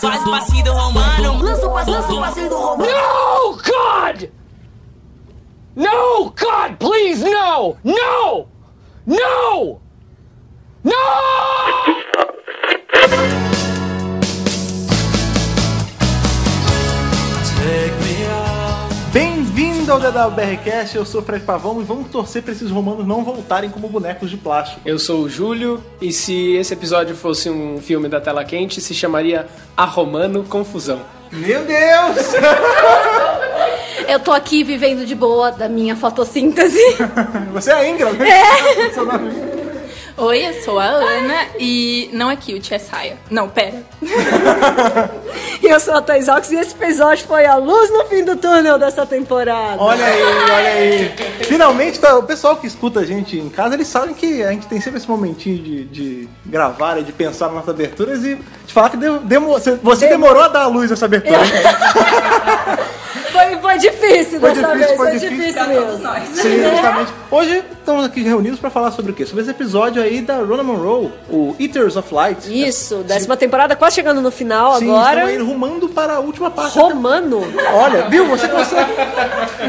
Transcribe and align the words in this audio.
Faz 0.00 0.24
o 0.24 0.28
oh, 0.28 0.30
passinho 0.30 0.64
do 0.64 0.72
romano. 0.72 1.42
Lança 1.42 1.66
o 1.66 2.20
passinho 2.20 2.48
do 2.48 2.56
oh, 2.56 2.66
romano. 2.70 2.90
No, 2.90 3.56
God! 3.56 4.30
No, 5.76 6.30
God, 6.30 6.76
please, 6.78 7.22
no! 7.22 7.76
No! 7.84 8.48
No! 9.06 9.80
No! 10.82 11.59
Bem-vindo 19.60 19.92
ao 19.92 20.00
DWBRCast, 20.00 20.96
eu 20.96 21.04
sou 21.04 21.20
o 21.20 21.22
Fred 21.22 21.44
Pavão 21.44 21.82
e 21.82 21.84
vamos 21.84 22.08
torcer 22.08 22.42
para 22.42 22.50
esses 22.50 22.70
romanos 22.70 23.06
não 23.06 23.22
voltarem 23.22 23.68
como 23.68 23.90
bonecos 23.90 24.30
de 24.30 24.38
plástico. 24.38 24.80
Eu 24.86 24.98
sou 24.98 25.20
o 25.20 25.28
Júlio 25.28 25.84
e 26.00 26.14
se 26.14 26.56
esse 26.56 26.72
episódio 26.72 27.14
fosse 27.14 27.50
um 27.50 27.78
filme 27.78 28.08
da 28.08 28.22
tela 28.22 28.42
quente, 28.42 28.80
se 28.80 28.94
chamaria 28.94 29.46
A 29.76 29.84
Romano 29.84 30.44
Confusão. 30.44 31.02
Meu 31.30 31.62
Deus! 31.66 32.32
Eu 34.08 34.18
tô 34.18 34.32
aqui 34.32 34.64
vivendo 34.64 35.04
de 35.04 35.14
boa 35.14 35.52
da 35.52 35.68
minha 35.68 35.94
fotossíntese. 35.94 36.80
Você 37.52 37.70
é 37.70 37.74
a 37.74 37.86
Ingram, 37.86 38.14
né? 38.14 38.30
É. 38.30 39.49
Oi, 40.20 40.46
eu 40.46 40.52
sou 40.62 40.78
a 40.78 40.84
Ana 40.84 41.46
e 41.58 42.10
não 42.12 42.30
é 42.30 42.36
cute, 42.36 42.74
é 42.74 42.78
saia. 42.78 43.16
Não, 43.30 43.48
pera. 43.48 43.82
E 45.62 45.66
eu 45.66 45.80
sou 45.80 45.94
a 45.94 46.02
Thais 46.02 46.28
Ox 46.28 46.50
e 46.50 46.56
esse 46.56 46.74
episódio 46.74 47.26
foi 47.26 47.46
a 47.46 47.56
luz 47.56 47.90
no 47.90 48.04
fim 48.04 48.22
do 48.22 48.36
túnel 48.36 48.78
dessa 48.78 49.06
temporada. 49.06 49.80
Olha 49.82 50.04
aí, 50.04 50.22
olha 50.22 50.70
aí. 50.72 51.14
Finalmente, 51.44 51.98
tá, 51.98 52.18
o 52.18 52.22
pessoal 52.24 52.56
que 52.56 52.66
escuta 52.66 53.00
a 53.00 53.04
gente 53.06 53.38
em 53.38 53.48
casa, 53.48 53.74
eles 53.74 53.88
sabem 53.88 54.14
que 54.14 54.42
a 54.42 54.50
gente 54.50 54.66
tem 54.66 54.78
sempre 54.78 54.98
esse 54.98 55.08
momentinho 55.08 55.56
de, 55.62 55.84
de 55.84 56.28
gravar 56.44 56.98
e 56.98 57.02
de 57.02 57.12
pensar 57.12 57.46
nas 57.46 57.54
nossas 57.54 57.70
aberturas 57.70 58.22
e 58.22 58.34
de 58.66 58.72
falar 58.74 58.90
que 58.90 58.98
demo- 58.98 59.58
você 59.82 60.06
demorou 60.06 60.42
a 60.42 60.48
dar 60.48 60.62
a 60.64 60.66
luz 60.66 60.90
nessa 60.90 61.06
abertura. 61.06 61.38
Foi, 63.32 63.56
foi 63.58 63.78
difícil 63.78 64.40
Foi 64.40 64.52
dessa 64.52 64.66
difícil, 64.74 64.78
vez, 64.78 64.86
foi 64.88 64.96
foi 64.96 65.10
difícil. 65.18 65.30
difícil 65.30 65.54
Pra 65.54 65.66
mesmo. 65.68 65.84
todos 65.86 66.00
nós. 66.00 66.28
Sim, 66.30 66.62
justamente. 66.62 67.12
Hoje 67.30 67.64
estamos 67.78 68.04
aqui 68.04 68.22
reunidos 68.22 68.58
para 68.58 68.70
falar 68.70 68.90
sobre 68.92 69.12
o 69.12 69.14
quê? 69.14 69.24
Sobre 69.26 69.42
esse 69.42 69.50
episódio 69.50 70.02
aí 70.02 70.20
da 70.20 70.36
Rona 70.38 70.62
Monroe, 70.62 71.12
o 71.28 71.54
Eaters 71.58 71.96
of 71.96 72.12
Light. 72.12 72.46
Isso, 72.48 72.96
décima 72.98 73.36
temporada 73.36 73.76
quase 73.76 73.96
chegando 73.96 74.20
no 74.20 74.30
final 74.30 74.76
Sim, 74.78 74.90
agora. 74.90 75.20
estamos 75.20 75.30
aí 75.30 75.38
rumando 75.38 75.88
para 75.88 76.14
a 76.14 76.18
última 76.20 76.50
parte. 76.50 76.78
Romano. 76.78 77.40
Olha, 77.74 78.08
viu? 78.08 78.26
Você 78.26 78.48
consegue. 78.48 78.90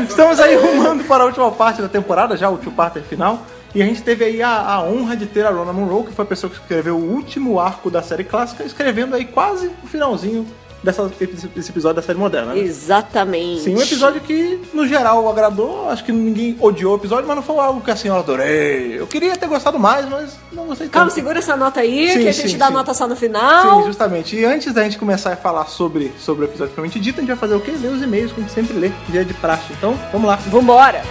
Estamos 0.07 0.39
aí 0.39 0.55
rumando 0.55 1.03
para 1.03 1.23
a 1.23 1.25
última 1.27 1.51
parte 1.51 1.81
da 1.81 1.87
temporada, 1.89 2.35
já 2.37 2.49
o 2.49 2.57
tio 2.57 2.71
parter 2.71 3.03
final. 3.03 3.41
E 3.73 3.81
a 3.81 3.85
gente 3.85 4.01
teve 4.01 4.25
aí 4.25 4.41
a, 4.43 4.49
a 4.49 4.81
honra 4.83 5.15
de 5.15 5.25
ter 5.25 5.45
a 5.45 5.49
Rona 5.49 5.71
Monroe, 5.71 6.03
que 6.03 6.11
foi 6.13 6.25
a 6.25 6.27
pessoa 6.27 6.49
que 6.51 6.57
escreveu 6.57 6.97
o 6.97 7.09
último 7.13 7.57
arco 7.57 7.89
da 7.89 8.01
série 8.03 8.25
clássica, 8.25 8.65
escrevendo 8.65 9.15
aí 9.15 9.23
quase 9.23 9.71
o 9.81 9.87
finalzinho 9.87 10.45
dessa, 10.83 11.07
desse 11.55 11.69
episódio 11.69 11.95
da 11.97 12.01
série 12.01 12.17
moderna. 12.17 12.53
né? 12.53 12.59
Exatamente. 12.59 13.61
Sim, 13.63 13.75
um 13.75 13.81
episódio 13.81 14.21
que, 14.21 14.59
no 14.73 14.88
geral, 14.88 15.29
agradou. 15.29 15.89
Acho 15.89 16.03
que 16.03 16.11
ninguém 16.11 16.57
odiou 16.59 16.93
o 16.93 16.97
episódio, 16.97 17.27
mas 17.27 17.35
não 17.35 17.43
foi 17.43 17.57
algo 17.57 17.81
que 17.81 17.91
assim, 17.91 18.07
eu 18.07 18.15
adorei. 18.15 18.99
Eu 18.99 19.07
queria 19.07 19.35
ter 19.38 19.47
gostado 19.47 19.77
mais, 19.79 20.07
mas 20.09 20.38
não 20.51 20.65
gostei 20.65 20.88
tanto. 20.88 20.93
Calma, 20.93 21.09
segura 21.11 21.39
essa 21.39 21.55
nota 21.55 21.81
aí, 21.81 22.09
Sim, 22.09 22.19
que 22.21 22.27
a 22.27 22.31
gente 22.31 22.51
sim, 22.51 22.57
dá 22.57 22.67
sim. 22.67 22.73
nota 22.73 22.93
só 22.93 23.07
no 23.07 23.15
final. 23.15 23.79
Sim, 23.81 23.88
justamente. 23.88 24.35
E 24.35 24.45
antes 24.45 24.73
da 24.73 24.83
gente 24.83 24.97
começar 24.97 25.33
a 25.33 25.35
falar 25.35 25.65
sobre, 25.67 26.11
sobre 26.19 26.45
o 26.45 26.47
episódio 26.47 26.73
propriamente 26.73 26.99
dito, 26.99 27.17
a 27.17 27.21
gente 27.21 27.29
vai 27.29 27.38
fazer 27.38 27.55
o 27.55 27.59
quê? 27.59 27.71
Ler 27.79 27.91
os 27.91 28.01
e-mails 28.01 28.31
que 28.31 28.39
a 28.39 28.43
gente 28.43 28.53
sempre 28.53 28.77
lê, 28.77 28.91
dia 29.09 29.23
de 29.25 29.33
praxe. 29.35 29.71
Então, 29.71 29.97
vamos 30.11 30.27
lá. 30.27 30.35
Vambora. 30.47 31.01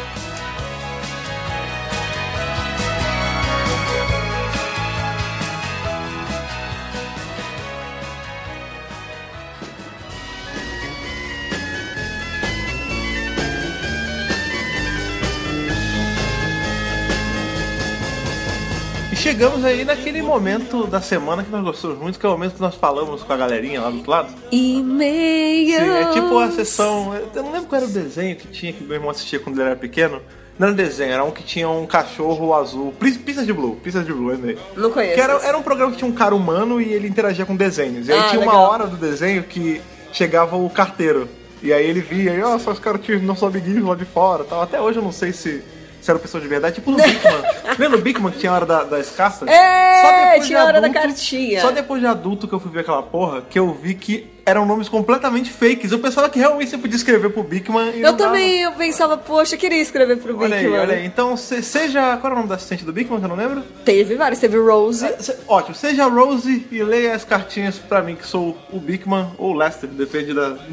Chegamos 19.40 19.64
aí 19.64 19.86
naquele 19.86 20.20
momento 20.20 20.86
da 20.86 21.00
semana 21.00 21.42
que 21.42 21.50
nós 21.50 21.64
gostamos 21.64 21.96
muito, 21.98 22.18
que 22.20 22.26
é 22.26 22.28
o 22.28 22.32
momento 22.32 22.56
que 22.56 22.60
nós 22.60 22.74
falamos 22.74 23.22
com 23.22 23.32
a 23.32 23.36
galerinha 23.38 23.80
lá 23.80 23.88
do 23.88 23.96
outro 23.96 24.10
lado. 24.10 24.34
E-mail. 24.52 25.80
É 25.80 26.10
tipo 26.12 26.38
a 26.38 26.50
sessão. 26.50 27.14
Eu 27.34 27.42
não 27.42 27.50
lembro 27.50 27.66
qual 27.66 27.80
era 27.80 27.90
o 27.90 27.92
desenho 27.92 28.36
que 28.36 28.46
tinha 28.48 28.70
que 28.70 28.84
meu 28.84 28.96
irmão 28.96 29.08
assistia 29.08 29.40
quando 29.40 29.58
ele 29.58 29.70
era 29.70 29.76
pequeno. 29.76 30.20
Não 30.58 30.66
era 30.66 30.74
um 30.74 30.76
desenho, 30.76 31.12
era 31.14 31.24
um 31.24 31.30
que 31.30 31.42
tinha 31.42 31.66
um 31.70 31.86
cachorro 31.86 32.52
azul. 32.52 32.92
Pistas 33.00 33.46
de 33.46 33.52
Blue, 33.54 33.76
Pistas 33.76 34.04
de 34.04 34.12
Blue, 34.12 34.28
lembrei. 34.28 34.58
Não 34.76 34.90
conheço. 34.90 35.14
Que 35.14 35.20
era, 35.22 35.32
era 35.42 35.56
um 35.56 35.62
programa 35.62 35.92
que 35.92 35.96
tinha 35.96 36.10
um 36.10 36.14
cara 36.14 36.34
humano 36.34 36.78
e 36.78 36.92
ele 36.92 37.08
interagia 37.08 37.46
com 37.46 37.56
desenhos. 37.56 38.08
E 38.08 38.12
aí 38.12 38.18
Ah, 38.18 38.24
tinha 38.24 38.42
uma 38.42 38.52
legal. 38.52 38.70
hora 38.70 38.86
do 38.86 38.98
desenho 38.98 39.42
que 39.44 39.80
chegava 40.12 40.54
o 40.54 40.68
carteiro. 40.68 41.26
E 41.62 41.72
aí 41.72 41.86
ele 41.86 42.02
via, 42.02 42.34
e 42.34 42.42
ó, 42.42 42.58
só 42.58 42.72
os 42.72 42.78
caras 42.78 43.00
tinham 43.00 43.22
nossos 43.22 43.42
amiguinhos 43.44 43.86
lá 43.88 43.94
de 43.94 44.04
fora 44.04 44.44
tal. 44.44 44.60
Até 44.60 44.78
hoje 44.78 44.98
eu 44.98 45.02
não 45.02 45.12
sei 45.12 45.32
se, 45.32 45.64
se 46.00 46.10
era 46.10 46.18
pessoa 46.20 46.40
de 46.40 46.48
verdade. 46.48 46.76
Tipo 46.76 46.90
no 46.90 46.96
Bigman. 46.96 47.42
Lembra 47.78 47.98
o 47.98 48.02
Bigman 48.02 48.32
que 48.32 48.38
tinha 48.38 48.52
a 48.52 48.54
hora 48.56 48.66
da- 48.66 48.84
das 48.84 49.10
cartas? 49.10 49.48
É, 49.48 50.02
depois 50.02 50.40
de 50.42 50.46
tinha 50.48 50.62
a 50.62 50.64
hora 50.64 50.80
da 50.80 50.90
cartinha. 50.90 51.60
Só 51.60 51.70
depois 51.70 52.00
de 52.00 52.06
adulto 52.06 52.46
que 52.48 52.54
eu 52.54 52.60
fui 52.60 52.70
ver 52.70 52.80
aquela 52.80 53.02
porra, 53.02 53.42
que 53.42 53.58
eu 53.58 53.72
vi 53.74 53.94
que 53.94 54.30
eram 54.46 54.64
nomes 54.66 54.88
completamente 54.88 55.50
fakes. 55.50 55.92
Eu 55.92 55.98
pensava 55.98 56.28
que 56.28 56.38
realmente 56.38 56.70
você 56.70 56.78
podia 56.78 56.96
escrever 56.96 57.30
pro 57.30 57.42
Bigman 57.42 57.88
Eu 57.88 57.92
não 57.94 58.02
dava. 58.02 58.16
também 58.16 58.60
eu 58.62 58.72
pensava, 58.72 59.16
poxa, 59.16 59.54
eu 59.54 59.58
queria 59.58 59.80
escrever 59.80 60.16
pro 60.18 60.36
Olha 60.38 60.56
aí, 60.56 60.62
Bigman. 60.62 60.80
olha 60.80 60.94
aí. 60.96 61.06
Então, 61.06 61.36
se- 61.36 61.62
seja. 61.62 62.16
Qual 62.18 62.26
era 62.26 62.34
o 62.34 62.36
nome 62.36 62.48
da 62.48 62.54
assistente 62.56 62.84
do 62.84 62.92
Bigman 62.92 63.18
que 63.18 63.24
eu 63.24 63.28
não 63.28 63.36
lembro? 63.36 63.62
Teve 63.84 64.14
vários, 64.16 64.38
teve 64.40 64.58
Rose. 64.58 65.06
Se- 65.18 65.36
Ótimo, 65.48 65.74
seja 65.74 66.06
Rose 66.06 66.66
e 66.70 66.82
leia 66.82 67.14
as 67.14 67.24
cartinhas 67.24 67.76
pra 67.78 68.02
mim, 68.02 68.16
que 68.16 68.26
sou 68.26 68.56
o 68.72 68.78
Bigman 68.78 69.28
ou 69.38 69.52
o 69.52 69.54
Lester, 69.54 69.88
depende 69.88 70.32
da, 70.34 70.50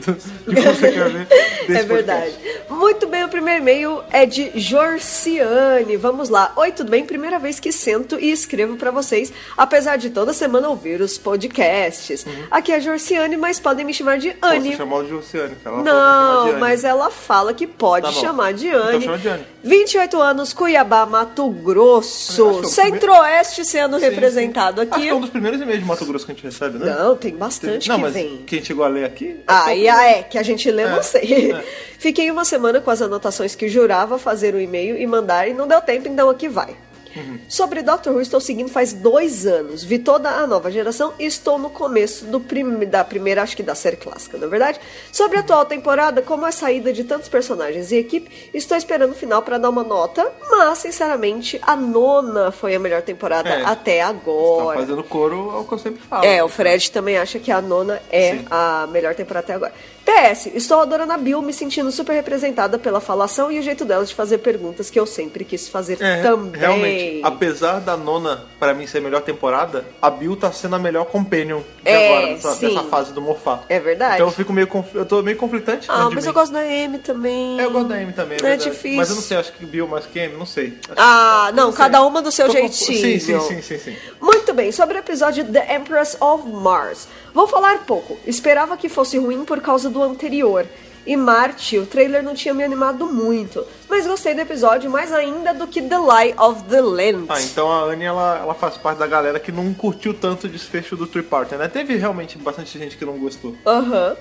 de 0.47 0.55
como 0.55 0.61
você 0.75 0.91
quer 0.91 1.09
ver. 1.09 1.27
É 1.67 1.83
verdade. 1.83 2.31
podcast. 2.31 2.63
Muito 2.69 3.07
bem, 3.07 3.23
o 3.25 3.27
primeiro 3.29 3.61
e-mail 3.61 4.01
é 4.09 4.25
de 4.25 4.51
Jorciane. 4.57 5.97
Vamos 5.97 6.29
lá. 6.29 6.53
Oi, 6.55 6.71
tudo 6.71 6.89
bem? 6.89 7.05
Primeira 7.05 7.37
vez 7.39 7.59
que 7.59 7.71
sento 7.71 8.17
e 8.19 8.31
escrevo 8.31 8.77
pra 8.77 8.89
vocês, 8.91 9.31
apesar 9.57 9.97
de 9.97 10.09
toda 10.09 10.31
semana 10.33 10.69
ouvir 10.69 11.01
os 11.01 11.17
podcasts. 11.17 12.25
Aqui 12.49 12.71
é 12.71 12.75
a 12.75 12.79
Jorciane, 12.79 13.35
mas 13.37 13.56
podem 13.59 13.85
me 13.85 13.93
chamar 13.93 14.17
de 14.17 14.35
Anne. 14.41 14.71
Você 14.71 14.77
chamou 14.77 15.03
de 15.03 15.13
Oceane. 15.13 15.55
Ela 15.65 15.77
de 15.77 15.83
Não, 15.83 16.47
Anne. 16.49 16.59
mas 16.59 16.83
ela 16.83 17.09
fala 17.09 17.53
que 17.53 17.65
pode 17.67 18.05
Tá 18.07 18.11
chamar 18.11 18.53
de 18.53 18.67
Então 18.67 18.81
Anne. 18.87 19.01
chama 19.03 19.17
de 19.17 19.27
Anne. 19.27 19.43
28 19.63 20.21
anos, 20.21 20.53
Cuiabá, 20.53 21.05
Mato 21.05 21.43
Acho 21.49 21.59
é 21.59 21.61
Grosso. 21.63 22.43
primeiro- 22.45 22.67
Centro-Oeste 22.67 23.65
sendo 23.65 23.99
Sim, 23.99 24.05
representado 24.05 24.81
sim. 24.81 24.87
Acho 24.87 24.95
aqui. 24.95 25.03
que 25.03 25.09
é 25.09 25.13
um 25.13 25.19
dos 25.21 25.29
primeiros 25.29 25.59
e-mails 25.61 25.81
de 25.81 25.87
Mato 25.87 26.05
Grosso 26.05 26.25
que 26.25 26.31
a 26.31 26.35
gente 26.35 26.43
recebe, 26.43 26.77
né? 26.79 26.95
Não, 26.97 27.15
tem 27.15 27.35
bastante 27.35 27.89
Não, 27.89 27.95
que 27.97 28.01
mas 28.03 28.13
vem. 28.13 28.43
quem 28.47 28.63
chegou 28.63 28.85
a 28.85 28.87
ler 28.87 29.05
aqui. 29.05 29.39
Ah, 29.47 29.73
e 29.75 29.87
ah, 29.89 30.03
é, 30.09 30.23
que 30.23 30.37
a 30.37 30.43
gente 30.43 30.69
lê, 30.71 30.83
É, 30.83 30.89
não 30.89 31.03
sei. 31.03 31.51
é. 31.51 31.63
Fiquei 31.99 32.29
uma 32.31 32.45
semana 32.45 32.79
com 32.79 32.91
as 32.91 33.01
anotações 33.01 33.55
que 33.55 33.67
jurava 33.67 34.17
fazer 34.19 34.53
o 34.53 34.59
e-mail 34.61 34.95
e 34.97 35.05
mandar 35.07 35.47
e 35.47 35.53
não 35.53 35.67
deu 35.67 35.81
tempo, 35.81 36.07
então 36.07 36.29
aqui 36.29 36.47
vai. 36.47 36.75
Uhum. 37.17 37.39
Sobre 37.49 37.81
Doctor 37.81 38.13
Who, 38.13 38.21
estou 38.21 38.39
seguindo 38.39 38.69
faz 38.69 38.93
dois 38.93 39.45
anos. 39.45 39.83
Vi 39.83 39.99
toda 39.99 40.29
a 40.29 40.45
nova 40.47 40.69
geração 40.71 41.13
e 41.19 41.25
estou 41.25 41.57
no 41.57 41.69
começo 41.69 42.25
do 42.25 42.39
prim- 42.39 42.85
da 42.85 43.03
primeira, 43.03 43.41
acho 43.41 43.55
que 43.55 43.63
da 43.63 43.75
série 43.75 43.97
clássica, 43.97 44.37
na 44.37 44.45
é 44.45 44.49
verdade. 44.49 44.79
Sobre 45.11 45.37
a 45.37 45.41
atual 45.41 45.65
temporada, 45.65 46.21
como 46.21 46.45
a 46.45 46.51
saída 46.51 46.91
de 46.93 47.03
tantos 47.03 47.27
personagens 47.29 47.91
e 47.91 47.97
equipe, 47.97 48.49
estou 48.53 48.77
esperando 48.77 49.11
o 49.11 49.15
final 49.15 49.41
para 49.41 49.57
dar 49.57 49.69
uma 49.69 49.83
nota, 49.83 50.31
mas, 50.49 50.77
sinceramente, 50.79 51.59
a 51.63 51.75
nona 51.75 52.51
foi 52.51 52.75
a 52.75 52.79
melhor 52.79 53.01
temporada 53.01 53.49
É. 53.49 53.63
até 53.65 53.99
Tá 54.01 54.09
agora. 54.09 54.79
fazendo 54.79 55.03
coro 55.03 55.49
ao 55.51 55.63
que 55.65 55.73
eu 55.73 55.77
sempre 55.79 56.01
falo. 56.01 56.25
É, 56.25 56.43
o 56.43 56.49
Fred 56.49 56.91
também 56.91 57.17
acha 57.17 57.39
que 57.39 57.51
a 57.51 57.61
nona 57.61 58.01
é 58.11 58.31
Sim. 58.37 58.45
a 58.49 58.87
melhor 58.91 59.15
temporada 59.15 59.45
até 59.45 59.53
agora. 59.53 59.73
PS, 60.07 60.45
estou 60.55 60.79
adorando 60.79 61.11
a 61.11 61.17
Bill, 61.17 61.41
me 61.41 61.51
sentindo 61.51 61.91
super 61.91 62.13
representada 62.13 62.79
pela 62.79 63.01
falação 63.01 63.51
e 63.51 63.59
o 63.59 63.61
jeito 63.61 63.83
dela 63.83 64.05
de 64.05 64.15
fazer 64.15 64.37
perguntas 64.37 64.89
que 64.89 64.97
eu 64.97 65.05
sempre 65.05 65.43
quis 65.43 65.67
fazer 65.67 66.01
É, 66.01 66.21
também. 66.21 66.57
realmente, 66.57 67.19
apesar 67.23 67.81
da 67.81 67.97
nona, 67.97 68.45
pra 68.57 68.73
mim, 68.73 68.87
ser 68.87 68.99
a 68.99 69.01
melhor 69.01 69.21
temporada, 69.21 69.83
a 70.01 70.09
Bill 70.09 70.37
tá 70.37 70.49
sendo 70.53 70.77
a 70.77 70.79
melhor 70.79 71.07
companion 71.07 71.59
de 71.83 71.89
É, 71.91 72.07
agora, 72.07 72.33
dessa, 72.35 72.83
fase 72.83 73.11
do 73.11 73.21
Mofá. 73.21 73.63
É 73.67 73.81
verdade. 73.81 74.15
Então 74.15 74.27
eu 74.27 74.31
fico 74.31 74.53
meio 74.53 74.69
eu 74.93 75.05
tô 75.05 75.21
meio 75.21 75.35
conflitante. 75.35 75.87
Ah, 75.89 76.09
mas 76.09 76.25
eu 76.25 76.31
gosto 76.31 76.53
da 76.53 76.59
Amy 76.61 76.99
também. 76.99 77.59
É, 77.59 77.65
eu 77.65 77.71
gosto 77.71 77.89
da 77.89 77.95
Amy 77.95 78.13
também, 78.13 78.37
é, 78.41 78.47
É 78.53 78.55
difícil. 78.55 78.95
Mas 78.97 79.09
eu 79.09 79.15
não 79.15 79.21
sei, 79.21 79.35
acho 79.35 79.51
que 79.51 79.65
Bill 79.65 79.89
mais 79.89 80.05
que 80.05 80.19
Amy, 80.21 80.37
não 80.37 80.45
sei. 80.45 80.77
Acho 80.89 80.93
Ah, 80.95 81.47
que- 81.49 81.55
não, 81.57 81.67
sei. 81.71 81.77
cada 81.77 82.01
uma 82.05 82.21
do 82.21 82.31
seu 82.31 82.45
Tô 82.47 82.53
jeitinho. 82.53 82.97
Sim, 82.97 83.19
sim, 83.19 83.39
sim, 83.41 83.61
sim, 83.61 83.77
sim. 83.77 83.97
Muito 84.21 84.53
bem, 84.53 84.71
sobre 84.71 84.95
o 84.97 84.99
episódio 84.99 85.43
The 85.43 85.75
Empress 85.75 86.15
of 86.21 86.47
Mars. 86.47 87.09
Vou 87.33 87.45
falar 87.45 87.79
pouco. 87.85 88.17
Esperava 88.25 88.77
que 88.77 88.87
fosse 88.89 89.17
ruim 89.17 89.43
por 89.45 89.59
causa 89.61 89.89
do 89.89 89.96
anterior. 90.03 90.65
E 91.05 91.15
Marte, 91.15 91.77
o 91.77 91.85
trailer 91.85 92.21
não 92.21 92.35
tinha 92.35 92.53
me 92.53 92.61
animado 92.65 93.05
muito. 93.07 93.65
mas 93.87 94.05
gostei 94.05 94.33
do 94.33 94.41
episódio 94.41 94.91
mais 94.91 95.13
ainda 95.13 95.53
do 95.53 95.65
que 95.65 95.81
The 95.81 95.97
Lie 95.97 96.35
of 96.37 96.63
the 96.63 96.81
Land. 96.81 97.27
Ah, 97.29 97.41
então 97.41 97.71
a 97.71 97.83
Anne, 97.83 98.03
ela, 98.03 98.39
ela 98.39 98.53
faz 98.53 98.75
parte 98.75 98.97
da 98.97 99.07
galera 99.07 99.39
que 99.39 99.49
não 99.49 99.73
curtiu 99.73 100.13
tanto 100.13 100.47
o 100.47 100.49
desfecho 100.49 100.97
do 100.97 101.07
Three 101.07 101.23
Parter, 101.23 101.57
né? 101.57 101.69
Teve 101.69 101.95
realmente 101.95 102.37
bastante 102.37 102.77
gente 102.77 102.97
que 102.97 103.05
não 103.05 103.17
gostou. 103.17 103.55
Aham. 103.65 104.17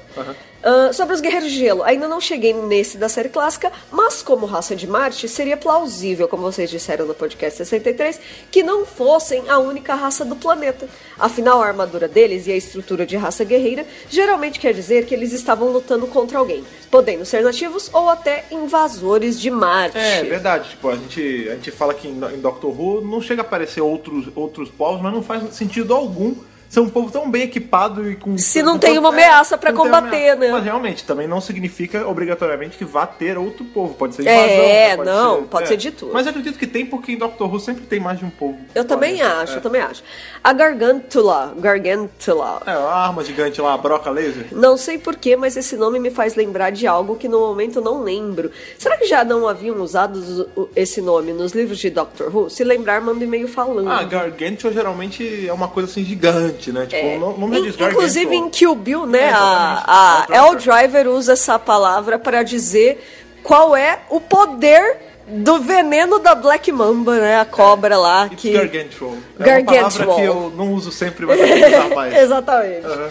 Ah, 0.63 0.93
sobre 0.93 1.15
os 1.15 1.21
Guerreiros 1.21 1.51
de 1.51 1.59
Gelo, 1.59 1.83
ainda 1.83 2.07
não 2.07 2.21
cheguei 2.21 2.53
nesse 2.53 2.97
da 2.99 3.09
série 3.09 3.29
clássica, 3.31 3.73
mas 3.91 4.23
como 4.23 4.47
raça 4.47 4.77
de 4.77 4.87
Marte, 4.87 5.29
seria 5.29 5.57
plausível, 5.57 6.29
como 6.29 6.43
vocês 6.45 6.71
disseram 6.71 7.05
no 7.05 7.15
podcast 7.15 7.59
63, 7.59 8.21
que 8.51 8.63
não 8.63 8.87
fossem 8.87 9.49
a 9.51 9.59
única 9.59 9.95
raça 9.97 10.25
do 10.25 10.37
planeta. 10.37 10.89
Afinal, 11.19 11.63
a 11.63 11.67
armadura 11.67 12.07
deles 12.07 12.47
e 12.47 12.53
a 12.53 12.57
estrutura 12.57 13.07
de 13.07 13.17
raça 13.17 13.45
guerreira 13.45 13.87
geralmente 14.09 14.61
quer 14.61 14.75
dizer 14.75 15.07
que 15.07 15.15
eles 15.15 15.33
estavam 15.33 15.69
lutando 15.69 16.07
contra 16.07 16.39
alguém, 16.39 16.65
podendo 16.91 17.25
ser 17.25 17.43
nativos 17.43 17.91
ou 17.93 18.09
até 18.09 18.45
invasores 18.51 19.41
de 19.41 19.51
Marte. 19.51 19.97
É, 19.97 20.23
verdade. 20.23 20.71
Tipo, 20.71 20.91
a 20.91 20.97
gente, 20.97 21.49
a 21.49 21.55
gente 21.55 21.71
fala 21.71 21.95
que 21.95 22.09
em, 22.09 22.19
Doctor 22.41 22.79
Who 22.79 23.01
não 23.01 23.21
chega 23.21 23.43
a 23.43 23.45
aparecer 23.45 23.81
outros, 23.81 24.29
outros 24.35 24.69
povos, 24.69 25.01
mas 25.01 25.13
não 25.13 25.23
faz 25.23 25.55
sentido 25.55 25.95
algum 25.95 26.35
ser 26.69 26.81
um 26.81 26.89
povo 26.89 27.11
tão 27.11 27.31
bem 27.31 27.43
equipado 27.43 28.11
e 28.11 28.17
com. 28.17 28.37
Se 28.39 28.63
não 28.63 28.75
com- 28.75 28.79
tem 28.81 28.99
uma 28.99 29.09
é, 29.09 29.13
ameaça 29.13 29.57
uma 29.63 29.73
combater, 29.73 30.31
ameaça. 30.31 30.37
né? 30.37 30.49
Mas 30.53 30.65
realmente, 30.65 31.05
também 31.05 31.27
não 31.27 31.41
significa 31.41 32.07
obrigatoriamente 32.07 32.77
que 32.77 32.85
vá 32.85 33.07
ter 33.07 33.39
outro 33.39 33.65
povo. 33.67 33.95
Pode 33.95 34.15
ser 34.17 34.27
É, 34.27 34.95
invasão. 34.95 34.97
pode 34.97 35.09
não, 35.11 35.37
ser, 35.37 35.43
pode 35.49 35.69
ser 35.69 35.77
de 35.77 35.91
tudo. 35.91 36.13
Mas 36.13 36.27
acredito 36.27 36.59
que 36.59 36.67
tem, 36.67 36.85
porque 36.87 37.13
em 37.13 37.19
Doctor 37.19 37.53
Who 37.53 37.61
sempre 37.61 37.85
tem 37.87 38.01
mais 38.01 38.19
de 38.19 38.25
um 38.25 38.31
povo. 38.31 38.59
Eu 38.75 38.85
também 38.85 39.17
Planeta. 39.17 39.41
acho, 39.43 39.53
É. 39.53 39.57
eu 39.57 39.61
também 39.63 39.81
acho. 39.81 40.03
A 40.43 40.53
Gargantula, 40.53 41.55
Gargantula. 41.59 42.63
É, 42.67 42.71
a 42.71 42.95
arma 43.07 43.25
gigante 43.25 43.61
lá, 43.61 43.75
a 43.75 43.79
broca 43.79 44.11
laser. 44.11 44.47
Não 44.53 44.77
sei 44.77 44.99
porquê, 44.99 45.37
mas 45.37 45.57
esse 45.57 45.77
nome 45.77 45.99
me 45.99 46.11
faz 46.11 46.35
lembrar 46.35 46.71
de 46.71 46.87
algo 46.87 47.17
que 47.17 47.29
no 47.29 47.41
momento 47.41 47.81
não 47.81 48.03
lembro. 48.03 48.51
Será 48.79 48.97
que 48.97 49.07
já 49.07 49.25
não 49.25 49.47
haviam 49.49 49.77
usado 49.81 50.49
esse 50.75 51.01
nome 51.01 51.33
nos 51.33 51.53
livros 51.53 51.79
de 51.79 51.91
Doctor 51.91 52.35
Who? 52.35 52.51
Se 52.51 52.65
lembrar, 52.65 53.01
manda 53.01 53.21
um 53.21 53.23
e-mail 53.23 53.49
falando. 53.49 53.91
Ah, 53.91 54.03
Gargantua 54.03 54.73
geralmente 54.73 55.47
é 55.49 55.53
uma 55.53 55.69
coisa 55.69 55.89
assim 55.91 56.05
gigante, 56.05 56.56
né? 56.73 56.87
Tipo, 56.87 56.97
É. 57.07 57.91
Inclusive 57.91 58.35
em 58.35 58.51
Kill 58.51 58.75
Bill, 58.75 59.07
né? 59.07 59.27
É, 59.29 59.33
a 59.33 59.85
a 59.87 60.27
É 60.31 60.39
El 60.39 60.55
Driver 60.57 61.09
usa 61.09 61.33
essa 61.35 61.59
palavra 61.59 62.19
para 62.19 62.43
dizer 62.43 63.05
qual 63.43 63.77
é 63.77 64.01
o 64.11 64.21
poder 64.21 64.97
do 65.29 65.59
veneno 65.61 66.19
da 66.19 66.35
Black 66.35 66.71
Mamba, 66.71 67.17
né? 67.19 67.41
A 67.41 67.45
cobra 67.45 67.97
lá 67.99 68.27
It's 68.27 68.41
que. 68.41 68.53
Gargantual. 68.53 69.15
É 69.39 69.59
uma 69.59 69.65
palavra 69.65 70.15
que 70.15 70.23
eu 70.23 70.53
não 70.57 70.73
uso 70.73 70.93
sempre, 70.93 71.27
mas 71.27 71.39
eu 71.41 71.47
vou 71.47 71.57
usar 71.57 71.95
mais. 71.95 72.15
Exatamente. 72.17 72.87
Aham. 72.87 73.11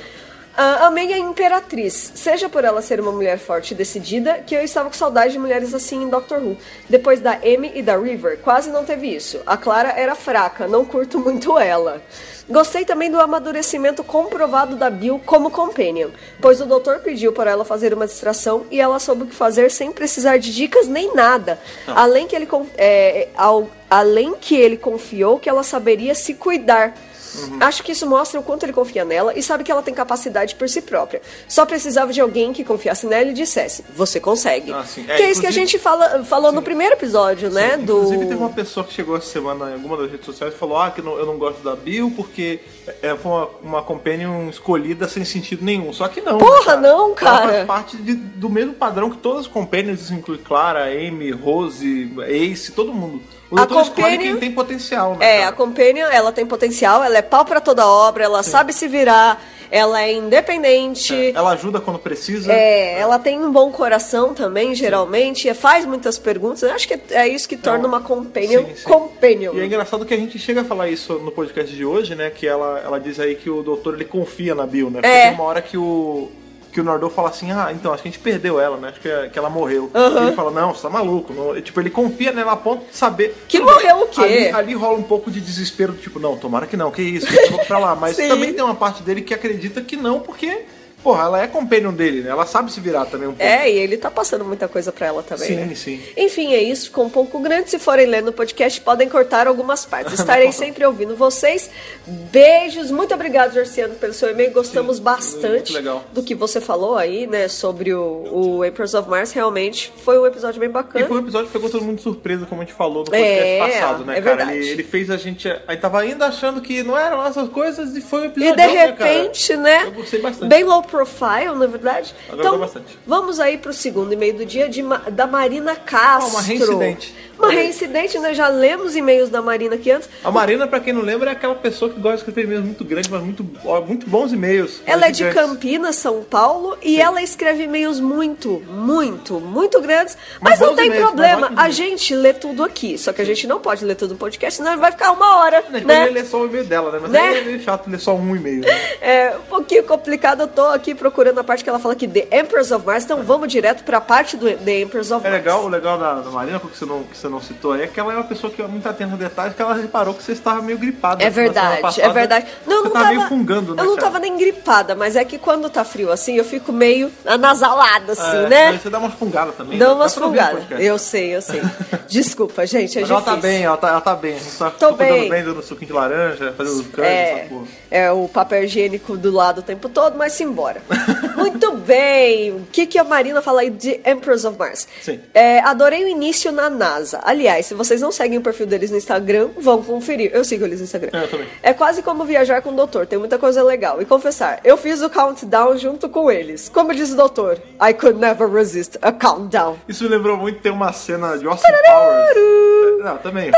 Ah, 0.57 0.87
amei 0.87 1.11
a 1.11 1.17
Imperatriz, 1.17 2.13
seja 2.15 2.47
por 2.47 2.63
ela 2.63 2.81
ser 2.81 3.01
uma 3.01 3.11
mulher 3.11 3.37
forte 3.37 3.71
e 3.71 3.75
decidida, 3.75 4.35
que 4.35 4.55
eu 4.55 4.61
estava 4.63 4.87
com 4.89 4.95
saudade 4.95 5.33
de 5.33 5.39
mulheres 5.39 5.73
assim 5.73 6.03
em 6.03 6.09
Doctor 6.09 6.37
Who. 6.41 6.55
Depois 6.89 7.19
da 7.19 7.31
Amy 7.33 7.73
e 7.75 7.81
da 7.81 7.97
River, 7.97 8.39
quase 8.41 8.69
não 8.69 8.85
teve 8.85 9.13
isso. 9.13 9.41
A 9.45 9.57
Clara 9.57 9.89
era 9.89 10.15
fraca, 10.15 10.65
não 10.65 10.85
curto 10.85 11.19
muito 11.19 11.59
ela. 11.59 12.01
Gostei 12.49 12.85
também 12.85 13.11
do 13.11 13.19
amadurecimento 13.19 14.01
comprovado 14.01 14.77
da 14.77 14.89
Bill 14.89 15.19
como 15.25 15.51
companion, 15.51 16.11
pois 16.39 16.61
o 16.61 16.65
doutor 16.65 16.99
pediu 16.99 17.33
para 17.33 17.51
ela 17.51 17.65
fazer 17.65 17.93
uma 17.93 18.05
distração 18.07 18.65
e 18.71 18.79
ela 18.79 18.97
soube 18.99 19.23
o 19.23 19.25
que 19.27 19.35
fazer 19.35 19.69
sem 19.71 19.91
precisar 19.91 20.37
de 20.37 20.53
dicas 20.53 20.87
nem 20.87 21.13
nada. 21.13 21.59
Além 21.87 22.27
que 22.27 22.35
ele 22.35 22.45
con- 22.45 22.67
é, 22.77 23.27
ao- 23.35 23.67
além 23.89 24.35
que 24.39 24.55
ele 24.55 24.77
confiou 24.77 25.37
que 25.37 25.49
ela 25.49 25.63
saberia 25.63 26.15
se 26.15 26.33
cuidar. 26.35 26.95
Uhum. 27.43 27.57
Acho 27.61 27.83
que 27.83 27.91
isso 27.91 28.05
mostra 28.07 28.39
o 28.39 28.43
quanto 28.43 28.63
ele 28.63 28.73
confia 28.73 29.03
nela 29.05 29.33
e 29.37 29.41
sabe 29.43 29.63
que 29.63 29.71
ela 29.71 29.81
tem 29.81 29.93
capacidade 29.93 30.55
por 30.55 30.67
si 30.69 30.81
própria. 30.81 31.21
Só 31.47 31.65
precisava 31.65 32.11
de 32.13 32.21
alguém 32.21 32.53
que 32.53 32.63
confiasse 32.63 33.05
nela 33.05 33.29
e 33.29 33.33
disse: 33.33 33.83
Você 33.95 34.19
consegue. 34.19 34.71
Ah, 34.73 34.83
sim. 34.83 35.03
que 35.03 35.11
É, 35.11 35.21
é 35.23 35.31
isso 35.31 35.41
que 35.41 35.47
a 35.47 35.51
gente 35.51 35.77
fala, 35.79 36.23
falou 36.23 36.51
no 36.51 36.61
primeiro 36.61 36.93
episódio, 36.95 37.49
né? 37.49 37.77
Do... 37.77 37.93
Inclusive 37.97 38.25
teve 38.25 38.35
uma 38.39 38.49
pessoa 38.49 38.85
que 38.85 38.93
chegou 38.93 39.15
essa 39.17 39.27
semana 39.27 39.69
em 39.71 39.73
alguma 39.73 39.97
das 39.97 40.11
redes 40.11 40.25
sociais 40.25 40.53
e 40.53 40.57
falou 40.57 40.77
ah, 40.77 40.91
que 40.91 41.01
não- 41.01 41.17
eu 41.17 41.25
não 41.25 41.37
gosto 41.37 41.61
da 41.63 41.75
Bill 41.75 42.11
porque 42.15 42.59
é, 43.01 43.15
foi 43.15 43.31
uma, 43.31 43.49
uma 43.63 43.81
companion 43.83 44.49
escolhida 44.49 45.07
sem 45.07 45.23
sentido 45.25 45.63
nenhum. 45.63 45.91
Só 45.93 46.07
que 46.07 46.21
não. 46.21 46.37
Porra, 46.37 46.75
né, 46.75 46.89
não, 46.89 47.13
cara. 47.13 47.43
Ela 47.43 47.53
faz 47.53 47.67
parte 47.67 47.97
de- 47.97 48.13
do 48.15 48.49
mesmo 48.49 48.73
padrão 48.73 49.09
que 49.09 49.17
todas 49.17 49.41
as 49.41 49.47
companions, 49.47 50.01
isso 50.01 50.13
inclui 50.13 50.37
Clara, 50.37 50.85
Amy, 50.85 51.31
Rose, 51.31 52.11
Ace, 52.27 52.71
todo 52.71 52.93
mundo. 52.93 53.21
O 53.51 53.59
A 53.59 53.67
companion- 53.67 54.17
quem 54.19 54.37
tem 54.37 54.51
potencial, 54.51 55.15
né? 55.15 55.25
É, 55.25 55.37
cara? 55.39 55.49
a 55.49 55.51
Companion, 55.51 56.07
ela 56.07 56.31
tem 56.31 56.45
potencial, 56.45 57.03
ela 57.03 57.17
é 57.17 57.21
pau 57.21 57.45
pra 57.45 57.61
toda 57.61 57.85
obra, 57.87 58.23
ela 58.23 58.41
sabe 58.41 58.73
se 58.73 58.87
virar, 58.87 59.39
ela 59.69 60.01
é 60.01 60.11
independente. 60.13 61.31
Ela 61.35 61.51
ajuda 61.51 61.79
quando 61.79 61.99
precisa. 61.99 62.51
É, 62.51 62.99
ela 62.99 63.19
tem 63.19 63.39
um 63.39 63.51
bom 63.51 63.71
coração 63.71 64.33
também, 64.33 64.73
geralmente, 64.73 65.53
faz 65.53 65.85
muitas 65.85 66.17
perguntas. 66.17 66.63
Eu 66.63 66.71
acho 66.71 66.87
que 66.87 66.99
é 67.11 67.27
isso 67.27 67.47
que 67.47 67.55
torna 67.57 67.87
uma 67.87 68.01
companion 68.01 68.63
Sim, 68.65 68.75
sim. 68.75 68.83
companion. 68.83 69.53
E 69.53 69.59
é 69.61 69.65
engraçado 69.65 70.05
que 70.05 70.13
a 70.13 70.17
gente 70.17 70.39
chega 70.39 70.61
a 70.61 70.65
falar 70.65 70.89
isso 70.89 71.13
no 71.19 71.31
podcast 71.31 71.73
de 71.73 71.85
hoje, 71.85 72.15
né? 72.15 72.29
Que 72.31 72.47
ela, 72.47 72.81
ela 72.83 72.99
diz 72.99 73.19
aí 73.19 73.35
que 73.35 73.49
o 73.49 73.61
doutor 73.61 73.93
ele 73.93 74.05
confia 74.05 74.55
na 74.55 74.65
Bill, 74.65 74.89
né? 74.89 75.01
Porque 75.01 75.15
É. 75.15 75.25
tem 75.27 75.33
uma 75.35 75.43
hora 75.43 75.61
que 75.61 75.77
o. 75.77 76.31
Que 76.75 76.81
o 76.81 76.83
Nardô 76.83 77.09
fala 77.09 77.29
assim, 77.29 77.53
ah, 77.53 77.71
então, 77.71 77.93
acho 77.93 78.03
que 78.03 78.09
a 78.09 78.11
gente 78.11 78.19
perdeu 78.19 78.59
ela, 78.59 78.75
né? 78.75 78.89
Acho 78.89 78.99
que, 78.99 79.29
que 79.29 79.39
ela 79.39 79.49
morreu. 79.49 79.89
E 79.95 80.27
ele 80.27 80.35
fala, 80.35 80.51
não, 80.51 80.73
você 80.73 80.81
tá 80.81 80.89
maluco. 80.89 81.31
Não. 81.31 81.61
Tipo, 81.61 81.79
ele 81.79 81.89
confia 81.89 82.33
nela 82.33 82.51
a 82.51 82.57
ponto 82.57 82.83
de 82.91 82.97
saber. 82.97 83.33
Que 83.47 83.61
morreu 83.61 84.01
o 84.01 84.07
quê? 84.07 84.19
Ali, 84.19 84.49
ali 84.49 84.73
rola 84.73 84.97
um 84.97 85.03
pouco 85.03 85.31
de 85.31 85.39
desespero, 85.39 85.93
do 85.93 85.99
tipo, 85.99 86.19
não, 86.19 86.35
tomara 86.35 86.67
que 86.67 86.75
não, 86.75 86.91
que 86.91 87.01
isso, 87.01 87.27
eu 87.33 87.51
vou 87.51 87.63
pra 87.63 87.79
lá. 87.79 87.95
Mas 87.95 88.17
também 88.27 88.51
tem 88.51 88.61
uma 88.61 88.75
parte 88.75 89.01
dele 89.03 89.21
que 89.21 89.33
acredita 89.33 89.81
que 89.81 89.95
não, 89.95 90.19
porque, 90.19 90.65
porra, 91.05 91.25
ela 91.25 91.43
é 91.43 91.47
companion 91.47 91.93
dele, 91.93 92.21
né? 92.21 92.31
Ela 92.31 92.47
sabe 92.47 92.71
se 92.71 92.79
virar 92.79 93.05
também 93.05 93.27
um 93.27 93.33
pouco. 93.33 93.43
É, 93.43 93.69
e 93.69 93.77
ele 93.77 93.95
tá 93.95 94.09
passando 94.09 94.43
muita 94.43 94.67
coisa 94.67 94.91
pra 94.91 95.05
ela 95.05 95.21
também. 95.21 95.47
Sim, 95.47 95.55
né? 95.55 95.75
sim. 95.75 96.01
Enfim, 96.17 96.51
é 96.55 96.63
isso. 96.63 96.85
Ficou 96.85 97.05
um 97.05 97.09
pouco 97.11 97.39
grande. 97.39 97.69
Se 97.69 97.77
forem 97.77 98.07
ler 98.07 98.23
no 98.23 98.33
podcast, 98.33 98.81
podem 98.81 99.07
cortar 99.07 99.45
algumas 99.45 99.85
partes. 99.85 100.13
Estarei 100.13 100.49
sempre 100.51 100.83
ouvindo 100.83 101.15
vocês. 101.15 101.69
Beijos. 102.07 102.89
Muito 102.89 103.13
obrigado, 103.13 103.53
Jorciano, 103.53 103.93
pelo 103.93 104.13
seu 104.13 104.31
e-mail. 104.31 104.51
Gostamos 104.51 104.97
Sim, 104.97 105.03
bastante 105.03 105.73
do 106.11 106.23
que 106.23 106.33
você 106.33 106.59
falou 106.59 106.97
aí, 106.97 107.27
né? 107.27 107.47
Sobre 107.47 107.93
o, 107.93 108.01
o 108.01 108.63
of 108.65 109.09
Mars. 109.09 109.31
Realmente 109.31 109.93
foi 110.03 110.17
um 110.17 110.25
episódio 110.25 110.59
bem 110.59 110.69
E 110.69 110.71
bacana. 110.71 111.05
foi 111.05 111.17
um 111.17 111.21
episódio 111.21 111.47
que 111.47 111.53
pegou 111.53 111.69
todo 111.69 111.83
mundo 111.83 111.97
de 111.97 112.01
surpresa, 112.01 112.47
como 112.47 112.61
a 112.61 112.65
gente 112.65 112.73
falou 112.73 113.03
no 113.03 113.11
podcast 113.11 113.43
É, 113.43 113.59
passado, 113.59 114.05
né, 114.05 114.17
é 114.17 114.21
cara? 114.21 114.55
Ele, 114.55 114.69
ele 114.69 114.83
fez 114.83 115.11
a 115.11 115.17
gente. 115.17 115.47
Aí 115.67 115.77
tava 115.77 115.99
ainda 115.99 116.25
achando 116.25 116.61
que 116.61 116.81
não 116.81 116.97
eram 116.97 117.23
essas 117.23 117.47
coisas 117.49 117.95
e 117.95 118.01
foi 118.01 118.21
um 118.21 118.23
E 118.23 118.27
episódio. 118.27 118.55
de 118.55 118.67
repente, 118.67 119.55
né? 119.55 119.83
Eu 119.85 119.91
gostei 119.91 120.19
bastante. 120.19 120.49
Bem 120.49 120.63
low 120.63 120.81
profile, 120.95 121.53
na 121.55 121.67
verdade. 121.67 122.13
Agradou 122.27 122.45
Então, 122.45 122.59
bastante. 122.59 122.97
vamos 123.05 123.39
aí 123.39 123.57
pro 123.57 123.73
segundo 123.73 124.13
e-mail 124.13 124.33
do 124.35 124.45
dia 124.45 124.69
de 124.69 124.81
da 125.11 125.27
Marina 125.27 125.75
Castro. 125.75 126.27
Ah, 126.29 126.39
uma 126.39 126.41
reincidente. 126.41 127.15
Uma 127.37 127.49
reincidente, 127.51 128.17
nós 128.19 128.37
já 128.37 128.47
lemos 128.47 128.95
e-mails 128.95 129.29
da 129.29 129.41
Marina 129.41 129.75
aqui 129.75 129.91
antes. 129.91 130.09
A 130.23 130.31
Marina, 130.31 130.65
pra 130.67 130.79
quem 130.79 130.93
não 130.93 131.01
lembra, 131.01 131.31
é 131.31 131.33
aquela 131.33 131.55
pessoa 131.55 131.91
que 131.91 131.99
gosta 131.99 132.15
de 132.17 132.21
escrever 132.21 132.43
e-mails 132.43 132.63
muito 132.63 132.85
grandes, 132.85 133.09
mas 133.09 133.21
muito, 133.21 133.43
muito 133.85 134.07
bons 134.09 134.31
e-mails. 134.31 134.81
Ela 134.85 135.07
é 135.07 135.11
de. 135.11 135.25
Campinas, 135.33 135.97
São 135.97 136.23
Paulo, 136.23 136.77
e 136.81 137.01
ela 137.01 137.21
escreve 137.21 137.63
e-mails 137.63 137.99
muito, 137.99 138.63
muito, 138.69 139.39
muito 139.41 139.81
grandes. 139.81 140.17
Mas, 140.39 140.59
Mas 140.59 140.59
não 140.61 140.75
tem 140.77 140.91
problema, 140.93 141.51
a 141.57 141.69
gente 141.69 142.15
lê 142.15 142.33
tudo 142.33 142.63
aqui. 142.63 142.97
Só 142.97 143.11
que 143.11 143.21
a 143.21 143.25
gente 143.25 143.45
não 143.47 143.59
pode 143.59 143.83
ler 143.83 143.95
tudo 143.95 144.11
no 144.11 144.17
podcast, 144.17 144.57
senão 144.57 144.77
vai 144.77 144.91
ficar 144.91 145.11
uma 145.11 145.37
hora, 145.37 145.61
Né? 145.69 145.81
né? 145.81 146.05
Lê 146.05 146.23
só 146.23 146.39
o 146.41 146.45
e-mail 146.45 146.63
dela, 146.63 146.89
né? 146.91 146.99
Mas 147.01 147.11
Né? 147.11 147.39
é 147.39 147.41
meio 147.43 147.59
chato 147.61 147.89
ler 147.89 147.99
só 147.99 148.15
um 148.15 148.33
e-mail. 148.35 148.61
Né? 148.61 148.69
É 149.01 149.35
um 149.37 149.41
pouquinho 149.49 149.83
complicado, 149.83 150.41
eu 150.41 150.47
tô 150.47 150.61
aqui 150.67 150.84
procurando 150.93 151.39
a 151.39 151.43
parte 151.43 151.63
que 151.63 151.69
ela 151.69 151.79
fala 151.79 151.95
que 151.95 152.07
The 152.07 152.27
Empress 152.39 152.71
of 152.71 152.85
Mars, 152.85 153.05
então 153.05 153.23
vamos 153.23 153.47
direto 153.51 153.83
pra 153.83 153.99
parte 154.01 154.37
do 154.37 154.45
The 154.57 154.81
Empress 154.81 155.09
of 155.11 155.25
É 155.25 155.29
Mars. 155.29 155.43
legal, 155.43 155.63
o 155.63 155.67
legal 155.67 155.97
da, 155.97 156.15
da 156.15 156.29
Marina, 156.29 156.59
que 156.59 156.77
você, 156.77 156.85
não, 156.85 157.03
que 157.03 157.17
você 157.17 157.27
não 157.29 157.41
citou 157.41 157.71
aí, 157.71 157.83
é 157.83 157.87
que 157.87 157.99
ela 157.99 158.13
é 158.13 158.17
uma 158.17 158.23
pessoa 158.25 158.51
que 158.51 158.61
é 158.61 158.67
muito 158.67 158.87
atenta 158.87 159.13
a 159.13 159.17
detalhes, 159.17 159.55
que 159.55 159.61
ela 159.61 159.73
reparou 159.73 160.13
que 160.13 160.21
você 160.21 160.33
estava 160.33 160.61
meio 160.61 160.77
gripada. 160.77 161.23
É 161.23 161.29
verdade, 161.29 161.81
passada. 161.81 162.07
é 162.07 162.09
verdade. 162.11 162.45
Não, 162.67 162.77
você 162.79 162.83
não 162.83 162.91
tava 162.91 163.07
meio 163.07 163.21
fungando, 163.27 163.73
né? 163.73 163.81
Eu 163.81 163.85
não 163.87 163.95
cara? 163.95 164.07
tava 164.07 164.19
nem 164.19 164.37
gripada, 164.37 164.93
mas 164.95 165.15
é 165.15 165.23
que 165.25 165.37
quando 165.37 165.69
tá 165.69 165.83
frio 165.85 166.11
assim, 166.11 166.35
eu 166.35 166.43
fico 166.45 166.71
meio 166.73 167.09
anasalada, 167.25 168.11
assim, 168.13 168.37
É, 168.45 168.49
né? 168.49 168.77
Você 168.77 168.89
dá 168.89 168.99
umas 168.99 169.13
fungadas 169.13 169.55
também. 169.55 169.77
Dá 169.77 169.87
né? 169.87 169.93
umas 169.93 170.13
fungadas. 170.13 170.63
Eu 170.77 170.97
sei, 170.97 171.35
eu 171.35 171.41
sei. 171.41 171.61
Desculpa, 172.07 172.65
gente, 172.65 172.97
é 172.97 173.01
Mas 173.01 173.09
ela 173.09 173.19
difícil. 173.19 173.41
tá 173.41 173.47
bem, 173.47 173.63
ela 173.63 173.77
tá, 173.77 173.89
ela 173.89 174.01
tá 174.01 174.15
bem. 174.15 174.37
Tá 174.57 174.69
Tô 174.71 174.91
bem. 174.93 175.29
bem, 175.29 175.43
dando 175.43 175.61
suquinho 175.63 175.87
de 175.87 175.93
laranja, 175.93 176.53
fazendo 176.57 176.79
os 176.81 176.99
É, 176.99 177.31
essa 177.41 177.49
porra. 177.49 177.65
é 177.91 178.11
o 178.11 178.27
papel 178.27 178.63
higiênico 178.63 179.15
do 179.17 179.31
lado 179.31 179.59
o 179.59 179.61
tempo 179.61 179.87
todo, 179.89 180.17
mas 180.17 180.33
simbora. 180.33 180.74
Muito 181.35 181.71
bem. 181.77 182.51
O 182.51 182.67
que, 182.71 182.85
que 182.85 182.97
a 182.97 183.03
Marina 183.03 183.41
fala 183.41 183.61
aí 183.61 183.69
de 183.69 183.99
Empress 184.05 184.45
of 184.45 184.57
Mars? 184.57 184.87
Sim. 185.01 185.19
É, 185.33 185.59
adorei 185.59 186.03
o 186.03 186.07
início 186.07 186.51
na 186.51 186.69
NASA. 186.69 187.19
Aliás, 187.23 187.65
se 187.65 187.73
vocês 187.73 188.01
não 188.01 188.11
seguem 188.11 188.37
o 188.37 188.41
perfil 188.41 188.65
deles 188.65 188.91
no 188.91 188.97
Instagram, 188.97 189.49
vão 189.57 189.81
conferir. 189.83 190.31
Eu 190.33 190.43
sigo 190.43 190.65
eles 190.65 190.79
no 190.79 190.85
Instagram. 190.85 191.11
É, 191.13 191.23
eu 191.23 191.29
também. 191.29 191.47
É 191.61 191.73
quase 191.73 192.01
como 192.01 192.25
viajar 192.25 192.61
com 192.61 192.69
o 192.71 192.75
doutor, 192.75 193.05
tem 193.05 193.19
muita 193.19 193.37
coisa 193.37 193.63
legal. 193.63 194.01
E 194.01 194.05
confessar, 194.05 194.59
eu 194.63 194.77
fiz 194.77 195.01
o 195.01 195.09
countdown 195.09 195.77
junto 195.77 196.09
com 196.09 196.31
eles. 196.31 196.69
Como 196.69 196.93
diz 196.93 197.11
o 197.11 197.15
doutor, 197.15 197.59
I 197.81 197.93
could 197.93 198.19
never 198.19 198.49
resist 198.49 198.97
a 199.01 199.11
countdown. 199.11 199.77
Isso 199.87 200.03
me 200.03 200.09
lembrou 200.09 200.37
muito, 200.37 200.59
tem 200.59 200.71
uma 200.71 200.91
cena 200.93 201.37
de 201.37 201.45
Austin 201.47 201.67
Powers. 201.67 202.37
É, 202.37 203.03
Não, 203.03 203.17
também. 203.17 203.51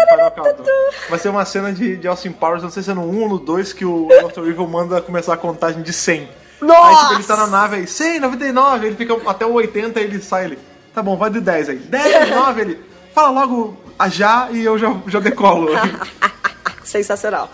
Vai 1.10 1.20
ser 1.20 1.30
uma 1.30 1.46
cena 1.46 1.72
de, 1.72 1.96
de 1.98 2.08
Austin 2.08 2.32
Powers, 2.32 2.64
não 2.64 2.70
sei 2.70 2.84
se 2.84 2.92
é 2.92 2.94
no 2.94 3.02
1 3.02 3.22
ou 3.22 3.30
no 3.30 3.40
2, 3.40 3.74
que 3.74 3.86
o 3.86 4.08
Dr. 4.28 4.48
Evil 4.48 4.68
manda 4.68 5.02
começar 5.02 5.34
a 5.34 5.38
contagem 5.38 5.82
de 5.82 5.94
100. 5.94 6.28
Aí 6.62 6.96
tipo, 6.98 7.14
ele 7.14 7.24
tá 7.24 7.38
na 7.38 7.48
nave 7.48 7.76
aí, 7.78 7.88
100, 7.88 8.20
99, 8.20 8.88
ele 8.88 8.96
fica 8.96 9.16
até 9.30 9.46
o 9.46 9.54
80 9.54 10.00
e 10.00 10.04
ele 10.04 10.22
sai 10.22 10.46
ele. 10.46 10.60
Tá 10.94 11.04
bom, 11.04 11.16
vai 11.16 11.30
de 11.30 11.40
10 11.40 11.70
aí. 11.70 11.78
10, 11.78 12.30
9, 12.32 12.62
ele. 12.62 12.80
Fala 13.14 13.42
logo 13.42 13.78
a 13.98 14.10
já 14.10 14.50
e 14.52 14.64
eu 14.64 14.78
já, 14.78 14.96
já 15.08 15.20
decolo. 15.20 15.70
Sensacional. 16.84 17.50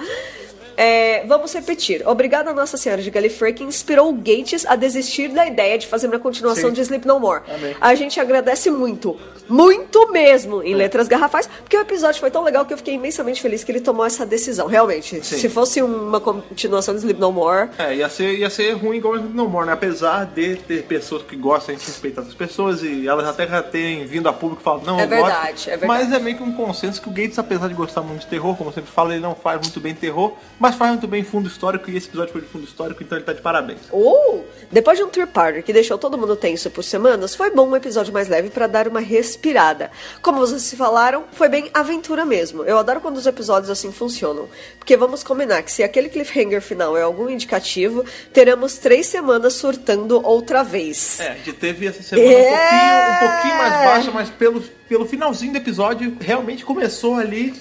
É, 0.76 1.24
vamos 1.28 1.54
repetir. 1.54 2.08
Obrigada 2.08 2.50
a 2.52 2.54
Nossa 2.54 2.78
Senhora 2.78 3.02
de 3.02 3.10
Gallifrey 3.12 3.54
que 3.54 3.64
inspirou 3.64 4.10
o 4.10 4.14
Gates 4.14 4.66
a 4.66 4.76
desistir 4.76 5.30
da 5.30 5.46
ideia 5.46 5.78
de 5.78 5.88
fazer 5.88 6.08
uma 6.08 6.20
continuação 6.20 6.70
Sim. 6.70 6.74
de 6.76 6.82
Sleep 6.82 7.06
No 7.08 7.20
More. 7.20 7.44
Amém. 7.54 7.76
A 7.80 7.94
gente 7.96 8.20
agradece 8.20 8.70
muito, 8.72 9.18
muito 9.48 10.12
mesmo, 10.12 10.64
em 10.64 10.74
letras 10.74 11.08
garrafais, 11.08 11.48
porque 11.62 11.78
o 11.78 11.82
episódio 11.82 12.20
foi 12.20 12.32
tão 12.32 12.44
legal 12.44 12.66
que 12.66 12.74
eu 12.74 12.78
fiquei 12.78 12.96
imensamente 12.96 13.42
feliz 13.42 13.64
que 13.64 13.72
ele 13.72 13.82
tomou 13.82 14.06
essa 14.06 14.26
decisão. 14.26 14.68
Realmente, 14.68 15.24
Sim. 15.24 15.38
se 15.38 15.50
fosse 15.50 15.82
uma 15.82 16.20
continuação 16.20 16.94
de 16.94 17.00
Sleep 17.02 17.20
No 17.20 17.32
More, 17.32 17.70
É, 17.78 17.96
ia 17.96 18.10
ser, 18.10 18.34
ia 18.38 18.50
ser 18.50 18.72
ruim 18.74 18.98
igual 18.98 19.16
No 19.16 19.48
More, 19.48 19.68
né? 19.68 19.74
Apesar 19.74 20.26
de 20.26 20.56
ter 20.56 20.84
pessoas 20.84 21.24
que 21.24 21.36
gostam, 21.36 21.76
a 21.76 21.78
gente 21.78 21.88
respeita 21.88 22.22
essas 22.22 22.34
pessoas 22.34 22.82
e 22.84 23.08
elas 23.08 23.28
até 23.28 23.48
já 23.48 23.62
terem 23.62 24.06
vindo 24.06 24.28
a 24.28 24.34
público 24.34 24.62
e 24.62 24.64
falam, 24.64 24.84
não, 24.84 25.00
É 25.00 25.04
eu 25.04 25.08
gosto. 25.10 25.22
verdade, 25.24 25.64
é 25.70 25.78
verdade. 25.78 25.88
Mas 25.88 26.12
é 26.14 26.20
meio 26.20 26.38
que 26.38 26.44
um 26.44 26.52
consenso 26.54 27.02
que 27.02 27.10
o 27.10 27.12
Gates, 27.12 27.38
apesar 27.38 27.68
de 27.68 27.74
gostar 27.74 28.02
muito 28.02 28.22
de 28.22 28.28
terror, 28.28 28.56
como 28.56 28.70
eu 28.70 28.74
sempre 28.74 28.92
falo, 28.92 29.12
ele 29.12 29.20
não 29.22 29.36
faz 29.36 29.60
muito 29.62 29.80
bem 29.80 29.94
terror, 29.94 30.34
mas 30.64 30.76
faz 30.76 30.92
muito 30.92 31.08
bem 31.10 31.26
fundo 31.26 31.46
histórico 31.50 31.92
e 31.92 31.98
esse 31.98 32.08
episódio 32.08 32.32
foi 32.32 32.40
de 32.40 32.48
fundo 32.48 32.64
histórico, 32.64 33.04
então 33.04 33.18
ele 33.18 33.26
tá 33.26 33.34
de 33.34 33.42
parabéns. 33.42 33.82
Ou, 33.92 34.48
depois 34.72 34.98
de 34.98 35.04
um 35.04 35.10
three-parter 35.10 35.62
que 35.62 35.74
deixou 35.74 35.98
todo 35.98 36.18
mundo 36.18 36.38
tenso 36.38 36.72
por 36.72 36.86
semanas, 36.86 37.36
foi 37.36 37.52
bom 37.52 37.68
um 37.68 37.76
episódio 37.76 38.14
mais 38.14 38.30
leve 38.30 38.50
pra 38.50 38.66
dar 38.66 38.88
uma 38.88 39.02
respirada. 39.02 39.92
Como 40.22 40.40
vocês 40.40 40.62
se 40.62 40.78
falaram, 40.78 41.26
foi 41.34 41.50
bem 41.50 41.70
aventura 41.74 42.24
mesmo. 42.24 42.64
Eu 42.64 42.78
adoro 42.78 43.02
quando 43.02 43.18
os 43.18 43.28
episódios 43.28 43.70
assim 43.70 43.92
funcionam. 43.92 44.48
Porque 44.80 44.96
vamos 44.96 45.22
combinar 45.22 45.62
que 45.64 45.72
se 45.72 45.84
aquele 45.84 46.08
cliffhanger 46.08 46.62
final 46.62 46.96
é 46.96 47.02
algum 47.02 47.30
indicativo, 47.30 48.06
teremos 48.32 48.78
três 48.78 49.06
semanas 49.08 49.56
surtando 49.56 50.26
outra 50.26 50.64
vez. 50.64 51.20
É, 51.20 51.28
a 51.32 51.36
gente 51.36 51.52
teve 51.54 51.88
essa 51.88 52.02
semana 52.02 52.30
É. 52.32 52.40
um, 52.40 52.54
pouquinho, 52.54 53.28
um 53.28 53.32
pouquinho 53.34 53.58
mais 53.58 53.74
baixa, 53.74 54.12
mas 54.12 54.30
pelo, 54.30 54.62
pelo 54.88 55.06
finalzinho 55.06 55.52
do 55.52 55.58
episódio 55.58 56.16
realmente 56.22 56.64
começou 56.64 57.16
ali. 57.16 57.54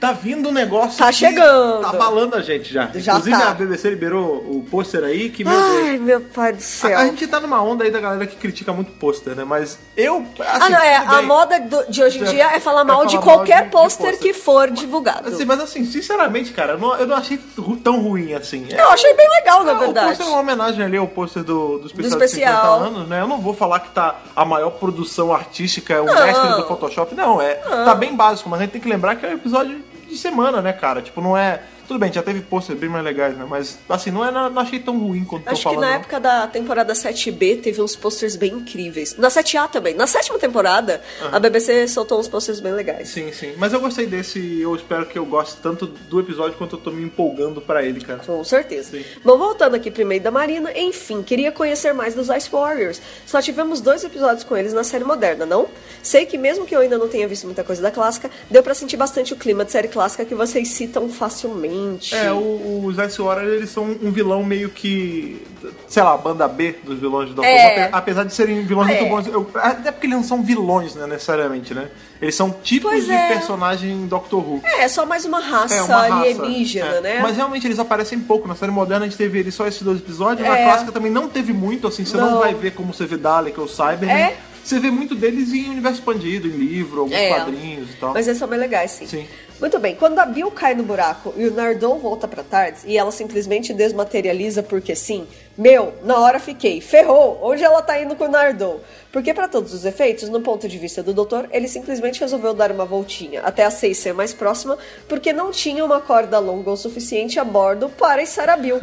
Tá 0.00 0.12
vindo 0.12 0.48
um 0.48 0.52
negócio. 0.52 0.98
Tá 0.98 1.10
chegando. 1.10 1.80
Tá 1.80 1.90
abalando 1.90 2.36
a 2.36 2.42
gente 2.42 2.72
já. 2.72 2.90
Já 2.94 3.12
Inclusive 3.14 3.36
tá. 3.38 3.50
a 3.50 3.54
BBC 3.54 3.90
liberou 3.90 4.36
o 4.36 4.66
pôster 4.70 5.02
aí 5.02 5.30
que, 5.30 5.42
meu 5.44 5.52
Deus. 5.52 5.84
Ai, 5.86 5.98
meu 5.98 6.20
pai 6.20 6.52
do 6.52 6.60
céu. 6.62 6.98
A, 6.98 7.02
a 7.02 7.04
gente 7.06 7.26
tá 7.26 7.40
numa 7.40 7.62
onda 7.62 7.84
aí 7.84 7.90
da 7.90 8.00
galera 8.00 8.26
que 8.26 8.36
critica 8.36 8.72
muito 8.72 8.92
pôster, 8.92 9.34
né? 9.34 9.44
Mas 9.44 9.78
eu. 9.96 10.18
Assim, 10.38 10.58
ah, 10.62 10.68
não, 10.68 10.78
é. 10.78 10.96
A 10.96 11.22
moda 11.22 11.58
do- 11.60 11.90
de 11.90 12.02
hoje 12.02 12.18
em 12.18 12.22
É, 12.22 12.26
dia 12.26 12.44
é 12.56 12.60
falar 12.60 12.82
é 12.82 12.84
mal 12.84 12.96
falar 12.98 13.08
de 13.08 13.18
qualquer 13.18 13.70
pôster 13.70 14.18
que 14.18 14.32
for 14.34 14.70
divulgado. 14.70 15.28
Assim, 15.28 15.44
mas 15.44 15.60
assim, 15.60 15.84
sinceramente, 15.84 16.52
cara, 16.52 16.72
eu 16.72 16.78
não, 16.78 16.94
eu 16.96 17.06
não 17.06 17.16
achei 17.16 17.38
tão 17.82 18.00
ruim 18.02 18.34
assim. 18.34 18.66
É, 18.70 18.80
Eu 18.80 18.88
achei 18.90 19.14
bem 19.14 19.28
legal, 19.30 19.64
na 19.64 19.72
Ah, 19.72 19.76
O 19.76 19.78
verdade. 19.78 20.06
pôster 20.08 20.26
é 20.26 20.28
uma 20.30 20.40
homenagem 20.40 20.84
ali 20.84 20.96
ao 20.96 21.08
pôster 21.08 21.42
do, 21.42 21.78
do 21.78 21.86
especial, 21.86 21.94
Do 21.96 22.02
de 22.02 22.10
50 22.10 22.24
especial. 22.26 22.80
anos, 22.82 23.08
né? 23.08 23.20
Eu 23.20 23.26
não 23.26 23.38
vou 23.40 23.54
falar 23.54 23.80
que 23.80 23.90
tá 23.90 24.20
a 24.36 24.44
maior 24.44 24.70
produção 24.70 25.32
artística, 25.32 25.94
é 25.94 26.00
o 26.00 26.04
Não. 26.04 26.14
mestre 26.26 26.48
do 26.56 26.66
Photoshop. 26.66 27.14
Não, 27.14 27.40
é. 27.40 27.54
Tá 27.54 27.94
bem 27.94 28.14
básico, 28.14 28.48
mas 28.50 28.60
a 28.60 28.62
gente 28.64 28.72
tem 28.72 28.80
que 28.80 28.88
lembrar 28.88 29.16
que 29.16 29.24
é 29.24 29.30
um 29.30 29.32
episódio 29.34 29.82
de 30.14 30.20
semana, 30.20 30.62
né, 30.62 30.72
cara? 30.72 31.02
Tipo, 31.02 31.20
não 31.20 31.36
é. 31.36 31.60
Tudo 31.86 31.98
bem, 31.98 32.12
já 32.12 32.22
teve 32.22 32.40
pôster 32.40 32.74
bem 32.76 32.88
mais 32.88 33.04
legais, 33.04 33.36
né? 33.36 33.46
Mas, 33.48 33.78
assim, 33.88 34.10
não, 34.10 34.24
é, 34.24 34.30
não 34.30 34.58
achei 34.58 34.78
tão 34.78 34.98
ruim 34.98 35.24
quanto 35.24 35.48
Acho 35.48 35.56
que 35.58 35.62
falando. 35.64 35.80
na 35.80 35.88
não. 35.88 35.94
época 35.96 36.18
da 36.20 36.46
temporada 36.46 36.92
7B 36.92 37.60
teve 37.60 37.82
uns 37.82 37.94
posters 37.94 38.36
bem 38.36 38.52
incríveis. 38.54 39.16
Na 39.18 39.28
7A 39.28 39.68
também. 39.68 39.94
Na 39.94 40.06
sétima 40.06 40.38
temporada, 40.38 41.02
a 41.30 41.38
BBC 41.38 41.86
soltou 41.88 42.18
uns 42.18 42.28
posters 42.28 42.60
bem 42.60 42.72
legais. 42.72 43.08
Sim, 43.08 43.30
sim. 43.32 43.54
Mas 43.58 43.72
eu 43.72 43.80
gostei 43.80 44.06
desse 44.06 44.38
e 44.38 44.62
eu 44.62 44.74
espero 44.74 45.06
que 45.06 45.18
eu 45.18 45.26
goste 45.26 45.56
tanto 45.62 45.86
do 45.86 46.20
episódio 46.20 46.56
quanto 46.56 46.76
eu 46.76 46.80
tô 46.80 46.90
me 46.90 47.02
empolgando 47.02 47.60
pra 47.60 47.82
ele, 47.82 48.00
cara. 48.00 48.20
Com 48.24 48.42
certeza. 48.44 48.90
Sim. 48.92 49.04
Bom, 49.24 49.36
voltando 49.36 49.74
aqui 49.74 49.90
pro 49.90 50.06
meio 50.06 50.20
da 50.20 50.30
Marina, 50.30 50.72
enfim, 50.76 51.22
queria 51.22 51.52
conhecer 51.52 51.92
mais 51.92 52.14
dos 52.14 52.28
Ice 52.30 52.48
Warriors. 52.50 53.00
Só 53.26 53.42
tivemos 53.42 53.80
dois 53.80 54.02
episódios 54.04 54.44
com 54.44 54.56
eles 54.56 54.72
na 54.72 54.84
série 54.84 55.04
moderna, 55.04 55.44
não? 55.44 55.68
Sei 56.02 56.24
que 56.24 56.38
mesmo 56.38 56.64
que 56.64 56.74
eu 56.74 56.80
ainda 56.80 56.96
não 56.98 57.08
tenha 57.08 57.28
visto 57.28 57.44
muita 57.44 57.62
coisa 57.62 57.82
da 57.82 57.90
clássica, 57.90 58.30
deu 58.50 58.62
pra 58.62 58.74
sentir 58.74 58.96
bastante 58.96 59.32
o 59.32 59.36
clima 59.36 59.64
de 59.64 59.72
série 59.72 59.88
clássica 59.88 60.24
que 60.24 60.34
vocês 60.34 60.68
citam 60.68 61.08
facilmente. 61.08 61.73
É, 62.12 62.32
o- 62.32 62.84
os 62.86 62.98
Ice 62.98 63.20
Warriors, 63.20 63.52
eles 63.52 63.70
são 63.70 63.84
um 63.84 64.10
vilão 64.10 64.42
meio 64.44 64.68
que, 64.70 65.42
sei 65.88 66.02
lá, 66.02 66.16
banda 66.16 66.46
B 66.48 66.76
dos 66.84 66.98
vilões 66.98 67.28
de 67.28 67.34
Doctor 67.34 67.50
É. 67.52 67.64
Who, 67.78 67.82
ape- 67.84 67.90
apesar 67.96 68.24
de 68.24 68.34
serem 68.34 68.64
vilões 68.64 68.90
É. 68.90 69.00
muito 69.00 69.10
bons. 69.10 69.26
eu- 69.26 69.48
até 69.54 69.90
porque 69.92 70.06
eles 70.06 70.16
não 70.16 70.24
são 70.24 70.42
vilões, 70.42 70.94
né, 70.94 71.06
necessariamente, 71.06 71.72
né? 71.74 71.88
Eles 72.20 72.34
são 72.34 72.50
tipos 72.50 72.90
Pois 72.90 73.04
de 73.06 73.12
é. 73.12 73.28
personagem 73.28 74.06
Doctor 74.06 74.40
Who. 74.40 74.60
É, 74.64 74.86
só 74.88 75.04
mais 75.04 75.24
uma 75.24 75.40
raça 75.40 75.74
É, 75.74 75.82
uma 75.82 75.96
raça. 76.06 76.14
alienígena, 76.14 76.86
É. 76.96 77.00
né? 77.00 77.18
Mas 77.22 77.36
realmente 77.36 77.66
eles 77.66 77.78
aparecem 77.78 78.18
pouco. 78.20 78.46
Na 78.48 78.54
série 78.54 78.72
moderna 78.72 79.04
a 79.04 79.08
gente 79.08 79.18
teve 79.18 79.38
eles 79.38 79.54
só 79.54 79.66
esses 79.66 79.82
dois 79.82 79.98
episódios. 79.98 80.46
Na 80.46 80.56
É. 80.58 80.64
clássica 80.64 80.92
também 80.92 81.10
não 81.10 81.28
teve 81.28 81.52
muito, 81.52 81.86
assim, 81.86 82.04
você 82.04 82.16
não, 82.16 82.32
Não. 82.32 82.38
vai 82.38 82.54
ver 82.54 82.72
como 82.72 82.92
você 82.94 83.04
vê 83.06 83.16
Dalek 83.16 83.58
ou 83.60 83.68
Cyber. 83.68 84.08
É. 84.10 84.36
Você 84.62 84.80
vê 84.80 84.90
muito 84.90 85.14
deles 85.14 85.52
em 85.52 85.68
universo 85.68 85.98
expandido, 85.98 86.48
em 86.48 86.52
livro, 86.52 87.00
alguns 87.02 87.14
É. 87.14 87.28
quadrinhos 87.34 87.90
e 87.90 87.96
tal. 87.96 88.14
Mas 88.14 88.26
eles 88.26 88.38
são 88.38 88.48
bem 88.48 88.58
legais, 88.58 88.92
sim. 88.92 89.06
Sim. 89.06 89.26
Muito 89.60 89.78
bem, 89.78 89.94
quando 89.94 90.18
a 90.18 90.26
Bill 90.26 90.50
cai 90.50 90.74
no 90.74 90.82
buraco 90.82 91.32
e 91.36 91.46
o 91.46 91.54
Nardou 91.54 91.98
volta 91.98 92.26
pra 92.26 92.42
Tardes 92.42 92.82
e 92.84 92.98
ela 92.98 93.12
simplesmente 93.12 93.72
desmaterializa 93.72 94.62
porque 94.64 94.96
sim, 94.96 95.26
meu, 95.56 95.94
na 96.02 96.18
hora 96.18 96.40
fiquei, 96.40 96.80
ferrou, 96.80 97.38
onde 97.42 97.62
ela 97.62 97.80
tá 97.80 98.00
indo 98.00 98.16
com 98.16 98.24
o 98.24 98.28
Nardou? 98.28 98.80
Porque 99.12 99.32
pra 99.32 99.46
todos 99.46 99.72
os 99.72 99.84
efeitos, 99.84 100.28
no 100.28 100.40
ponto 100.40 100.68
de 100.68 100.76
vista 100.76 101.00
do 101.00 101.14
doutor, 101.14 101.48
ele 101.52 101.68
simplesmente 101.68 102.20
resolveu 102.20 102.52
dar 102.52 102.72
uma 102.72 102.84
voltinha 102.84 103.42
até 103.42 103.64
a 103.64 103.70
seis 103.70 103.98
ser 103.98 104.12
mais 104.12 104.32
próxima, 104.34 104.76
porque 105.08 105.32
não 105.32 105.52
tinha 105.52 105.84
uma 105.84 106.00
corda 106.00 106.40
longa 106.40 106.70
o 106.72 106.76
suficiente 106.76 107.38
a 107.38 107.44
bordo 107.44 107.88
para 107.88 108.20
içar 108.24 108.48
a 108.50 108.56
Bill. 108.56 108.80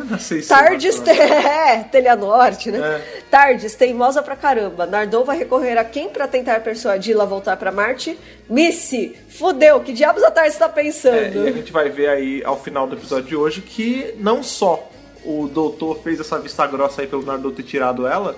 Tardes, 0.47 0.95
próxima. 1.01 1.23
é, 1.25 1.83
Telha 1.91 2.15
Norte, 2.15 2.71
né? 2.71 2.79
É. 2.79 3.21
Tardes, 3.29 3.75
teimosa 3.75 4.23
pra 4.23 4.37
caramba. 4.37 4.85
Nardou 4.85 5.25
vai 5.25 5.37
recorrer 5.37 5.77
a 5.77 5.83
quem 5.83 6.07
pra 6.07 6.25
tentar 6.29 6.61
persuadi-la 6.61 7.23
a 7.23 7.27
voltar 7.27 7.57
pra 7.57 7.69
Marte? 7.71 8.17
Missy! 8.49 9.17
Fudeu, 9.27 9.81
que 9.81 9.91
diabos 9.91 10.23
a 10.23 10.31
Tardes 10.31 10.55
tá 10.57 10.65
É, 10.65 10.69
pensando? 10.69 11.45
e 11.45 11.49
a 11.49 11.51
gente 11.51 11.71
vai 11.73 11.89
ver 11.89 12.07
aí 12.07 12.41
ao 12.45 12.57
final 12.57 12.87
do 12.87 12.95
episódio 12.95 13.25
de 13.27 13.35
hoje 13.35 13.59
que 13.61 14.13
não 14.17 14.41
só 14.41 14.87
o 15.23 15.47
doutor 15.47 15.99
fez 16.03 16.19
essa 16.19 16.39
vista 16.39 16.65
grossa 16.67 17.01
aí 17.01 17.07
pelo 17.07 17.23
Nardô 17.25 17.51
ter 17.51 17.63
tirado 17.63 18.05
ela, 18.07 18.35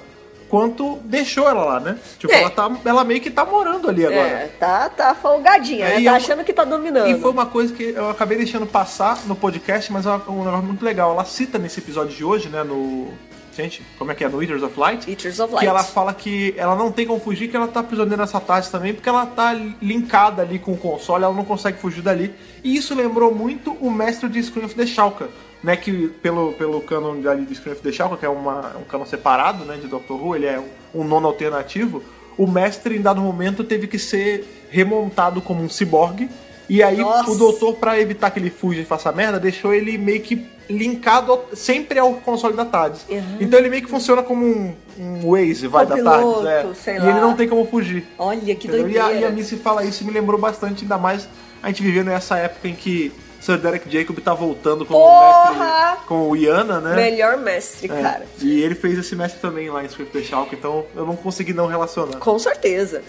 quanto 0.50 0.98
deixou 1.06 1.50
ela 1.50 1.64
lá, 1.66 1.80
né? 1.80 1.98
Tipo, 2.20 2.32
É. 2.34 2.42
ela, 2.42 2.50
tá, 2.52 2.72
ela 2.86 3.04
meio 3.04 3.20
que 3.20 3.32
tá 3.32 3.44
morando 3.44 3.90
ali 3.90 4.06
agora. 4.06 4.28
É, 4.28 4.48
tá, 4.60 4.88
tá 4.90 5.16
folgadinha, 5.16 5.86
É, 5.86 5.90
né? 5.96 6.02
e 6.02 6.06
Tá 6.06 6.12
eu- 6.12 6.16
achando 6.16 6.44
que 6.44 6.54
tá 6.54 6.64
dominando. 6.64 7.08
E 7.10 7.20
foi 7.20 7.32
uma 7.32 7.46
coisa 7.48 7.74
que 7.74 7.84
eu 7.90 8.10
acabei 8.10 8.38
deixando 8.38 8.66
passar 8.68 9.26
no 9.26 9.36
podcast, 9.36 9.92
mas 9.92 10.06
é 10.06 10.12
um 10.28 10.44
negócio 10.44 10.66
muito 10.66 10.86
legal. 10.86 11.12
Ela 11.12 11.26
cita 11.26 11.58
nesse 11.58 11.80
episódio 11.80 12.16
de 12.16 12.24
hoje, 12.24 12.50
né, 12.50 12.64
no... 12.64 13.08
Gente, 13.56 13.84
como 14.00 14.12
é 14.12 14.16
que 14.16 14.24
é? 14.24 14.30
No 14.30 14.42
Eaters 14.42 14.64
of 14.64 14.80
Light? 14.80 15.08
Eaters 15.10 15.40
of 15.40 15.50
Que 15.50 15.56
Light. 15.58 15.68
ela 15.68 15.84
fala 15.84 16.12
que 16.12 16.56
ela 16.58 16.76
não 16.76 16.92
tem 16.92 17.06
como 17.06 17.20
fugir, 17.20 17.48
que 17.50 17.56
ela 17.56 17.68
tá 17.68 17.84
prisioneira 17.84 18.24
nessa 18.24 18.40
tarde 18.40 18.68
também, 18.70 18.96
porque 18.96 19.08
ela 19.08 19.28
tá 19.28 19.54
linkada 19.80 20.42
ali 20.42 20.58
com 20.58 20.74
o 20.74 20.78
console, 20.78 21.24
ela 21.24 21.34
não 21.36 21.46
consegue 21.46 21.78
fugir 21.78 22.02
dali. 22.02 22.34
E 22.64 22.76
isso 22.76 22.96
lembrou 22.96 23.32
muito 23.34 23.72
o 23.80 23.92
mestre 23.92 24.28
de 24.28 24.42
Scream 24.42 24.66
of 24.66 24.74
the 24.74 24.88
Shulker, 24.88 25.28
né? 25.64 25.78
Que 25.78 26.08
pelo, 26.22 26.54
pelo 26.54 26.82
canon 26.82 27.16
ali 27.28 27.46
de 27.46 27.54
of 27.54 27.82
the 27.82 27.92
Shulker, 27.92 28.18
que 28.18 28.26
é 28.26 28.30
uma, 28.30 28.76
um 28.78 28.84
canon 28.84 29.06
separado, 29.06 29.64
né, 29.64 29.78
de 29.78 29.88
Doctor 29.88 30.22
Who, 30.22 30.36
ele 30.36 30.46
é 30.46 30.60
um, 30.60 31.02
um 31.02 31.04
nono 31.04 31.28
alternativo, 31.28 32.04
o 32.38 32.48
mestre, 32.48 32.98
em 32.98 33.02
dado 33.02 33.22
momento, 33.22 33.64
teve 33.64 33.88
que 33.88 34.00
ser 34.00 34.68
remontado 34.70 35.42
como 35.42 35.64
um 35.64 35.70
ciborgue. 35.70 36.30
E 36.68 36.82
aí 36.82 36.98
Nossa. 36.98 37.30
o 37.32 37.38
doutor, 37.38 37.76
pra 37.76 38.00
evitar 38.00 38.32
que 38.32 38.40
ele 38.40 38.50
fuja 38.50 38.82
e 38.82 38.86
faça 38.86 39.12
merda, 39.12 39.40
deixou 39.40 39.74
ele 39.74 39.98
meio 39.98 40.22
que 40.22 40.48
linkado 40.70 41.40
sempre 41.54 42.00
ao 42.00 42.14
console 42.16 42.56
da 42.56 42.66
TARDIS. 42.66 43.06
Uhum. 43.10 43.38
Então 43.42 43.60
ele 43.60 43.70
meio 43.70 43.84
que 43.84 43.90
funciona 43.90 44.24
como 44.24 44.46
um, 44.46 44.74
um 44.98 45.32
Waze, 45.32 45.68
vai, 45.68 45.86
da 45.86 46.02
TARDIS. 46.02 46.78
sei 46.78 46.96
e 46.96 47.00
lá. 47.00 47.10
ele 47.10 47.20
não 47.20 47.36
tem 47.36 47.48
como 47.48 47.66
fugir. 47.66 48.06
Olha, 48.18 48.56
que 48.56 48.68
Entendeu? 48.68 48.90
E 48.90 48.98
a, 48.98 49.04
doideira. 49.04 49.28
e 49.28 49.30
a 49.30 49.32
Missy 49.32 49.58
fala 49.58 49.84
isso 49.84 50.04
e 50.04 50.06
me 50.06 50.14
lembrou 50.14 50.40
bastante, 50.40 50.84
ainda 50.84 50.98
mais 50.98 51.28
a 51.62 51.68
gente 51.68 51.84
vivendo 51.84 52.08
nessa 52.08 52.38
época 52.38 52.68
em 52.68 52.76
que 52.76 53.12
Sir 53.44 53.58
Derek 53.58 53.90
Jacob 53.92 54.18
tá 54.20 54.34
voltando 54.34 54.86
como 54.86 54.98
Porra! 55.00 55.90
mestre 55.90 56.06
com 56.08 56.30
o 56.30 56.36
Iana, 56.36 56.80
né? 56.80 56.96
Melhor 56.96 57.36
mestre, 57.36 57.92
É. 57.92 58.02
cara. 58.02 58.26
E 58.42 58.62
ele 58.62 58.74
fez 58.74 58.98
esse 58.98 59.16
mestre 59.18 59.42
também 59.42 59.70
lá 59.70 59.84
em 59.84 59.90
Swift 59.90 60.14
the 60.18 60.24
Shulk, 60.24 60.56
então 60.56 60.86
eu 60.96 61.06
não 61.06 61.18
consegui 61.18 61.52
não 61.54 61.68
relacionar. 61.68 62.20
Com 62.20 62.40
certeza. 62.40 63.02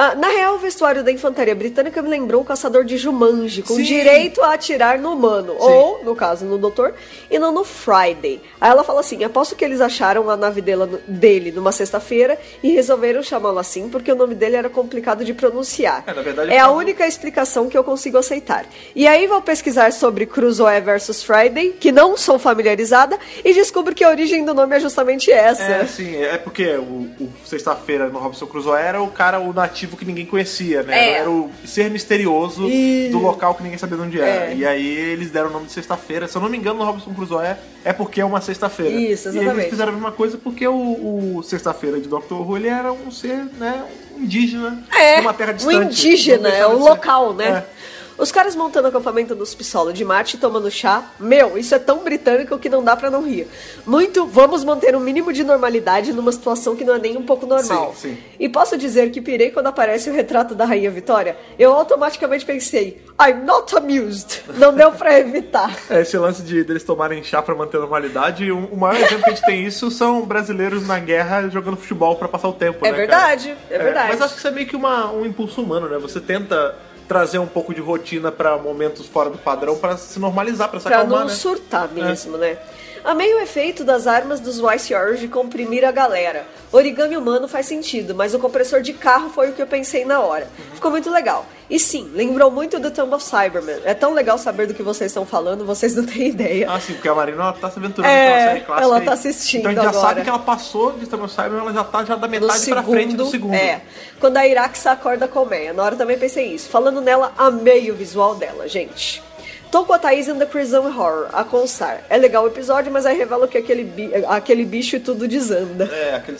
Ah, 0.00 0.14
na 0.14 0.28
real, 0.28 0.54
o 0.54 0.58
vestuário 0.58 1.02
da 1.02 1.10
infantaria 1.10 1.56
britânica 1.56 2.00
me 2.00 2.08
lembrou 2.08 2.40
o 2.40 2.44
caçador 2.44 2.84
de 2.84 2.96
Jumanji, 2.96 3.62
com 3.62 3.74
Sim. 3.74 3.82
direito 3.82 4.40
a 4.40 4.54
atirar 4.54 4.96
no 4.96 5.12
humano. 5.12 5.56
Ou, 5.58 6.04
no 6.04 6.14
caso, 6.14 6.44
no 6.44 6.56
doutor, 6.56 6.94
e 7.28 7.36
não 7.36 7.50
no 7.50 7.64
Friday. 7.64 8.40
Aí 8.60 8.70
ela 8.70 8.84
fala 8.84 9.00
assim: 9.00 9.24
aposto 9.24 9.56
que 9.56 9.64
eles 9.64 9.80
acharam 9.80 10.30
a 10.30 10.36
nave 10.36 10.62
dele 10.62 11.50
numa 11.50 11.72
sexta-feira 11.72 12.38
e 12.62 12.70
resolveram 12.70 13.24
chamá-lo 13.24 13.58
assim 13.58 13.88
porque 13.88 14.12
o 14.12 14.14
nome 14.14 14.36
dele 14.36 14.54
era 14.54 14.70
complicado 14.70 15.24
de 15.24 15.34
pronunciar. 15.34 16.04
É, 16.06 16.12
verdade, 16.12 16.52
é 16.52 16.60
a 16.60 16.70
única 16.70 17.04
explicação 17.04 17.68
que 17.68 17.76
eu 17.76 17.82
consigo 17.82 18.18
aceitar. 18.18 18.66
E 18.94 19.04
aí 19.04 19.26
vou 19.26 19.42
pesquisar 19.42 19.92
sobre 19.92 20.26
Crusoe 20.26 20.80
versus 20.80 21.24
Friday, 21.24 21.70
que 21.70 21.90
não 21.90 22.16
sou 22.16 22.38
familiarizada, 22.38 23.18
e 23.44 23.52
descubro 23.52 23.92
que 23.92 24.04
a 24.04 24.10
origem 24.10 24.44
do 24.44 24.54
nome 24.54 24.76
é 24.76 24.80
justamente 24.80 25.32
essa. 25.32 25.64
É, 25.64 25.86
sim, 25.86 26.14
é 26.22 26.38
porque 26.38 26.76
o, 26.76 27.10
o 27.18 27.32
sexta-feira 27.44 28.08
no 28.08 28.20
Robson 28.20 28.46
Crusoe 28.46 28.80
era 28.80 29.02
o 29.02 29.08
cara, 29.08 29.40
o 29.40 29.52
nativo 29.52 29.87
que 29.96 30.04
ninguém 30.04 30.26
conhecia, 30.26 30.82
né? 30.82 30.98
É. 30.98 31.12
Era 31.18 31.30
o 31.30 31.50
ser 31.64 31.90
misterioso 31.90 32.68
E- 32.68 33.08
do 33.10 33.18
local 33.18 33.54
que 33.54 33.62
ninguém 33.62 33.78
sabia 33.78 33.96
de 33.96 34.02
onde 34.02 34.20
era. 34.20 34.50
É. 34.50 34.54
E 34.56 34.66
aí 34.66 34.86
eles 34.86 35.30
deram 35.30 35.48
o 35.48 35.52
nome 35.52 35.66
de 35.66 35.72
sexta-feira. 35.72 36.26
Se 36.28 36.36
eu 36.36 36.42
não 36.42 36.48
me 36.48 36.56
engano, 36.58 36.78
no 36.78 36.84
Robson 36.84 37.12
Crusoe 37.14 37.56
é 37.84 37.92
porque 37.92 38.20
é 38.20 38.24
uma 38.24 38.40
sexta-feira. 38.40 38.90
Isso, 38.92 39.28
E 39.28 39.30
exatamente. 39.30 39.58
eles 39.60 39.70
fizeram 39.70 39.90
a 39.90 39.94
mesma 39.94 40.12
coisa 40.12 40.36
porque 40.38 40.66
o, 40.66 41.36
o 41.38 41.42
sexta-feira 41.42 42.00
de 42.00 42.08
Doctor 42.08 42.40
Who 42.48 42.56
ele 42.56 42.68
era 42.68 42.92
um 42.92 43.10
ser, 43.10 43.44
né? 43.58 43.84
Um 44.16 44.22
indígena 44.22 44.82
É, 44.94 45.18
numa 45.20 45.32
terra 45.32 45.52
o 45.52 45.54
distante. 45.54 46.06
indígena, 46.08 46.38
Não 46.42 46.48
é 46.48 46.52
deixava 46.52 46.74
o 46.74 46.78
local, 46.80 47.34
né? 47.34 47.48
É. 47.48 47.78
Os 48.18 48.32
caras 48.32 48.56
montando 48.56 48.88
acampamento 48.88 49.34
dos 49.34 49.54
pistola 49.54 49.92
de 49.92 50.04
Marte 50.04 50.36
e 50.36 50.40
tomando 50.40 50.68
chá. 50.70 51.04
Meu, 51.20 51.56
isso 51.56 51.74
é 51.74 51.78
tão 51.78 52.02
britânico 52.02 52.58
que 52.58 52.68
não 52.68 52.82
dá 52.82 52.96
pra 52.96 53.10
não 53.10 53.22
rir. 53.24 53.46
Muito, 53.86 54.26
vamos 54.26 54.64
manter 54.64 54.96
um 54.96 55.00
mínimo 55.00 55.32
de 55.32 55.44
normalidade 55.44 56.12
numa 56.12 56.32
situação 56.32 56.74
que 56.74 56.84
não 56.84 56.96
é 56.96 56.98
nem 56.98 57.16
um 57.16 57.22
pouco 57.22 57.46
normal. 57.46 57.94
Sim, 57.96 58.14
sim. 58.14 58.18
E 58.40 58.48
posso 58.48 58.76
dizer 58.76 59.10
que 59.10 59.20
pirei 59.20 59.50
quando 59.50 59.68
aparece 59.68 60.10
o 60.10 60.12
retrato 60.12 60.54
da 60.54 60.64
Rainha 60.64 60.90
Vitória? 60.90 61.36
Eu 61.58 61.72
automaticamente 61.72 62.44
pensei, 62.44 63.00
I'm 63.20 63.44
not 63.44 63.74
amused. 63.76 64.42
Não 64.56 64.74
deu 64.74 64.90
pra 64.92 65.18
evitar. 65.18 65.76
É, 65.88 66.00
esse 66.00 66.18
lance 66.18 66.42
de 66.42 66.64
deles 66.64 66.82
tomarem 66.82 67.22
chá 67.22 67.40
pra 67.40 67.54
manter 67.54 67.76
a 67.76 67.80
normalidade, 67.80 68.50
o, 68.50 68.58
o 68.66 68.76
maior 68.76 68.96
exemplo 69.00 69.24
que 69.24 69.30
a 69.30 69.34
gente 69.34 69.44
tem 69.46 69.64
isso 69.64 69.90
são 69.90 70.22
brasileiros 70.26 70.86
na 70.86 70.98
guerra 70.98 71.48
jogando 71.48 71.76
futebol 71.76 72.16
pra 72.16 72.26
passar 72.26 72.48
o 72.48 72.52
tempo, 72.52 72.84
É 72.84 72.90
né, 72.90 72.96
verdade, 72.96 73.48
cara? 73.68 73.80
é 73.80 73.84
verdade. 73.84 74.08
Mas 74.10 74.22
acho 74.22 74.32
que 74.34 74.38
isso 74.40 74.48
é 74.48 74.50
meio 74.50 74.66
que 74.66 74.74
uma, 74.76 75.12
um 75.12 75.24
impulso 75.24 75.62
humano, 75.62 75.88
né? 75.88 75.98
Você 75.98 76.20
tenta 76.20 76.74
trazer 77.08 77.38
um 77.38 77.46
pouco 77.46 77.74
de 77.74 77.80
rotina 77.80 78.30
pra 78.30 78.58
momentos 78.58 79.06
fora 79.06 79.30
do 79.30 79.38
padrão 79.38 79.76
pra 79.78 79.96
se 79.96 80.20
normalizar, 80.20 80.68
pra 80.68 80.78
se 80.78 80.86
Pra 80.86 80.98
acalmar, 80.98 81.20
não 81.20 81.26
né? 81.28 81.34
surtar 81.34 81.88
mesmo, 81.90 82.36
né? 82.36 82.58
Amei 83.04 83.32
o 83.34 83.40
efeito 83.40 83.84
das 83.84 84.06
armas 84.06 84.40
dos 84.40 84.58
YCRs 84.58 85.20
de 85.20 85.28
comprimir 85.28 85.84
a 85.84 85.90
galera. 85.90 86.46
Origami 86.70 87.16
humano 87.16 87.48
faz 87.48 87.66
sentido, 87.66 88.14
mas 88.14 88.34
o 88.34 88.38
compressor 88.38 88.82
de 88.82 88.92
carro 88.92 89.30
foi 89.30 89.50
o 89.50 89.52
que 89.52 89.62
eu 89.62 89.66
pensei 89.66 90.04
na 90.04 90.20
hora. 90.20 90.46
Ficou 90.74 90.90
muito 90.90 91.10
legal. 91.10 91.46
E 91.70 91.78
sim, 91.78 92.10
lembrou 92.14 92.50
muito 92.50 92.78
do 92.78 92.90
Tomb 92.90 93.14
of 93.14 93.24
Cyberman. 93.24 93.78
É 93.84 93.92
tão 93.94 94.12
legal 94.14 94.38
saber 94.38 94.66
do 94.66 94.74
que 94.74 94.82
vocês 94.82 95.10
estão 95.10 95.24
falando, 95.26 95.64
vocês 95.64 95.94
não 95.94 96.04
têm 96.04 96.28
ideia. 96.28 96.66
Ah, 96.70 96.80
sim, 96.80 96.94
porque 96.94 97.08
a 97.08 97.14
Marina 97.14 97.42
ela 97.42 97.52
tá 97.52 97.70
se 97.70 97.78
aventurando 97.78 98.12
É, 98.12 98.28
naquela 98.30 98.48
série 98.48 98.60
clássica. 98.64 98.84
ela 98.86 99.00
tá 99.02 99.12
assistindo 99.12 99.60
Então 99.60 99.70
a 99.70 99.74
gente 99.74 99.82
já 99.84 99.90
agora. 99.90 100.08
sabe 100.08 100.22
que 100.22 100.28
ela 100.30 100.38
passou 100.38 100.92
de 100.92 101.06
Summer 101.06 101.28
Cyber, 101.28 101.58
ela 101.60 101.72
já 101.72 101.84
tá 101.84 102.04
já 102.04 102.16
da 102.16 102.26
metade 102.28 102.66
pra 102.70 102.82
frente 102.82 103.16
do 103.16 103.26
segundo. 103.30 103.54
É. 103.54 103.82
Quando 104.18 104.36
a 104.38 104.46
Iraxa 104.46 104.90
acorda 104.92 105.26
a 105.26 105.28
colmeia. 105.28 105.72
Na 105.72 105.82
hora 105.82 105.96
também 105.96 106.18
pensei 106.18 106.46
isso. 106.54 106.68
Falando 106.70 107.00
nela, 107.00 107.32
amei 107.36 107.90
o 107.90 107.94
visual 107.94 108.34
dela, 108.34 108.66
gente. 108.66 109.22
Tô 109.70 109.84
com 109.84 109.92
a 109.92 109.98
Thaís 109.98 110.28
in 110.28 110.38
The 110.38 110.46
Prison 110.46 110.86
Horror, 110.86 111.28
a 111.32 111.44
constar. 111.44 112.02
É 112.08 112.16
legal 112.16 112.44
o 112.44 112.46
episódio, 112.46 112.90
mas 112.90 113.04
aí 113.04 113.16
revela 113.16 113.46
que 113.46 113.58
aquele, 113.58 113.84
bi- 113.84 114.10
aquele 114.26 114.64
bicho 114.64 114.96
e 114.96 115.00
tudo 115.00 115.28
desanda. 115.28 115.84
É, 115.92 116.14
aquele. 116.14 116.38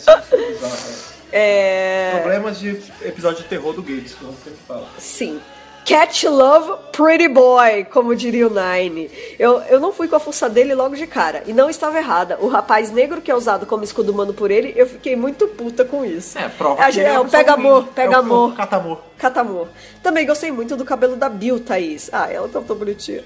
É. 1.31 2.17
Problemas 2.21 2.59
de 2.59 2.69
episódio 3.03 3.43
de 3.43 3.49
terror 3.49 3.73
do 3.73 3.83
Gates, 3.83 4.15
como 4.15 4.31
você 4.31 4.51
fala. 4.67 4.87
Sim. 4.97 5.39
Catch 5.85 6.23
Love 6.25 6.71
Pretty 6.91 7.27
Boy, 7.27 7.85
como 7.85 8.15
diria 8.15 8.47
o 8.47 8.51
Nine. 8.51 9.09
Eu, 9.39 9.59
eu 9.69 9.79
não 9.79 9.91
fui 9.91 10.07
com 10.07 10.15
a 10.15 10.19
força 10.19 10.47
dele 10.49 10.75
logo 10.75 10.95
de 10.95 11.07
cara. 11.07 11.43
E 11.47 11.53
não 11.53 11.69
estava 11.69 11.97
errada. 11.97 12.37
O 12.41 12.47
rapaz 12.47 12.91
negro 12.91 13.21
que 13.21 13.31
é 13.31 13.35
usado 13.35 13.65
como 13.65 13.83
escudo 13.83 14.11
humano 14.11 14.33
por 14.33 14.51
ele, 14.51 14.73
eu 14.75 14.85
fiquei 14.85 15.15
muito 15.15 15.47
puta 15.47 15.83
com 15.83 16.05
isso. 16.05 16.37
É, 16.37 16.47
prova 16.49 16.83
é, 16.83 16.91
que 16.91 16.99
é, 16.99 17.09
ele 17.09 17.17
o 17.19 17.25
pega 17.25 17.53
amor, 17.53 17.85
pega 17.95 18.13
é 18.13 18.17
amor. 18.17 18.55
Catamor. 18.55 18.99
Catamor. 19.17 19.67
Também 20.03 20.25
gostei 20.25 20.51
muito 20.51 20.75
do 20.77 20.85
cabelo 20.85 21.15
da 21.15 21.27
Bill, 21.27 21.59
Thaís. 21.59 22.09
Ah, 22.13 22.31
ela 22.31 22.47
tá 22.47 22.61
tão 22.61 22.75
bonitinha. 22.75 23.21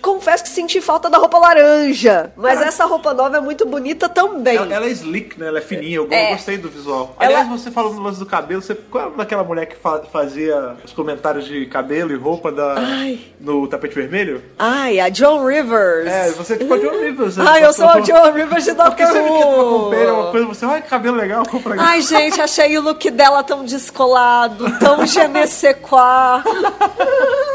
Confesso 0.00 0.44
que 0.44 0.50
senti 0.50 0.80
falta 0.80 1.10
da 1.10 1.18
roupa 1.18 1.36
laranja. 1.36 2.32
Mas 2.36 2.60
essa 2.62 2.84
roupa 2.84 3.12
nova 3.12 3.38
é 3.38 3.40
muito 3.40 3.66
bonita 3.66 4.08
também. 4.08 4.56
Ela, 4.56 4.72
ela 4.72 4.86
é 4.86 4.90
slick, 4.90 5.36
né? 5.38 5.48
Ela 5.48 5.58
é 5.58 5.62
fininha. 5.62 5.96
Eu, 5.96 6.06
É. 6.12 6.30
gostei 6.30 6.56
do 6.58 6.68
visual. 6.68 7.16
Ela- 7.18 7.40
Aliás, 7.40 7.48
você 7.48 7.72
falando 7.72 7.94
no 7.96 8.02
lance 8.02 8.20
do 8.20 8.26
cabelo, 8.26 8.62
você, 8.62 8.76
qual 8.76 9.06
era 9.08 9.16
daquela 9.16 9.42
mulher 9.42 9.66
que 9.66 9.74
fa- 9.74 10.02
fazia 10.12 10.76
os 10.84 10.92
comentários 10.92 11.44
de 11.44 11.66
cabelo 11.76 12.10
e 12.10 12.16
roupa 12.16 12.50
da, 12.50 12.74
Ai. 12.78 13.20
no 13.38 13.66
tapete 13.68 13.94
vermelho? 13.94 14.42
Ai, 14.58 14.98
a 14.98 15.10
John 15.10 15.44
Rivers. 15.46 16.06
É, 16.06 16.30
você 16.30 16.54
é 16.54 16.56
tipo 16.56 16.72
a 16.72 16.78
John 16.78 16.98
Rivers. 17.02 17.36
né? 17.36 17.44
Ai, 17.46 17.64
eu 17.64 17.72
sou 17.74 17.86
a 17.86 18.00
John 18.00 18.32
Rivers 18.32 18.64
de 18.64 18.72
Porque 18.76 19.04
Doctor 19.04 19.06
sempre 19.08 19.32
que 19.32 19.42
tu 19.42 19.60
acompanha 19.60 20.12
uma 20.14 20.24
Who. 20.24 20.30
coisa, 20.30 20.46
você, 20.46 20.64
ai, 20.64 20.80
que 20.82 20.88
cabelo 20.88 21.16
legal, 21.16 21.44
compra 21.46 21.74
aqui. 21.74 21.82
Ai, 21.84 22.00
gente, 22.00 22.40
achei 22.40 22.78
o 22.78 22.80
look 22.80 23.10
dela 23.10 23.42
tão 23.42 23.62
descolado, 23.64 24.64
tão 24.78 25.06
je 25.06 25.28
ne 25.28 25.46
sais 25.46 25.76
quoi. 25.82 26.42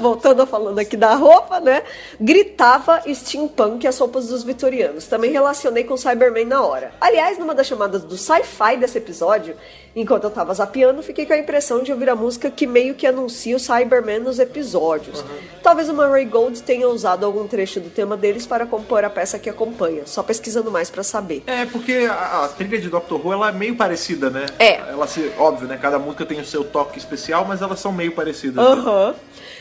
Voltando 0.00 0.42
a 0.42 0.46
falando 0.46 0.78
aqui 0.78 0.96
da 0.96 1.14
roupa, 1.14 1.60
né? 1.60 1.82
Gritava 2.20 3.02
steampunk 3.12 3.86
as 3.86 3.98
roupas 3.98 4.28
dos 4.28 4.42
vitorianos. 4.44 5.06
Também 5.06 5.30
relacionei 5.30 5.84
com 5.84 5.96
Cyberman 5.96 6.44
na 6.44 6.62
hora. 6.62 6.92
Aliás, 7.00 7.38
numa 7.38 7.54
das 7.54 7.66
chamadas 7.66 8.02
do 8.04 8.16
sci-fi 8.16 8.76
desse 8.76 8.98
episódio, 8.98 9.56
enquanto 9.96 10.24
eu 10.24 10.30
tava 10.30 10.52
zapeando, 10.54 11.02
fiquei 11.02 11.26
com 11.26 11.32
a 11.32 11.38
impressão 11.38 11.82
de 11.82 11.92
ouvir 11.92 12.08
a 12.08 12.14
música 12.16 12.50
que 12.50 12.66
meio 12.66 12.94
que 12.94 13.06
anuncia 13.14 13.56
o 13.56 13.58
Cyberman 13.58 14.20
nos 14.20 14.38
episódios. 14.38 15.24
Talvez 15.62 15.88
o 15.88 15.94
Murray 15.94 16.26
Gold 16.26 16.62
tenha 16.62 16.88
usado 16.88 17.24
algum 17.24 17.46
trecho 17.46 17.80
do 17.80 17.88
tema 17.88 18.16
deles 18.16 18.46
para 18.46 18.66
compor 18.66 19.04
a 19.04 19.10
peça 19.10 19.38
que 19.38 19.48
acompanha. 19.48 20.02
Só 20.06 20.22
pesquisando 20.22 20.70
mais 20.70 20.90
pra 20.90 21.02
saber. 21.02 21.42
É, 21.46 21.64
porque 21.64 22.06
a, 22.10 22.44
a 22.44 22.48
trilha 22.48 22.78
de 22.78 22.90
Doctor 22.90 23.24
Who 23.24 23.32
ela 23.32 23.48
é 23.48 23.52
meio 23.52 23.76
parecida, 23.76 24.28
né? 24.28 24.46
É. 24.58 24.74
Ela 24.74 25.06
se, 25.06 25.32
óbvio, 25.38 25.66
né? 25.66 25.78
Cada 25.80 25.98
música 25.98 26.26
tem 26.26 26.40
o 26.40 26.44
seu 26.44 26.64
toque 26.64 26.98
especial, 26.98 27.44
mas 27.46 27.62
elas 27.62 27.80
são 27.80 27.92
meio 27.92 28.12
parecidas. 28.12 28.64
Aham. 28.64 29.14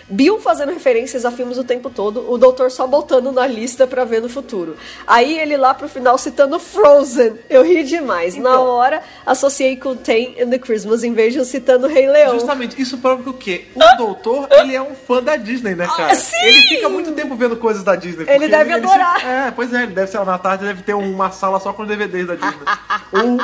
Bill 0.09 0.39
fazendo 0.39 0.71
referências 0.73 1.25
a 1.25 1.31
filmes 1.31 1.57
o 1.57 1.63
tempo 1.63 1.89
todo, 1.89 2.29
o 2.31 2.37
doutor 2.37 2.69
só 2.71 2.85
botando 2.85 3.31
na 3.31 3.47
lista 3.47 3.87
pra 3.87 4.03
ver 4.03 4.21
no 4.21 4.29
futuro. 4.29 4.75
Aí 5.07 5.39
ele 5.39 5.55
lá 5.57 5.73
pro 5.73 5.87
final 5.87 6.17
citando 6.17 6.59
Frozen. 6.59 7.33
Eu 7.49 7.63
ri 7.63 7.83
demais. 7.83 8.35
Na 8.35 8.51
Então. 8.51 8.65
hora, 8.67 9.01
associei 9.25 9.75
com 9.77 9.95
Tem 9.95 10.35
and 10.41 10.49
the 10.49 10.57
Christmas 10.59 11.03
Invasion 11.03 11.43
citando 11.43 11.87
Rei 11.87 12.07
Leão. 12.07 12.33
Justamente, 12.33 12.81
isso 12.81 12.97
prova 12.97 13.23
que 13.23 13.29
o 13.29 13.33
quê? 13.33 13.65
O 13.75 13.97
doutor, 13.97 14.47
ele 14.51 14.75
é 14.75 14.81
um 14.81 14.93
fã 14.95 15.21
da 15.23 15.35
Disney, 15.35 15.75
né, 15.75 15.87
cara? 15.87 16.11
Ah, 16.11 16.15
sim! 16.15 16.35
Ele 16.43 16.61
fica 16.67 16.89
muito 16.89 17.11
tempo 17.13 17.35
vendo 17.35 17.55
coisas 17.57 17.83
da 17.83 17.95
Disney. 17.95 18.25
Ele 18.27 18.47
deve 18.47 18.73
adorar. 18.73 19.19
se- 19.19 19.25
é, 19.25 19.51
pois 19.55 19.73
é, 19.73 19.83
ele 19.83 19.93
deve 19.93 20.11
ser 20.11 20.19
lá 20.19 20.25
na 20.25 20.37
tarde, 20.37 20.65
deve 20.65 20.83
ter 20.83 20.93
uma 20.93 21.31
sala 21.31 21.59
só 21.59 21.71
com 21.73 21.85
DVDs 21.85 22.27
da 22.27 22.35
Disney. 22.35 22.65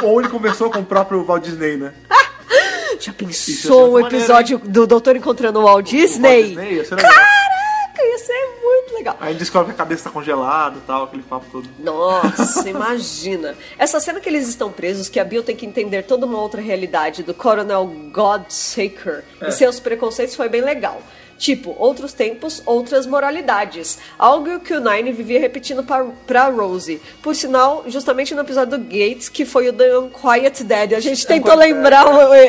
ou, 0.04 0.10
ou 0.10 0.20
ele 0.20 0.30
conversou 0.30 0.70
com 0.70 0.80
o 0.80 0.86
próprio 0.86 1.24
Walt 1.24 1.44
Disney, 1.44 1.78
né? 1.78 1.94
Já 3.00 3.14
Isso 3.28 3.52
pensou 3.64 3.98
é 4.00 4.04
o 4.04 4.08
episódio 4.08 4.60
do 4.60 4.86
doutor 4.86 5.16
encontrando 5.16 5.60
o 5.60 5.64
Walt 5.64 5.90
Disney? 5.90 6.56
Walt 6.56 6.66
Disney, 6.68 6.74
ia 6.74 6.82
legal. 6.82 6.98
Caraca, 6.98 8.04
ia 8.04 8.18
ser 8.20 8.60
muito 8.62 8.94
legal. 8.94 9.18
Aí 9.20 9.34
descobre 9.36 9.68
que 9.68 9.72
a 9.74 9.78
cabeça 9.78 10.04
tá 10.06 10.10
congelada 10.10 10.78
e 10.78 10.82
tal, 10.82 11.04
aquele 11.06 11.24
papo 11.24 11.46
todo. 11.52 11.70
Nossa, 11.80 12.68
imagina. 12.70 13.56
Essa 13.78 14.00
cena 14.00 14.20
que 14.20 14.28
eles 14.28 14.48
estão 14.48 14.72
presos, 14.72 15.08
que 15.10 15.20
a 15.20 15.24
Bill 15.24 15.44
tem 15.44 15.56
que 15.56 15.66
entender 15.66 16.04
toda 16.04 16.26
uma 16.26 16.40
outra 16.42 16.62
realidade 16.62 17.24
do 17.24 17.34
Coronel 17.34 17.86
Godsaker 18.12 19.24
É. 19.42 19.48
e 19.50 19.52
seus 19.52 19.80
preconceitos 19.80 20.36
foi 20.36 20.50
bem 20.50 20.62
legal. 20.62 21.02
Tipo, 21.40 21.74
outros 21.80 22.12
tempos, 22.14 22.62
outras 22.66 23.06
moralidades. 23.08 23.98
Algo 24.18 24.60
que 24.60 24.74
o 24.74 24.80
Nine 24.82 25.12
vivia 25.14 25.40
repetindo 25.40 25.84
pra, 25.84 26.06
pra 26.28 26.50
Rose. 26.50 27.02
Por 27.24 27.34
sinal, 27.34 27.86
justamente 27.88 28.36
no 28.36 28.42
episódio 28.42 28.78
do 28.78 28.84
Gates, 28.84 29.30
que 29.30 29.46
foi 29.46 29.70
o 29.70 29.74
The 29.74 29.98
Unquiet 30.00 30.64
Dead. 30.66 30.94
A 30.94 31.00
gente 31.00 31.26
tentou 31.26 31.54
Unquiet 31.56 31.74
lembrar 31.74 32.06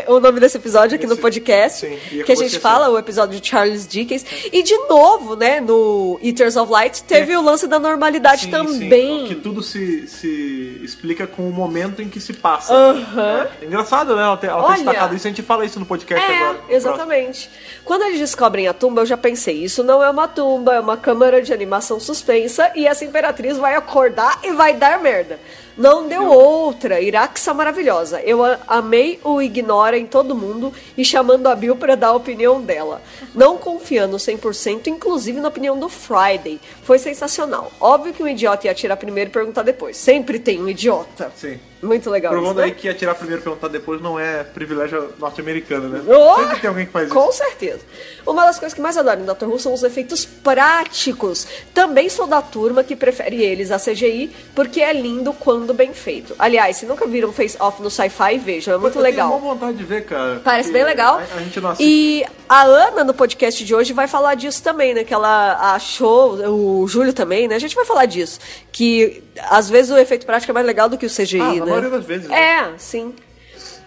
o, 0.09 0.17
o 0.17 0.21
nome 0.21 0.41
desse 0.41 0.57
episódio 0.57 0.97
aqui 0.97 1.07
no 1.07 1.17
podcast. 1.17 1.87
sim, 1.87 1.99
e 2.11 2.25
que 2.25 2.33
a 2.33 2.35
gente 2.35 2.59
fala, 2.59 2.91
o 2.91 2.99
episódio 2.99 3.41
de 3.41 3.49
Charles 3.49 3.87
Dickens. 3.87 4.27
E 4.53 4.61
de 4.63 4.77
novo, 4.89 5.37
né, 5.37 5.61
no 5.61 6.19
Eaters 6.21 6.57
of 6.57 6.71
Light, 6.73 7.05
teve 7.05 7.37
o 7.37 7.41
lance 7.43 7.69
da 7.69 7.79
normalidade 7.79 8.47
Sim, 8.47 8.51
também. 8.51 9.21
sim, 9.21 9.27
que 9.29 9.35
tudo 9.37 9.63
se, 9.63 10.09
se 10.09 10.81
explica 10.83 11.29
com 11.29 11.49
o 11.49 11.53
momento 11.53 12.03
em 12.03 12.09
que 12.09 12.19
se 12.21 12.33
passa. 12.33 12.75
Aham. 12.75 13.47
É. 13.63 13.65
Engraçado, 13.67 14.17
né? 14.17 14.23
Ela 14.25 14.37
ter, 14.37 14.49
ela 14.49 14.63
ter 14.63 14.67
Olha. 14.67 14.75
destacado 14.77 15.15
isso, 15.15 15.27
a 15.29 15.31
gente 15.31 15.43
fala 15.43 15.65
isso 15.65 15.79
no 15.79 15.87
podcast 15.87 16.29
É, 16.29 16.37
agora. 16.39 16.61
exatamente. 16.69 17.49
Quando 17.85 18.03
eles 18.03 18.19
descobrem 18.19 18.67
a 18.67 18.75
tumba, 18.81 19.03
eu 19.03 19.07
já 19.07 19.17
pensei, 19.17 19.63
isso 19.63 19.85
não 19.85 20.03
é 20.03 20.09
uma 20.11 20.27
tumba, 20.27 20.75
é 20.75 20.81
uma 20.81 20.97
câmara 20.97 21.43
de 21.43 21.53
animação 21.53 22.01
suspensa 22.01 22.73
e 22.75 22.87
essa 22.87 23.05
imperatriz 23.05 23.59
vai 23.59 23.75
acordar 23.77 24.41
e 24.43 24.51
vai 24.53 24.73
dar 24.75 24.99
merda. 25.01 25.39
Não 25.77 26.09
deu 26.09 26.27
outra, 26.27 27.01
Iraxa 27.01 27.55
maravilhosa. 27.55 28.21
Eu 28.23 28.45
a- 28.45 28.59
amei 28.67 29.21
o 29.23 29.41
ignora 29.41 29.97
em 29.97 30.05
todo 30.07 30.35
mundo 30.35 30.73
e 30.97 31.05
chamando 31.05 31.47
a 31.47 31.55
Bill 31.55 31.77
pra 31.77 31.95
dar 31.95 32.09
a 32.09 32.15
opinião 32.15 32.61
dela. 32.61 33.01
Não 33.35 33.57
confiando 33.57 34.19
100%, 34.19 34.89
inclusive 34.89 35.41
na 35.41 35.49
opinião 35.49 35.79
do 35.79 35.89
Friday. 35.89 36.61
Foi 36.83 36.99
sensacional. 36.99 37.71
Óbvio 37.81 38.13
que 38.13 38.23
um 38.23 38.29
idiota 38.29 38.67
ia 38.67 38.73
atirar 38.73 38.97
primeiro 38.97 39.31
e 39.31 39.33
perguntar 39.33 39.63
depois. 39.63 39.97
Sempre 39.97 40.39
tem 40.39 40.61
um 40.61 40.69
idiota. 40.69 41.31
Sim. 41.37 41.59
Muito 41.83 42.11
legal 42.11 42.33
isso, 42.33 42.41
Provando 42.41 42.59
né? 42.59 42.65
aí 42.65 42.73
que 42.73 42.89
atirar 42.89 43.15
primeiro 43.15 43.41
e 43.41 43.45
perguntar 43.45 43.69
depois 43.69 44.01
não 44.03 44.19
é 44.19 44.45
privilégio 44.45 45.11
norte-americano, 45.19 45.89
né? 45.89 46.03
Oh! 46.07 46.37
Sempre 46.41 46.61
tem 46.61 46.69
alguém 46.69 46.87
que 46.87 46.93
faz 46.93 47.07
isso. 47.07 47.15
Com 47.15 47.33
certeza. 47.33 47.81
Uma 48.27 48.45
das 48.45 48.59
coisas 48.59 48.75
que 48.75 48.81
mais 48.81 48.97
adoro 48.99 49.21
em 49.21 49.25
Dr. 49.25 49.47
Who 49.47 49.59
são 49.59 49.73
os 49.73 49.83
efeitos 49.83 50.25
práticos. 50.25 51.47
Também 51.73 52.09
sou 52.09 52.27
da 52.27 52.43
turma 52.43 52.85
que 52.85 52.95
prefere 52.95 53.43
eles 53.43 53.71
a 53.71 53.79
CGI, 53.79 54.31
porque 54.55 54.81
é 54.81 54.93
lindo 54.93 55.33
quando 55.33 55.73
bem 55.73 55.95
feito. 55.95 56.35
Aliás, 56.39 56.77
se 56.77 56.87
nunca 56.87 57.07
viram 57.07 57.33
Face 57.33 57.57
Off 57.59 57.83
no 57.83 57.91
Sci-Fi, 57.91 58.39
vejam, 58.39 58.75
é 58.75 58.79
muito 58.79 58.99
eu 58.99 59.03
legal. 59.03 59.29
tenho 59.31 59.41
vontade 59.41 59.77
de 59.79 59.85
ver, 59.85 60.05
cara. 60.05 60.41
Parece 60.45 60.71
bem 60.71 60.85
legal. 60.85 61.17
A, 61.17 61.37
a 61.37 61.43
gente 61.43 61.61
não 61.61 61.71
assiste. 61.71 61.89
E 61.89 62.27
a 62.49 62.63
Ana, 62.65 63.05
no 63.05 63.15
podcast 63.15 63.65
de 63.65 63.75
hoje, 63.75 63.93
vai 63.93 64.07
falar 64.07 64.35
disso 64.35 64.63
também, 64.63 64.93
né? 64.93 65.05
Que 65.05 65.15
ela 65.15 65.75
achou, 65.75 66.35
o 66.83 66.87
Júlio 66.87 67.13
também, 67.13 67.49
né? 67.49 67.55
A 67.55 67.59
gente 67.59 67.75
vai 67.75 67.85
falar 67.85 68.05
disso. 68.07 68.39
Que 68.71 69.23
às 69.49 69.69
vezes 69.71 69.91
o 69.91 69.99
efeito 69.99 70.27
prático 70.27 70.51
é 70.53 70.55
mais 70.55 70.67
legal 70.67 70.89
do 70.89 70.99
que 70.99 71.07
o 71.07 71.11
CGI, 71.11 71.41
Ah, 71.41 71.53
né? 71.53 71.59
na 71.61 71.67
maioria 71.67 71.91
das 71.91 72.05
vezes, 72.05 72.29
né? 72.29 72.39
É, 72.41 72.73
sim. 72.79 73.15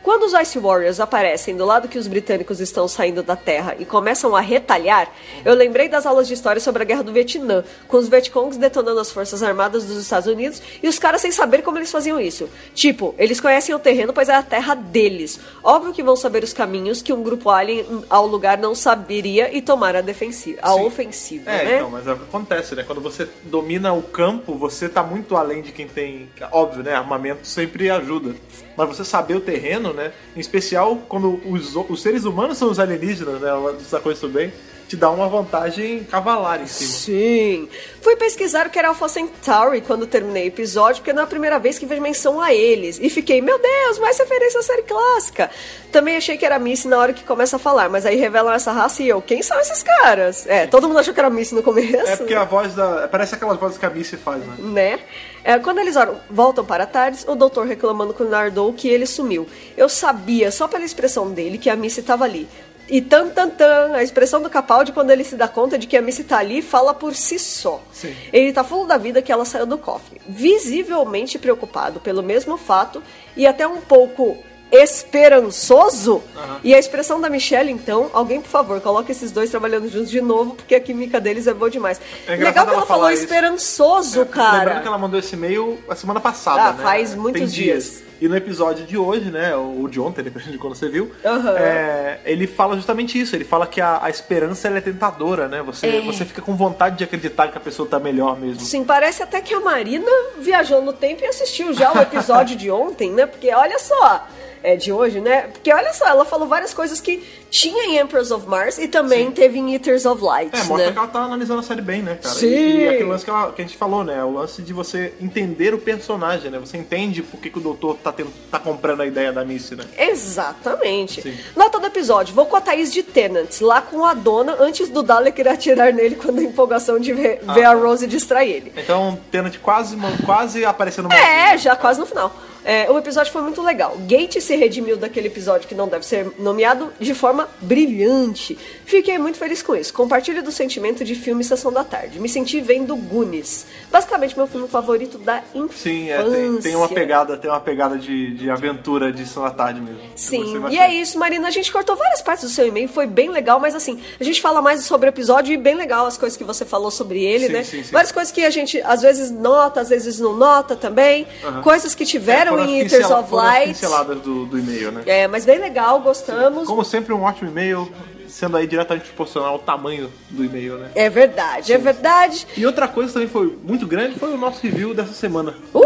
Quando 0.04 0.24
os 0.24 0.34
Ice 0.34 0.60
Warriors 0.60 1.00
aparecem 1.00 1.56
do 1.56 1.66
lado 1.66 1.88
que 1.88 1.98
os 1.98 2.08
britânicos 2.08 2.60
estão 2.60 2.90
saindo 2.90 3.24
da 3.24 3.38
Terra 3.38 3.74
e 3.80 3.86
começam 3.86 4.36
a 4.36 4.42
retalhar, 4.42 5.10
eu 5.46 5.54
lembrei 5.54 5.88
das 5.88 6.06
aulas 6.06 6.28
de 6.28 6.34
história 6.34 6.60
sobre 6.60 6.82
a 6.82 6.86
Guerra 6.86 7.04
do 7.04 7.14
Vietnã, 7.14 7.64
com 7.88 7.96
os 7.96 8.10
Vietcongs 8.10 8.58
detonando 8.58 9.00
as 9.00 9.10
forças 9.10 9.42
armadas 9.42 9.86
dos 9.86 9.96
Estados 9.96 10.28
Unidos 10.28 10.62
e 10.84 10.90
os 10.90 11.00
caras 11.00 11.22
sem 11.22 11.32
saber 11.32 11.62
como 11.62 11.78
eles 11.78 11.90
faziam 11.90 12.20
isso. 12.20 12.50
Tipo, 12.76 13.16
eles 13.18 13.40
conhecem 13.40 13.74
o 13.74 13.80
terreno, 13.80 14.12
pois 14.12 14.28
é 14.28 14.36
a 14.36 14.44
terra 14.44 14.76
deles. 14.76 15.40
Óbvio 15.64 15.94
que 15.94 16.04
vão 16.04 16.18
saber 16.18 16.44
os 16.44 16.52
caminhos 16.52 17.02
que 17.02 17.14
um 17.14 17.24
grupo 17.24 17.50
alien 17.50 18.04
ao 18.10 18.28
lugar 18.28 18.58
não 18.58 18.76
saberia 18.76 19.56
e 19.56 19.62
tomar 19.62 19.96
a 19.96 20.02
defensiva, 20.02 20.60
a 20.62 20.74
Sim. 20.74 20.82
ofensiva, 20.82 21.50
É, 21.50 21.64
né? 21.64 21.76
então, 21.78 21.90
mas 21.90 22.06
é 22.06 22.12
o 22.12 22.18
que 22.18 22.24
acontece, 22.24 22.76
né? 22.76 22.84
Quando 22.84 23.00
você 23.00 23.26
domina 23.46 23.94
o 23.94 24.02
campo, 24.02 24.54
você 24.56 24.90
tá 24.90 25.02
muito 25.02 25.38
além 25.38 25.62
de 25.62 25.72
quem 25.72 25.88
tem. 25.88 26.30
Óbvio, 26.52 26.84
né? 26.84 26.94
Armamento 26.94 27.48
sempre 27.48 27.90
ajuda. 27.90 28.36
Mas 28.76 28.88
você 28.88 29.06
saber 29.06 29.36
o 29.36 29.42
terreno, 29.42 29.94
né? 29.94 30.12
Em 30.36 30.40
especial 30.40 30.98
quando 31.08 31.40
os, 31.46 31.76
os 31.76 32.02
seres 32.02 32.26
humanos 32.26 32.58
são 32.58 32.70
os 32.70 32.80
alienígenas, 32.80 33.40
né? 33.42 33.52
Você 33.54 33.86
sacou 33.86 34.12
isso 34.12 34.28
bem? 34.28 34.52
Te 34.88 34.96
dá 34.96 35.10
uma 35.10 35.28
vantagem 35.28 36.04
cavalar 36.04 36.62
em 36.62 36.68
cima. 36.68 36.92
Sim. 36.92 37.70
Fui 38.02 38.16
pesquisar 38.16 38.68
o 38.68 38.70
que 38.70 38.78
era 38.78 38.90
Alpha 38.90 39.08
Centauri 39.08 39.82
quando 39.82 40.06
terminei 40.06 40.46
o 40.46 40.48
episódio, 40.48 40.98
porque 40.98 41.14
não 41.14 41.22
é 41.22 41.26
a 41.26 41.28
primeira 41.28 41.58
vez 41.58 41.80
que 41.80 41.86
vejo 41.86 42.02
menção 42.02 42.40
a 42.42 42.54
eles. 42.54 43.00
E 43.02 43.10
fiquei, 43.10 43.42
meu 43.42 43.60
Deus, 43.60 43.98
mais 44.00 44.18
referência 44.18 44.60
à 44.60 44.64
série 44.64 44.84
clássica. 44.84 45.50
Também 45.92 46.18
achei 46.18 46.38
que 46.38 46.46
era 46.46 46.60
Missy 46.60 46.88
na 46.88 46.98
hora 46.98 47.14
que 47.14 47.24
começa 47.24 47.56
a 47.56 47.60
falar, 47.60 47.90
mas 47.90 48.06
aí 48.06 48.16
revelam 48.18 48.54
essa 48.54 48.72
raça 48.72 49.02
e 49.02 49.10
eu, 49.10 49.22
quem 49.22 49.42
são 49.42 49.60
esses 49.60 49.82
caras? 49.82 50.46
É, 50.48 50.68
todo 50.68 50.88
mundo 50.88 51.00
achou 51.00 51.14
que 51.14 51.20
era 51.20 51.30
Missy 51.30 51.56
no 51.56 51.64
começo. 51.64 51.96
É 51.96 52.16
porque 52.18 52.34
a 52.34 52.44
voz 52.44 52.74
da. 52.74 53.08
Parece 53.08 53.36
aquelas 53.36 53.58
vozes 53.58 53.78
que 53.78 53.86
a 53.86 53.90
Missy 53.90 54.18
faz, 54.18 54.46
né? 54.46 54.56
né? 54.60 55.00
É, 55.44 55.60
quando 55.60 55.80
eles 55.80 55.96
voltam 56.30 56.64
para 56.66 56.86
Tardes, 56.86 57.26
o 57.28 57.36
doutor 57.36 57.68
reclamando 57.68 58.14
com 58.14 58.24
o 58.24 58.30
Nardou 58.30 58.74
que 58.74 58.88
ele 58.88 59.06
sumiu. 59.06 59.48
Eu 59.76 59.90
sabia, 59.90 60.52
só 60.52 60.68
pela 60.68 60.86
expressão 60.86 61.32
dele, 61.32 61.58
que 61.58 61.70
a 61.70 61.76
Missy 61.76 62.00
estava 62.00 62.24
ali. 62.24 62.48
E 62.90 63.02
tan 63.02 63.30
tan 63.30 63.50
tan, 63.50 63.94
a 63.94 64.04
expressão 64.04 64.42
do 64.42 64.50
Capaldi 64.50 64.92
quando 64.92 65.12
ele 65.12 65.24
se 65.24 65.36
dá 65.36 65.48
conta 65.48 65.78
de 65.78 65.88
que 65.88 65.96
a 65.96 66.02
Missy 66.02 66.24
tá 66.24 66.38
ali 66.38 66.62
fala 66.62 66.94
por 66.94 67.16
si 67.16 67.40
só. 67.40 67.82
Sim. 67.92 68.14
Ele 68.32 68.52
tá 68.52 68.64
full 68.64 68.86
da 68.86 68.98
vida 68.98 69.22
que 69.22 69.32
ela 69.32 69.46
saiu 69.46 69.66
do 69.66 69.78
cofre, 69.78 70.22
visivelmente 70.28 71.40
preocupado 71.40 72.00
pelo 72.00 72.22
mesmo 72.22 72.58
fato 72.58 73.02
e 73.38 73.48
até 73.48 73.66
um 73.66 73.80
pouco 73.80 74.38
esperançoso. 74.74 76.22
E 76.64 76.74
a 76.74 76.80
expressão 76.80 77.20
da 77.20 77.30
Michelle, 77.30 77.72
então, 77.72 78.10
alguém, 78.14 78.42
por 78.42 78.50
favor, 78.50 78.80
coloque 78.82 79.12
esses 79.12 79.32
dois 79.32 79.50
trabalhando 79.50 79.90
juntos 79.90 80.10
de 80.10 80.22
novo, 80.22 80.56
porque 80.56 80.76
a 80.76 80.80
química 80.80 81.20
deles 81.20 81.48
é 81.48 81.54
boa 81.54 81.70
demais. 81.70 82.00
É 82.28 82.36
Legal 82.36 82.54
que 82.54 82.60
ela 82.60 82.74
ela 82.74 82.86
falou 82.86 83.12
isso. 83.12 83.24
esperançoso, 83.24 84.22
É, 84.22 84.26
cara. 84.26 84.58
Lembrando 84.60 84.82
que 84.82 84.88
ela 84.88 84.98
mandou 84.98 85.20
esse 85.20 85.36
e-mail 85.36 85.78
a 85.90 85.96
semana 85.96 86.20
passada, 86.20 86.62
Ah, 86.70 86.74
né? 86.74 86.84
faz 86.84 87.14
muitos 87.16 87.42
Tem 87.42 87.50
dias. 87.50 88.04
E 88.22 88.28
no 88.28 88.38
episódio 88.38 88.86
de 88.86 88.98
hoje, 88.98 89.30
né? 89.30 89.54
O 89.54 89.86
de 89.90 90.00
ontem, 90.00 90.24
dependendo 90.24 90.54
de 90.54 90.58
quando 90.58 90.76
você 90.76 90.88
viu, 90.88 91.12
Aham. 91.26 91.58
é, 91.58 92.20
ele 92.24 92.48
fala 92.48 92.76
justamente 92.76 93.20
isso. 93.20 93.36
Ele 93.36 93.44
fala 93.44 93.68
que 93.68 93.82
a, 93.82 94.00
a 94.02 94.10
esperança 94.10 94.70
é 94.70 94.80
tentadora, 94.80 95.50
né? 95.50 95.62
Você, 95.64 95.88
É. 95.88 96.02
você 96.02 96.24
fica 96.24 96.42
com 96.42 96.56
vontade 96.56 96.98
de 96.98 97.04
acreditar 97.04 97.50
que 97.50 97.58
a 97.58 97.62
pessoa 97.62 97.86
tá 97.88 98.00
melhor 98.00 98.40
mesmo. 98.40 98.62
Sim, 98.62 98.86
parece 98.86 99.22
até 99.22 99.42
que 99.42 99.54
a 99.54 99.60
Marina 99.60 100.10
viajou 100.40 100.82
no 100.82 100.94
tempo 100.94 101.22
e 101.22 101.28
assistiu 101.28 101.74
já 101.74 101.92
o 101.92 102.00
episódio 102.02 102.56
de 102.56 102.72
ontem, 102.72 103.12
né? 103.12 103.26
Porque 103.26 103.54
olha 103.54 103.78
só, 103.78 104.26
é 104.64 104.76
de 104.76 104.92
hoje, 104.92 105.20
né? 105.20 105.44
Porque 105.44 105.72
olha 105.72 105.94
só, 105.94 106.08
ela 106.08 106.26
falou 106.26 106.48
várias 106.48 106.74
coisas 106.74 107.02
que 107.02 107.24
tinha 107.54 107.84
em 107.86 108.00
Emperors 108.00 108.32
of 108.32 108.48
Mars 108.50 108.80
e 108.80 108.88
também 108.88 109.30
teve 109.30 109.60
em 109.60 109.74
Eaters 109.74 110.06
of 110.08 110.24
Light, 110.24 110.50
É, 110.52 110.64
mostra 110.64 110.88
né? 110.88 110.92
que 110.92 110.98
ela 110.98 111.08
tá 111.08 111.20
analisando 111.20 111.60
a 111.60 111.64
série 111.64 111.82
bem, 111.84 112.02
né, 112.02 112.18
cara? 112.22 112.34
Sim. 112.34 112.48
E, 112.48 112.78
e 112.82 112.88
aquele 112.90 113.04
lance 113.10 113.24
que, 113.24 113.30
ela- 113.30 113.52
que 113.52 113.62
a 113.62 113.66
gente 113.66 113.78
falou, 113.78 114.04
né? 114.04 114.24
O 114.24 114.32
lance 114.34 114.64
de 114.64 114.74
você 114.74 115.14
entender 115.22 115.72
o 115.72 115.78
personagem, 115.78 116.50
né? 116.50 116.58
Você 116.58 116.78
entende 116.78 117.22
por 117.22 117.40
que, 117.40 117.52
que 117.52 117.60
o 117.60 117.62
doutor 117.62 117.96
tá, 118.04 118.12
tendo, 118.12 118.32
tá 118.50 118.58
comprando 118.58 119.02
a 119.02 119.06
ideia 119.06 119.32
da 119.32 119.46
Missy, 119.46 119.76
né? 119.76 119.84
Exatamente. 119.98 121.22
Sim. 121.22 121.38
Nota 121.56 121.80
do 121.80 121.86
episódio: 121.86 122.34
vou 122.34 122.46
com 122.48 122.56
a 122.56 122.62
Thaís 122.62 122.92
de 122.92 123.04
Tenant, 123.04 123.62
lá 123.62 123.82
com 123.82 124.04
a 124.04 124.14
dona, 124.14 124.56
antes 124.60 124.90
do 124.90 125.04
Dalek 125.04 125.40
ir 125.40 125.48
atirar 125.48 125.94
nele 125.94 126.16
quando 126.16 126.40
a 126.40 126.44
empolgação 126.44 126.98
de 127.00 127.14
ver, 127.14 127.40
Ah, 127.48 127.54
ver 127.54 127.66
a 127.66 127.76
tá. 127.76 127.76
Rose 127.76 128.08
distrair 128.08 128.52
ele. 128.52 128.74
Então, 128.76 129.20
Tenant 129.32 129.56
quase, 129.62 129.96
quase 130.26 130.66
aparecendo 130.66 131.08
mais. 131.08 131.22
É, 131.22 131.58
já 131.58 131.76
quase 131.76 132.00
no 132.00 132.06
final. 132.06 132.34
É, 132.66 132.90
o 132.90 132.98
episódio 132.98 133.30
foi 133.32 133.42
muito 133.42 133.62
legal. 133.62 133.98
Gate 134.08 134.40
se 134.40 134.56
redimiu 134.56 134.96
daquele 134.96 135.28
episódio 135.28 135.68
que 135.68 135.76
não 135.76 135.86
deve 135.86 136.06
ser 136.06 136.32
nomeado 136.40 136.94
de 136.98 137.14
forma 137.14 137.43
brilhante. 137.62 138.58
Fiquei 138.86 139.18
muito 139.18 139.38
feliz 139.38 139.62
com 139.62 139.76
isso. 139.76 139.94
Compartilho 139.94 140.44
do 140.44 140.52
sentimento 140.52 141.04
de 141.04 141.16
filme 141.16 141.44
Sessão 141.44 141.72
da 141.72 141.84
Tarde. 141.84 142.20
Me 142.20 142.30
senti 142.30 142.62
vendo 142.62 142.96
Goonies. 142.96 143.66
Basicamente, 143.92 144.36
meu 144.38 144.48
filme 144.48 144.68
favorito 144.68 145.18
da 145.18 145.42
infância. 145.54 145.78
Sim, 145.92 146.10
é, 146.10 146.24
tem, 146.24 146.58
tem 146.58 146.76
uma 146.76 146.88
pegada, 146.90 147.38
tem 147.38 147.50
uma 147.50 147.60
pegada 147.60 147.98
de, 147.98 148.34
de 148.36 148.50
aventura 148.50 149.12
de 149.12 149.26
Sessão 149.26 149.44
da 149.44 149.52
Tarde 149.52 149.82
mesmo. 149.82 150.00
Sim, 150.16 150.64
e 150.70 150.78
é 150.78 150.94
isso, 150.94 151.18
Marina. 151.18 151.48
A 151.48 151.52
gente 151.52 151.72
cortou 151.72 151.96
várias 151.96 152.22
partes 152.22 152.44
do 152.44 152.50
seu 152.50 152.68
e-mail, 152.68 152.88
foi 152.88 153.06
bem 153.08 153.30
legal, 153.30 153.60
mas 153.60 153.76
assim, 153.76 154.00
a 154.20 154.24
gente 154.24 154.42
fala 154.42 154.62
mais 154.62 154.84
sobre 154.86 155.08
o 155.08 155.10
episódio 155.10 155.54
e 155.54 155.58
bem 155.58 155.76
legal 155.76 156.06
as 156.06 156.18
coisas 156.18 156.38
que 156.38 156.44
você 156.44 156.66
falou 156.66 156.92
sobre 156.92 157.24
ele, 157.24 157.48
Sim, 157.48 157.54
né? 157.54 157.64
sim, 157.64 157.84
sim. 157.84 157.92
Várias 157.92 158.12
coisas 158.12 158.32
que 158.32 158.44
a 158.44 158.50
gente 158.50 158.82
às 158.82 159.02
vezes 159.02 159.32
nota, 159.32 159.82
às 159.82 159.90
vezes 159.90 160.20
não 160.20 160.36
nota 160.36 160.76
também. 160.76 161.26
Coisas 161.64 161.96
que 161.96 162.06
tiveram 162.06 162.60
É, 162.60 162.64
em 162.66 162.80
Eaters 162.82 163.10
of 163.10 163.34
Light. 163.34 163.68
pinceladas 163.70 164.20
do, 164.22 164.46
do 164.46 164.60
e-mail, 164.60 164.92
né? 164.92 165.04
É, 165.06 165.28
mas 165.28 165.46
bem 165.46 165.58
legal, 165.60 166.00
gostamos. 166.02 166.68
Como 166.68 166.84
sempre, 166.84 167.14
um 167.14 167.22
ótimo 167.24 167.33
e-mail, 167.42 167.92
sendo 168.28 168.58
aí 168.58 168.68
diretamente 168.68 169.08
proporcional 169.08 169.54
ao 169.54 169.60
tamanho 169.60 170.12
do 170.30 170.44
e-mail, 170.44 170.78
né? 170.78 170.92
É 170.96 171.10
verdade, 171.10 171.72
é 171.72 171.78
verdade. 171.78 172.48
E 172.58 172.66
outra 172.66 172.88
coisa 172.88 173.14
também 173.14 173.28
foi 173.28 173.58
muito 173.64 173.86
grande 173.86 174.18
foi 174.18 174.34
o 174.34 174.38
nosso 174.38 174.62
review 174.62 174.94
dessa 174.94 175.14
semana. 175.14 175.56
Uh! 175.74 175.82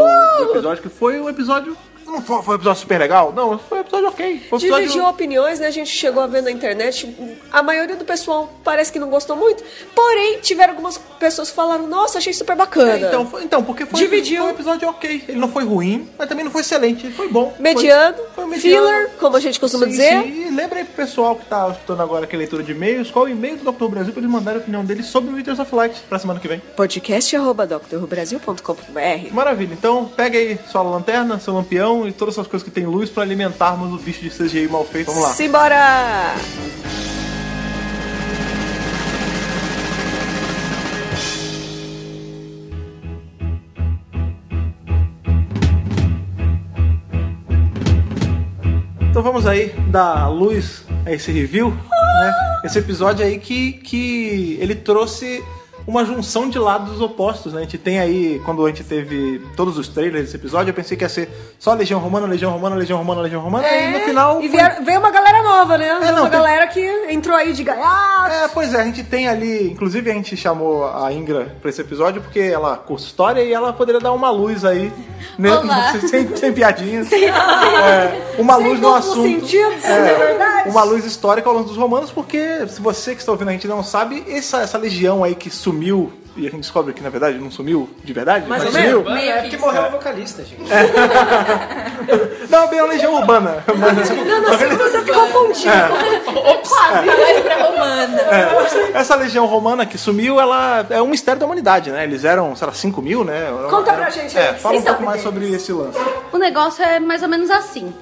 Do 0.46 0.52
episódio, 0.52 0.84
que 0.84 0.90
foi 0.90 1.20
um 1.20 1.30
episódio. 1.30 1.76
Não 2.08 2.22
foi, 2.22 2.42
foi 2.42 2.54
um 2.54 2.58
episódio 2.58 2.82
super 2.82 2.98
legal? 3.00 3.34
Não, 3.36 3.60
foi 3.60 3.80
um 3.80 3.82
episódio 3.82 4.08
ok. 4.08 4.40
Foi 4.50 4.58
um 4.58 4.62
episódio... 4.62 4.88
Dividiu 4.88 5.06
opiniões, 5.08 5.60
né? 5.60 5.68
A 5.68 5.72
gente 5.72 5.90
chegou 5.90 6.24
a 6.24 6.28
ver 6.28 6.42
na 6.42 6.50
internet. 6.50 7.16
A 7.52 7.62
maioria 7.62 7.96
do 7.96 8.06
pessoal 8.06 8.52
parece 8.64 8.92
que 8.92 8.98
não 9.00 9.10
gostou 9.10 9.36
muito. 9.36 9.64
Porém, 9.94 10.40
tiveram 10.40 10.74
algumas 10.74 10.98
pessoas 11.20 11.50
que 11.50 11.56
falaram: 11.56 11.86
Nossa, 11.88 12.18
achei 12.18 12.34
super 12.34 12.56
bacana. 12.56 12.94
É, 12.94 13.00
então, 13.08 13.26
foi, 13.28 13.44
então, 13.44 13.64
porque 13.64 13.86
foi, 13.86 14.00
Dividiu. 14.00 14.42
foi 14.44 14.52
um 14.52 14.56
episódio 14.56 14.88
ok. 14.90 15.24
Ele 15.28 15.38
não 15.38 15.50
foi 15.50 15.64
ruim, 15.66 16.10
mas 16.18 16.28
também 16.30 16.44
não 16.46 16.52
foi 16.52 16.62
excelente. 16.62 17.06
Ele 17.06 17.14
foi 17.16 17.28
bom. 17.30 17.52
Foi- 17.52 17.62
Mediano, 17.62 18.18
foi 18.34 18.46
um 18.46 18.48
mediano. 18.48 18.88
filler, 18.88 19.10
como 19.20 19.36
a 19.36 19.40
gente 19.40 19.60
costuma 19.60 19.86
Sim, 19.86 19.92
dizer. 19.92 20.24
sim. 20.24 20.48
E 20.48 20.52
lembra 20.56 20.80
aí 20.80 20.86
pro 20.86 20.94
pessoal 20.96 21.36
que 21.36 21.46
tá 21.46 21.70
escutando 21.72 22.02
agora 22.02 22.24
aqui 22.26 22.36
a 22.36 22.40
leitura 22.40 22.64
de 22.64 22.72
e-mails, 22.72 23.12
qual 23.12 23.26
o 23.26 23.30
e-mail 23.30 23.58
do 23.58 23.72
Dr. 23.72 23.86
Brasil 23.88 24.14
pra 24.14 24.22
eles 24.22 24.32
mandarem 24.32 24.60
a 24.60 24.64
opinião 24.64 24.86
deles 24.86 25.06
sobre 25.08 25.32
o 25.32 25.36
Winters 25.36 25.60
of 25.60 25.74
Light 25.76 26.00
pra 26.08 26.18
semana 26.20 26.40
que 26.40 26.48
vem. 26.48 26.62
podcast.drrubrasil.com.br 26.76 29.34
Maravilha, 29.34 29.74
então 29.74 30.06
pega 30.06 30.38
aí 30.38 30.58
sua 30.72 30.82
lanterna, 30.82 31.40
seu 31.40 31.54
lampião 31.54 31.97
e 32.06 32.12
todas 32.12 32.36
essas 32.36 32.48
coisas 32.48 32.68
que 32.68 32.74
tem 32.74 32.86
luz 32.86 33.10
pra 33.10 33.24
alimentarmos 33.24 33.94
o 33.94 34.04
bicho 34.04 34.20
de 34.22 34.30
CGI 34.30 34.68
mal 34.68 34.84
feito. 34.84 35.08
Vamos 35.08 35.24
lá. 35.24 35.34
Simbora! 35.34 36.36
Então 49.10 49.24
vamos 49.24 49.48
aí 49.48 49.74
dar 49.90 50.28
luz 50.28 50.84
a 51.06 51.12
esse 51.12 51.32
review, 51.32 51.72
né? 51.72 52.34
Esse 52.64 52.80
episódio 52.80 53.26
aí 53.26 53.40
que, 53.40 53.74
que 53.74 54.58
ele 54.60 54.76
trouxe 54.76 55.44
uma 55.88 56.04
junção 56.06 56.50
de 56.50 56.60
lados 56.60 57.00
opostos, 57.00 57.54
né? 57.54 57.60
A 57.62 57.64
gente 57.64 57.78
tem 57.78 57.98
aí, 58.00 58.42
quando 58.44 58.64
a 58.66 58.68
gente 58.70 58.84
teve 58.84 59.42
todos 59.56 59.78
os 59.78 59.88
trailers 59.88 60.26
desse 60.26 60.36
episódio, 60.36 60.70
eu 60.72 60.76
pensei 60.76 60.98
que 60.98 61.04
ia 61.06 61.10
ser 61.10 61.30
só 61.58 61.74
Legião 61.74 62.00
Romana, 62.00 62.28
Legião 62.28 62.52
Romana, 62.52 62.76
Legião 62.76 62.98
Romana, 63.00 63.22
Legião 63.22 63.42
Romana, 63.42 63.66
e 63.68 63.92
no 63.94 64.00
final... 64.02 64.42
E 64.42 64.50
foi- 64.50 64.84
veio 64.84 65.00
uma 65.00 65.10
galera 65.12 65.42
nova, 65.42 65.78
né? 65.78 65.98
Veio 66.02 66.12
não, 66.12 66.24
uma 66.24 66.30
tem- 66.30 66.40
galera 66.40 66.68
que 66.68 66.82
entrou 67.10 67.36
aí 67.38 67.54
de 67.54 67.64
gaiato. 67.64 68.34
É, 68.34 68.48
pois 68.50 68.74
é, 68.74 68.82
a 68.82 68.84
gente 68.84 69.02
tem 69.04 69.30
ali, 69.30 69.72
inclusive 69.72 70.12
a 70.12 70.14
gente 70.14 70.36
chamou 70.36 70.86
a 70.86 71.12
Ingra 71.14 71.56
pra 71.62 71.70
esse 71.70 71.80
episódio 71.80 72.22
porque 72.22 72.40
ela 72.42 72.76
curte 72.76 73.06
história 73.06 73.42
e 73.42 73.54
ela 73.54 73.72
poderia 73.72 74.02
dar 74.02 74.12
uma 74.12 74.30
luz 74.30 74.66
aí, 74.66 74.92
né? 75.40 75.50
Sem, 76.10 76.36
sem 76.36 76.52
piadinhas. 76.54 77.10
É, 77.12 78.36
uma 78.38 78.56
luz 78.58 78.80
no 78.80 78.94
assunto. 78.94 79.24
sentido, 79.24 79.70
não 79.84 79.90
é 79.90 80.14
verdade? 80.16 80.70
Uma 80.70 80.84
luz 80.84 81.06
histórica 81.06 81.48
ao 81.48 81.56
longo 81.56 81.68
dos 81.68 81.78
romanos, 81.78 82.12
porque 82.12 82.68
se 82.68 82.82
você 82.82 83.14
que 83.14 83.22
está 83.22 83.32
ouvindo 83.32 83.48
a 83.50 83.52
gente 83.54 83.68
não 83.68 83.82
sabe, 83.84 84.24
essa, 84.28 84.58
essa 84.62 84.78
legião 84.78 85.24
aí 85.24 85.34
que 85.34 85.50
sumiu, 85.50 85.77
e 86.36 86.48
a 86.48 86.50
gente 86.52 86.62
descobre 86.62 86.94
que 86.94 87.02
na 87.02 87.10
verdade 87.10 87.38
não 87.40 87.50
sumiu 87.50 87.90
de 88.04 88.14
verdade, 88.14 88.48
Mais 88.48 88.64
mas 88.64 88.76
ou 88.76 88.80
sumiu. 88.82 89.04
menos. 89.04 89.24
É 89.30 89.42
porque 89.42 89.58
morreu 89.58 89.84
o 89.84 89.92
vocalista, 89.92 90.44
gente. 90.44 90.62
Não, 92.50 92.68
bem 92.70 92.80
a 92.80 92.86
legião 92.86 93.16
urbana. 93.16 93.64
Mas, 93.68 94.10
Não, 94.10 94.42
não 94.42 94.58
sei 94.58 94.70
se 94.70 94.76
você 94.76 95.04
se 95.04 95.12
confundiu. 95.12 95.72
Quase 96.68 97.06
mais 97.06 97.40
pra 97.42 97.56
romana. 97.66 98.22
é, 98.22 98.92
essa 98.94 99.16
legião 99.16 99.46
romana 99.46 99.86
que 99.86 99.98
sumiu, 99.98 100.40
ela 100.40 100.86
é 100.90 101.02
um 101.02 101.08
mistério 101.08 101.40
da 101.40 101.46
humanidade, 101.46 101.92
né? 101.92 102.04
Eles 102.04 102.24
eram, 102.24 102.56
sei 102.56 102.68
lá, 102.68 102.74
5 102.74 103.02
mil, 103.02 103.24
né? 103.24 103.48
Conta 103.70 103.94
pra 103.94 104.10
gente 104.10 104.38
É, 104.38 104.54
fala 104.54 104.78
um 104.78 104.82
pouco 104.82 105.04
mais 105.04 105.22
deles. 105.22 105.24
sobre 105.24 105.52
esse 105.52 105.72
lance. 105.74 105.98
O 106.32 106.38
negócio 106.38 106.84
é 106.84 107.00
mais 107.00 107.22
ou 107.24 107.28
menos 107.30 107.50
assim. 107.50 107.94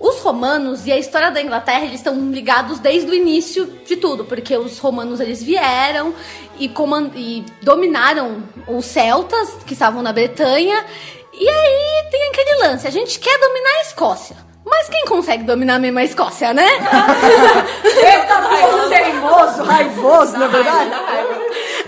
Os 0.00 0.20
romanos 0.20 0.86
e 0.86 0.92
a 0.92 0.96
história 0.96 1.30
da 1.30 1.40
Inglaterra, 1.42 1.80
eles 1.84 1.96
estão 1.96 2.14
ligados 2.30 2.78
desde 2.78 3.10
o 3.10 3.14
início 3.14 3.66
de 3.84 3.96
tudo, 3.96 4.24
porque 4.24 4.56
os 4.56 4.78
romanos 4.78 5.18
eles 5.20 5.42
vieram 5.42 6.14
e, 6.58 6.68
coman- 6.68 7.10
e 7.16 7.44
dominaram 7.62 8.42
os 8.68 8.84
celtas 8.84 9.48
que 9.66 9.72
estavam 9.72 10.00
na 10.02 10.12
Bretanha. 10.12 10.84
E 11.32 11.48
aí 11.48 12.04
tem 12.10 12.28
aquele 12.30 12.54
lance, 12.68 12.86
a 12.86 12.90
gente 12.90 13.18
quer 13.18 13.38
dominar 13.38 13.70
a 13.78 13.82
Escócia, 13.82 14.36
mas 14.64 14.88
quem 14.88 15.04
consegue 15.04 15.42
dominar 15.44 15.78
mesmo 15.80 15.98
a 15.98 16.04
Escócia, 16.04 16.52
né? 16.54 16.66
Eita, 17.84 18.42
povo 18.42 18.86
teimoso, 18.90 19.62
raivoso, 19.64 20.36
na 20.38 20.46
verdade. 20.46 20.90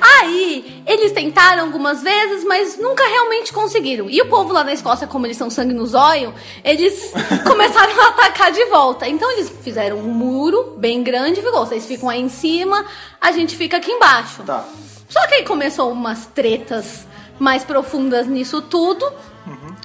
Aí, 0.00 0.82
eles 0.86 1.12
tentaram 1.12 1.64
algumas 1.64 2.02
vezes, 2.02 2.44
mas 2.44 2.78
nunca 2.78 3.06
realmente 3.06 3.52
conseguiram. 3.52 4.08
E 4.08 4.20
o 4.20 4.28
povo 4.28 4.52
lá 4.52 4.64
na 4.64 4.72
Escócia, 4.72 5.06
como 5.06 5.26
eles 5.26 5.36
são 5.36 5.50
sangue 5.50 5.74
no 5.74 5.86
zóio, 5.86 6.34
eles 6.64 7.12
começaram 7.46 8.00
a 8.00 8.08
atacar 8.08 8.52
de 8.52 8.64
volta. 8.66 9.08
Então, 9.08 9.30
eles 9.32 9.50
fizeram 9.62 9.98
um 9.98 10.08
muro 10.08 10.74
bem 10.78 11.02
grande 11.02 11.40
e 11.40 11.42
ficou, 11.42 11.66
vocês 11.66 11.86
ficam 11.86 12.08
aí 12.08 12.20
em 12.20 12.28
cima, 12.28 12.84
a 13.20 13.32
gente 13.32 13.56
fica 13.56 13.76
aqui 13.76 13.90
embaixo. 13.90 14.42
Tá. 14.42 14.64
Só 15.08 15.26
que 15.26 15.34
aí 15.34 15.44
começou 15.44 15.90
umas 15.90 16.26
tretas 16.26 17.06
mais 17.38 17.64
profundas 17.64 18.26
nisso 18.26 18.62
tudo. 18.62 19.10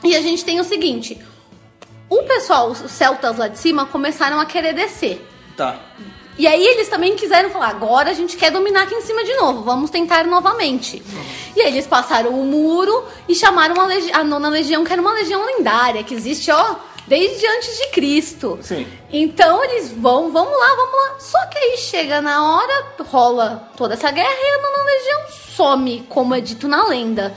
E 0.03 0.15
a 0.15 0.21
gente 0.21 0.45
tem 0.45 0.59
o 0.59 0.63
seguinte: 0.63 1.19
o 2.09 2.23
pessoal, 2.23 2.69
os 2.69 2.91
celtas 2.91 3.37
lá 3.37 3.47
de 3.47 3.57
cima, 3.57 3.85
começaram 3.85 4.39
a 4.39 4.45
querer 4.45 4.73
descer. 4.73 5.25
Tá. 5.57 5.79
E 6.37 6.47
aí 6.47 6.65
eles 6.65 6.89
também 6.89 7.15
quiseram 7.15 7.49
falar, 7.49 7.69
agora 7.69 8.09
a 8.09 8.13
gente 8.13 8.35
quer 8.35 8.51
dominar 8.51 8.83
aqui 8.83 8.93
em 8.93 9.01
cima 9.01 9.23
de 9.23 9.33
novo, 9.35 9.63
vamos 9.63 9.89
tentar 9.89 10.25
novamente. 10.25 11.01
E 11.55 11.61
aí 11.61 11.71
eles 11.71 11.87
passaram 11.87 12.31
o 12.31 12.43
muro 12.43 13.05
e 13.27 13.33
chamaram 13.33 13.75
a, 13.79 14.19
a 14.19 14.23
nona 14.23 14.49
legião, 14.49 14.83
que 14.83 14.91
era 14.91 15.01
uma 15.01 15.13
legião 15.13 15.45
lendária, 15.45 16.03
que 16.03 16.13
existe, 16.13 16.51
ó, 16.51 16.75
desde 17.07 17.47
antes 17.47 17.77
de 17.77 17.87
Cristo. 17.87 18.59
Sim. 18.61 18.85
Então 19.11 19.63
eles 19.63 19.91
vão, 19.91 20.31
vamos 20.31 20.57
lá, 20.59 20.75
vamos 20.75 20.93
lá. 20.93 21.19
Só 21.19 21.45
que 21.45 21.57
aí 21.57 21.77
chega 21.77 22.21
na 22.21 22.43
hora, 22.43 22.85
rola 23.07 23.71
toda 23.77 23.93
essa 23.93 24.11
guerra 24.11 24.27
e 24.29 24.59
a 24.59 24.61
nona 24.61 24.83
legião 24.83 25.21
some, 25.55 26.05
como 26.09 26.35
é 26.35 26.41
dito 26.41 26.67
na 26.67 26.85
lenda. 26.87 27.33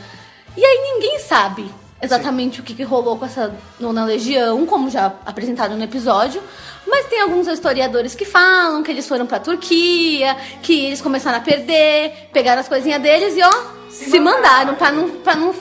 E 0.57 0.65
aí 0.65 0.93
ninguém 0.93 1.21
sabe 1.21 1.71
exatamente 2.01 2.61
o 2.61 2.63
que, 2.63 2.75
que 2.75 2.83
rolou 2.83 3.19
com 3.19 3.25
essa 3.25 3.55
nona 3.79 4.05
legião, 4.05 4.65
como 4.67 4.91
já 4.91 5.13
apresentado 5.25 5.77
no 5.77 5.85
episódio. 5.85 6.43
Mas 6.89 7.07
tem 7.07 7.21
alguns 7.21 7.47
historiadores 7.47 8.15
que 8.15 8.25
falam 8.25 8.83
que 8.83 8.91
eles 8.91 9.07
foram 9.07 9.27
pra 9.27 9.39
Turquia, 9.39 10.37
que 10.63 10.87
eles 10.87 11.01
começaram 11.01 11.39
a 11.39 11.41
perder, 11.41 12.29
pegaram 12.33 12.61
as 12.61 12.69
coisinhas 12.69 13.01
deles 13.03 13.37
e 13.37 13.43
ó, 13.43 13.53
se, 13.91 14.19
mandaram 14.19 14.75
pra 14.75 14.91
não, 14.91 15.09
pra 15.11 15.35
não, 15.35 15.55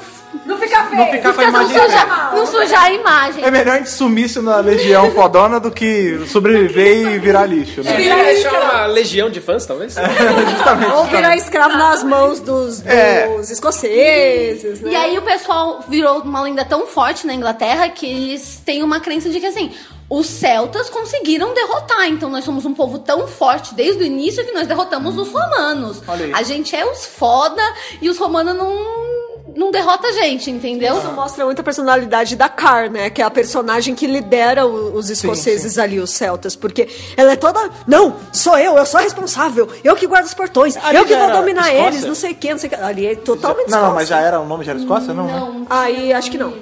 Não 0.45 0.57
fica 0.57 0.83
feio. 0.85 1.01
Não 1.01 1.11
ficar 1.11 1.33
com 1.33 1.41
a 1.41 1.43
pra 1.43 1.51
não, 1.51 1.61
imagem 1.63 1.81
sujar, 1.81 2.35
não 2.35 2.45
sujar 2.45 2.83
a 2.83 2.91
imagem. 2.93 3.43
É 3.43 3.51
melhor 3.51 3.75
a 3.75 3.77
gente 3.77 3.89
sumisse 3.89 4.39
na 4.39 4.57
legião 4.57 5.11
fodona 5.11 5.59
do 5.59 5.71
que 5.71 6.19
sobreviver 6.27 7.13
e 7.13 7.19
virar 7.19 7.45
lixo, 7.45 7.81
né? 7.83 7.93
Virar 7.93 8.23
deixar 8.23 8.53
uma 8.53 8.85
legião 8.85 9.29
de 9.29 9.41
fãs, 9.41 9.65
talvez? 9.65 9.95
Justamente. 9.95 10.91
Ou 10.93 11.05
virar 11.05 11.35
escravo 11.35 11.77
nas 11.77 12.03
mãos 12.03 12.39
dos, 12.39 12.79
dos 12.81 12.85
É. 12.85 13.27
escoceses, 13.49 14.81
né? 14.81 14.91
E 14.91 14.95
aí 14.95 15.17
o 15.17 15.21
pessoal 15.21 15.83
virou 15.87 16.19
uma 16.21 16.41
lenda 16.41 16.63
tão 16.65 16.85
forte 16.87 17.25
na 17.27 17.33
Inglaterra 17.33 17.89
que 17.89 18.05
eles 18.05 18.61
têm 18.65 18.83
uma 18.83 18.99
crença 18.99 19.29
de 19.29 19.39
que 19.39 19.45
assim, 19.45 19.71
os 20.09 20.25
celtas 20.27 20.89
conseguiram 20.89 21.53
derrotar. 21.53 22.07
Então 22.07 22.29
nós 22.29 22.43
somos 22.45 22.65
um 22.65 22.73
povo 22.73 22.99
tão 22.99 23.27
forte 23.27 23.73
desde 23.73 24.03
o 24.03 24.05
início 24.05 24.45
que 24.45 24.51
nós 24.53 24.67
derrotamos 24.67 25.17
os 25.17 25.29
romanos. 25.31 26.01
Olha 26.07 26.25
aí. 26.27 26.33
A 26.33 26.43
gente 26.43 26.75
é 26.75 26.85
os 26.89 27.05
foda 27.05 27.61
e 28.01 28.09
os 28.09 28.17
romanos 28.17 28.55
não 28.55 29.17
não 29.55 29.71
derrota 29.71 30.07
a 30.09 30.11
gente, 30.11 30.51
entendeu? 30.51 30.95
Isso 30.99 31.11
mostra 31.13 31.43
muita 31.43 31.63
personalidade 31.63 32.35
da 32.35 32.47
Car, 32.47 32.91
né? 32.91 33.09
Que 33.09 33.23
é 33.23 33.25
a 33.25 33.29
personagem 33.31 33.95
que 33.95 34.05
lidera 34.05 34.67
o- 34.67 34.93
os 34.95 35.09
escoceses 35.09 35.79
ali, 35.79 35.99
os 35.99 36.11
celtas. 36.11 36.55
Porque 36.55 36.87
ela 37.17 37.31
é 37.31 37.35
toda. 37.35 37.67
Não, 37.87 38.17
sou 38.31 38.55
eu, 38.59 38.77
eu 38.77 38.85
sou 38.85 38.99
a 38.99 39.03
responsável. 39.03 39.67
Eu 39.83 39.95
que 39.95 40.05
guardo 40.05 40.25
os 40.27 40.33
portões. 40.35 40.77
Ali 40.77 40.97
eu 40.97 41.05
que 41.05 41.15
vou 41.15 41.31
dominar 41.31 41.69
Escócia? 41.73 41.87
eles, 41.87 42.05
não 42.05 42.13
sei 42.13 42.33
o 42.33 42.35
que, 42.35 42.51
não 42.51 42.59
sei 42.59 42.67
o 42.67 42.69
que. 42.69 42.75
Ali 42.79 43.07
é 43.07 43.15
totalmente 43.15 43.69
Não, 43.71 43.81
não, 43.81 43.93
mas 43.95 44.03
Escócia. 44.03 44.21
já 44.21 44.27
era 44.27 44.39
o 44.39 44.45
nome 44.45 44.63
já 44.63 44.73
era 44.73 44.79
Escócia? 44.79 45.11
Não, 45.11 45.25
né? 45.25 45.33
Não. 45.39 45.65
Aí, 45.71 46.13
acho 46.13 46.29
que 46.29 46.37
não. 46.37 46.53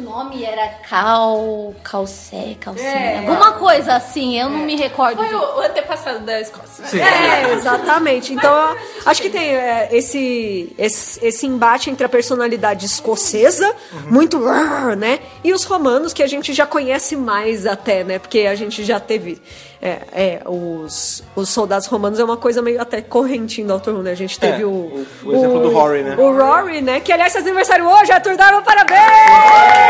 O 0.00 0.02
nome 0.02 0.42
era 0.42 0.66
Cal. 0.88 1.74
Calcé, 1.84 2.56
Calcé. 2.58 3.18
Alguma 3.18 3.52
coisa 3.52 3.94
assim, 3.94 4.40
eu 4.40 4.48
não 4.48 4.60
me 4.60 4.74
recordo. 4.76 5.18
Foi 5.18 5.28
de- 5.28 5.34
o, 5.34 5.38
o 5.58 5.60
antepassado 5.60 6.20
da 6.20 6.40
Escócia. 6.40 6.84
É, 6.98 7.52
exatamente. 7.52 8.32
Então, 8.32 8.52
eu 8.52 8.76
acho 9.04 9.20
que 9.20 9.28
tem 9.28 9.54
é, 9.54 9.88
esse, 9.92 10.74
esse, 10.78 11.24
esse 11.26 11.46
embate 11.46 11.90
entre 11.90 12.04
a 12.06 12.08
personalidade 12.08 12.86
escocesa, 12.86 13.74
muito, 14.06 14.38
"Rrr", 14.38 14.96
né? 14.96 15.18
E 15.44 15.52
os 15.52 15.64
romanos, 15.64 16.12
que 16.14 16.22
a 16.22 16.26
gente 16.26 16.52
já 16.54 16.66
conhece 16.66 17.14
mais 17.16 17.66
até, 17.66 18.02
né? 18.02 18.18
Porque 18.18 18.40
a 18.40 18.54
gente 18.54 18.82
já 18.84 18.98
teve. 18.98 19.40
É, 19.82 19.98
é, 20.12 20.42
os, 20.46 21.22
os 21.34 21.48
soldados 21.48 21.86
romanos 21.86 22.18
é 22.20 22.24
uma 22.24 22.36
coisa 22.36 22.60
meio 22.60 22.78
até 22.82 23.00
corrente 23.00 23.62
em 23.62 23.66
Doctor 23.66 23.94
Who, 23.94 24.02
né? 24.02 24.10
A 24.10 24.14
gente 24.14 24.38
teve 24.38 24.62
É, 24.62 24.66
o, 24.66 24.68
o- 24.68 25.06
o 25.24 25.34
exemplo 25.34 25.60
do 25.60 25.70
Rory, 25.70 26.02
né? 26.02 26.16
O 26.18 26.36
Rory, 26.36 26.82
né? 26.82 27.00
Que 27.00 27.10
aliás 27.10 27.32
faz 27.32 27.46
aniversário 27.46 27.86
hoje, 27.88 28.12
Arthur 28.12 28.36
Darwin, 28.36 28.62
parabéns! 28.62 29.00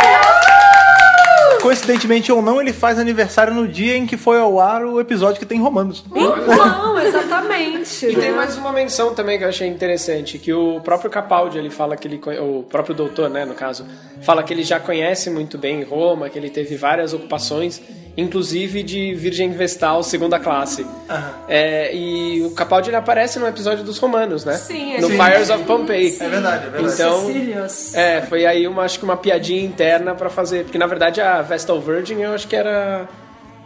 Uh! 0.02 0.89
Coincidentemente 1.62 2.32
ou 2.32 2.40
não, 2.40 2.60
ele 2.60 2.72
faz 2.72 2.98
aniversário 2.98 3.52
no 3.52 3.68
dia 3.68 3.96
em 3.96 4.06
que 4.06 4.16
foi 4.16 4.38
ao 4.38 4.58
ar 4.58 4.84
o 4.84 5.00
episódio 5.00 5.38
que 5.38 5.46
tem 5.46 5.60
romanos. 5.60 6.04
Então, 6.14 6.98
exatamente. 6.98 8.06
E 8.06 8.16
tem 8.16 8.32
mais 8.32 8.56
uma 8.56 8.72
menção 8.72 9.14
também 9.14 9.38
que 9.38 9.44
eu 9.44 9.48
achei 9.48 9.68
interessante, 9.68 10.38
que 10.38 10.52
o 10.52 10.80
próprio 10.80 11.10
Capaldi, 11.10 11.58
ele 11.58 11.70
fala 11.70 11.96
que 11.96 12.08
ele, 12.08 12.20
o 12.40 12.62
próprio 12.62 12.94
doutor, 12.94 13.28
né, 13.28 13.44
no 13.44 13.54
caso, 13.54 13.86
fala 14.22 14.42
que 14.42 14.52
ele 14.52 14.62
já 14.62 14.80
conhece 14.80 15.30
muito 15.30 15.58
bem 15.58 15.82
Roma, 15.82 16.28
que 16.28 16.38
ele 16.38 16.50
teve 16.50 16.76
várias 16.76 17.12
ocupações, 17.12 17.80
inclusive 18.16 18.82
de 18.82 19.14
Virgem 19.14 19.50
Vestal 19.52 20.02
segunda 20.02 20.38
classe. 20.38 20.86
É, 21.48 21.94
e 21.94 22.42
o 22.42 22.50
Capaldi, 22.52 22.90
ele 22.90 22.96
aparece 22.96 23.38
no 23.38 23.46
episódio 23.46 23.84
dos 23.84 23.98
romanos, 23.98 24.44
né? 24.44 24.54
Sim, 24.54 24.94
é 24.94 25.00
No 25.00 25.08
Sim. 25.08 25.16
Fires 25.16 25.50
of 25.50 25.64
Pompeii. 25.64 26.16
É 26.20 26.28
verdade, 26.28 26.66
é 26.66 26.70
verdade. 26.70 26.94
Então, 26.94 27.30
é, 27.94 28.22
foi 28.22 28.46
aí 28.46 28.66
uma, 28.66 28.82
acho 28.82 28.98
que 28.98 29.04
uma 29.04 29.16
piadinha 29.16 29.62
interna 29.62 30.14
pra 30.14 30.28
fazer, 30.28 30.64
porque 30.64 30.78
na 30.78 30.86
verdade 30.86 31.20
a 31.20 31.29
Vestal 31.42 31.80
Virgin 31.80 32.20
eu 32.20 32.34
acho 32.34 32.46
que 32.48 32.56
era 32.56 33.08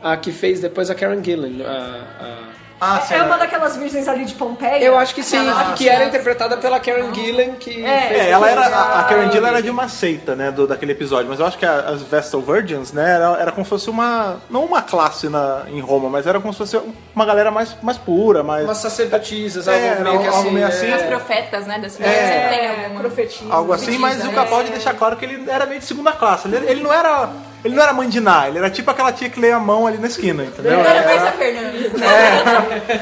a 0.02 0.16
que 0.16 0.32
fez 0.32 0.60
depois 0.60 0.90
a 0.90 0.94
Karen 0.94 1.22
Gillan, 1.22 1.64
a- 1.66 2.24
a 2.24 2.54
Ah, 2.80 3.00
sim. 3.00 3.14
É 3.14 3.22
uma 3.22 3.38
daquelas 3.38 3.76
virgens 3.76 4.06
ali 4.08 4.26
de 4.26 4.34
Pompeia? 4.34 4.82
eu 4.84 4.98
acho 4.98 5.14
que 5.14 5.22
sim, 5.22 5.38
que 5.76 5.88
era 5.88 6.04
interpretada 6.04 6.56
pela 6.58 6.78
Karen 6.78 7.14
Gillan, 7.14 7.52
que 7.54 7.72
fez 7.72 7.86
É, 7.86 8.30
ela 8.30 8.50
era, 8.50 8.60
a, 8.66 9.00
a 9.00 9.04
Karen 9.04 9.30
Gillan 9.30 9.48
era 9.48 9.62
de 9.62 9.70
uma 9.70 9.88
seita, 9.88 10.34
né, 10.36 10.50
do, 10.50 10.66
daquele 10.66 10.92
episódio, 10.92 11.30
mas 11.30 11.40
eu 11.40 11.46
acho 11.46 11.56
que 11.56 11.64
a- 11.64 11.78
as 11.88 12.02
Vestal 12.02 12.42
Virgins, 12.42 12.92
né, 12.92 13.12
era, 13.14 13.36
era 13.40 13.52
como 13.52 13.64
se 13.64 13.70
fosse 13.70 13.88
uma, 13.88 14.36
não 14.50 14.64
uma 14.66 14.82
classe 14.82 15.30
na, 15.30 15.62
em 15.68 15.80
Roma, 15.80 16.10
mas 16.10 16.26
era 16.26 16.38
como 16.40 16.52
se 16.52 16.58
fosse 16.58 16.78
uma 17.14 17.24
galera 17.24 17.50
mais, 17.50 17.74
mais 17.80 17.96
pura, 17.96 18.42
mais, 18.42 18.64
umas 18.64 18.78
sacerdotisas, 18.78 19.66
É, 19.66 19.90
algo 19.90 20.02
meio 20.02 20.18
que 20.20 20.26
algo 20.26 20.38
assim. 20.40 20.50
meio 20.50 20.66
é. 20.66 20.68
assim. 20.68 20.92
As 20.92 21.02
profetas, 21.04 21.66
né, 21.66 21.78
da 21.78 21.88
cidade. 21.88 22.12
É. 22.12 22.48
tem 22.48 22.84
alguma. 22.84 23.00
profetismo. 23.00 23.50
algo 23.52 23.72
assim, 23.72 23.96
mas 23.96 24.22
o 24.22 24.30
Capaldi 24.32 24.70
deixa 24.70 24.92
claro 24.92 25.16
que 25.16 25.24
ele 25.24 25.48
era 25.48 25.64
meio 25.64 25.78
de 25.80 25.86
segunda 25.86 26.12
classe, 26.12 26.48
ele, 26.48 26.56
ele 26.70 26.82
não 26.82 26.92
era, 26.92 27.30
ele 27.64 27.74
não 27.74 27.82
era 27.82 27.92
mãe 27.92 28.08
de 28.08 28.20
Ná, 28.20 28.46
ele 28.48 28.58
era 28.58 28.68
tipo 28.70 28.90
aquela 28.90 29.10
tia 29.12 29.28
que 29.30 29.40
lê 29.40 29.50
a 29.50 29.58
mão 29.58 29.86
ali 29.86 29.96
na 29.98 30.06
esquina, 30.06 30.44
entendeu? 30.44 30.78
Era 30.80 30.88
Era- 30.90 31.14
Marcia 31.14 31.32
Fernandes. 31.32 31.92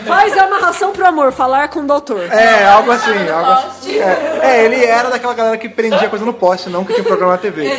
Faz 0.07 0.39
a 0.39 0.47
narração 0.47 0.93
pro 0.93 1.07
amor, 1.07 1.33
falar 1.33 1.69
com 1.69 1.81
o 1.81 1.87
doutor. 1.87 2.23
É, 2.33 2.65
algo 2.67 2.91
assim, 2.93 3.29
algo 3.29 3.51
assim. 3.51 3.99
É, 3.99 4.41
é, 4.43 4.65
ele 4.65 4.85
era 4.85 5.11
daquela 5.11 5.35
galera 5.35 5.57
que 5.59 5.69
prendia 5.69 6.09
coisa 6.09 6.25
no 6.25 6.33
poste, 6.33 6.71
não 6.71 6.85
que 6.85 6.93
tinha 6.95 7.05
programa 7.05 7.33
na 7.33 7.39
TV. 7.39 7.67
É. 7.67 7.79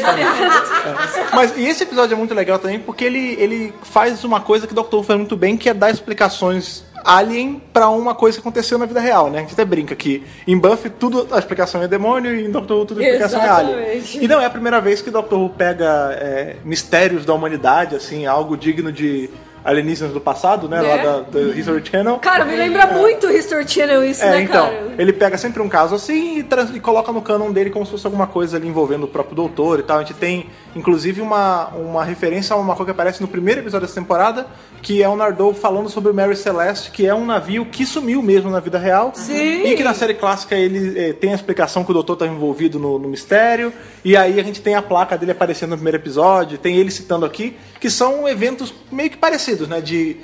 Mas 1.33 1.53
e 1.55 1.67
esse 1.67 1.83
episódio 1.83 2.13
é 2.13 2.17
muito 2.17 2.33
legal 2.33 2.59
também 2.59 2.79
porque 2.79 3.05
ele, 3.05 3.35
ele 3.39 3.73
faz 3.83 4.23
uma 4.23 4.41
coisa 4.41 4.67
que 4.67 4.73
o 4.73 4.83
Dr. 4.83 4.95
Who 4.95 5.03
faz 5.03 5.17
muito 5.17 5.35
bem, 5.37 5.55
que 5.57 5.69
é 5.69 5.73
dar 5.73 5.89
explicações 5.89 6.83
alien 7.03 7.61
pra 7.71 7.89
uma 7.89 8.15
coisa 8.15 8.37
que 8.37 8.41
aconteceu 8.41 8.77
na 8.77 8.85
vida 8.85 8.99
real, 8.99 9.29
né? 9.29 9.39
A 9.39 9.41
gente 9.41 9.53
até 9.53 9.65
brinca 9.65 9.95
que 9.95 10.23
em 10.47 10.57
Buffy 10.57 10.89
tudo 10.89 11.27
a 11.31 11.39
explicação 11.39 11.81
é 11.81 11.87
demônio 11.87 12.35
e 12.35 12.45
em 12.45 12.51
Dr. 12.51 12.73
Who 12.73 12.85
tudo 12.85 13.01
a 13.01 13.03
explicação 13.03 13.41
é 13.41 13.49
alien. 13.49 13.77
Exatamente. 13.79 14.23
E 14.23 14.27
não 14.27 14.39
é 14.39 14.45
a 14.45 14.49
primeira 14.49 14.79
vez 14.79 15.01
que 15.01 15.09
o 15.09 15.11
Dr. 15.11 15.35
Who 15.35 15.49
pega 15.49 16.17
é, 16.19 16.55
mistérios 16.63 17.25
da 17.25 17.33
humanidade, 17.33 17.95
assim, 17.95 18.25
algo 18.25 18.55
digno 18.55 18.91
de 18.91 19.29
alienígenas 19.63 20.13
do 20.13 20.19
passado, 20.21 20.67
né? 20.67 20.81
Lá 20.81 20.97
da, 20.97 21.19
da 21.21 21.39
History 21.55 21.81
Channel. 21.85 22.17
Cara, 22.19 22.45
me 22.45 22.55
lembra 22.55 22.87
muito 22.87 23.29
History 23.31 23.67
Channel 23.67 24.03
isso, 24.03 24.23
É, 24.23 24.31
né, 24.31 24.41
então, 24.41 24.65
cara? 24.67 24.93
ele 24.97 25.13
pega 25.13 25.37
sempre 25.37 25.61
um 25.61 25.69
caso 25.69 25.95
assim 25.95 26.39
e, 26.39 26.43
trans- 26.43 26.75
e 26.75 26.79
coloca 26.79 27.11
no 27.11 27.21
canon 27.21 27.51
dele 27.51 27.69
como 27.69 27.85
se 27.85 27.91
fosse 27.91 28.05
alguma 28.05 28.27
coisa 28.27 28.57
ali 28.57 28.67
envolvendo 28.67 29.03
o 29.03 29.07
próprio 29.07 29.35
doutor 29.35 29.79
e 29.79 29.83
tal. 29.83 29.97
A 29.97 30.01
gente 30.01 30.13
tem, 30.15 30.47
inclusive, 30.75 31.21
uma, 31.21 31.67
uma 31.69 32.03
referência 32.03 32.53
a 32.53 32.57
uma 32.59 32.75
coisa 32.75 32.85
que 32.85 32.91
aparece 32.91 33.21
no 33.21 33.27
primeiro 33.27 33.61
episódio 33.61 33.87
dessa 33.87 33.99
temporada, 33.99 34.45
que 34.81 35.01
é 35.01 35.07
o 35.07 35.15
Nardou 35.15 35.53
falando 35.53 35.89
sobre 35.89 36.11
o 36.11 36.13
Mary 36.13 36.35
Celeste, 36.35 36.91
que 36.91 37.05
é 37.07 37.15
um 37.15 37.25
navio 37.25 37.65
que 37.65 37.85
sumiu 37.85 38.21
mesmo 38.21 38.51
na 38.51 38.59
vida 38.59 38.77
real. 38.77 39.11
Sim. 39.15 39.63
E 39.65 39.75
que 39.75 39.83
na 39.83 39.93
série 39.93 40.13
clássica 40.13 40.55
ele 40.55 40.99
eh, 40.99 41.13
tem 41.13 41.31
a 41.31 41.35
explicação 41.35 41.83
que 41.85 41.91
o 41.91 41.93
doutor 41.93 42.13
estava 42.13 42.31
envolvido 42.31 42.77
no, 42.79 42.99
no 42.99 43.07
mistério. 43.07 43.71
E 44.03 44.17
aí 44.17 44.39
a 44.39 44.43
gente 44.43 44.61
tem 44.61 44.75
a 44.75 44.81
placa 44.81 45.17
dele 45.17 45.31
aparecendo 45.31 45.69
no 45.71 45.77
primeiro 45.77 45.97
episódio, 45.97 46.57
tem 46.57 46.75
ele 46.75 46.91
citando 46.91 47.25
aqui, 47.25 47.55
que 47.83 47.89
são 47.89 48.25
eventos 48.29 48.73
meio 48.89 49.09
que 49.09 49.17
parecidos, 49.17 49.67
né? 49.67 49.81
De 49.81 50.15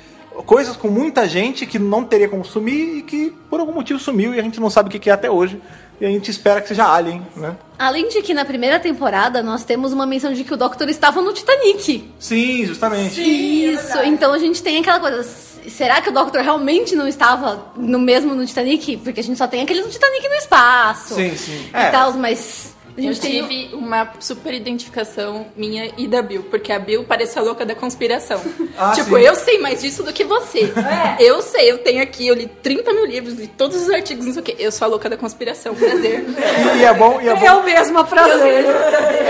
coisas 0.46 0.78
com 0.78 0.88
muita 0.88 1.28
gente 1.28 1.66
que 1.66 1.78
não 1.78 2.02
teria 2.04 2.26
como 2.26 2.42
sumir 2.42 2.96
e 2.96 3.02
que 3.02 3.34
por 3.50 3.60
algum 3.60 3.74
motivo 3.74 3.98
sumiu 3.98 4.34
e 4.34 4.40
a 4.40 4.42
gente 4.42 4.58
não 4.58 4.70
sabe 4.70 4.88
o 4.88 4.98
que 4.98 5.10
é 5.10 5.12
até 5.12 5.30
hoje. 5.30 5.60
E 6.00 6.06
a 6.06 6.08
gente 6.08 6.30
espera 6.30 6.62
que 6.62 6.68
seja 6.68 6.86
Alien, 6.90 7.20
né? 7.36 7.54
Além 7.78 8.08
de 8.08 8.22
que 8.22 8.32
na 8.32 8.46
primeira 8.46 8.80
temporada 8.80 9.42
nós 9.42 9.62
temos 9.62 9.92
uma 9.92 10.06
menção 10.06 10.32
de 10.32 10.42
que 10.42 10.54
o 10.54 10.56
Doctor 10.56 10.88
estava 10.88 11.20
no 11.20 11.34
Titanic. 11.34 12.10
Sim, 12.18 12.64
justamente. 12.64 13.20
Isso, 13.20 13.98
então 14.04 14.32
a 14.32 14.38
gente 14.38 14.62
tem 14.62 14.78
aquela 14.78 14.98
coisa. 14.98 15.22
Será 15.68 16.00
que 16.00 16.08
o 16.08 16.12
Doctor 16.12 16.40
realmente 16.40 16.96
não 16.96 17.06
estava 17.06 17.66
no 17.76 17.98
mesmo 17.98 18.34
no 18.34 18.46
Titanic? 18.46 18.96
Porque 19.04 19.20
a 19.20 19.22
gente 19.22 19.36
só 19.36 19.46
tem 19.46 19.60
aquele 19.60 19.82
no 19.82 19.90
Titanic 19.90 20.26
no 20.26 20.34
espaço. 20.36 21.14
Sim, 21.16 21.36
sim. 21.36 21.68
E 21.74 21.76
É. 21.76 21.90
tal, 21.90 22.14
mas 22.14 22.74
A 22.96 23.00
gente 23.00 23.20
tive 23.20 23.70
uma 23.72 24.12
super 24.18 24.52
identificação 24.52 25.46
minha 25.56 25.90
e 25.96 26.06
da 26.06 26.22
Bill, 26.22 26.42
porque 26.44 26.72
a 26.72 26.78
Bill 26.78 27.04
parece 27.04 27.38
a 27.38 27.42
louca 27.42 27.64
da 27.64 27.74
conspiração. 27.74 28.40
Ah, 28.78 28.92
tipo, 28.92 29.16
sim. 29.16 29.22
eu 29.22 29.34
sei 29.34 29.58
mais 29.58 29.82
disso 29.82 30.02
do 30.02 30.10
que 30.10 30.24
você. 30.24 30.72
Eu 31.18 31.42
sei, 31.42 31.70
eu 31.70 31.78
tenho 31.78 32.02
aqui, 32.02 32.26
eu 32.26 32.34
li 32.34 32.46
30 32.62 32.94
mil 32.94 33.04
livros, 33.04 33.34
li 33.34 33.46
todos 33.46 33.76
os 33.76 33.90
artigos, 33.90 34.24
não 34.24 34.32
sei 34.32 34.40
o 34.40 34.44
quê. 34.44 34.56
Eu 34.58 34.72
sou 34.72 34.86
a 34.86 34.88
louca 34.88 35.06
da 35.06 35.18
conspiração, 35.18 35.74
prazer. 35.74 36.24
E, 36.24 36.78
e 36.80 36.84
é 36.84 36.94
bom, 36.94 37.20
e 37.20 37.28
é 37.28 37.34
bom. 37.34 37.44
É 37.44 37.52
o 37.52 37.62
mesmo 37.62 38.02
prazer. 38.04 38.64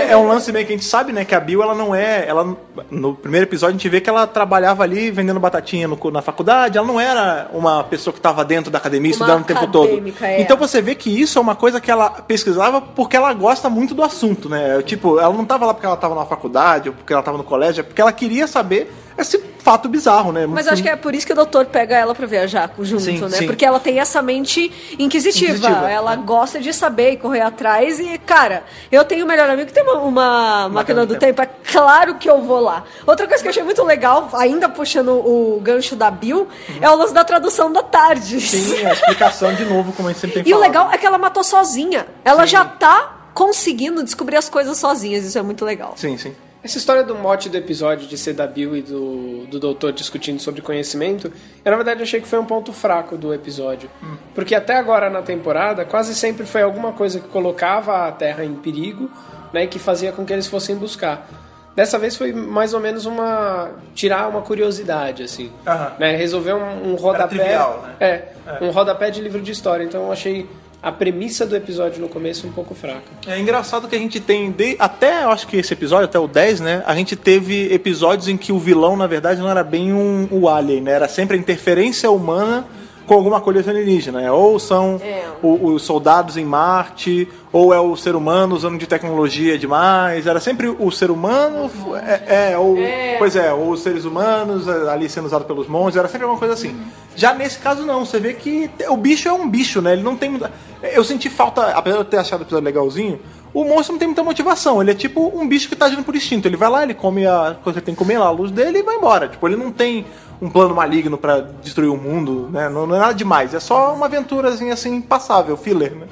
É 0.07 0.15
um 0.15 0.25
lance 0.25 0.53
meio 0.53 0.65
que 0.65 0.71
a 0.71 0.75
gente 0.75 0.85
sabe, 0.85 1.11
né, 1.11 1.25
que 1.25 1.35
a 1.35 1.39
Bill, 1.39 1.61
ela 1.61 1.75
não 1.75 1.93
é, 1.93 2.25
ela 2.25 2.57
no 2.89 3.13
primeiro 3.13 3.45
episódio 3.45 3.75
a 3.75 3.77
gente 3.77 3.89
vê 3.89 3.99
que 3.99 4.09
ela 4.09 4.25
trabalhava 4.25 4.83
ali 4.83 5.11
vendendo 5.11 5.39
batatinha 5.39 5.87
no, 5.87 5.97
na 6.11 6.21
faculdade, 6.21 6.77
ela 6.77 6.87
não 6.87 6.99
era 6.99 7.49
uma 7.53 7.83
pessoa 7.83 8.13
que 8.13 8.19
estava 8.19 8.45
dentro 8.45 8.71
da 8.71 8.77
academia 8.77 9.11
estudando 9.11 9.41
o 9.41 9.45
tempo 9.45 9.67
todo. 9.67 10.13
é. 10.21 10.41
Então 10.41 10.57
você 10.57 10.81
vê 10.81 10.95
que 10.95 11.09
isso 11.09 11.37
é 11.37 11.41
uma 11.41 11.55
coisa 11.55 11.81
que 11.81 11.91
ela 11.91 12.09
pesquisava 12.09 12.81
porque 12.81 13.17
ela 13.17 13.33
gosta 13.33 13.60
muito 13.69 13.93
do 13.93 14.03
assunto, 14.03 14.49
né? 14.49 14.81
Tipo, 14.83 15.19
ela 15.19 15.33
não 15.33 15.45
tava 15.45 15.65
lá 15.65 15.73
porque 15.73 15.85
ela 15.85 15.97
tava 15.97 16.15
na 16.15 16.25
faculdade 16.25 16.89
ou 16.89 16.95
porque 16.95 17.13
ela 17.13 17.23
tava 17.23 17.37
no 17.37 17.43
colégio, 17.43 17.81
é 17.81 17.83
porque 17.83 18.01
ela 18.01 18.11
queria 18.11 18.47
saber 18.47 18.91
esse 19.17 19.37
fato 19.59 19.87
bizarro, 19.87 20.31
né? 20.31 20.47
Mas 20.47 20.65
eu 20.65 20.73
acho 20.73 20.81
que 20.81 20.89
é 20.89 20.95
por 20.95 21.13
isso 21.13 21.27
que 21.27 21.33
o 21.33 21.35
doutor 21.35 21.65
pega 21.65 21.95
ela 21.95 22.15
pra 22.15 22.25
viajar 22.25 22.71
junto, 22.79 23.03
Sim, 23.03 23.19
né? 23.19 23.29
sim. 23.29 23.45
Porque 23.45 23.63
ela 23.63 23.79
tem 23.79 23.99
essa 23.99 24.19
mente 24.21 24.71
inquisitiva. 24.97 25.51
Inquisitiva, 25.51 25.89
ela 25.91 26.13
é. 26.13 26.17
gosta 26.17 26.59
de 26.59 26.73
saber 26.73 27.11
e 27.11 27.17
correr 27.17 27.41
atrás. 27.41 27.99
E, 27.99 28.17
cara, 28.19 28.63
eu 28.91 29.03
tenho 29.05 29.23
um 29.25 29.27
melhor 29.27 29.47
amigo 29.49 29.67
que 29.67 29.73
tem 29.73 29.83
uma, 29.83 29.99
uma 29.99 30.69
máquina 30.69 31.05
do 31.05 31.15
tempo. 31.17 31.41
É 31.41 31.45
claro 31.45 32.15
que 32.15 32.27
eu 32.27 32.41
vou 32.41 32.59
lá. 32.59 32.83
Outra 33.05 33.27
coisa 33.27 33.43
que 33.43 33.47
eu 33.49 33.51
achei 33.51 33.63
muito 33.63 33.83
legal, 33.83 34.29
ainda 34.33 34.67
puxando 34.67 35.09
o 35.11 35.59
gancho 35.61 35.95
da 35.95 36.09
Bill, 36.09 36.47
é 36.81 36.89
o 36.89 36.95
lance 36.95 37.13
da 37.13 37.23
tradução 37.23 37.71
da 37.71 37.83
tarde. 37.83 38.41
Sim, 38.41 38.83
a 38.85 38.93
explicação 38.93 39.53
de 39.53 39.65
novo, 39.65 39.91
como 39.93 40.09
a 40.09 40.11
gente 40.11 40.21
sempre 40.21 40.41
tem 40.41 40.49
E 40.49 40.53
o 40.55 40.57
falado. 40.57 40.67
legal 40.67 40.89
é 40.91 40.97
que 40.97 41.05
ela 41.05 41.19
matou 41.19 41.43
sozinha. 41.43 42.07
Ela 42.25 42.47
já 42.47 42.65
tá 42.65 43.17
conseguindo 43.33 44.03
descobrir 44.03 44.37
as 44.37 44.49
coisas 44.49 44.77
sozinhas. 44.77 45.25
Isso 45.25 45.37
é 45.37 45.41
muito 45.41 45.65
legal. 45.65 45.93
Sim, 45.95 46.17
sim. 46.17 46.33
Essa 46.63 46.77
história 46.77 47.03
do 47.03 47.15
mote 47.15 47.49
do 47.49 47.57
episódio 47.57 48.07
de 48.07 48.15
ser 48.17 48.33
da 48.33 48.45
Bill 48.45 48.77
e 48.77 48.81
do, 48.83 49.47
do 49.47 49.59
doutor 49.59 49.91
discutindo 49.91 50.39
sobre 50.39 50.61
conhecimento, 50.61 51.31
eu 51.65 51.71
na 51.71 51.75
verdade 51.75 52.03
achei 52.03 52.21
que 52.21 52.27
foi 52.27 52.37
um 52.37 52.45
ponto 52.45 52.71
fraco 52.71 53.17
do 53.17 53.33
episódio. 53.33 53.89
Porque 54.35 54.53
até 54.53 54.77
agora 54.77 55.09
na 55.09 55.23
temporada, 55.23 55.83
quase 55.85 56.13
sempre 56.13 56.45
foi 56.45 56.61
alguma 56.61 56.91
coisa 56.91 57.19
que 57.19 57.27
colocava 57.29 58.07
a 58.07 58.11
Terra 58.11 58.45
em 58.45 58.53
perigo 58.53 59.09
né, 59.51 59.63
e 59.63 59.67
que 59.67 59.79
fazia 59.79 60.11
com 60.11 60.23
que 60.23 60.31
eles 60.31 60.45
fossem 60.45 60.75
buscar. 60.75 61.27
Dessa 61.75 61.97
vez 61.97 62.15
foi 62.15 62.33
mais 62.33 62.73
ou 62.73 62.79
menos 62.79 63.05
uma. 63.05 63.71
tirar 63.95 64.27
uma 64.27 64.41
curiosidade, 64.41 65.23
assim. 65.23 65.51
Né, 65.97 66.15
resolver 66.15 66.53
um, 66.53 66.91
um 66.91 66.95
rodapé. 66.95 67.37
trivial, 67.37 67.87
né? 67.87 67.95
É, 67.99 68.27
um 68.61 68.71
rodapé 68.71 69.09
de 69.09 69.21
livro 69.21 69.41
de 69.41 69.51
história. 69.51 69.83
Então 69.83 70.03
eu 70.03 70.11
achei 70.11 70.47
a 70.83 70.91
premissa 70.91 71.45
do 71.45 71.55
episódio 71.55 72.01
no 72.01 72.09
começo 72.09 72.47
um 72.47 72.51
pouco 72.51 72.73
fraca. 72.73 73.03
É 73.27 73.39
engraçado 73.39 73.87
que 73.87 73.95
a 73.95 73.99
gente 73.99 74.19
tem, 74.19 74.49
de- 74.51 74.75
até 74.79 75.23
eu 75.23 75.29
acho 75.29 75.45
que 75.47 75.57
esse 75.57 75.71
episódio, 75.73 76.05
até 76.05 76.17
o 76.17 76.27
10, 76.27 76.59
né? 76.59 76.81
A 76.87 76.95
gente 76.95 77.15
teve 77.15 77.71
episódios 77.73 78.27
em 78.27 78.35
que 78.35 78.51
o 78.51 78.57
vilão, 78.57 78.97
na 78.97 79.05
verdade, 79.07 79.39
não 79.39 79.49
era 79.49 79.63
bem 79.63 79.93
um, 79.93 80.27
o 80.31 80.49
alien, 80.49 80.81
né? 80.81 80.91
Era 80.93 81.07
sempre 81.07 81.37
a 81.37 81.39
interferência 81.39 82.09
humana 82.09 82.65
com 83.05 83.13
alguma 83.13 83.41
coisa 83.41 83.69
alienígena. 83.71 84.21
né? 84.21 84.31
Ou 84.31 84.59
são 84.59 84.99
É. 85.03 85.23
os 85.43 85.81
soldados 85.83 86.37
em 86.37 86.45
Marte, 86.45 87.27
ou 87.51 87.73
é 87.73 87.79
o 87.79 87.95
ser 87.95 88.15
humano 88.15 88.55
usando 88.55 88.77
de 88.77 88.87
tecnologia 88.87 89.57
demais. 89.57 90.25
Era 90.27 90.39
sempre 90.39 90.67
o 90.67 90.91
ser 90.91 91.11
humano, 91.11 91.69
é, 92.05 92.51
é, 92.51 92.57
ou, 92.57 92.77
pois 93.17 93.35
é, 93.35 93.51
ou 93.53 93.71
os 93.71 93.81
seres 93.81 94.05
humanos 94.05 94.67
é, 94.67 94.89
ali 94.89 95.09
sendo 95.09 95.25
usados 95.25 95.45
pelos 95.47 95.67
monstros. 95.67 95.97
Era 95.97 96.07
sempre 96.07 96.23
alguma 96.23 96.39
coisa 96.39 96.53
assim. 96.53 96.75
Já 97.15 97.33
nesse 97.33 97.59
caso, 97.59 97.85
não. 97.85 98.05
Você 98.05 98.19
vê 98.19 98.33
que 98.33 98.69
o 98.89 98.95
bicho 98.97 99.27
é 99.27 99.33
um 99.33 99.49
bicho, 99.49 99.81
né? 99.81 99.93
Ele 99.93 100.03
não 100.03 100.15
tem 100.15 100.29
muita. 100.29 100.51
Eu 100.81 101.03
senti 101.03 101.29
falta, 101.29 101.67
apesar 101.71 101.97
de 101.97 102.01
eu 102.03 102.05
ter 102.05 102.17
achado 102.17 102.39
o 102.39 102.43
episódio 102.43 102.65
legalzinho, 102.65 103.19
o 103.53 103.65
monstro 103.65 103.91
não 103.93 103.99
tem 103.99 104.07
muita 104.07 104.23
motivação. 104.23 104.81
Ele 104.81 104.91
é 104.91 104.95
tipo 104.95 105.29
um 105.37 105.45
bicho 105.47 105.67
que 105.67 105.75
tá 105.75 105.85
agindo 105.87 106.03
por 106.03 106.15
instinto. 106.15 106.47
Ele 106.47 106.55
vai 106.55 106.69
lá, 106.69 106.83
ele 106.83 106.93
come 106.93 107.25
a 107.27 107.57
coisa 107.63 107.79
que 107.81 107.85
tem 107.85 107.93
que 107.93 107.99
comer 107.99 108.17
lá, 108.17 108.27
a 108.27 108.31
luz 108.31 108.49
dele 108.51 108.79
e 108.79 108.83
vai 108.83 108.95
embora. 108.95 109.27
Tipo, 109.27 109.47
ele 109.47 109.57
não 109.57 109.71
tem 109.71 110.05
um 110.41 110.49
plano 110.49 110.73
maligno 110.73 111.17
pra 111.17 111.39
destruir 111.39 111.89
o 111.89 111.97
mundo, 111.97 112.49
né? 112.51 112.67
Não, 112.67 112.87
não 112.87 112.95
é 112.95 112.99
nada 112.99 113.13
demais. 113.13 113.53
É 113.53 113.59
só 113.59 113.93
uma 113.93 114.07
aventurazinha 114.07 114.73
assim, 114.73 114.99
passável, 114.99 115.55
filler, 115.55 115.93
né? 115.93 116.07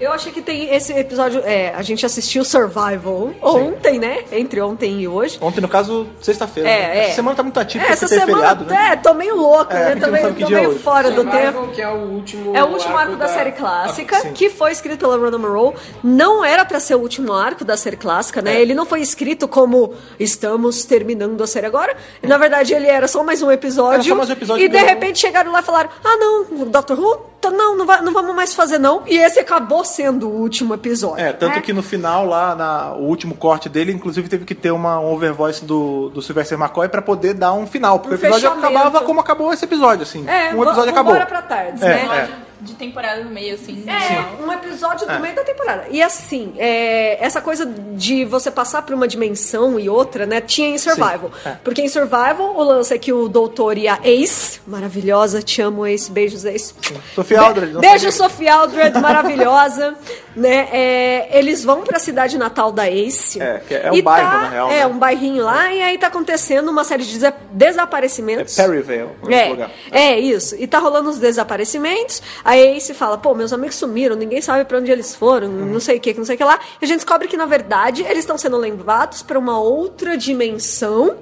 Eu 0.00 0.12
achei 0.12 0.32
que 0.32 0.40
tem 0.40 0.74
esse 0.74 0.94
episódio. 0.94 1.42
É, 1.44 1.74
a 1.74 1.82
gente 1.82 2.06
assistiu 2.06 2.42
Survival 2.42 3.32
ontem, 3.42 3.98
né? 3.98 4.24
Entre 4.32 4.58
ontem 4.60 5.00
e 5.02 5.06
hoje. 5.06 5.36
Ontem, 5.42 5.60
no 5.60 5.68
caso, 5.68 6.06
sexta-feira. 6.22 6.68
É, 6.70 6.72
né? 6.80 6.98
é. 6.98 7.04
Essa 7.04 7.16
semana 7.16 7.36
tá 7.36 7.42
muito 7.42 7.60
atípica 7.60 7.90
É, 7.90 7.92
essa 7.92 8.08
semana, 8.08 8.32
feriado, 8.32 8.64
né? 8.64 8.90
é, 8.92 8.96
tô 8.96 9.12
meio 9.12 9.36
louca, 9.36 9.76
É, 9.76 9.94
né? 9.94 10.00
Tô 10.00 10.10
meio, 10.10 10.34
tô 10.34 10.46
é 10.46 10.48
meio 10.50 10.70
hoje. 10.70 10.78
fora 10.78 11.10
do 11.10 11.22
Survival, 11.22 11.52
tempo. 11.52 11.68
que 11.74 11.82
é 11.82 11.88
o 11.88 11.96
último 11.98 12.56
É 12.56 12.64
o 12.64 12.68
último 12.68 12.96
arco 12.96 13.16
da, 13.16 13.26
da- 13.26 13.32
série 13.34 13.52
clássica, 13.52 14.20
Sim. 14.20 14.32
que 14.32 14.48
foi 14.48 14.72
escrito 14.72 15.00
pela 15.00 15.18
Rona 15.18 15.36
Monroe. 15.36 15.74
Não 16.02 16.42
era 16.42 16.64
pra 16.64 16.80
ser 16.80 16.94
o 16.94 16.98
último 17.00 17.34
arco 17.34 17.62
da 17.62 17.76
série 17.76 17.96
clássica, 17.98 18.40
né? 18.40 18.54
É. 18.56 18.60
Ele 18.62 18.72
não 18.72 18.86
foi 18.86 19.02
escrito 19.02 19.46
como 19.46 19.92
estamos 20.18 20.82
terminando 20.84 21.42
a 21.42 21.46
série 21.46 21.66
agora. 21.66 21.94
Na 22.22 22.38
verdade, 22.38 22.72
ele 22.72 22.86
era 22.86 23.06
só 23.06 23.22
mais 23.22 23.42
um 23.42 23.50
episódio. 23.50 23.94
Era 23.94 24.02
só 24.02 24.14
mais 24.14 24.30
um 24.30 24.32
episódio 24.32 24.64
e 24.64 24.68
de 24.68 24.78
repente 24.78 25.18
chegaram 25.18 25.52
lá 25.52 25.60
e 25.60 25.62
falaram: 25.62 25.90
Ah, 26.02 26.16
não, 26.16 26.66
Doctor 26.70 26.98
Who, 26.98 27.16
tá- 27.40 27.50
não, 27.50 27.76
não, 27.76 27.84
vai- 27.84 28.00
não 28.00 28.12
vamos 28.14 28.34
mais 28.34 28.54
fazer, 28.54 28.78
não. 28.78 29.02
E 29.06 29.18
esse 29.18 29.38
acabou 29.38 29.84
sendo 29.90 30.28
o 30.28 30.40
último 30.40 30.72
episódio. 30.74 31.22
É, 31.24 31.32
tanto 31.32 31.60
que 31.60 31.72
no 31.72 31.82
final, 31.82 32.24
lá, 32.26 32.54
na, 32.54 32.92
o 32.94 33.02
último 33.04 33.34
corte 33.34 33.68
dele, 33.68 33.92
inclusive 33.92 34.28
teve 34.28 34.44
que 34.44 34.54
ter 34.54 34.70
uma 34.70 34.98
um 35.00 35.12
overvoice 35.12 35.64
do, 35.64 36.08
do 36.10 36.22
Sylvester 36.22 36.58
McCoy 36.58 36.88
pra 36.88 37.02
poder 37.02 37.34
dar 37.34 37.52
um 37.52 37.66
final. 37.66 37.98
Porque 37.98 38.14
Um 38.14 38.18
o 38.18 38.20
episódio 38.20 38.50
fechamento. 38.50 38.66
acabava 38.66 39.00
como 39.04 39.20
acabou 39.20 39.52
esse 39.52 39.64
episódio, 39.64 40.02
assim. 40.02 40.26
É, 40.28 40.54
um 40.54 40.62
episódio 40.62 40.90
acabou. 40.90 41.14
pra 41.14 41.42
tarde, 41.42 41.82
É, 41.84 41.86
né? 41.86 42.28
é. 42.46 42.49
De 42.60 42.74
temporada 42.74 43.22
no 43.24 43.30
meio, 43.30 43.54
assim. 43.54 43.84
É, 43.88 44.42
um 44.44 44.52
episódio 44.52 45.06
do 45.06 45.12
É. 45.12 45.18
meio 45.18 45.34
da 45.34 45.42
temporada. 45.42 45.86
E 45.90 46.02
assim, 46.02 46.52
é, 46.58 47.16
essa 47.24 47.40
coisa 47.40 47.64
de 47.66 48.24
você 48.24 48.50
passar 48.50 48.82
por 48.82 48.94
uma 48.94 49.08
dimensão 49.08 49.78
e 49.80 49.88
outra, 49.88 50.26
né? 50.26 50.40
Tinha 50.40 50.68
em 50.68 50.78
Survival. 50.78 51.30
É. 51.44 51.52
Porque 51.64 51.80
em 51.80 51.88
Survival, 51.88 52.54
o 52.56 52.62
lance 52.62 52.92
é 52.92 52.98
que 52.98 53.12
o 53.12 53.28
doutor 53.28 53.78
e 53.78 53.88
a 53.88 53.98
Ace, 54.04 54.60
maravilhosa, 54.66 55.42
te 55.42 55.62
amo, 55.62 55.86
Ace, 55.86 56.10
beijos, 56.10 56.44
Ace. 56.44 56.74
Sophie 57.14 57.36
Be- 57.36 57.42
Aldred, 57.42 57.72
não 57.72 57.80
Beijo. 57.80 58.12
Sophie 58.12 58.48
Aldred, 58.48 58.98
maravilhosa. 59.00 59.94
né? 60.36 60.68
É, 60.70 61.38
eles 61.38 61.64
vão 61.64 61.82
pra 61.82 61.98
cidade 61.98 62.38
natal 62.38 62.70
da 62.70 62.88
Ace. 62.88 63.40
É, 63.40 63.60
que 63.66 63.74
é 63.74 63.90
um 63.90 63.94
e 63.94 64.02
bairro, 64.02 64.30
tá- 64.30 64.38
na 64.42 64.48
real, 64.48 64.70
É, 64.70 64.76
né? 64.80 64.86
um 64.86 64.98
bairrinho 64.98 65.44
lá, 65.44 65.72
e 65.72 65.82
aí 65.82 65.98
tá 65.98 66.06
acontecendo 66.06 66.68
uma 66.70 66.84
série 66.84 67.02
de 67.04 67.14
desa- 67.14 67.34
desaparecimentos. 67.50 68.58
É 68.58 68.66
Perryvale, 68.68 69.08
É, 69.28 69.48
lugar. 69.48 69.70
é 69.90 70.18
isso. 70.18 70.54
E 70.58 70.66
tá 70.66 70.78
rolando 70.78 71.10
os 71.10 71.18
desaparecimentos. 71.18 72.22
Aí 72.50 72.76
Ace 72.76 72.92
fala, 72.94 73.16
pô, 73.16 73.32
meus 73.32 73.52
amigos 73.52 73.76
sumiram, 73.76 74.16
ninguém 74.16 74.40
sabe 74.42 74.64
pra 74.64 74.76
onde 74.78 74.90
eles 74.90 75.14
foram, 75.14 75.46
Uhum. 75.46 75.66
não 75.66 75.78
sei 75.78 75.98
o 75.98 76.00
que, 76.00 76.12
não 76.14 76.24
sei 76.24 76.34
o 76.34 76.38
que 76.38 76.42
lá. 76.42 76.58
E 76.80 76.84
a 76.84 76.88
gente 76.88 76.96
descobre 76.96 77.28
que, 77.28 77.36
na 77.36 77.46
verdade, 77.46 78.02
eles 78.02 78.18
estão 78.18 78.36
sendo 78.36 78.56
levados 78.56 79.22
pra 79.22 79.38
uma 79.38 79.60
outra 79.60 80.16
dimensão, 80.16 81.14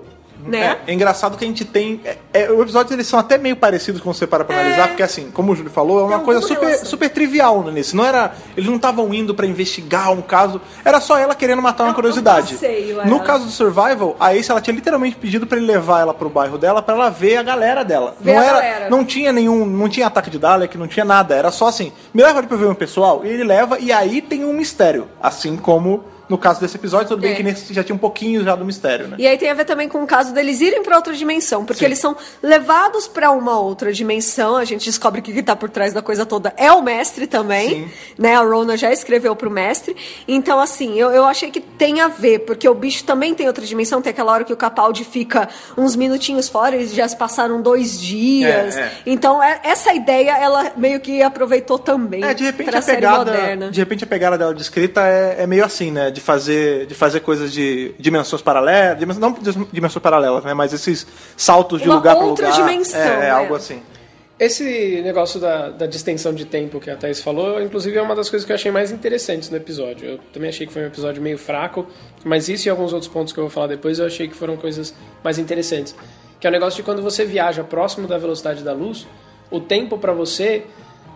né? 0.47 0.79
É, 0.87 0.91
é 0.91 0.95
engraçado 0.95 1.37
que 1.37 1.45
a 1.45 1.49
gente 1.49 1.65
tem. 1.65 2.01
É, 2.05 2.17
é, 2.33 2.53
os 2.53 2.61
episódios 2.61 2.93
eles 2.93 3.07
são 3.07 3.19
até 3.19 3.37
meio 3.39 3.57
parecidos 3.57 4.01
quando 4.01 4.15
você 4.17 4.27
para 4.27 4.45
pra 4.45 4.59
analisar, 4.59 4.89
porque 4.89 5.03
assim, 5.03 5.31
como 5.31 5.53
o 5.53 5.57
Júlio 5.57 5.71
falou, 5.71 6.01
é 6.01 6.05
uma 6.05 6.21
coisa 6.21 6.41
super, 6.41 6.77
super 6.79 7.11
trivial 7.11 7.63
nisso. 7.71 7.97
Não 7.97 8.05
era. 8.05 8.33
Eles 8.57 8.69
não 8.69 8.77
estavam 8.77 9.13
indo 9.13 9.35
pra 9.35 9.47
investigar 9.47 10.13
um 10.13 10.23
caso, 10.23 10.61
era 10.85 11.01
só 11.01 11.19
ela 11.19 11.35
querendo 11.35 11.61
matar 11.63 11.85
uma 11.85 11.91
É 11.91 11.93
um 11.93 11.95
curiosidade. 11.95 12.55
passeio, 12.55 13.01
é. 13.01 13.05
no 13.07 13.21
caso 13.21 13.45
do 13.45 13.51
Survival, 13.51 14.17
a 14.19 14.35
Ace 14.35 14.51
ela 14.51 14.61
tinha 14.61 14.75
literalmente 14.75 15.17
pedido 15.17 15.47
pra 15.47 15.59
ele 15.59 15.67
levar 15.67 16.01
ela 16.01 16.15
pro 16.15 16.29
bairro 16.29 16.59
dela 16.59 16.81
pra 16.83 16.95
ela 16.95 17.11
ver 17.11 17.37
a 17.37 17.43
galera 17.43 17.85
dela. 17.85 18.15
Ver 18.21 18.35
não 18.35 18.41
a 18.41 18.45
era. 18.45 18.53
galera. 18.55 18.91
Não 18.91 19.05
tinha 19.05 19.33
nenhum. 19.33 19.65
Não 19.67 19.89
tinha 19.89 20.07
ataque 20.07 20.31
de 20.31 20.39
Dalek, 20.39 20.77
não 20.79 20.87
tinha 20.87 21.05
nada. 21.05 21.35
Era 21.35 21.51
só 21.51 21.67
assim, 21.69 21.93
me 22.15 22.23
leva 22.23 22.39
ali 22.39 22.47
pra 22.47 22.57
ver 22.57 22.67
o 22.67 22.75
pessoal, 22.75 23.23
e 23.25 23.29
ele 23.29 23.45
leva, 23.45 23.79
e 23.79 23.93
aí 23.93 24.21
tem 24.21 24.45
um 24.45 24.53
mistério. 24.53 25.09
Assim 25.21 25.57
como 25.57 26.05
no 26.29 26.37
caso 26.39 26.61
desse 26.61 26.77
episódio, 26.77 27.09
tudo 27.09 27.21
bem 27.23 27.33
É. 27.33 27.35
que 27.35 27.43
nesse 27.43 27.73
já 27.73 27.83
tinha 27.83 27.95
um 27.97 27.99
pouquinho 27.99 28.43
já 28.45 28.55
do 28.55 28.65
mistério, 28.65 29.09
né? 29.09 29.17
E 29.19 29.27
aí 29.27 29.37
tem 29.39 29.51
a 29.51 29.55
ver 29.55 29.65
também 29.65 29.89
com 29.89 30.03
o 30.03 30.07
caso 30.07 30.33
deles 30.33 30.61
irem 30.61 30.83
pra 30.83 30.97
outra 30.97 31.15
dimensão, 31.15 31.65
porque 31.65 31.81
Sim. 31.81 31.85
eles 31.87 31.99
são 31.99 32.17
levados 32.43 33.07
pra 33.09 33.31
uma 33.31 33.59
outra 33.59 33.93
dimensão. 33.93 34.57
A 34.57 34.65
gente 34.65 34.85
descobre 34.85 35.21
que 35.23 35.31
o 35.31 35.35
que 35.35 35.43
tá 35.43 35.55
por 35.57 35.71
trás 35.71 35.93
da 35.93 36.03
coisa 36.03 36.25
toda 36.27 36.53
é 36.57 36.71
o 36.73 36.83
mestre 36.83 37.27
também, 37.27 37.69
Sim. 37.85 37.91
né? 38.19 38.35
A 38.35 38.41
Rona 38.43 38.77
já 38.77 38.93
escreveu 38.93 39.35
pro 39.37 39.51
mestre. 39.51 39.97
Então, 40.27 40.59
assim, 40.61 40.99
eu, 40.99 41.11
eu 41.11 41.25
achei 41.25 41.51
que 41.51 41.61
tem 41.61 42.01
a 42.01 42.09
ver, 42.09 42.41
porque 42.41 42.69
o 42.69 42.75
bicho 42.75 43.05
também 43.05 43.35
tem 43.35 43.47
outra 43.47 43.65
dimensão. 43.65 44.01
Tem 44.03 44.11
aquela 44.11 44.33
hora 44.33 44.45
que 44.45 44.53
o 44.53 44.57
Capaldi 44.57 45.05
fica 45.05 45.49
uns 45.77 45.97
minutinhos 45.97 46.49
fora 46.49 46.77
e 46.77 46.87
já 46.87 47.07
se 47.09 47.17
passaram 47.17 47.61
dois 47.61 48.01
dias. 48.01 48.77
É, 48.77 48.81
é. 48.81 48.93
Então, 49.07 49.43
é- 49.43 49.61
essa 49.65 49.93
ideia, 49.95 50.37
ela 50.39 50.73
meio 50.77 51.01
que 51.01 51.23
aproveitou 51.23 51.79
também 51.79 52.25
É, 52.25 52.35
de 52.35 52.45
repente 52.45 52.77
a 52.77 52.83
pegada, 52.83 53.19
moderna. 53.33 53.71
de 53.71 53.81
repente 53.81 54.05
a 54.05 54.07
pegada 54.07 54.39
dela 54.39 54.55
de 54.55 54.63
escrita 54.63 55.03
é, 55.07 55.37
é 55.43 55.47
meio 55.47 55.65
assim, 55.65 55.91
né? 55.91 56.11
De 56.19 56.25
fazer, 56.25 56.87
de 56.87 56.95
fazer 56.97 57.21
coisas 57.21 57.53
de 57.53 57.95
dimensões 57.97 58.43
paralelas, 58.43 59.17
não 59.19 59.37
dimensões 59.73 60.03
paralelas, 60.03 60.45
né? 60.45 60.53
Mas 60.53 60.73
esses 60.73 61.07
saltos 61.37 61.81
de 61.81 61.89
Uma 61.89 61.95
lugar 61.95 62.17
para 62.17 62.25
outra 62.25 62.51
lugar. 62.51 62.69
dimensão, 62.69 63.01
é, 63.01 63.15
é 63.15 63.19
né? 63.21 63.31
algo 63.31 63.55
assim. 63.55 63.81
Esse 64.37 65.01
negócio 65.03 65.39
da, 65.39 65.69
da 65.69 65.87
distensão 65.87 66.35
de 66.35 66.45
tempo 66.45 66.81
que 66.81 66.91
a 66.91 66.97
Thais 66.97 67.21
falou, 67.21 67.63
inclusive 67.63 67.97
é 67.97 68.03
uma 68.03 68.17
das 68.17 68.29
coisas 68.29 68.45
que 68.45 68.51
eu 68.51 68.55
achei 68.55 68.71
mais 68.71 68.91
interessantes 68.91 69.49
no 69.49 69.57
episódio. 69.57 70.09
Eu 70.09 70.19
também 70.33 70.49
achei 70.49 70.67
que 70.67 70.73
foi 70.73 70.83
um 70.83 70.87
episódio 70.87 71.23
meio 71.23 71.39
fraco, 71.39 71.87
mas 72.25 72.49
isso 72.49 72.67
e 72.67 72.71
alguns 72.71 72.93
outros 72.93 73.11
pontos 73.11 73.33
que 73.33 73.39
eu 73.39 73.45
vou 73.45 73.51
falar 73.51 73.69
depois 73.69 74.01
eu 74.01 74.07
achei 74.07 74.27
que 74.27 74.35
foram 74.35 74.57
coisas 74.57 74.93
mais 75.23 75.39
interessantes. 75.39 75.95
Que 76.41 76.47
é 76.47 76.51
o 76.51 76.53
negócio 76.53 76.77
de 76.77 76.83
quando 76.83 77.01
você 77.01 77.25
viaja 77.25 77.63
próximo 77.63 78.09
da 78.09 78.19
velocidade 78.19 78.65
da 78.65 78.73
luz, 78.73 79.07
o 79.51 79.61
tempo 79.61 79.99
pra 79.99 80.13
você 80.13 80.65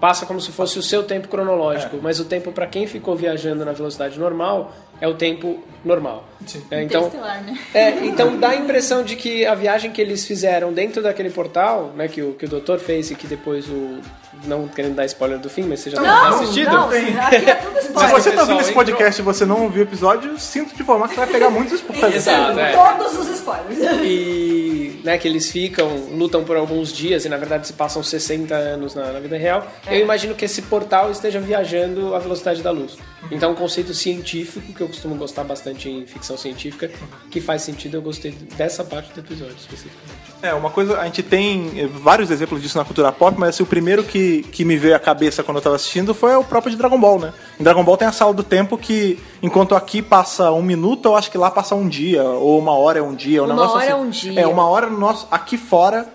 passa 0.01 0.27
como 0.27 0.41
se 0.41 0.51
fosse 0.51 0.77
o 0.81 0.83
seu 0.83 1.05
tempo 1.05 1.29
cronológico, 1.29 2.01
mas 2.03 2.19
o 2.19 2.25
tempo 2.25 2.51
para 2.51 2.67
quem 2.67 2.89
ficou 2.89 3.15
viajando 3.15 3.65
na 3.65 3.71
velocidade 3.71 4.19
normal 4.19 4.73
é 5.03 5.09
o 5.09 5.15
tempo 5.15 5.61
normal. 5.85 6.29
É, 6.71 6.81
então, 6.85 7.11
né? 7.11 7.59
é, 7.75 8.07
então 8.07 8.39
dá 8.39 8.51
a 8.51 8.55
impressão 8.55 9.03
de 9.03 9.17
que 9.17 9.45
a 9.45 9.53
viagem 9.53 9.91
que 9.91 10.01
eles 10.01 10.25
fizeram 10.25 10.73
dentro 10.73 11.03
daquele 11.03 11.29
portal, 11.29 11.93
né, 11.97 12.07
que 12.07 12.23
o, 12.23 12.35
que 12.35 12.45
o 12.45 12.49
doutor 12.49 12.79
fez 12.79 13.11
e 13.11 13.17
que 13.17 13.27
depois 13.27 13.69
o. 13.69 13.99
Não 14.45 14.67
querendo 14.67 14.95
dar 14.95 15.05
spoiler 15.07 15.39
do 15.39 15.49
fim, 15.51 15.63
mas 15.63 15.81
você 15.81 15.91
já 15.91 16.01
Não, 16.01 16.41
assistido. 16.41 16.71
não, 16.71 16.89
aqui 16.89 16.97
é 16.97 17.55
tudo 17.55 17.81
Se 17.81 17.87
spoiler. 17.89 18.11
você 18.11 18.33
tá 18.33 18.41
ouvindo 18.43 18.61
esse 18.61 18.73
podcast 18.73 19.21
e 19.21 19.25
você 19.25 19.45
não 19.45 19.63
ouviu 19.63 19.83
o 19.83 19.87
episódio, 19.87 20.39
sinto 20.39 20.75
te 20.75 20.83
informar 20.83 21.09
que 21.09 21.15
você 21.15 21.21
vai 21.21 21.29
pegar 21.29 21.51
muitos 21.51 21.75
spoilers. 21.75 22.15
Exato, 22.15 22.59
é. 22.59 22.73
Todos 22.73 23.19
os 23.19 23.29
spoilers. 23.29 23.79
E 24.03 25.01
né, 25.05 25.19
que 25.19 25.27
eles 25.29 25.51
ficam, 25.51 25.89
lutam 26.11 26.45
por 26.45 26.57
alguns 26.57 26.93
dias 26.93 27.25
e 27.25 27.29
na 27.29 27.37
verdade 27.37 27.67
se 27.67 27.73
passam 27.73 28.03
60 28.03 28.55
anos 28.55 28.95
na, 28.95 29.13
na 29.13 29.21
vida 29.21 29.37
real. 29.37 29.67
Eu 29.87 30.01
imagino 30.01 30.35
que 30.35 30.45
esse 30.45 30.63
portal 30.63 31.11
esteja 31.11 31.41
viajando 31.41 32.15
à 32.15 32.19
velocidade 32.19 32.63
da 32.63 32.71
luz. 32.71 32.97
Então, 33.31 33.53
um 33.53 33.55
conceito 33.55 33.95
científico, 33.95 34.73
que 34.73 34.81
eu 34.81 34.89
costumo 34.89 35.15
gostar 35.15 35.45
bastante 35.45 35.89
em 35.89 36.07
ficção 36.07 36.37
científica, 36.37 36.91
que 37.31 37.41
faz 37.41 37.63
sentido, 37.63 37.97
eu 37.97 38.03
gostei 38.03 38.33
dessa 38.57 38.85
parte 38.85 39.13
do 39.13 39.21
episódio 39.21 39.57
especificamente. 39.59 40.32
É, 40.43 40.53
uma 40.53 40.71
coisa, 40.71 40.99
a 40.99 41.05
gente 41.05 41.23
tem 41.23 41.71
eh, 41.77 41.87
vários 41.87 42.29
exemplos 42.29 42.61
disso 42.61 42.77
na 42.77 42.85
cultura 42.85 43.13
pop, 43.13 43.39
mas 43.39 43.51
assim, 43.51 43.63
o 43.63 43.67
primeiro 43.67 44.03
que, 44.03 44.43
que 44.51 44.65
me 44.65 44.77
veio 44.77 44.97
à 44.97 44.99
cabeça 44.99 45.41
quando 45.45 45.59
eu 45.59 45.63
tava 45.63 45.77
assistindo 45.77 46.13
foi 46.13 46.35
o 46.35 46.43
próprio 46.43 46.73
de 46.73 46.77
Dragon 46.77 46.99
Ball, 46.99 47.21
né? 47.21 47.33
Em 47.61 47.63
Dragon 47.63 47.85
Ball 47.85 47.97
tem 47.97 48.09
a 48.09 48.13
sala 48.13 48.35
do 48.35 48.43
tempo 48.43 48.77
que, 48.77 49.21
enquanto 49.41 49.77
aqui 49.77 50.03
passa 50.03 50.51
um 50.51 50.61
minuto, 50.61 51.07
eu 51.07 51.17
acho 51.17 51.31
que 51.31 51.39
lá 51.39 51.49
passa 51.49 51.77
um 51.77 51.89
dia, 51.89 52.25
ou 52.25 52.59
uma 52.59 52.73
hora 52.77 52.99
é 52.99 53.03
um 53.03 53.15
dia. 53.15 53.41
Um 53.41 53.47
Uma 53.47 53.71
hora 53.71 53.85
é 53.85 53.93
assim. 53.93 54.01
um 54.03 54.11
dia. 54.11 54.41
É, 54.41 54.47
uma 54.47 54.69
hora 54.69 54.89
no 54.89 54.99
nosso, 54.99 55.29
aqui 55.31 55.57
fora 55.57 56.09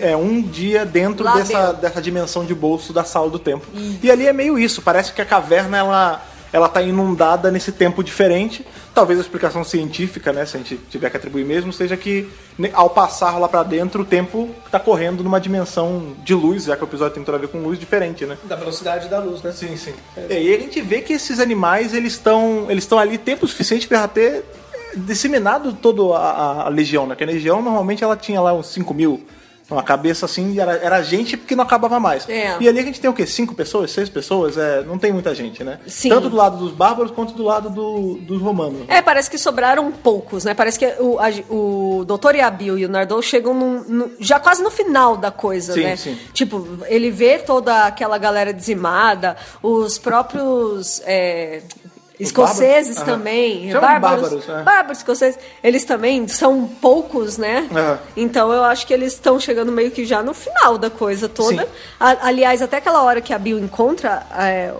é 0.00 0.16
um 0.16 0.40
dia 0.40 0.86
dentro 0.86 1.24
Lá 1.24 1.34
dessa, 1.34 1.58
dentro. 1.66 1.76
dessa 1.82 2.00
dimensão 2.00 2.44
de 2.44 2.54
bolso 2.54 2.92
da 2.92 3.02
sala 3.02 3.28
do 3.28 3.38
tempo. 3.40 3.66
E 4.00 4.08
ali 4.08 4.28
é 4.28 4.32
meio 4.32 4.56
isso, 4.56 4.80
parece 4.80 5.12
que 5.12 5.20
a 5.20 5.24
caverna 5.24 5.78
ela 5.78 6.22
ela 6.52 6.68
tá 6.68 6.82
inundada 6.82 7.50
nesse 7.50 7.72
tempo 7.72 8.04
diferente. 8.04 8.66
Talvez 8.94 9.18
a 9.18 9.22
explicação 9.22 9.64
científica, 9.64 10.32
né, 10.32 10.44
se 10.44 10.56
a 10.56 10.60
gente 10.60 10.76
tiver 10.90 11.08
que 11.08 11.16
atribuir 11.16 11.44
mesmo, 11.44 11.72
seja 11.72 11.96
que 11.96 12.28
né, 12.58 12.70
ao 12.74 12.90
passar 12.90 13.38
lá 13.38 13.48
pra 13.48 13.62
dentro, 13.62 14.02
o 14.02 14.04
tempo 14.04 14.50
tá 14.70 14.78
correndo 14.78 15.24
numa 15.24 15.40
dimensão 15.40 16.14
de 16.22 16.34
luz, 16.34 16.64
já 16.64 16.76
que 16.76 16.84
o 16.84 16.86
episódio 16.86 17.14
tem 17.14 17.24
tudo 17.24 17.34
a 17.34 17.38
ver 17.38 17.48
com 17.48 17.58
luz 17.58 17.78
diferente, 17.78 18.26
né? 18.26 18.36
Da 18.44 18.56
velocidade 18.56 19.08
da 19.08 19.18
luz, 19.18 19.42
né? 19.42 19.52
Sim, 19.52 19.76
sim. 19.76 19.94
E 20.28 20.32
aí 20.32 20.54
a 20.54 20.58
gente 20.58 20.80
vê 20.82 21.00
que 21.00 21.14
esses 21.14 21.40
animais, 21.40 21.94
eles 21.94 22.12
estão 22.12 22.66
eles 22.68 22.90
ali 22.92 23.16
tempo 23.16 23.46
suficiente 23.46 23.88
para 23.88 24.06
ter 24.06 24.44
disseminado 24.94 25.72
toda 25.72 26.16
a, 26.16 26.66
a 26.66 26.68
legião, 26.68 27.06
né? 27.06 27.16
Que 27.16 27.24
a 27.24 27.26
legião 27.26 27.62
normalmente 27.62 28.04
ela 28.04 28.16
tinha 28.16 28.40
lá 28.40 28.52
uns 28.52 28.66
5 28.66 28.92
mil. 28.92 29.24
Uma 29.72 29.82
cabeça 29.82 30.26
assim, 30.26 30.58
era, 30.60 30.72
era 30.76 31.02
gente 31.02 31.36
porque 31.36 31.54
não 31.56 31.64
acabava 31.64 31.98
mais. 31.98 32.28
É. 32.28 32.56
E 32.60 32.68
ali 32.68 32.78
a 32.78 32.82
gente 32.82 33.00
tem 33.00 33.08
o 33.10 33.14
quê? 33.14 33.26
Cinco 33.26 33.54
pessoas? 33.54 33.90
Seis 33.90 34.08
pessoas? 34.08 34.56
É, 34.58 34.82
não 34.82 34.98
tem 34.98 35.12
muita 35.12 35.34
gente, 35.34 35.64
né? 35.64 35.78
Sim. 35.86 36.08
Tanto 36.10 36.28
do 36.28 36.36
lado 36.36 36.56
dos 36.58 36.72
bárbaros 36.72 37.10
quanto 37.12 37.32
do 37.34 37.42
lado 37.42 37.70
do- 37.70 38.14
dos 38.20 38.40
romanos. 38.40 38.82
É, 38.88 39.00
parece 39.00 39.30
que 39.30 39.38
sobraram 39.38 39.90
poucos, 39.90 40.44
né? 40.44 40.54
Parece 40.54 40.78
que 40.78 40.86
o, 41.00 41.18
a, 41.18 41.28
o 41.52 42.04
Dr. 42.04 42.36
Yabil 42.36 42.78
e 42.78 42.84
o 42.86 42.88
Nardou 42.88 43.20
chegam 43.22 43.54
num- 43.54 43.82
no- 43.88 44.10
já 44.20 44.38
quase 44.38 44.62
no 44.62 44.70
final 44.70 45.16
da 45.16 45.30
coisa, 45.30 45.72
Sim, 45.74 45.82
né? 45.84 45.96
sim. 45.96 46.18
Tipo, 46.32 46.66
ele 46.86 47.10
vê 47.10 47.38
toda 47.38 47.86
aquela 47.86 48.18
galera 48.18 48.52
dizimada, 48.52 49.36
os 49.62 49.98
próprios. 49.98 51.00
é, 51.04 51.62
escoceses 52.20 52.96
bárbaros? 52.96 53.18
Também, 53.18 53.72
bárbaros, 53.72 54.00
bárbaros, 54.20 54.48
é. 54.48 54.62
bárbaros 54.62 54.98
escoceses, 54.98 55.38
eles 55.62 55.84
também 55.84 56.26
são 56.28 56.66
poucos, 56.66 57.36
né? 57.38 57.68
Então 58.16 58.52
eu 58.52 58.62
acho 58.64 58.86
que 58.86 58.94
eles 58.94 59.12
estão 59.14 59.38
chegando 59.40 59.72
meio 59.72 59.90
que 59.90 60.04
já 60.04 60.22
no 60.22 60.34
final 60.34 60.78
da 60.78 60.90
coisa 60.90 61.28
toda. 61.28 61.68
A- 61.98 62.26
aliás, 62.28 62.62
até 62.62 62.76
aquela 62.76 63.02
hora 63.02 63.20
que 63.20 63.32
a 63.32 63.38
Bill 63.38 63.58
encontra 63.58 64.22
é, 64.38 64.72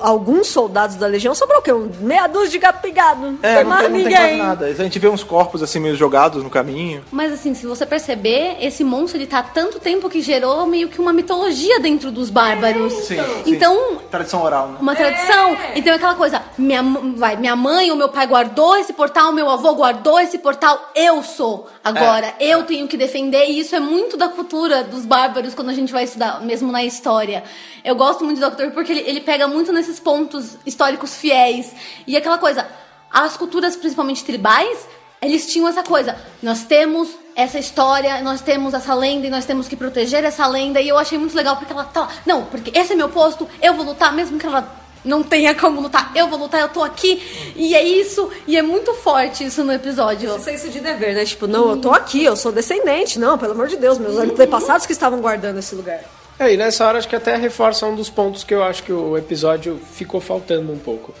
alguns 0.00 0.48
soldados 0.48 0.96
da 0.96 1.06
Legião, 1.06 1.34
sobrou 1.34 1.60
o 1.60 1.62
quê? 1.62 1.72
Um 1.72 1.90
meia 2.00 2.26
dúzia 2.26 2.50
de 2.50 2.58
gato 2.58 2.80
pigado. 2.80 3.38
É, 3.42 3.56
tem 3.56 3.64
não, 3.64 3.70
mais 3.70 3.82
tem, 3.82 3.90
não 3.90 3.96
tem 3.96 4.04
ninguém. 4.04 4.18
quase 4.18 4.36
nada. 4.36 4.66
A 4.66 4.74
gente 4.74 4.98
vê 4.98 5.08
uns 5.08 5.24
corpos 5.24 5.62
assim 5.62 5.80
meio 5.80 5.96
jogados 5.96 6.42
no 6.42 6.50
caminho. 6.50 7.04
Mas 7.10 7.32
assim, 7.32 7.54
se 7.54 7.66
você 7.66 7.86
perceber, 7.86 8.56
esse 8.60 8.84
monstro 8.84 9.18
ele 9.18 9.26
tá 9.26 9.38
há 9.38 9.42
tanto 9.42 9.78
tempo 9.78 10.08
que 10.08 10.20
gerou 10.20 10.66
meio 10.66 10.88
que 10.88 11.00
uma 11.00 11.12
mitologia 11.12 11.80
dentro 11.80 12.10
dos 12.10 12.30
bárbaros. 12.30 12.92
Sim, 12.92 13.16
sim. 13.16 13.42
Então, 13.46 13.98
Tradição 14.10 14.42
oral, 14.42 14.68
né? 14.68 14.78
uma 14.80 14.94
tradição. 14.94 15.56
Então 15.74 15.92
é 15.92 15.96
aquela 15.96 16.14
coisa, 16.14 16.42
minha, 16.56 16.82
vai, 17.16 17.36
minha 17.36 17.56
mãe 17.56 17.90
ou 17.90 17.96
meu 17.96 18.08
pai 18.08 18.26
guardou 18.26 18.76
esse 18.76 18.92
portal, 18.92 19.32
meu 19.32 19.48
avô 19.48 19.74
guardou 19.74 20.18
esse 20.20 20.38
portal, 20.38 20.90
eu 20.94 21.22
sou 21.22 21.68
agora, 21.82 22.34
eu 22.40 22.64
tenho 22.64 22.86
que 22.88 22.96
defender, 22.96 23.46
e 23.46 23.60
isso 23.60 23.74
é 23.74 23.80
muito 23.80 24.16
da 24.16 24.28
cultura 24.28 24.82
dos 24.84 25.04
bárbaros 25.04 25.54
quando 25.54 25.70
a 25.70 25.74
gente 25.74 25.92
vai 25.92 26.04
estudar, 26.04 26.40
mesmo 26.42 26.70
na 26.72 26.84
história. 26.84 27.44
Eu 27.84 27.94
gosto 27.94 28.24
muito 28.24 28.40
do 28.40 28.48
Doctor 28.48 28.70
porque 28.72 28.92
ele, 28.92 29.04
ele 29.06 29.20
pega 29.20 29.46
muito 29.48 29.72
nesses 29.78 29.98
pontos 29.98 30.58
históricos 30.66 31.14
fiéis. 31.16 31.72
E 32.06 32.16
aquela 32.16 32.38
coisa, 32.38 32.66
as 33.10 33.36
culturas, 33.36 33.76
principalmente 33.76 34.24
tribais, 34.24 34.78
eles 35.22 35.46
tinham 35.46 35.68
essa 35.68 35.82
coisa. 35.82 36.16
Nós 36.42 36.62
temos 36.64 37.08
essa 37.34 37.58
história, 37.58 38.20
nós 38.20 38.40
temos 38.40 38.74
essa 38.74 38.94
lenda 38.94 39.26
e 39.26 39.30
nós 39.30 39.44
temos 39.44 39.68
que 39.68 39.76
proteger 39.76 40.24
essa 40.24 40.46
lenda. 40.46 40.80
E 40.80 40.88
eu 40.88 40.98
achei 40.98 41.16
muito 41.16 41.36
legal 41.36 41.56
porque 41.56 41.72
ela 41.72 41.84
tá. 41.84 42.08
Não, 42.26 42.44
porque 42.44 42.76
esse 42.76 42.92
é 42.92 42.96
meu 42.96 43.08
posto, 43.08 43.48
eu 43.62 43.74
vou 43.74 43.84
lutar, 43.84 44.12
mesmo 44.12 44.38
que 44.38 44.46
ela 44.46 44.76
não 45.04 45.22
tenha 45.22 45.54
como 45.54 45.80
lutar, 45.80 46.12
eu 46.14 46.28
vou 46.28 46.38
lutar, 46.38 46.60
eu 46.60 46.68
tô 46.68 46.82
aqui. 46.82 47.22
E 47.56 47.74
é 47.74 47.82
isso, 47.82 48.30
e 48.46 48.56
é 48.56 48.62
muito 48.62 48.92
forte 48.94 49.44
isso 49.44 49.64
no 49.64 49.72
episódio. 49.72 50.34
Esse 50.36 50.44
senso 50.44 50.68
de 50.68 50.80
dever, 50.80 51.14
né? 51.14 51.24
Tipo, 51.24 51.46
não, 51.46 51.70
eu 51.70 51.76
tô 51.80 51.92
aqui, 51.92 52.24
eu 52.24 52.36
sou 52.36 52.52
descendente. 52.52 53.18
Não, 53.18 53.38
pelo 53.38 53.52
amor 53.52 53.68
de 53.68 53.76
Deus, 53.76 53.98
meus 53.98 54.16
antepassados 54.16 54.86
que 54.86 54.92
estavam 54.92 55.20
guardando 55.20 55.58
esse 55.58 55.74
lugar. 55.74 56.00
É, 56.38 56.52
e 56.52 56.56
nessa 56.56 56.86
hora 56.86 56.98
acho 56.98 57.08
que 57.08 57.16
até 57.16 57.36
reforça 57.36 57.86
um 57.86 57.96
dos 57.96 58.08
pontos 58.08 58.44
que 58.44 58.54
eu 58.54 58.62
acho 58.62 58.82
que 58.84 58.92
o 58.92 59.16
episódio 59.16 59.80
ficou 59.92 60.20
faltando 60.20 60.72
um 60.72 60.78
pouco. 60.78 61.12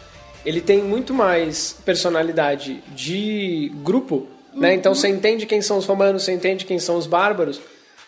Ele 0.46 0.60
tem 0.60 0.82
muito 0.82 1.12
mais 1.12 1.76
personalidade 1.84 2.82
de 2.88 3.72
grupo, 3.82 4.28
né? 4.54 4.74
Então 4.74 4.94
você 4.94 5.08
entende 5.08 5.44
quem 5.44 5.60
são 5.60 5.76
os 5.76 5.86
romanos, 5.86 6.22
você 6.22 6.32
entende 6.32 6.64
quem 6.64 6.78
são 6.78 6.96
os 6.96 7.06
bárbaros, 7.06 7.60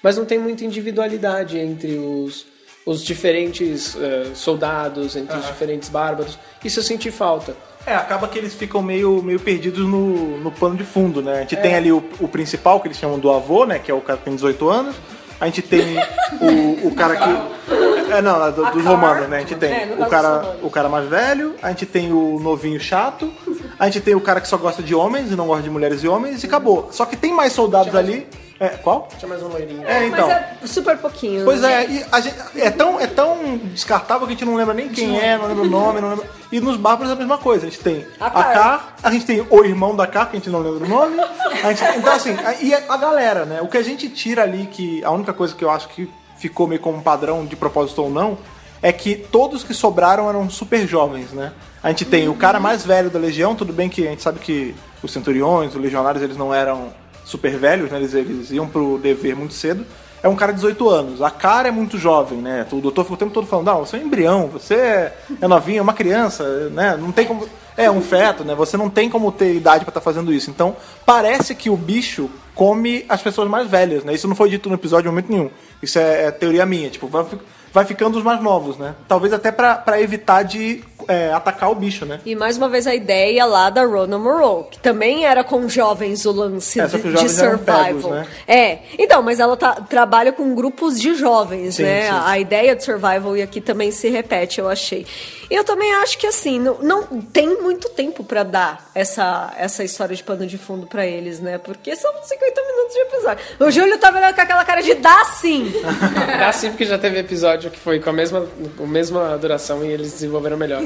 mas 0.03 0.17
não 0.17 0.25
tem 0.25 0.39
muita 0.39 0.65
individualidade 0.65 1.59
entre 1.59 1.97
os, 1.97 2.47
os 2.87 3.05
diferentes 3.05 3.97
eh, 3.97 4.29
soldados, 4.35 5.17
entre 5.17 5.37
os 5.37 5.47
diferentes 5.47 5.89
bárbaros. 5.89 6.39
Isso 6.65 6.79
eu 6.79 6.85
senti 6.85 7.11
falta. 7.11 7.57
É, 7.87 7.95
acaba 7.95 8.29
que 8.29 8.39
eles 8.39 8.55
ficam 8.55 8.83
meio, 8.83 9.23
meio 9.23 9.41
perdidos 9.41 9.87
no, 9.87 10.39
no 10.39 10.53
pano 10.53 10.77
de 10.77 10.85
fundo, 10.85 11.23
né? 11.23 11.39
A 11.39 11.41
gente 11.41 11.57
tem 11.57 11.75
ali 11.75 11.91
o, 11.91 12.03
o 12.21 12.29
principal, 12.29 12.81
que 12.81 12.89
eles 12.89 12.99
chamam 12.99 13.19
do 13.19 13.31
avô, 13.31 13.65
né? 13.65 13.79
Que 13.79 13.91
é 13.91 13.95
o 13.95 14.01
cara 14.01 14.19
que 14.19 14.25
tem 14.25 14.35
18 14.35 14.69
anos. 14.69 14.97
A 15.41 15.47
gente 15.47 15.63
tem 15.63 15.97
o, 16.41 16.89
o 16.89 16.95
cara 16.95 17.17
que. 17.17 18.13
É, 18.13 18.21
não, 18.21 18.53
do, 18.53 18.71
dos 18.73 18.85
romanos, 18.85 19.29
né? 19.29 19.39
A 19.39 19.41
gente 19.41 19.55
tem 19.55 19.73
É, 19.73 19.97
o, 19.99 20.07
cara, 20.07 20.57
o 20.63 20.71
cara 20.71 20.89
mais 20.89 21.09
velho, 21.09 21.55
a 21.63 21.69
gente 21.69 21.87
tem 21.87 22.13
o 22.13 22.39
novinho 22.41 22.79
chato, 22.81 23.33
a 23.79 23.87
gente 23.87 24.01
tem 24.01 24.15
o 24.15 24.21
cara 24.21 24.41
que 24.41 24.49
só 24.49 24.57
gosta 24.57 24.83
de 24.83 24.95
homens 24.95 25.31
e 25.31 25.37
não 25.37 25.47
gosta 25.47 25.63
de 25.63 25.71
mulheres 25.71 26.03
e 26.03 26.09
homens, 26.09 26.43
e 26.43 26.47
acabou. 26.47 26.89
Só 26.91 27.07
que 27.07 27.17
tem 27.17 27.33
mais 27.33 27.53
soldados 27.53 27.95
ali. 27.95 28.27
É, 28.61 28.69
qual? 28.69 29.09
Tinha 29.19 29.27
mais 29.27 29.43
um 29.43 29.49
loirinho. 29.49 29.83
É, 29.89 30.07
então. 30.07 30.29
Mas 30.29 30.37
é 30.37 30.67
super 30.67 30.99
pouquinho. 30.99 31.47
Pois 31.47 31.63
né? 31.63 31.83
é, 31.85 31.91
e 31.91 32.05
a 32.13 32.21
gente, 32.21 32.37
é, 32.57 32.71
tão, 32.71 33.01
é 33.01 33.07
tão 33.07 33.57
descartável 33.57 34.27
que 34.27 34.35
a 34.35 34.37
gente 34.37 34.45
não 34.45 34.55
lembra 34.55 34.75
nem 34.75 34.91
quem 34.91 35.19
é, 35.19 35.39
não 35.39 35.49
lembra 35.49 35.65
o 35.65 35.67
nome, 35.71 35.99
não 36.03 36.11
lembra. 36.11 36.27
E 36.53 36.61
nos 36.61 36.77
bárbaros 36.77 37.11
é 37.11 37.15
a 37.15 37.17
mesma 37.17 37.39
coisa. 37.39 37.67
A 37.67 37.71
gente 37.71 37.83
tem 37.83 38.07
A 38.21 38.27
a 38.27 38.31
Car. 38.31 38.53
Car, 38.53 38.95
a 39.03 39.11
gente 39.11 39.25
tem 39.25 39.47
o 39.49 39.65
irmão 39.65 39.97
da 39.97 40.07
Car, 40.07 40.29
que 40.31 40.37
a 40.37 40.39
gente 40.39 40.51
não 40.51 40.61
lembra 40.61 40.85
o 40.85 40.89
nome. 40.89 41.17
a 41.65 41.73
gente- 41.73 41.99
então, 41.99 42.13
assim, 42.13 42.35
a- 42.35 42.53
e 42.61 42.75
a 42.75 42.97
galera, 42.99 43.47
né? 43.47 43.63
O 43.63 43.67
que 43.67 43.79
a 43.79 43.83
gente 43.83 44.11
tira 44.11 44.43
ali, 44.43 44.67
que 44.67 45.03
a 45.05 45.11
única 45.11 45.33
coisa 45.33 45.55
que 45.55 45.65
eu 45.65 45.71
acho 45.71 45.89
que 45.89 46.11
ficou 46.37 46.67
meio 46.67 46.83
como 46.83 47.01
padrão 47.03 47.47
de 47.47 47.57
propósito 47.57 48.03
ou 48.03 48.11
não, 48.11 48.37
é 48.83 48.93
que 48.93 49.15
todos 49.17 49.65
que 49.65 49.73
sobraram 49.73 50.29
eram 50.29 50.51
super 50.51 50.87
jovens, 50.87 51.33
né? 51.33 51.53
A 51.83 51.89
gente 51.89 52.05
tem 52.05 52.29
o 52.29 52.35
cara 52.35 52.61
mais 52.61 52.85
velho 52.85 53.09
da 53.09 53.19
Legião, 53.19 53.55
tudo 53.55 53.73
bem 53.73 53.89
que 53.89 54.07
a 54.07 54.11
gente 54.11 54.23
sabe 54.23 54.39
que 54.39 54.75
os 55.03 55.11
centuriões, 55.11 55.75
os 55.75 55.81
legionários, 55.81 56.23
eles 56.23 56.37
não 56.37 56.53
eram 56.53 56.93
super 57.31 57.57
velhos, 57.57 57.91
né? 57.91 57.99
Eles, 57.99 58.15
eles 58.15 58.51
iam 58.51 58.69
pro 58.69 58.99
dever 58.99 59.37
muito 59.37 59.55
cedo. 59.55 59.87
É 60.23 60.29
um 60.29 60.37
cara 60.37 60.53
de 60.53 60.57
18 60.57 60.89
anos. 60.89 61.23
A 61.23 61.31
cara 61.31 61.69
é 61.69 61.71
muito 61.71 61.97
jovem, 61.97 62.39
né? 62.39 62.67
O 62.71 62.81
doutor 62.81 63.05
ficou 63.05 63.17
o 63.17 63.19
tempo 63.19 63.33
todo 63.33 63.47
falando, 63.47 63.67
não, 63.67 63.87
você 63.87 63.97
é 63.97 64.01
um 64.01 64.03
embrião, 64.03 64.49
você 64.49 64.75
é, 64.75 65.15
novinho, 65.49 65.79
é 65.79 65.83
uma 65.83 65.95
criança, 65.95 66.69
né? 66.71 66.97
Não 66.97 67.11
tem 67.13 67.27
como... 67.27 67.49
É 67.77 67.91
um 67.91 68.03
feto, 68.03 68.45
né? 68.45 68.55
Você 68.55 68.77
não 68.77 68.91
tem 68.91 69.09
como 69.09 69.33
ter 69.33 69.55
idade 69.55 69.87
pra 69.87 69.91
estar 69.91 70.03
fazendo 70.03 70.35
isso. 70.35 70.51
Então, 70.51 70.77
parece 71.07 71.55
que 71.55 71.71
o 71.71 71.77
bicho 71.77 72.29
come 72.55 73.07
as 73.09 73.23
pessoas 73.23 73.49
mais 73.49 73.71
velhas, 73.71 74.05
né? 74.05 74.13
Isso 74.13 74.29
não 74.29 74.37
foi 74.37 74.51
dito 74.51 74.69
no 74.69 74.75
episódio 74.75 75.09
em 75.09 75.11
momento 75.11 75.33
nenhum. 75.33 75.51
Isso 75.83 75.99
é, 75.99 76.25
é 76.25 76.31
teoria 76.31 76.67
minha. 76.67 76.91
Tipo, 76.91 77.07
vai, 77.07 77.25
vai 77.73 77.87
ficando 77.87 78.19
os 78.19 78.25
mais 78.25 78.43
novos, 78.43 78.77
né? 78.77 78.95
Talvez 79.09 79.33
até 79.33 79.51
pra 79.51 79.99
evitar 79.99 80.43
de 80.43 80.85
é, 81.09 81.33
atacar 81.33 81.71
o 81.71 81.75
bicho, 81.75 82.05
né? 82.05 82.21
E 82.25 82.35
mais 82.35 82.57
uma 82.57 82.69
vez 82.69 82.87
a 82.87 82.95
ideia 82.95 83.45
lá 83.47 83.71
da 83.71 83.85
Rona 83.85 84.19
Moreau, 84.19 84.69
que 84.71 84.79
também 84.79 85.25
era 85.27 85.43
com 85.45 85.69
jovens 85.69 86.25
o 86.27 86.33
lance 86.33 86.81
É, 86.81 86.89
só 86.89 86.97
de, 86.97 87.03
que 87.03 87.09
os 87.09 87.21
de 87.21 87.29
survival. 87.29 87.85
pegos, 87.85 88.05
né? 88.07 88.27
É, 88.47 88.79
então, 88.99 89.23
mas 89.23 89.41
ela 89.41 89.57
tá- 89.57 89.75
trabalha 89.89 90.33
com 90.33 90.55
grupos 90.55 91.01
de 91.01 91.15
jovens, 91.15 91.77
Sim, 91.77 91.83
né? 91.85 92.03
sim. 92.03 92.09
A, 92.11 92.29
a 92.31 92.39
ideia 92.39 92.75
de 92.77 92.85
survival 92.85 93.37
e 93.37 93.43
aqui 93.43 93.61
também 93.61 93.91
se 93.91 94.09
repete, 94.09 94.61
eu 94.61 94.69
achei. 94.69 95.07
E 95.51 95.55
eu 95.55 95.65
também 95.65 95.93
acho 95.97 96.17
que 96.17 96.27
assim, 96.29 96.61
não, 96.61 96.79
não 96.81 97.03
tem 97.21 97.61
muito 97.61 97.89
tempo 97.89 98.23
pra 98.23 98.45
dar 98.45 98.89
essa, 98.95 99.53
essa 99.59 99.83
história 99.83 100.15
de 100.15 100.23
pano 100.23 100.47
de 100.47 100.57
fundo 100.57 100.87
pra 100.87 101.05
eles, 101.05 101.41
né? 101.41 101.59
Porque 101.59 101.97
são 101.97 102.13
50 102.23 102.61
minutos 102.63 102.95
de 102.95 103.01
episódio. 103.01 103.45
O 103.59 103.71
Júlio 103.71 103.99
tá 103.99 104.11
olhando 104.11 104.33
com 104.35 104.41
aquela 104.41 104.65
cara 104.65 104.81
de 104.81 104.95
dá 104.95 105.25
sim! 105.25 105.73
Dá 106.39 106.53
sim, 106.53 106.69
porque 106.71 106.85
já 106.85 106.97
teve 106.99 107.19
episódio 107.19 107.71
que 107.71 107.79
foi 107.79 107.99
com 108.01 108.11
a 108.11 108.13
mesma, 108.13 108.47
com 108.77 108.85
a 108.85 108.87
mesma 108.87 109.37
duração 109.39 109.85
e 109.85 109.89
eles 109.89 110.13
desenvolveram 110.13 110.57
melhor. 110.57 110.81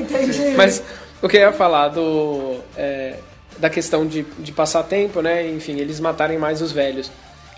Mas 0.56 0.82
o 1.22 1.28
que 1.28 1.36
eu 1.36 1.40
ia 1.40 1.52
falar 1.52 1.88
do, 1.88 2.60
é, 2.76 3.14
da 3.58 3.70
questão 3.70 4.06
de, 4.06 4.22
de 4.38 4.52
passar 4.52 4.82
tempo, 4.84 5.20
né? 5.20 5.46
Enfim, 5.48 5.78
eles 5.78 6.00
matarem 6.00 6.38
mais 6.38 6.60
os 6.60 6.72
velhos. 6.72 7.10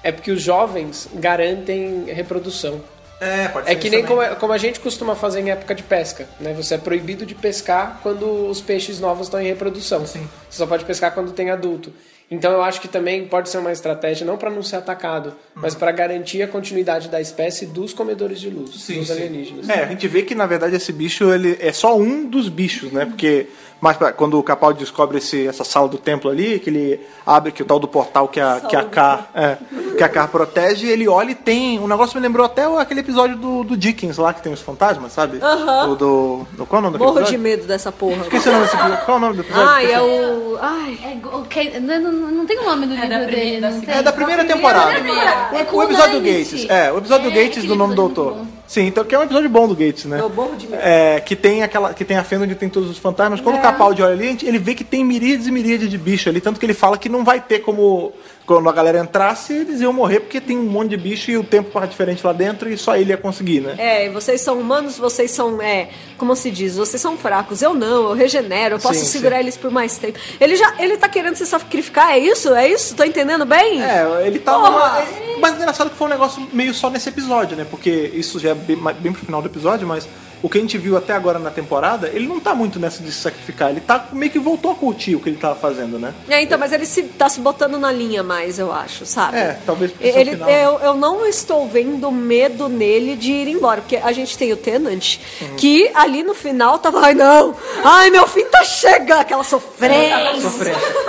É 0.03 0.13
porque 0.13 0.31
os 0.31 0.41
jovens 0.41 1.09
garantem 1.15 2.05
reprodução. 2.07 2.81
É, 3.21 3.49
pode 3.49 3.71
É 3.71 3.75
que 3.75 3.89
nem 3.89 4.05
como, 4.05 4.23
como 4.37 4.53
a 4.53 4.59
gente 4.59 4.79
costuma 4.79 5.15
fazer 5.15 5.41
em 5.41 5.51
época 5.51 5.75
de 5.75 5.83
pesca, 5.83 6.29
né? 6.39 6.53
Você 6.55 6.75
é 6.75 6.79
proibido 6.79 7.25
de 7.25 7.35
pescar 7.35 8.01
quando 8.03 8.49
os 8.49 8.61
peixes 8.61 9.01
novos 9.01 9.27
estão 9.27 9.41
em 9.41 9.47
reprodução. 9.47 10.05
Você 10.07 10.21
só 10.51 10.67
pode 10.67 10.85
pescar 10.85 11.13
quando 11.13 11.33
tem 11.33 11.51
adulto. 11.51 11.93
Então 12.29 12.51
eu 12.51 12.61
acho 12.63 12.81
que 12.81 12.89
também 12.89 13.25
pode 13.27 13.49
ser 13.49 13.59
uma 13.59 13.71
estratégia 13.71 14.27
não 14.27 14.37
para 14.37 14.51
não 14.51 14.63
ser 14.63 14.77
atacado, 14.77 15.33
mas 15.55 15.77
para 15.77 15.93
garantir 15.93 16.43
a 16.43 16.49
continuidade 16.49 17.09
da 17.09 17.21
espécie 17.21 17.67
dos 17.67 17.93
comedores 17.93 18.41
de 18.41 18.51
luz, 18.51 18.71
dos 18.89 19.11
alienígenas. 19.13 19.69
É, 19.69 19.85
a 19.85 19.87
gente 19.87 20.09
vê 20.09 20.23
que 20.23 20.35
na 20.35 20.45
verdade 20.47 20.75
esse 20.75 20.93
bicho 20.93 21.33
ele 21.33 21.57
é 21.61 21.73
só 21.73 21.97
um 21.97 22.27
dos 22.29 22.49
bichos, 22.49 22.91
né? 22.91 23.05
Porque 23.07 23.47
mais 23.81 23.97
pra, 23.97 24.11
quando 24.13 24.39
o 24.39 24.43
Capaldi 24.43 24.81
descobre 24.81 25.19
esse, 25.19 25.47
essa 25.47 25.63
sala 25.63 25.87
do 25.87 25.99
templo 25.99 26.29
ali, 26.31 26.59
que 26.59 26.71
ele 26.71 27.01
abre 27.25 27.53
que 27.53 27.63
o 27.63 27.65
tal 27.67 27.79
do 27.79 27.87
portal 27.87 28.27
que 28.27 28.41
a 28.41 28.59
que 28.61 28.75
a 28.75 28.83
Car, 28.85 29.31
é, 29.35 29.57
que 29.97 30.03
a 30.03 30.09
Car 30.09 30.29
protege, 30.29 30.89
ele 30.89 31.07
olha 31.07 31.31
e 31.31 31.35
tem 31.35 31.79
um 31.79 31.87
negócio 31.87 32.17
me 32.17 32.23
lembrou 32.27 32.45
até 32.45 32.65
aquele 32.81 33.01
episódio 33.01 33.37
do, 33.37 33.63
do 33.63 33.77
Dickens 33.77 34.17
lá 34.19 34.35
que 34.35 34.43
tem 34.43 34.53
os 34.53 34.61
fantasmas, 34.63 35.13
sabe? 35.13 35.39
Aham. 35.41 35.93
O 35.93 35.95
do, 35.95 36.47
do 36.55 36.67
qual 36.67 36.83
é 36.83 36.87
o 36.87 36.91
nome 36.91 36.99
Morro 36.99 37.13
de 37.13 37.19
episódio? 37.21 37.39
medo 37.39 37.67
dessa 37.67 37.93
porra. 37.93 38.23
Esqueci 38.23 38.49
o 38.49 38.53
nome 38.53 38.65
desse 38.65 38.77
episódio. 38.77 39.05
Qual 39.05 39.15
é 39.17 39.19
o 39.19 39.21
nome 39.21 39.35
do 39.37 39.43
episódio? 39.43 39.69
Ai, 39.69 39.93
é 39.93 40.01
o. 40.03 40.59
Ai. 40.61 40.99
É, 41.05 41.15
go- 41.17 41.39
ok, 41.41 41.79
não, 41.81 42.01
não, 42.01 42.13
não 42.17 42.47
tem 42.47 42.59
o 42.59 42.65
nome 42.65 42.87
do 42.87 42.95
livro 42.95 43.09
da 43.09 43.19
primeira- 43.19 43.37
dele, 43.45 43.61
segunda. 43.67 43.87
tem? 43.87 43.95
É 43.95 44.03
da 44.03 44.13
primeira 44.13 44.45
temporada. 44.45 44.95
temporada. 44.95 45.55
O- 45.55 45.59
É 45.59 45.63
o 45.73 45.83
episódio. 45.83 46.21
Gates. 46.21 46.67
É, 46.69 46.93
o 46.93 46.99
episódio 46.99 47.31
É, 47.31 47.35
Gates 47.45 47.65
do 47.65 47.75
nome 47.77 47.95
do 47.95 48.09
bom. 48.09 48.47
Sim, 48.67 48.87
então 48.87 49.05
que 49.05 49.15
é 49.15 49.19
um 49.19 49.23
episódio 49.23 49.49
bom 49.49 49.69
do 49.69 49.75
Gates, 49.77 50.05
né? 50.07 50.19
Eu 50.21 50.29
morro 50.29 50.57
de 50.57 50.67
medo. 50.67 50.83
É, 50.83 51.21
que 51.21 51.37
tem 51.37 51.63
aquela 51.63 51.95
que 51.95 52.05
tem 52.05 52.17
a 52.17 52.25
fenda 52.25 52.45
onde 52.45 52.55
tem 52.55 52.69
todos 52.69 52.91
os 52.91 52.99
fantasmas. 52.99 53.41
Quando 53.41 53.57
o 53.57 53.61
Capaldi 53.63 54.03
olha 54.03 54.13
ali, 54.13 54.37
ele 54.43 54.59
vê 54.59 54.75
que 54.75 54.83
tem 54.85 55.05
miríades 55.05 55.47
e 55.47 55.51
miríades 55.53 55.89
de 55.89 55.97
bicho 55.97 56.29
ali, 56.29 56.41
tanto 56.41 56.59
que 56.59 56.67
ele 56.67 56.75
fala 56.75 56.99
que 56.99 57.09
não 57.09 57.25
vai 57.25 57.41
ter 57.41 57.61
como 57.61 58.13
quando 58.45 58.69
a 58.69 58.73
galera 58.73 59.01
entrasse, 59.01 59.53
eles 59.53 59.81
iam 59.81 59.93
morrer 59.93 60.21
porque 60.21 60.41
tem 60.41 60.57
um 60.57 60.63
monte 60.63 60.91
de 60.91 60.97
bicho 60.97 61.33
e 61.33 61.37
o 61.37 61.43
tempo 61.43 61.69
tava 61.71 61.87
diferente 61.89 62.25
lá 62.25 62.33
dentro 62.33 62.69
e 62.71 62.79
só 62.79 62.97
ele 62.97 63.11
ia 63.11 63.17
conseguir, 63.17 63.61
né? 63.61 63.75
É, 63.77 64.09
vocês 64.09 64.41
são 64.41 64.61
humanos, 64.61 64.97
vocês 64.97 65.33
são, 65.33 65.61
é, 65.61 65.89
como 66.17 66.35
se 66.37 66.49
diz, 66.53 66.77
vocês 66.77 67.01
são 67.03 67.17
fracos. 67.17 67.61
Eu 67.61 67.75
não, 67.75 68.11
eu 68.11 68.13
regenero, 68.15 68.77
eu 68.77 68.79
posso 68.79 69.01
Sim, 69.01 69.07
segurar 69.07 69.37
sim. 69.37 69.43
eles 69.43 69.57
por 69.57 69.73
mais 69.73 69.99
tempo. 69.99 70.17
Ele 70.41 70.55
já, 70.55 70.75
ele 70.79 70.97
tá 70.97 71.09
querendo 71.09 71.35
se 71.35 71.45
sacrificar, 71.45 72.13
é 72.13 72.19
isso? 72.21 72.55
É 72.55 72.69
isso? 72.69 72.95
Tô 72.95 73.03
entendendo 73.03 73.45
bem? 73.45 73.83
É, 73.83 74.25
ele 74.25 74.39
tá. 74.39 74.53
Porra! 74.55 74.71
numa- 74.71 74.99
é- 75.01 75.37
Mas 75.41 75.55
engraçado 75.57 75.91
que 75.91 75.97
foi 75.97 76.07
um 76.07 76.11
negócio 76.11 76.47
meio 76.53 76.73
só 76.73 76.89
nesse 76.89 77.09
episódio, 77.09 77.57
né? 77.57 77.67
Porque 77.69 77.91
isso 78.15 78.39
já 78.39 78.51
é 78.51 78.56
bem, 78.59 78.77
bem 79.01 79.13
pro 79.13 79.25
final 79.25 79.43
do 79.43 79.49
episódio, 79.49 79.87
mas 79.87 80.09
o 80.43 80.49
que 80.49 80.59
a 80.59 80.61
gente 80.61 80.77
viu 80.79 80.97
até 80.97 81.13
agora 81.13 81.39
na 81.39 81.51
temporada, 81.51 82.09
ele 82.13 82.27
não 82.27 82.39
tá 82.41 82.55
muito 82.55 82.79
nessa 82.79 83.03
de 83.03 83.11
se 83.13 83.21
sacrificar. 83.21 83.71
Ele 83.71 83.81
tá 83.81 84.07
meio 84.13 84.31
que 84.31 84.39
voltou 84.39 84.71
a 84.73 84.75
curtir 84.75 85.15
o 85.17 85.21
que 85.21 85.29
ele 85.29 85.37
tava 85.39 85.55
fazendo, 85.55 85.99
né? 85.99 86.13
É, 86.29 86.43
então, 86.43 86.59
mas 86.59 86.73
ele 86.73 86.87
se, 86.87 87.03
tá 87.05 87.29
se 87.29 87.41
botando 87.41 87.79
na 87.79 87.91
linha 87.91 88.23
mais, 88.23 88.59
eu 88.59 88.73
acho, 88.73 89.05
sabe? 89.07 89.37
É, 89.39 89.59
talvez 89.67 89.93
Ele, 90.01 90.33
final. 90.33 90.49
eu, 90.49 90.79
eu 90.81 90.95
não 90.95 91.27
estou 91.27 91.67
vendo 91.69 92.11
medo 92.11 92.69
nele 92.69 93.17
de 93.17 93.33
ir 93.33 93.49
embora, 93.49 93.81
porque 93.81 93.97
a 93.97 94.13
gente 94.13 94.37
tem 94.37 94.53
o 94.53 94.57
Tenant, 94.57 95.17
Uhum. 95.41 95.57
que 95.57 95.91
ali 95.95 96.23
no 96.23 96.35
final 96.35 96.79
tava, 96.79 97.01
ai 97.01 97.15
não, 97.15 97.55
ai 97.85 98.11
meu 98.11 98.27
fim 98.27 98.45
tá 98.47 98.65
chegando, 98.65 99.21
aquela 99.21 99.45
sofrência. 99.45 100.17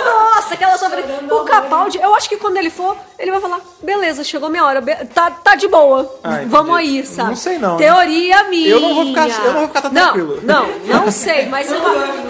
Nossa, 0.04 0.54
aquela 0.54 0.76
sofrência. 0.78 1.08
O 1.30 1.44
Capaldi, 1.44 1.98
eu 1.98 2.14
acho 2.14 2.28
que 2.28 2.36
quando 2.36 2.56
ele 2.56 2.70
for, 2.70 2.96
ele 3.18 3.30
vai 3.30 3.40
falar, 3.40 3.60
beleza, 3.82 4.22
chegou 4.24 4.48
minha 4.48 4.64
hora, 4.64 4.80
be- 4.80 4.94
tá, 5.14 5.30
tá 5.30 5.54
de 5.54 5.68
boa, 5.68 6.18
Ah, 6.22 6.34
entendi. 6.36 6.48
vamos 6.50 6.76
aí, 6.76 7.04
sabe? 7.06 7.28
Não 7.30 7.36
sei 7.36 7.58
não, 7.58 7.76
né? 7.76 7.86
Teoria 7.86 8.44
minha. 8.44 8.68
Eu 8.68 8.80
não 8.80 8.94
vou 8.94 9.06
ficar- 9.06 9.17
eu 9.26 9.52
não 9.52 9.58
vou 9.60 9.68
ficar 9.68 9.82
tão 9.82 9.92
Não, 9.92 10.12
tranquilo. 10.12 10.40
Não, 10.42 10.66
não 10.86 11.10
sei, 11.10 11.46
mas 11.46 11.68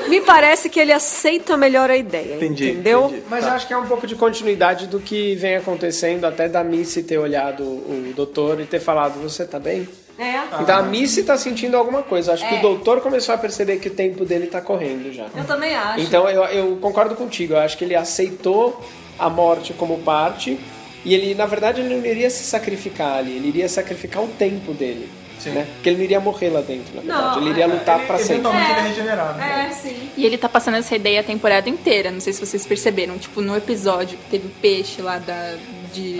me 0.08 0.20
parece 0.20 0.68
que 0.68 0.78
ele 0.80 0.92
aceita 0.92 1.56
melhor 1.56 1.90
a 1.90 1.96
ideia, 1.96 2.36
Entendi, 2.36 2.70
entendeu? 2.70 3.06
entendi. 3.06 3.22
Mas 3.28 3.44
eu 3.44 3.52
acho 3.52 3.66
que 3.66 3.72
é 3.72 3.76
um 3.76 3.86
pouco 3.86 4.06
de 4.06 4.14
continuidade 4.14 4.86
do 4.86 5.00
que 5.00 5.34
vem 5.34 5.56
acontecendo, 5.56 6.24
até 6.24 6.48
da 6.48 6.64
Missy 6.64 7.02
ter 7.02 7.18
olhado 7.18 7.62
o 7.62 8.12
doutor 8.14 8.60
e 8.60 8.66
ter 8.66 8.80
falado, 8.80 9.20
você 9.20 9.44
tá 9.44 9.58
bem? 9.58 9.88
É. 10.18 10.40
Então 10.60 10.76
a 10.76 10.82
Missy 10.82 11.22
tá 11.22 11.38
sentindo 11.38 11.76
alguma 11.76 12.02
coisa. 12.02 12.32
Acho 12.32 12.46
que 12.48 12.56
o 12.56 12.60
doutor 12.60 13.00
começou 13.00 13.32
a 13.34 13.38
perceber 13.38 13.76
que 13.76 13.86
o 13.86 13.92
tempo 13.92 14.24
dele 14.24 14.48
tá 14.48 14.60
correndo 14.60 15.12
já. 15.12 15.26
Eu 15.36 15.44
também 15.44 15.76
acho. 15.76 16.00
Então 16.00 16.28
eu, 16.28 16.42
eu 16.46 16.76
concordo 16.80 17.14
contigo. 17.14 17.54
Eu 17.54 17.58
acho 17.58 17.78
que 17.78 17.84
ele 17.84 17.94
aceitou 17.94 18.82
a 19.16 19.30
morte 19.30 19.72
como 19.72 19.98
parte 19.98 20.58
e 21.04 21.14
ele, 21.14 21.34
na 21.34 21.46
verdade, 21.46 21.80
ele 21.80 21.94
não 21.94 22.04
iria 22.04 22.28
se 22.30 22.42
sacrificar 22.42 23.18
ali. 23.18 23.36
Ele 23.36 23.48
iria 23.48 23.68
sacrificar 23.68 24.22
o 24.22 24.28
tempo 24.28 24.72
dele. 24.72 25.08
Né? 25.46 25.66
Porque 25.74 25.88
ele 25.88 25.96
não 25.98 26.04
iria 26.04 26.20
morrer 26.20 26.50
lá 26.50 26.60
dentro, 26.60 26.94
na 26.94 27.00
verdade. 27.02 27.38
ele 27.40 27.50
iria 27.50 27.66
lutar 27.66 28.06
pra 28.06 28.18
sempre. 28.18 28.34
Eventualmente 28.34 28.70
ele 28.70 28.78
é 28.78 28.82
regenerado. 28.82 29.40
É, 29.40 29.70
sim. 29.70 30.10
E 30.16 30.26
ele 30.26 30.36
tá 30.38 30.48
passando 30.48 30.76
essa 30.76 30.94
ideia 30.96 31.20
a 31.20 31.24
temporada 31.24 31.68
inteira. 31.68 32.10
Não 32.10 32.20
sei 32.20 32.32
se 32.32 32.44
vocês 32.44 32.66
perceberam. 32.66 33.18
Tipo, 33.18 33.40
no 33.40 33.56
episódio 33.56 34.18
que 34.18 34.30
teve 34.30 34.46
o 34.48 34.50
peixe 34.60 35.00
lá 35.02 35.18
da, 35.18 35.54
de, 35.92 36.16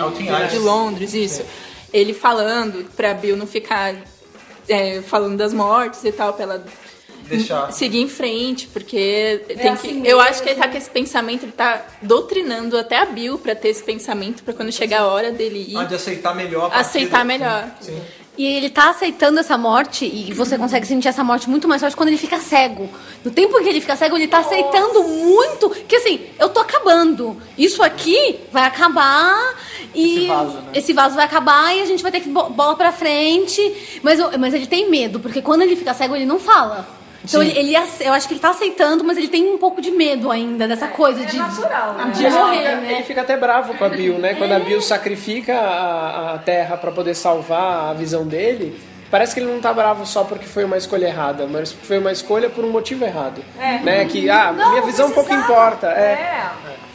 de, 0.50 0.58
Londres, 0.58 1.14
isso. 1.14 1.44
Ele 1.92 2.12
falando 2.14 2.84
pra 2.96 3.14
Bill 3.14 3.36
não 3.36 3.46
ficar 3.46 3.94
é, 4.68 5.00
falando 5.02 5.36
das 5.36 5.52
mortes 5.52 6.04
e 6.04 6.12
tal, 6.12 6.32
pra 6.34 6.42
ela 6.44 6.64
Deixar. 7.28 7.70
seguir 7.72 8.00
em 8.00 8.08
frente, 8.08 8.66
porque 8.68 9.42
tem 9.46 9.68
assim 9.68 10.02
que. 10.02 10.08
Eu 10.08 10.20
acho 10.20 10.42
que 10.42 10.48
ele 10.48 10.58
tá 10.58 10.68
com 10.68 10.76
esse 10.76 10.88
pensamento, 10.90 11.44
ele 11.44 11.52
tá 11.52 11.84
doutrinando 12.00 12.76
até 12.78 12.96
a 12.98 13.04
Bill 13.04 13.38
pra 13.38 13.54
ter 13.54 13.68
esse 13.68 13.82
pensamento, 13.82 14.42
pra 14.42 14.54
quando 14.54 14.72
chegar 14.72 15.00
a 15.00 15.06
hora 15.08 15.30
dele 15.30 15.66
ir, 15.68 15.76
Ah, 15.76 15.84
de 15.84 15.94
aceitar 15.94 16.34
melhor. 16.34 16.70
a 16.72 16.80
aceitar 16.80 17.20
do- 17.20 17.26
melhor. 17.26 17.68
Sim. 17.80 18.00
E 18.39 18.47
ele 18.47 18.70
tá 18.70 18.91
aceitando 18.91 19.41
essa 19.41 19.59
morte 19.59 20.05
e 20.07 20.32
você 20.32 20.57
consegue 20.57 20.86
sentir 20.86 21.09
essa 21.09 21.24
morte 21.24 21.51
muito 21.51 21.66
mais 21.66 21.80
forte 21.82 21.97
quando 21.97 22.09
ele 22.11 22.16
fica 22.16 22.39
cego. 22.39 22.89
No 23.24 23.32
tempo 23.32 23.59
em 23.59 23.64
que 23.64 23.68
ele 23.68 23.80
fica 23.80 23.97
cego, 23.97 24.16
ele 24.16 24.28
tá 24.28 24.39
aceitando 24.39 25.03
muito 25.03 25.70
que 25.89 25.97
assim, 25.97 26.20
eu 26.39 26.49
tô 26.49 26.61
acabando. 26.61 27.36
Isso 27.59 27.82
aqui 27.82 28.39
vai 28.53 28.62
acabar 28.64 29.57
e 29.93 30.18
Esse 30.18 30.26
vaso, 30.28 30.53
né? 30.53 30.62
esse 30.74 30.93
vaso 30.93 31.14
vai 31.16 31.24
acabar 31.24 31.76
e 31.76 31.82
a 31.82 31.86
gente 31.86 32.01
vai 32.01 32.12
ter 32.12 32.20
que 32.20 32.28
bo- 32.28 32.49
bola 32.51 32.76
pra 32.76 32.93
frente. 32.93 33.61
Mas, 34.05 34.20
mas 34.39 34.55
ele 34.55 34.68
tem 34.68 34.89
medo, 34.89 35.18
porque 35.18 35.43
quando 35.43 35.62
ele 35.62 35.74
fica 35.74 35.93
cego, 35.93 36.14
ele 36.14 36.24
não 36.26 36.39
fala. 36.39 36.89
Então 37.24 37.42
ele, 37.42 37.58
ele 37.58 37.74
eu 38.00 38.12
acho 38.12 38.28
que 38.28 38.34
ele 38.34 38.40
tá 38.40 38.50
aceitando, 38.50 39.02
mas 39.04 39.16
ele 39.18 39.28
tem 39.28 39.52
um 39.52 39.58
pouco 39.58 39.80
de 39.82 39.90
medo 39.90 40.30
ainda 40.30 40.68
dessa 40.68 40.86
coisa 40.88 41.24
de, 41.26 41.36
natural, 41.36 41.94
né? 41.94 42.12
de 42.14 42.24
Ele 42.24 42.34
morrer, 42.34 42.58
fica- 42.58 42.76
né? 42.76 42.92
Ele 42.92 43.02
fica 43.02 43.20
até 43.22 43.36
bravo 43.36 43.74
com 43.74 43.84
a 43.84 43.88
Bill, 43.88 44.18
né? 44.18 44.34
Quando 44.34 44.52
a 44.52 44.58
Bill 44.58 44.80
sacrifica 44.80 45.54
a, 45.58 46.34
a 46.34 46.38
Terra 46.38 46.76
pra 46.76 46.90
poder 46.92 47.14
salvar 47.14 47.90
a 47.90 47.92
visão 47.92 48.24
dele, 48.26 48.80
parece 49.10 49.34
que 49.34 49.40
ele 49.40 49.50
não 49.52 49.60
tá 49.60 49.72
bravo 49.72 50.06
só 50.06 50.22
porque 50.24 50.46
foi 50.46 50.64
uma 50.64 50.76
escolha 50.76 51.06
errada, 51.06 51.46
mas 51.50 51.72
foi 51.72 51.98
uma 51.98 52.12
escolha 52.12 52.48
por 52.48 52.64
um 52.64 52.70
motivo 52.70 53.04
errado. 53.04 53.42
Né? 53.82 54.04
Que, 54.06 54.30
ah, 54.30 54.52
minha 54.52 54.82
visão 54.82 55.10
pouco 55.10 55.32
importa. 55.34 55.88
É. 55.88 56.46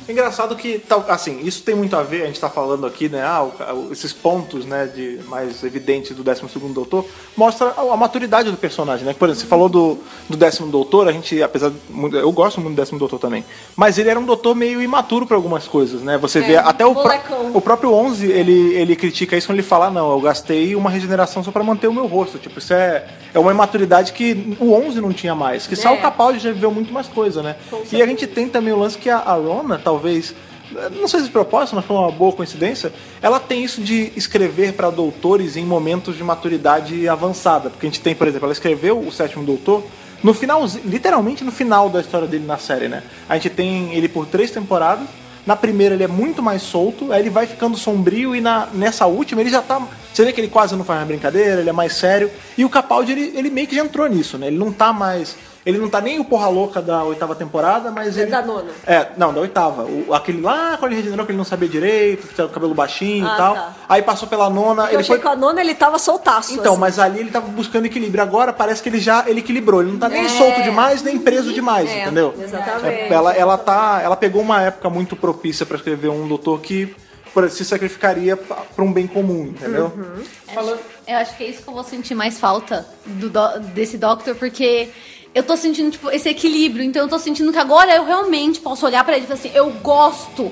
Engraçado 0.08 0.56
que, 0.56 0.80
tal- 0.80 1.06
assim, 1.08 1.40
isso 1.44 1.64
tem 1.64 1.74
muito 1.76 1.96
a 1.96 2.04
ver, 2.04 2.24
a 2.24 2.26
gente 2.28 2.40
tá 2.40 2.50
falando 2.50 2.86
aqui, 2.86 3.08
né, 3.10 3.22
ah, 3.24 3.48
esses 3.92 4.12
pontos, 4.12 4.66
né, 4.66 4.86
de 4.94 5.20
mais 5.28 5.64
evidentes 5.64 6.16
do 6.16 6.24
12º 6.24 6.74
Doutor, 6.74 7.06
mostra 7.38 7.74
a, 7.78 7.96
maturidade 7.98 8.50
do 8.52 8.58
personagem, 8.58 9.06
né? 9.06 9.14
Por 9.18 9.28
exemplo, 9.30 9.42
você 9.42 9.48
falou 9.48 9.70
do, 9.70 9.98
do 10.30 10.36
décimo 10.38 10.68
Doutor, 10.72 11.08
a 11.08 11.12
gente, 11.12 11.42
apesar, 11.42 11.70
de, 11.70 11.78
eu 12.18 12.32
gosto 12.32 12.60
muito 12.60 12.76
do 12.76 12.80
décimo 12.82 13.00
Doutor 13.00 13.20
também, 13.20 13.46
mas 13.76 13.98
ele 13.98 14.10
era 14.10 14.20
um 14.20 14.26
Doutor 14.26 14.56
meio 14.56 14.82
imaturo 14.82 15.26
para 15.26 15.36
algumas 15.38 15.68
coisas, 15.68 16.02
né? 16.02 16.18
Você 16.18 16.42
vê, 16.42 16.58
até 16.58 16.86
o, 16.86 16.94
molecão. 16.94 17.52
o 17.54 17.62
próprio 17.62 17.94
11, 17.94 18.26
ele, 18.32 18.74
ele 18.74 18.96
critica 18.96 19.38
isso 19.38 19.48
quando 19.48 19.60
ele 19.60 19.68
fala, 19.68 19.88
"Ah, 19.88 19.92
não, 19.92 20.12
eu 20.12 20.20
gastei 20.22 20.76
uma 20.76 20.90
regeneração 20.90 21.44
só 21.44 21.52
para 21.52 21.64
manter 21.64 21.88
o 21.88 21.94
meu 21.94 22.08
rosto, 22.08 22.38
tipo, 22.38 22.60
isso 22.60 22.74
é, 22.74 23.06
é 23.34 23.40
uma 23.40 23.52
imaturidade 23.52 24.12
que 24.14 24.56
o 24.60 24.74
11 24.74 25.00
não 25.02 25.14
tinha 25.14 25.36
mais, 25.36 25.66
que 25.68 25.76
só 25.76 25.90
É. 25.90 25.94
o 25.94 26.02
Capaldi 26.02 26.40
já 26.40 26.52
viveu 26.52 26.72
muito 26.72 26.92
mais 26.94 27.08
coisa, 27.08 27.42
né? 27.42 27.56
E 27.92 28.02
a 28.02 28.06
gente 28.08 28.28
tem 28.28 28.48
também 28.50 28.74
o 28.74 28.80
lance 28.80 28.98
que 28.98 29.10
a, 29.10 29.18
a 29.20 29.34
Rona, 29.36 29.80
talvez, 29.84 29.93
não 30.92 31.08
sei 31.08 31.20
se 31.20 31.26
de 31.28 31.32
propósito, 31.32 31.76
mas 31.76 31.86
foi 31.86 31.96
uma 31.96 32.12
boa 32.12 32.32
coincidência, 32.32 32.92
ela 33.22 33.40
tem 33.40 33.64
isso 33.64 33.82
de 33.82 34.12
escrever 34.16 34.74
para 34.74 34.90
doutores 34.90 35.56
em 35.56 35.66
momentos 35.66 36.16
de 36.16 36.24
maturidade 36.24 37.08
avançada. 37.08 37.70
Porque 37.70 37.86
a 37.86 37.90
gente 37.90 38.02
tem, 38.02 38.16
por 38.16 38.28
exemplo, 38.28 38.46
ela 38.46 38.54
escreveu 38.54 39.00
o 39.00 39.12
sétimo 39.12 39.44
doutor 39.44 39.84
no 40.24 40.34
final, 40.34 40.66
literalmente 40.86 41.44
no 41.44 41.52
final 41.52 41.90
da 41.90 42.00
história 42.00 42.28
dele 42.28 42.46
na 42.46 42.58
série, 42.58 42.88
né? 42.88 43.04
A 43.28 43.36
gente 43.36 43.50
tem 43.50 43.94
ele 43.94 44.08
por 44.08 44.26
três 44.26 44.52
temporadas. 44.52 45.06
Na 45.46 45.58
primeira 45.58 45.94
ele 45.94 46.06
é 46.06 46.08
muito 46.08 46.42
mais 46.42 46.62
solto, 46.62 47.12
aí 47.12 47.20
ele 47.20 47.30
vai 47.30 47.46
ficando 47.46 47.76
sombrio 47.76 48.34
e 48.34 48.40
na, 48.40 48.68
nessa 48.74 49.06
última 49.06 49.42
ele 49.42 49.50
já 49.50 49.62
tá. 49.62 49.86
Você 50.14 50.24
vê 50.24 50.32
que 50.32 50.40
ele 50.40 50.48
quase 50.48 50.74
não 50.74 50.86
faz 50.86 51.00
mais 51.00 51.10
brincadeira, 51.10 51.60
ele 51.60 51.70
é 51.70 51.74
mais 51.74 51.94
sério. 51.96 52.32
E 52.58 52.64
o 52.64 52.70
Capaldi, 52.70 53.12
ele, 53.12 53.34
ele 53.36 53.50
meio 53.50 53.68
que 53.68 53.76
já 53.76 53.84
entrou 53.84 54.08
nisso, 54.08 54.38
né? 54.38 54.48
Ele 54.48 54.58
não 54.58 54.72
tá 54.72 54.94
mais 54.94 55.36
Ele 55.66 55.78
não 55.78 55.88
tá 55.90 56.02
nem 56.02 56.20
o 56.20 56.26
porra 56.26 56.48
louca 56.50 56.82
da 56.82 57.04
oitava 57.06 57.34
temporada, 57.36 57.90
mas 57.90 58.18
ele. 58.18 58.30
da 58.30 58.42
nona. 58.42 58.70
É, 58.86 59.08
não, 59.16 59.34
da 59.34 59.40
oitava. 59.40 59.84
O- 59.84 60.14
aquele 60.14 60.42
lá, 60.42 60.76
quando 60.78 60.92
ele 60.92 61.00
regenerou, 61.02 61.26
que 61.26 61.32
ele 61.32 61.38
não 61.38 61.46
sabia 61.46 61.70
direito, 61.70 62.28
que 62.28 62.34
tinha 62.36 62.46
o 62.48 62.50
cabelo 62.50 62.74
baixinho 62.74 63.26
Ah, 63.26 63.34
e 63.34 63.38
tal. 63.38 63.54
tá. 63.56 63.74
Aí 63.88 64.02
passou 64.02 64.28
pela 64.28 64.50
nona, 64.50 64.84
Eu 64.84 64.88
ele 64.90 64.98
achei 64.98 65.16
foi. 65.16 65.20
que 65.20 65.28
a 65.28 65.36
nona 65.38 65.62
ele 65.62 65.74
tava 65.74 65.98
soltaço. 65.98 66.54
Então, 66.54 66.74
assim. 66.74 66.82
mas 66.82 67.00
ali 67.00 67.20
ele 67.22 67.32
tava 67.32 67.48
buscando 67.48 67.86
equilíbrio. 67.86 68.22
Agora 68.22 68.52
parece 68.52 68.84
que 68.84 68.90
ele 68.90 69.00
já 69.00 69.24
ele 69.28 69.40
equilibrou. 69.40 69.82
Ele 69.82 69.92
não 69.94 70.00
tá 70.00 70.10
nem 70.10 70.26
É. 70.26 70.30
solto 70.30 70.62
demais, 70.64 71.02
nem 71.02 71.18
preso 71.18 71.54
demais, 71.54 71.90
É, 71.90 72.02
entendeu? 72.02 72.34
exatamente. 72.42 72.86
É, 72.86 73.14
ela, 73.14 73.34
ela 73.34 73.58
tá. 73.58 74.02
Ela 74.04 74.18
pegou 74.18 74.42
uma 74.42 74.62
época 74.62 74.90
muito 74.90 75.16
propícia 75.16 75.66
pra 75.66 75.78
escrever 75.78 76.10
um 76.10 76.28
doutor 76.28 76.60
que 76.60 76.94
se 77.50 77.64
sacrificaria 77.66 78.36
pra 78.38 78.58
pra 78.76 78.84
um 78.84 78.92
bem 78.94 79.08
comum, 79.08 79.46
entendeu? 79.46 79.92
Uhum. 79.96 80.24
Falando, 80.54 80.80
Eu 81.08 81.18
acho 81.18 81.36
que 81.36 81.44
é 81.44 81.48
isso 81.48 81.64
que 81.64 81.68
eu 81.70 81.74
vou 81.74 81.84
sentir 81.84 82.14
mais 82.16 82.40
falta 82.40 82.86
do- 83.06 83.30
desse 83.74 83.98
Doctor, 83.98 84.36
porque 84.36 84.90
eu 85.34 85.44
tô 85.44 85.58
sentindo, 85.58 85.92
tipo, 85.92 86.12
esse 86.12 86.30
equilíbrio. 86.30 86.84
Então 86.84 87.04
eu 87.04 87.08
tô 87.08 87.18
sentindo 87.18 87.52
que 87.52 87.58
agora 87.58 87.96
eu 87.96 88.06
realmente 88.06 88.60
posso 88.60 88.86
olhar 88.86 89.04
pra 89.04 89.16
ele 89.16 89.26
e 89.26 89.28
falar 89.28 89.40
assim, 89.40 89.52
eu 89.54 89.70
gosto 89.70 90.52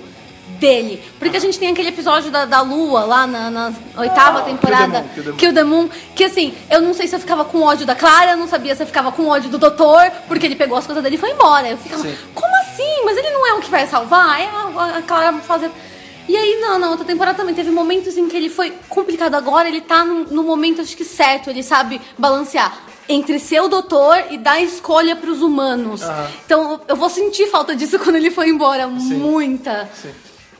dele. 0.59 1.01
Porque 1.17 1.37
a 1.37 1.39
gente 1.39 1.57
tem 1.57 1.69
aquele 1.69 1.89
episódio 1.89 2.31
da, 2.31 2.45
da 2.45 2.61
Lua 2.61 3.03
lá 3.03 3.25
na, 3.25 3.49
na 3.49 3.73
oitava 3.97 4.41
temporada, 4.41 5.05
Kill 5.13 5.23
the 5.23 5.31
Moon, 5.31 5.37
Kill 5.37 5.53
the 5.53 5.63
Moon, 5.63 5.89
que 6.15 6.23
assim, 6.23 6.53
eu 6.69 6.81
não 6.81 6.93
sei 6.93 7.07
se 7.07 7.15
eu 7.15 7.19
ficava 7.19 7.43
com 7.45 7.61
ódio 7.61 7.85
da 7.85 7.95
Clara, 7.95 8.31
eu 8.31 8.37
não 8.37 8.47
sabia 8.47 8.75
se 8.75 8.83
eu 8.83 8.87
ficava 8.87 9.11
com 9.11 9.27
ódio 9.27 9.49
do 9.49 9.57
doutor, 9.57 10.11
porque 10.27 10.45
ele 10.45 10.55
pegou 10.55 10.77
as 10.77 10.85
coisas 10.85 11.03
dele 11.03 11.15
e 11.15 11.19
foi 11.19 11.31
embora. 11.31 11.67
Eu 11.69 11.77
ficava, 11.77 12.03
como 12.33 12.55
assim? 12.61 13.03
Mas 13.05 13.17
ele 13.17 13.31
não 13.31 13.47
é 13.47 13.53
o 13.53 13.59
que 13.59 13.71
vai 13.71 13.87
salvar? 13.87 14.39
É 14.39 14.45
a, 14.45 14.97
a 14.97 15.01
Clara 15.01 15.33
fazer. 15.39 15.71
E 16.29 16.37
aí, 16.37 16.59
não, 16.61 16.77
na 16.77 16.89
outra 16.91 17.03
temporada 17.03 17.37
também 17.37 17.53
teve 17.53 17.71
momentos 17.71 18.15
em 18.15 18.29
que 18.29 18.37
ele 18.37 18.49
foi 18.49 18.71
complicado. 18.87 19.35
Agora 19.35 19.67
ele 19.67 19.81
tá 19.81 20.05
no, 20.05 20.25
no 20.25 20.43
momento, 20.43 20.79
acho 20.79 20.95
que 20.95 21.03
certo. 21.03 21.49
Ele 21.49 21.63
sabe 21.63 21.99
balancear 22.17 22.90
entre 23.07 23.39
ser 23.39 23.61
o 23.61 23.67
doutor 23.67 24.25
e 24.29 24.37
dar 24.37 24.61
escolha 24.61 25.15
pros 25.15 25.41
humanos. 25.41 26.01
Então 26.45 26.81
eu 26.87 26.95
vou 26.95 27.09
sentir 27.09 27.47
falta 27.47 27.75
disso 27.75 27.97
quando 28.03 28.15
ele 28.15 28.31
foi 28.31 28.49
embora. 28.49 28.87
Muita. 28.87 29.89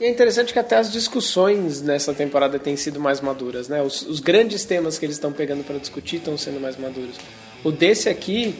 E 0.00 0.04
é 0.04 0.10
interessante 0.10 0.52
que 0.52 0.58
até 0.58 0.76
as 0.76 0.90
discussões 0.90 1.80
nessa 1.80 2.12
temporada 2.12 2.58
têm 2.58 2.76
sido 2.76 2.98
mais 2.98 3.20
maduras, 3.20 3.68
né? 3.68 3.80
Os, 3.82 4.02
os 4.02 4.18
grandes 4.18 4.64
temas 4.64 4.98
que 4.98 5.06
eles 5.06 5.16
estão 5.16 5.32
pegando 5.32 5.62
para 5.62 5.78
discutir 5.78 6.16
estão 6.16 6.36
sendo 6.36 6.60
mais 6.60 6.76
maduros. 6.76 7.16
O 7.62 7.70
desse 7.70 8.08
aqui, 8.08 8.56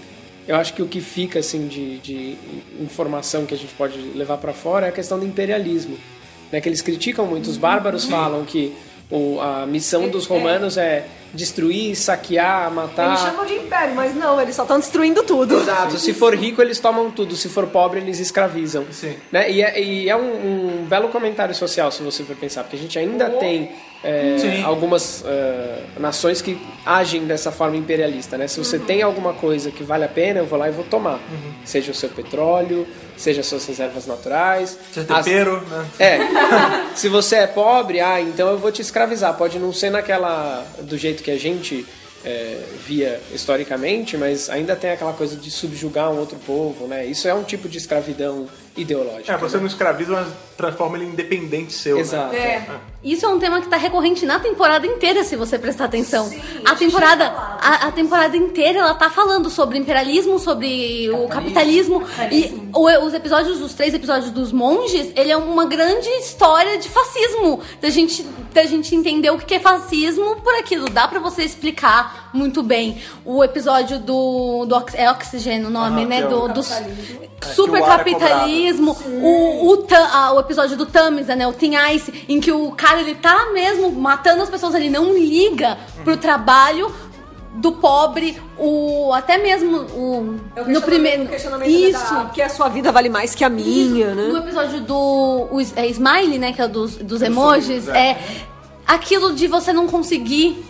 eu 0.47 0.55
acho 0.55 0.73
que 0.73 0.83
o 0.83 0.87
que 0.87 1.01
fica 1.01 1.41
assim 1.41 1.67
de, 1.67 1.99
de 1.99 2.39
informação 2.81 3.45
que 3.45 3.55
a 3.55 3.59
gente 3.59 3.75
pode 3.75 3.99
levar 4.15 4.37
para 4.39 4.53
fora 4.53 4.87
é 4.87 4.89
a 4.91 4.93
questão 4.93 5.19
do 5.19 5.27
imperialismo, 5.27 5.99
né? 6.53 6.61
Que 6.61 6.69
eles 6.69 6.81
criticam 6.81 7.27
muito. 7.27 7.51
Os 7.51 7.57
bárbaros 7.57 8.05
falam 8.05 8.45
que 8.45 8.73
o, 9.13 9.39
a 9.41 9.67
missão 9.67 10.09
dos 10.09 10.25
romanos 10.25 10.79
é 10.79 11.05
destruir, 11.35 11.95
saquear, 11.95 12.71
matar. 12.71 13.09
Eles 13.09 13.21
chamam 13.21 13.45
de 13.45 13.55
império, 13.55 13.95
mas 13.95 14.15
não, 14.15 14.41
eles 14.41 14.57
só 14.57 14.63
estão 14.63 14.79
destruindo 14.79 15.23
tudo. 15.23 15.61
Exato. 15.61 15.99
Se 15.99 16.15
for 16.15 16.35
rico, 16.35 16.63
eles 16.63 16.81
tomam 16.81 17.11
tudo. 17.11 17.37
Se 17.37 17.51
for 17.51 17.67
pobre, 17.67 18.01
eles 18.01 18.19
escravizam. 18.19 18.87
Sim. 18.91 19.15
Né? 19.31 19.51
E 19.51 19.63
é, 19.63 19.81
e 19.83 20.09
é 20.09 20.17
um, 20.17 20.81
um 20.81 20.85
belo 20.87 21.09
comentário 21.09 21.55
social, 21.55 21.93
se 21.93 22.03
você 22.03 22.25
for 22.25 22.37
pensar, 22.37 22.63
porque 22.63 22.77
a 22.77 22.79
gente 22.79 22.99
ainda 22.99 23.29
tem 23.29 23.71
é, 24.05 24.63
algumas 24.65 25.25
é, 25.27 25.83
nações 25.99 26.43
que 26.43 26.61
agem 26.85 27.25
dessa 27.25 27.53
forma 27.53 27.77
imperialista. 27.77 28.37
Né? 28.37 28.49
Se 28.49 28.59
você 28.59 28.77
Uhum. 28.77 28.85
tem 28.85 29.03
alguma 29.03 29.33
coisa 29.35 29.71
que 29.71 29.83
vale 29.85 30.05
a 30.05 30.09
pena, 30.09 30.41
eu 30.41 30.47
vou 30.47 30.59
lá 30.59 30.69
e 30.69 30.73
vou 30.73 30.85
tomar. 30.85 31.21
Seja 31.65 31.93
o 31.93 31.95
seu 31.95 32.09
petróleo, 32.09 32.87
seja 33.17 33.41
as 33.41 33.47
suas 33.47 33.65
reservas 33.67 34.07
naturais. 34.07 34.77
Seu 34.93 35.05
as- 35.09 35.25
tempero, 35.25 35.61
né? 35.63 35.87
é. 35.99 36.19
Se 36.97 37.09
você 37.09 37.37
é 37.37 37.47
pobre, 37.47 38.01
ah, 38.01 38.21
então 38.21 38.49
eu 38.51 38.59
vou 38.59 38.73
te 38.73 38.83
escravizar. 38.83 39.35
Pode 39.35 39.59
não 39.59 39.73
ser 39.73 39.91
naquela. 39.91 40.67
do 40.81 40.99
jeito 40.99 41.23
que 41.23 41.31
a 41.31 41.39
gente 41.39 41.87
é, 42.25 42.59
via 42.87 43.21
historicamente, 43.33 44.17
mas 44.17 44.49
ainda 44.51 44.75
tem 44.77 44.91
aquela 44.91 45.13
coisa 45.13 45.37
de 45.37 45.51
subjugar 45.51 46.11
um 46.11 46.19
outro 46.19 46.37
povo, 46.47 46.87
né? 46.87 47.05
Isso 47.07 47.27
é 47.29 47.35
um 47.35 47.43
tipo 47.45 47.69
de 47.69 47.79
escravidão 47.79 48.47
ideológica. 48.77 49.33
É, 49.33 49.37
você 49.37 49.57
né? 49.57 49.61
não 49.63 49.67
escraviza, 49.69 50.11
mas 50.13 50.29
transforma 50.57 50.97
ele 50.97 51.07
em 51.07 51.09
independente 51.11 51.73
seu. 51.73 51.97
né? 51.97 52.01
Exato. 52.03 52.35
É. 52.35 52.67
Isso 53.05 53.27
é 53.27 53.29
um 53.29 53.39
tema 53.39 53.61
que 53.61 53.67
tá 53.69 53.77
recorrente 53.77 54.25
na 54.25 54.39
temporada 54.39 54.87
inteira, 54.87 55.25
se 55.25 55.35
você 55.35 55.59
prestar 55.59 55.87
atenção. 55.87 56.31
a 56.65 56.75
temporada, 56.77 57.27
a, 57.27 57.89
a 57.89 57.93
temporada 57.93 58.37
inteira 58.37 58.79
ela 58.79 58.95
tá 58.95 59.11
falando 59.11 59.51
sobre 59.51 59.77
imperialismo, 59.77 60.39
sobre 60.39 61.11
o 61.11 61.27
capitalismo. 61.27 62.03
E 62.31 62.71
o- 62.73 63.05
os 63.05 63.13
episódios, 63.13 63.61
os 63.61 63.75
três 63.75 63.93
episódios 63.93 64.31
dos 64.31 64.53
monges, 64.53 65.11
ele 65.17 65.33
é 65.33 65.37
uma 65.37 65.65
grande 65.65 66.09
história 66.11 66.79
de 66.79 66.89
fascismo. 66.89 67.61
Da 67.81 67.91
gente, 67.91 68.23
da 68.53 68.63
gente 68.65 68.95
entender 68.95 69.31
o 69.31 69.39
que 69.39 69.55
é 69.55 69.59
fascismo 69.61 70.37
por 70.37 70.55
aquilo. 70.55 70.89
Dá 70.89 71.09
pra 71.09 71.19
você 71.19 71.43
explicar 71.43 72.31
muito 72.33 72.63
bem. 72.63 73.03
O 73.25 73.43
episódio 73.43 73.99
do. 73.99 74.65
do 74.67 74.85
é 74.95 75.11
oxigênio 75.11 75.67
o 75.69 75.71
nome, 75.71 76.05
né? 76.05 76.21
é 76.21 76.27
o- 76.27 76.29
Do, 76.47 76.55
dos 76.55 76.69
que 76.69 77.49
super 77.55 77.81
o 77.81 77.85
ar 77.85 77.95
é 77.95 77.97
capitalismo. 77.99 78.97
o, 79.23 79.71
o, 79.73 79.77
Tam- 79.79 80.09
ah, 80.13 80.33
o 80.35 80.41
episódio 80.41 80.77
do 80.77 80.87
Tamisa, 80.87 81.35
né? 81.35 81.47
O 81.47 81.53
Teen 81.53 81.75
Ice, 81.95 82.25
em 82.29 82.39
que 82.41 82.53
o 82.53 82.71
cara 82.73 82.92
ele 83.01 83.15
tá 83.15 83.51
mesmo 83.53 83.91
matando 83.93 84.43
as 84.43 84.51
pessoas, 84.51 84.75
ele 84.75 84.91
não 84.91 85.13
liga 85.15 85.79
pro 86.05 86.17
trabalho 86.17 86.93
do 87.55 87.73
pobre, 87.73 88.41
o 88.57 89.13
até 89.13 89.37
mesmo 89.37 89.79
o 89.79 90.41
no 90.67 90.81
primeiro 90.81 91.29
isso. 91.67 92.31
que 92.33 92.41
a 92.41 92.49
sua 92.49 92.69
vida 92.69 92.91
vale 92.91 93.11
mais 93.11 93.35
que 93.35 93.45
a 93.45 93.49
minha, 93.51 94.15
no 94.15 94.33
né? 94.33 94.39
episódio 94.39 94.81
do 94.81 94.97
o, 94.97 95.61
é, 95.77 95.87
Smiley, 95.89 96.39
né, 96.39 96.53
que 96.53 96.63
é 96.63 96.65
o 96.65 96.69
dos, 96.69 96.97
dos 96.97 97.21
emojis, 97.21 97.89
é 97.89 98.17
aquilo 98.87 99.35
de 99.35 99.47
você 99.47 99.73
não 99.73 99.87
conseguir 99.87 100.65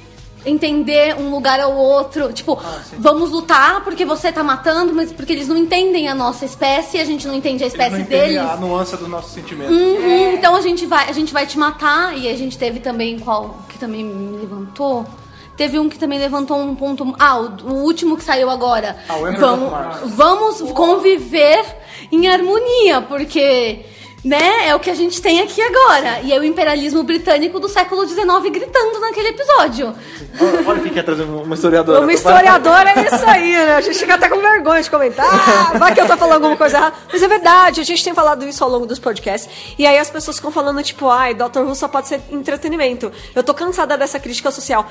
entender 0.45 1.16
um 1.18 1.30
lugar 1.30 1.61
ao 1.61 1.74
outro, 1.76 2.32
tipo, 2.32 2.59
vamos 2.99 3.30
lutar 3.30 3.82
porque 3.84 4.05
você 4.05 4.30
tá 4.32 4.43
matando, 4.43 4.93
mas 4.95 5.12
porque 5.12 5.32
eles 5.32 5.49
não 5.49 5.57
entendem 5.57 6.09
a 6.09 6.14
nossa 6.14 6.45
espécie, 6.45 6.99
a 6.99 7.05
gente 7.05 7.26
não 7.26 7.34
entende 7.34 7.62
a 7.62 7.66
Eles 7.66 7.78
não 7.78 7.84
espécie 7.86 8.03
entendem 8.03 8.34
deles. 8.36 8.51
a 8.51 8.57
nuance 8.57 8.97
dos 8.97 9.09
nossos 9.09 9.32
sentimentos. 9.32 9.76
Uhum, 9.76 10.32
Então 10.34 10.55
a 10.55 10.61
gente 10.61 10.86
vai, 10.86 11.09
a 11.09 11.12
gente 11.12 11.32
vai 11.32 11.47
te 11.47 11.59
matar 11.59 12.16
e 12.16 12.28
a 12.28 12.36
gente 12.36 12.57
teve 12.59 12.80
também 12.80 13.18
qual 13.18 13.59
que 13.68 13.78
também 13.78 14.05
me 14.05 14.38
levantou. 14.38 15.07
Teve 15.57 15.78
um 15.78 15.88
que 15.88 15.99
também 15.99 16.18
levantou 16.18 16.59
um 16.59 16.74
ponto. 16.74 17.14
Ah, 17.18 17.38
o, 17.38 17.45
o 17.68 17.74
último 17.84 18.16
que 18.16 18.24
saiu 18.24 18.49
agora. 18.51 18.97
Ah, 19.09 19.16
o 19.18 19.32
vamos, 19.38 19.70
vamos 20.16 20.72
conviver 20.72 21.62
em 22.11 22.26
harmonia, 22.28 23.03
porque 23.03 23.80
né, 24.24 24.68
é 24.68 24.74
o 24.74 24.80
que 24.80 24.88
a 24.88 24.94
gente 24.94 25.20
tem 25.20 25.40
aqui 25.40 25.60
agora. 25.60 26.20
E 26.20 26.32
é 26.32 26.38
o 26.38 26.44
imperialismo 26.44 27.02
britânico 27.02 27.58
do 27.58 27.68
século 27.68 28.06
XIX 28.06 28.24
gritando 28.50 29.00
naquele 29.00 29.28
episódio. 29.28 29.94
Olha, 30.40 30.68
olha 30.68 30.80
quem 30.80 30.92
quer 30.92 31.02
trazer 31.02 31.24
uma 31.24 31.54
historiadora. 31.54 32.00
Uma 32.00 32.12
historiadora 32.12 32.90
é 32.90 33.06
isso 33.06 33.24
aí, 33.26 33.52
né? 33.52 33.74
A 33.76 33.80
gente 33.80 33.98
fica 33.98 34.14
até 34.14 34.28
com 34.28 34.40
vergonha 34.40 34.82
de 34.82 34.90
comentar. 34.90 35.26
Ah, 35.26 35.78
vai 35.78 35.92
que 35.92 36.00
eu 36.00 36.06
tô 36.06 36.16
falando 36.16 36.34
alguma 36.34 36.56
coisa 36.56 36.76
errada. 36.76 36.96
Mas 37.12 37.22
é 37.22 37.28
verdade, 37.28 37.80
a 37.80 37.84
gente 37.84 38.02
tem 38.04 38.14
falado 38.14 38.46
isso 38.46 38.62
ao 38.62 38.70
longo 38.70 38.86
dos 38.86 38.98
podcasts. 38.98 39.74
E 39.76 39.86
aí 39.86 39.98
as 39.98 40.10
pessoas 40.10 40.36
ficam 40.36 40.52
falando, 40.52 40.82
tipo, 40.82 41.08
ai, 41.08 41.34
Dr. 41.34 41.60
Who 41.60 41.74
só 41.74 41.88
pode 41.88 42.08
ser 42.08 42.20
entretenimento. 42.30 43.10
Eu 43.34 43.42
tô 43.42 43.52
cansada 43.52 43.98
dessa 43.98 44.20
crítica 44.20 44.50
social. 44.50 44.86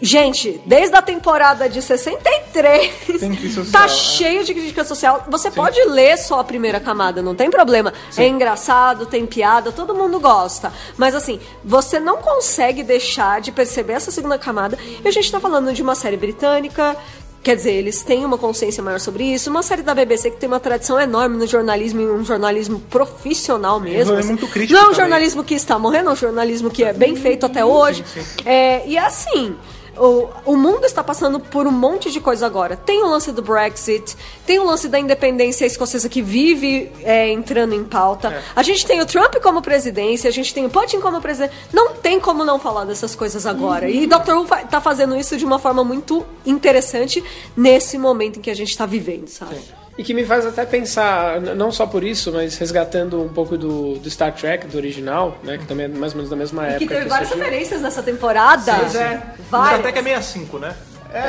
Gente, 0.00 0.60
desde 0.66 0.94
a 0.96 1.02
temporada 1.02 1.68
de 1.68 1.80
63, 1.80 3.20
Tem 3.20 3.34
crítica 3.34 3.62
social, 3.62 3.72
tá 3.72 3.84
é. 3.84 3.88
cheio 3.88 4.44
de 4.44 4.52
crítica 4.52 4.84
social. 4.84 5.24
Você 5.30 5.50
pode 5.50 5.82
ler 5.84 6.18
só 6.18 6.40
a 6.40 6.44
primeira 6.44 6.80
camada, 6.80 7.22
não 7.22 7.34
tem 7.34 7.50
problema. 7.50 7.92
É 8.16 8.26
engraçado, 8.26 9.06
tem 9.06 9.24
piada, 9.24 9.70
todo 9.70 9.94
mundo 9.94 10.18
gosta. 10.18 10.72
Mas 10.96 11.14
assim, 11.14 11.38
você 11.64 12.00
não 12.00 12.18
consegue 12.18 12.82
deixar 12.82 13.40
de 13.40 13.52
perceber 13.52 13.94
essa 13.94 14.10
segunda 14.10 14.38
camada. 14.38 14.78
E 15.04 15.06
a 15.06 15.10
gente 15.10 15.30
tá 15.30 15.40
falando 15.40 15.72
de 15.72 15.82
uma 15.82 15.94
série 15.94 16.16
britânica. 16.16 16.96
Quer 17.44 17.56
dizer, 17.56 17.72
eles 17.72 18.02
têm 18.02 18.24
uma 18.24 18.38
consciência 18.38 18.82
maior 18.82 18.98
sobre 18.98 19.24
isso. 19.24 19.50
Uma 19.50 19.62
série 19.62 19.82
da 19.82 19.94
BBC 19.94 20.30
que 20.30 20.38
tem 20.38 20.46
uma 20.46 20.58
tradição 20.58 20.98
enorme 20.98 21.36
no 21.36 21.46
jornalismo 21.46 22.00
e 22.00 22.06
um 22.06 22.24
jornalismo 22.24 22.80
profissional 22.80 23.78
mesmo. 23.78 24.14
é 24.14 24.18
assim. 24.18 24.28
muito 24.28 24.48
crítico 24.48 24.78
Não 24.78 24.88
é 24.88 24.90
um 24.90 24.94
jornalismo 24.94 25.44
que 25.44 25.54
está 25.54 25.78
morrendo, 25.78 26.08
é 26.08 26.12
um 26.14 26.16
jornalismo 26.16 26.70
que 26.70 26.82
é 26.82 26.94
bem 26.94 27.14
feito 27.14 27.44
até 27.44 27.62
hoje. 27.62 28.02
É, 28.46 28.82
e 28.86 28.96
assim, 28.96 29.54
o, 29.96 30.28
o 30.44 30.56
mundo 30.56 30.84
está 30.84 31.02
passando 31.02 31.38
por 31.40 31.66
um 31.66 31.70
monte 31.70 32.10
de 32.10 32.20
coisa 32.20 32.46
agora. 32.46 32.76
Tem 32.76 33.02
o 33.02 33.08
lance 33.08 33.30
do 33.32 33.42
Brexit, 33.42 34.16
tem 34.46 34.58
o 34.58 34.64
lance 34.64 34.88
da 34.88 34.98
independência 34.98 35.64
escocesa 35.66 36.08
que 36.08 36.20
vive 36.22 36.90
é, 37.02 37.30
entrando 37.30 37.74
em 37.74 37.84
pauta. 37.84 38.42
A 38.54 38.62
gente 38.62 38.84
tem 38.86 39.00
o 39.00 39.06
Trump 39.06 39.34
como 39.42 39.60
presidência, 39.62 40.28
a 40.28 40.32
gente 40.32 40.52
tem 40.52 40.66
o 40.66 40.70
Putin 40.70 41.00
como 41.00 41.20
presidente. 41.20 41.54
Não 41.72 41.90
tem 41.94 42.18
como 42.20 42.44
não 42.44 42.58
falar 42.58 42.84
dessas 42.84 43.14
coisas 43.14 43.46
agora. 43.46 43.88
E 43.88 44.06
Dr. 44.06 44.32
Who 44.32 44.46
fa- 44.46 44.62
tá 44.64 44.80
fazendo 44.80 45.16
isso 45.16 45.36
de 45.36 45.44
uma 45.44 45.58
forma 45.58 45.84
muito 45.84 46.24
interessante 46.44 47.22
nesse 47.56 47.98
momento 47.98 48.38
em 48.38 48.42
que 48.42 48.50
a 48.50 48.54
gente 48.56 48.70
está 48.70 48.86
vivendo, 48.86 49.28
sabe? 49.28 49.56
E 49.96 50.02
que 50.02 50.12
me 50.12 50.24
faz 50.24 50.44
até 50.44 50.64
pensar, 50.66 51.40
não 51.40 51.70
só 51.70 51.86
por 51.86 52.02
isso, 52.02 52.32
mas 52.32 52.58
resgatando 52.58 53.22
um 53.22 53.28
pouco 53.28 53.56
do, 53.56 53.94
do 53.98 54.10
Star 54.10 54.32
Trek, 54.34 54.66
do 54.66 54.76
original, 54.76 55.38
né? 55.44 55.56
Que 55.56 55.66
também 55.66 55.86
é 55.86 55.88
mais 55.88 56.12
ou 56.12 56.16
menos 56.16 56.30
da 56.30 56.34
mesma 56.36 56.66
época. 56.66 56.78
Que 56.80 56.86
teve 56.88 57.08
várias 57.08 57.28
surgiu. 57.28 57.44
referências 57.44 57.80
nessa 57.80 58.02
temporada. 58.02 58.74
Sim, 58.74 58.88
sim. 58.88 59.20
Várias. 59.48 59.80
Até 59.80 59.92
que 59.92 59.98
é 60.00 60.02
65, 60.02 60.58
né? 60.58 60.74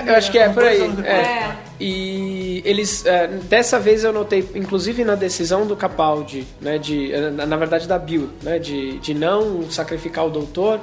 Eu 0.07 0.16
acho 0.16 0.32
que 0.32 0.39
é 0.39 0.49
por 0.49 0.63
aí. 0.63 0.80
Depois. 0.80 1.05
É. 1.05 1.55
E 1.80 2.63
eles, 2.66 3.05
é, 3.05 3.28
dessa 3.28 3.80
vez 3.80 4.03
eu 4.03 4.11
notei, 4.11 4.49
inclusive 4.55 5.03
na 5.03 5.13
decisão 5.13 5.68
do 5.68 5.76
Capaldi, 5.76 6.47
né, 6.59 6.80
de, 6.80 7.13
é, 7.13 7.30
na 7.30 7.55
verdade 7.55 7.88
da 7.88 7.99
Bill, 7.99 8.30
né, 8.41 8.57
de, 8.57 8.97
de 8.97 9.13
não 9.13 9.70
sacrificar 9.70 10.26
o 10.26 10.30
doutor, 10.32 10.80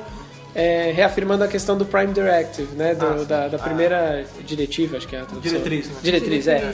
é, 0.54 0.92
reafirmando 0.94 1.42
a 1.42 1.48
questão 1.48 1.76
do 1.76 1.84
Prime 1.84 2.12
Directive, 2.12 2.76
né, 2.76 2.94
do- 2.94 3.04
Ah, 3.06 3.24
da, 3.26 3.48
da 3.48 3.58
primeira 3.58 4.24
diretiva, 4.46 4.98
acho 4.98 5.08
que 5.08 5.16
é 5.16 5.20
a 5.20 5.24
tradução. 5.24 5.50
Diretriz, 5.50 5.88
né? 5.88 5.94
Diretriz, 6.00 6.46
é. 6.46 6.72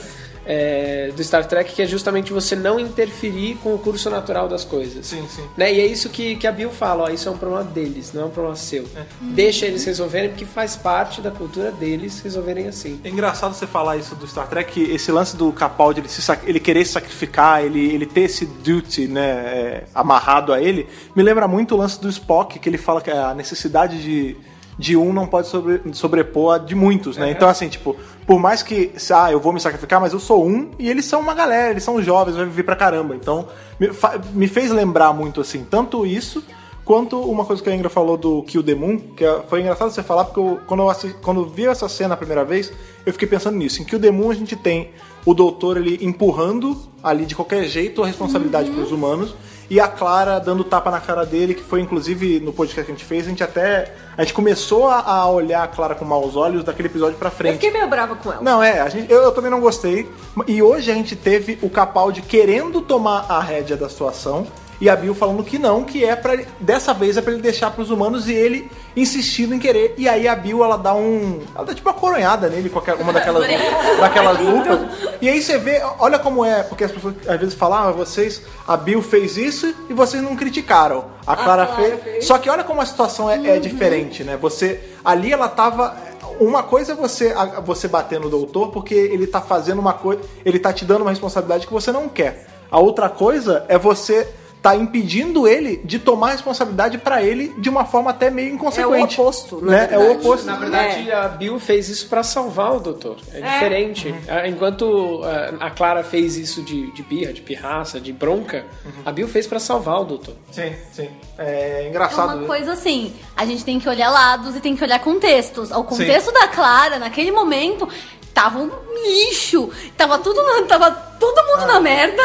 É, 0.51 1.11
do 1.15 1.23
Star 1.23 1.45
Trek, 1.45 1.73
que 1.73 1.81
é 1.83 1.85
justamente 1.85 2.33
você 2.33 2.55
não 2.55 2.79
interferir 2.79 3.59
com 3.61 3.75
o 3.75 3.77
curso 3.77 4.09
natural 4.09 4.47
das 4.47 4.65
coisas. 4.65 5.05
Sim, 5.05 5.23
sim. 5.29 5.43
Né? 5.55 5.71
E 5.71 5.79
é 5.79 5.85
isso 5.85 6.09
que, 6.09 6.37
que 6.37 6.47
a 6.47 6.51
Bill 6.51 6.71
fala, 6.71 7.03
ó, 7.03 7.09
isso 7.09 7.29
é 7.29 7.31
um 7.31 7.37
problema 7.37 7.63
deles, 7.63 8.11
não 8.13 8.23
é 8.23 8.25
um 8.25 8.31
problema 8.31 8.55
seu. 8.55 8.83
Deixa 9.21 9.67
eles 9.67 9.85
resolverem, 9.85 10.29
porque 10.29 10.45
faz 10.45 10.75
parte 10.75 11.21
da 11.21 11.29
cultura 11.29 11.71
deles 11.71 12.19
resolverem 12.21 12.67
assim. 12.67 12.99
É 13.03 13.09
engraçado 13.09 13.53
você 13.53 13.67
falar 13.67 13.97
isso 13.97 14.15
do 14.15 14.27
Star 14.27 14.47
Trek, 14.47 14.71
que 14.71 14.91
esse 14.91 15.11
lance 15.11 15.37
do 15.37 15.53
Capaldi, 15.53 15.99
ele, 15.99 16.09
se 16.09 16.21
ele 16.43 16.59
querer 16.59 16.83
se 16.83 16.93
sacrificar, 16.93 17.63
ele, 17.63 17.93
ele 17.93 18.07
ter 18.07 18.21
esse 18.21 18.47
duty 18.47 19.07
né, 19.07 19.21
é, 19.21 19.83
amarrado 19.93 20.51
a 20.51 20.59
ele, 20.59 20.87
me 21.15 21.21
lembra 21.21 21.47
muito 21.47 21.75
o 21.75 21.77
lance 21.77 22.01
do 22.01 22.09
Spock, 22.09 22.57
que 22.57 22.67
ele 22.67 22.79
fala 22.79 23.01
que 23.01 23.11
a 23.11 23.35
necessidade 23.35 24.01
de, 24.01 24.35
de 24.79 24.95
um 24.97 25.11
não 25.13 25.27
pode 25.27 25.47
sobre- 25.47 25.81
sobrepor 25.93 26.55
a 26.55 26.57
de 26.57 26.73
muitos, 26.73 27.17
né? 27.17 27.29
Então, 27.29 27.47
assim, 27.49 27.67
tipo, 27.67 27.95
por 28.25 28.39
mais 28.39 28.63
que, 28.63 28.91
ah, 29.13 29.31
eu 29.31 29.39
vou 29.39 29.51
me 29.53 29.59
sacrificar, 29.59 29.99
mas 29.99 30.13
eu 30.13 30.19
sou 30.19 30.43
um, 30.47 30.71
e 30.79 30.89
eles 30.89 31.03
são 31.05 31.19
uma 31.19 31.33
galera, 31.35 31.71
eles 31.71 31.83
são 31.83 32.01
jovens, 32.01 32.35
vai 32.37 32.45
viver 32.45 32.63
pra 32.63 32.75
caramba. 32.77 33.13
Então, 33.13 33.47
me, 33.79 33.89
me 34.33 34.47
fez 34.47 34.71
lembrar 34.71 35.11
muito, 35.13 35.41
assim, 35.41 35.63
tanto 35.69 36.05
isso, 36.05 36.41
Quanto 36.85 37.19
uma 37.21 37.45
coisa 37.45 37.61
que 37.61 37.69
a 37.69 37.75
Ingra 37.75 37.87
falou 37.87 38.17
do 38.17 38.41
Kill 38.41 38.63
the 38.63 38.73
Moon, 38.73 38.97
que 39.15 39.23
é- 39.23 39.43
foi 39.47 39.61
engraçado 39.61 39.91
você 39.91 40.01
falar, 40.01 40.25
porque 40.25 40.39
eu, 40.39 40.59
quando, 40.65 40.79
eu 40.81 40.89
assi- 40.89 41.13
quando 41.21 41.41
eu 41.41 41.45
vi 41.45 41.67
essa 41.67 41.87
cena 41.87 42.15
a 42.15 42.17
primeira 42.17 42.43
vez, 42.43 42.73
eu 43.05 43.13
fiquei 43.13 43.27
pensando 43.27 43.55
nisso. 43.57 43.79
Em 43.79 43.85
Kill 43.85 43.99
the 43.99 44.09
Moon 44.09 44.31
a 44.31 44.33
gente 44.33 44.55
tem 44.55 44.89
o 45.23 45.35
doutor 45.35 45.77
ele 45.77 45.99
empurrando 46.03 46.75
ali 47.03 47.27
de 47.27 47.35
qualquer 47.35 47.65
jeito 47.65 48.01
a 48.01 48.07
responsabilidade 48.07 48.71
pros 48.71 48.91
humanos, 48.91 49.35
e 49.69 49.79
a 49.79 49.87
Clara 49.87 50.39
dando 50.39 50.63
tapa 50.63 50.89
na 50.89 50.99
cara 50.99 51.25
dele, 51.25 51.53
que 51.53 51.63
foi 51.63 51.79
inclusive 51.81 52.39
no 52.39 52.51
podcast 52.51 52.85
que 52.85 52.91
a 52.91 52.95
gente 52.95 53.05
fez, 53.05 53.25
a 53.25 53.29
gente 53.29 53.43
até. 53.43 53.93
A 54.17 54.23
gente 54.23 54.33
começou 54.33 54.87
a, 54.87 54.99
a 54.99 55.29
olhar 55.29 55.63
a 55.63 55.67
Clara 55.67 55.95
com 55.95 56.03
maus 56.03 56.35
olhos 56.35 56.63
daquele 56.63 56.87
episódio 56.87 57.17
pra 57.17 57.27
Eu 57.29 57.31
frente. 57.31 57.53
fiquei 57.53 57.71
meio 57.71 57.87
brava 57.87 58.15
com 58.15 58.31
ela. 58.31 58.41
Não, 58.41 58.61
é, 58.61 58.81
a 58.81 58.89
gente, 58.89 59.11
eu, 59.11 59.21
eu 59.21 59.31
também 59.31 59.51
não 59.51 59.61
gostei. 59.61 60.09
E 60.47 60.61
hoje 60.61 60.91
a 60.91 60.93
gente 60.95 61.15
teve 61.15 61.59
o 61.61 61.69
Capaldi 61.69 62.21
querendo 62.21 62.81
tomar 62.81 63.25
a 63.29 63.39
rédea 63.39 63.77
da 63.77 63.87
situação 63.87 64.47
e 64.81 64.89
a 64.89 64.95
Bill 64.95 65.13
falando 65.13 65.43
que 65.43 65.59
não, 65.59 65.83
que 65.83 66.05
é 66.05 66.15
para 66.15 66.39
dessa 66.59 66.93
vez 66.93 67.17
é 67.17 67.21
pra 67.21 67.33
ele 67.33 67.41
deixar 67.41 67.71
pros 67.71 67.89
humanos 67.89 68.29
e 68.29 68.33
ele 68.33 68.71
insistindo 69.01 69.53
em 69.53 69.59
querer. 69.59 69.93
E 69.97 70.07
aí 70.07 70.27
a 70.27 70.35
Bill 70.35 70.63
ela 70.63 70.77
dá 70.77 70.93
um, 70.93 71.41
ela 71.55 71.65
dá 71.65 71.73
tipo 71.73 71.87
uma 71.89 71.95
coronhada 71.95 72.49
nele 72.49 72.69
com 72.69 72.79
uma 72.79 73.13
daquelas 73.13 73.45
daquelas 73.99 74.39
lupas. 74.39 74.79
E 75.21 75.29
aí 75.29 75.41
você 75.41 75.57
vê, 75.57 75.81
olha 75.99 76.19
como 76.19 76.43
é, 76.45 76.63
porque 76.63 76.83
as 76.83 76.91
pessoas 76.91 77.15
às 77.27 77.39
vezes 77.39 77.53
falam, 77.55 77.77
ah, 77.89 77.91
vocês 77.91 78.41
a 78.67 78.77
Bill 78.77 79.01
fez 79.01 79.37
isso 79.37 79.73
e 79.89 79.93
vocês 79.93 80.21
não 80.21 80.35
criticaram. 80.35 81.05
A 81.25 81.35
Clara, 81.35 81.65
Clara 81.65 81.67
fez. 81.75 82.03
fez. 82.03 82.25
Só 82.25 82.37
que 82.37 82.49
olha 82.49 82.63
como 82.63 82.81
a 82.81 82.85
situação 82.85 83.29
é, 83.29 83.35
é 83.55 83.59
diferente, 83.59 84.23
né? 84.23 84.37
Você 84.37 84.79
ali 85.03 85.31
ela 85.31 85.47
tava 85.47 85.95
uma 86.39 86.63
coisa 86.63 86.93
é 86.93 86.95
você, 86.95 87.33
a- 87.35 87.59
você 87.59 87.87
bater 87.87 88.19
no 88.19 88.29
doutor 88.29 88.69
porque 88.69 88.93
ele 88.93 89.27
tá 89.27 89.41
fazendo 89.41 89.79
uma 89.79 89.93
coisa, 89.93 90.21
ele 90.45 90.57
tá 90.59 90.71
te 90.71 90.85
dando 90.85 91.01
uma 91.01 91.09
responsabilidade 91.09 91.67
que 91.67 91.73
você 91.73 91.91
não 91.91 92.07
quer. 92.07 92.47
A 92.71 92.79
outra 92.79 93.09
coisa 93.09 93.65
é 93.67 93.77
você 93.77 94.27
tá 94.61 94.75
impedindo 94.75 95.47
ele 95.47 95.77
de 95.85 95.97
tomar 95.99 96.27
a 96.27 96.31
responsabilidade 96.31 96.97
pra 96.97 97.23
ele 97.23 97.53
de 97.57 97.69
uma 97.69 97.85
forma 97.85 98.09
até 98.11 98.29
meio 98.29 98.53
inconsequente. 98.53 99.17
É 99.17 99.21
o 99.21 99.23
oposto, 99.23 99.61
na 99.61 99.71
né? 99.71 99.87
É 99.91 99.97
o 99.97 100.01
verdade. 100.01 100.19
oposto. 100.27 100.45
Na 100.45 100.55
verdade, 100.57 101.11
a 101.11 101.27
Bill 101.29 101.59
fez 101.59 101.87
isso 101.89 102.07
pra 102.09 102.23
salvar 102.23 102.75
o 102.75 102.79
doutor. 102.79 103.17
É, 103.33 103.39
diferente. 103.41 104.13
Ah, 104.27 104.47
Enquanto 104.47 105.21
ah, 105.23 105.65
a 105.67 105.71
Clara 105.71 106.03
fez 106.03 106.35
isso 106.37 106.61
de, 106.61 106.91
de 106.91 107.03
birra, 107.03 107.31
de 107.31 107.41
pirraça, 107.41 107.99
de 107.99 108.11
bronca, 108.11 108.65
a 109.05 109.11
Bill 109.11 109.27
fez 109.27 109.47
pra 109.47 109.59
salvar 109.59 110.01
o 110.01 110.03
doutor. 110.05 110.35
Sim, 110.51 110.73
sim. 110.91 111.09
É 111.37 111.83
É 111.85 111.87
engraçado. 111.89 112.37
uma 112.39 112.45
coisa 112.47 112.73
assim, 112.73 113.13
a 113.37 113.45
gente 113.45 113.63
tem 113.63 113.79
que 113.79 113.87
olhar 113.87 114.09
lados 114.09 114.55
e 114.55 114.59
tem 114.59 114.75
que 114.75 114.83
olhar 114.83 114.99
contextos. 114.99 115.71
O 115.71 115.83
contexto 115.83 116.31
da 116.33 116.47
Clara, 116.49 116.99
naquele 116.99 117.31
momento, 117.31 117.87
tava 118.33 118.59
um 118.59 118.69
lixo. 119.03 119.69
Tava 119.97 120.17
tudo, 120.19 120.41
na- 120.41 120.61
tava 120.63 120.91
todo 120.91 121.45
mundo 121.47 121.65
na 121.67 121.79
merda. 121.79 122.21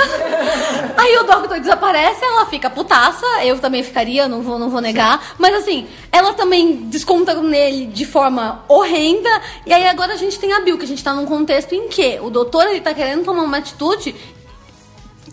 Aí 0.97 1.17
o 1.19 1.25
Doctor 1.25 1.59
desaparece, 1.61 2.25
ela 2.25 2.47
fica 2.47 2.71
putaça. 2.71 3.27
Eu 3.45 3.59
também 3.59 3.83
ficaria, 3.83 4.29
não 4.29 4.43
vou, 4.43 4.59
não 4.59 4.71
vou 4.71 4.81
negar. 4.81 5.35
Mas 5.39 5.55
assim, 5.55 5.87
ela 6.13 6.33
também 6.35 6.77
desconta 6.89 7.35
nele 7.35 7.87
de 7.87 8.05
forma 8.05 8.65
horrenda. 8.69 9.29
E 9.67 9.73
aí 9.73 9.87
agora 9.89 10.13
a 10.15 10.17
gente 10.17 10.39
tem 10.39 10.53
a 10.53 10.61
Bill, 10.61 10.79
que 10.79 10.85
a 10.85 10.89
gente 10.89 11.03
tá 11.03 11.13
num 11.15 11.27
contexto 11.27 11.75
em 11.75 11.89
que 11.89 12.19
o 12.21 12.31
doutor 12.31 12.67
ele 12.67 12.81
tá 12.81 12.95
querendo 12.95 13.25
tomar 13.25 13.43
uma 13.43 13.57
atitude 13.59 14.15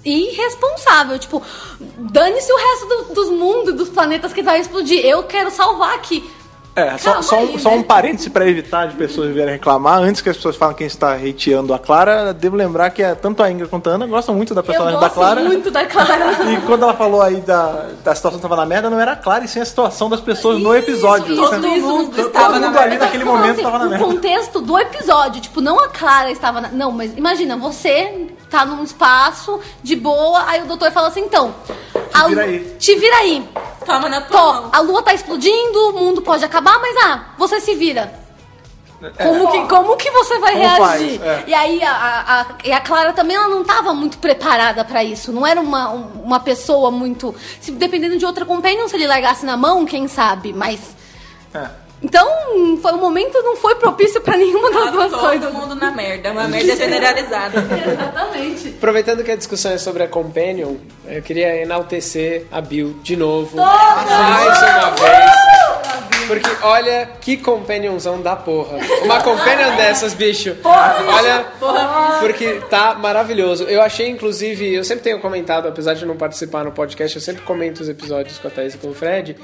irresponsável. 0.04 1.18
Tipo, 1.20 1.42
dane-se 1.80 2.52
o 2.52 2.58
resto 2.58 2.86
do- 2.88 3.14
dos 3.14 3.30
mundos, 3.30 3.74
dos 3.76 3.90
planetas 3.90 4.34
que 4.34 4.42
vai 4.42 4.60
explodir. 4.60 5.06
Eu 5.06 5.24
quero 5.24 5.52
salvar 5.52 5.94
aqui. 5.96 6.28
É, 6.74 6.98
só, 6.98 7.22
só, 7.22 7.42
um, 7.42 7.60
só 7.60 7.70
né? 7.72 7.76
um 7.76 7.84
parêntese 7.84 8.30
pra 8.30 8.48
evitar 8.48 8.88
de 8.88 8.96
pessoas 8.96 9.34
vierem 9.34 9.56
reclamar. 9.56 10.00
Antes 10.00 10.22
que 10.22 10.30
as 10.30 10.38
pessoas 10.38 10.56
falem 10.56 10.74
quem 10.76 10.88
está 10.88 11.16
hateando 11.16 11.74
a 11.74 11.80
Clara, 11.80 12.34
devo 12.34 12.56
lembrar 12.56 12.90
que 12.92 13.04
é, 13.04 13.14
tanto 13.14 13.44
a 13.44 13.52
Ingrid 13.52 13.70
quanto 13.70 13.90
a 13.90 13.94
Ana 13.94 14.08
gostam 14.08 14.34
muito 14.34 14.56
da 14.56 14.64
personagem 14.64 14.98
da 15.00 15.10
Clara. 15.10 15.42
muito 15.42 15.70
da 15.70 15.86
Clara. 15.86 16.32
E 16.52 16.58
quando 16.66 16.84
ela 16.84 16.94
falou 16.94 17.22
aí 17.22 17.42
da, 17.42 17.88
da 18.04 18.16
situação 18.16 18.40
que 18.40 18.42
tava 18.44 18.56
na 18.56 18.66
merda, 18.66 18.90
não 18.90 19.00
era 19.00 19.12
a 19.12 19.16
Clara, 19.18 19.44
e 19.44 19.48
sim 19.50 19.60
a 19.60 19.66
situação 19.66 20.10
das 20.10 20.22
pessoas 20.22 20.62
no 20.62 20.74
episódio. 20.76 21.34
isso, 21.34 21.52
Né? 21.60 21.78
isso. 21.78 21.88
mundo 21.88 22.16
Todo 22.16 22.28
estava 22.28 22.58
na 22.60 22.68
mundo 22.68 22.80
ali 22.80 22.90
merda. 22.92 23.06
naquele 23.06 23.26
Não, 23.26 23.32
momento 23.36 23.52
assim, 23.52 23.64
tava 23.64 23.80
na 23.80 23.86
o 23.86 23.90
merda. 23.90 24.06
contexto 24.06 24.62
do 24.62 24.80
episódio, 24.80 25.42
tipo, 25.42 25.60
não 25.60 25.78
a 25.78 25.90
Clara 25.90 26.32
estava 26.32 26.62
na... 26.62 26.70
Não, 26.70 26.92
mas 26.92 27.16
imagina, 27.18 27.58
você 27.58 28.28
tá 28.52 28.66
num 28.66 28.84
espaço 28.84 29.60
de 29.82 29.96
boa, 29.96 30.44
aí 30.48 30.62
o 30.62 30.66
doutor 30.66 30.92
fala 30.92 31.08
assim, 31.08 31.22
então... 31.22 31.56
a 32.14 32.28
vira 32.28 32.44
aí. 32.44 32.76
Te 32.78 32.96
vira 32.96 33.16
aí. 33.18 33.50
Toma 33.86 34.08
na 34.10 34.22
tua 34.22 34.70
a 34.72 34.80
lua 34.82 35.02
tá 35.02 35.14
explodindo, 35.14 35.90
o 35.90 35.94
mundo 35.94 36.22
pode 36.22 36.46
acabar, 36.46 36.78
mas 36.80 36.96
ah, 37.06 37.30
você 37.38 37.60
se 37.60 37.74
vira. 37.74 38.20
Como, 39.18 39.52
que, 39.52 39.68
como 39.68 39.98
que 39.98 40.12
você 40.12 40.38
vai 40.38 40.52
Como 40.54 40.64
reagir? 40.64 41.20
faz, 41.20 41.22
é. 41.24 41.44
E 41.48 41.54
aí 41.56 41.84
a, 41.84 41.92
a, 41.92 42.42
a- 42.42 42.46
e 42.64 42.72
a 42.72 42.80
Clara 42.80 43.14
também 43.14 43.36
ela 43.36 43.48
não 43.48 43.62
estava 43.62 43.96
muito 43.96 44.20
preparada 44.20 44.86
pra 44.86 45.04
isso. 45.04 45.32
Não 45.32 45.48
era 45.48 45.60
uma, 45.60 45.90
um- 45.90 46.22
uma 46.24 46.40
pessoa 46.40 46.92
muito. 46.92 47.34
Se, 47.60 47.72
dependendo 47.72 48.16
de 48.20 48.26
outra 48.28 48.46
companion, 48.46 48.88
se 48.88 48.96
ele 48.96 49.08
largasse 49.08 49.44
na 49.44 49.58
mão, 49.58 49.88
quem 49.88 50.08
sabe? 50.08 50.54
Mas. 50.54 50.96
É. 51.52 51.68
Então, 52.04 52.28
foi 52.82 52.94
um 52.94 52.98
momento 52.98 53.40
não 53.44 53.56
foi 53.56 53.76
propício 53.76 54.20
pra 54.22 54.36
nenhuma 54.36 54.72
das 54.72 54.86
Tava 54.86 54.92
duas 54.92 55.12
todo 55.12 55.20
coisas. 55.22 55.54
mundo 55.54 55.76
na 55.76 55.92
merda, 55.92 56.32
uma 56.32 56.48
merda 56.48 56.76
generalizada. 56.76 57.60
Exatamente. 57.62 58.70
Aproveitando 58.70 59.24
que 59.24 59.32
a 59.32 59.36
discussão 59.36 59.72
é 59.72 59.78
sobre 59.78 60.02
a 60.04 60.08
Companion, 60.08 60.76
eu 61.08 61.22
queria 61.22 61.62
enaltecer 61.62 62.48
a 62.52 62.60
Bill 62.60 62.96
de 63.04 63.16
novo. 63.16 63.56
Mais 63.58 64.58
uma 64.64 64.92
vez. 64.92 65.32
Porque 66.28 66.50
olha 66.64 67.10
que 67.20 67.36
companionzão 67.38 68.22
da 68.22 68.36
porra. 68.36 68.78
Uma 69.04 69.22
companion 69.22 69.76
dessas, 69.76 70.14
bicho. 70.14 70.56
Olha, 70.64 71.46
porque 72.20 72.62
tá 72.70 72.94
maravilhoso. 72.96 73.66
Eu 73.66 73.82
achei, 73.82 74.08
inclusive, 74.08 74.74
eu 74.74 74.84
sempre 74.84 75.04
tenho 75.04 75.20
comentado, 75.20 75.68
apesar 75.68 75.94
de 75.94 76.06
não 76.06 76.16
participar 76.16 76.64
no 76.64 76.72
podcast, 76.72 77.16
eu 77.18 77.22
sempre 77.22 77.42
comento 77.44 77.82
os 77.82 77.90
episódios 77.90 78.40
com 78.40 78.48
a 78.48 78.52
Thaís 78.52 78.76
e 78.76 78.78
com 78.78 78.90
o 78.90 78.94
Fred. 78.94 79.36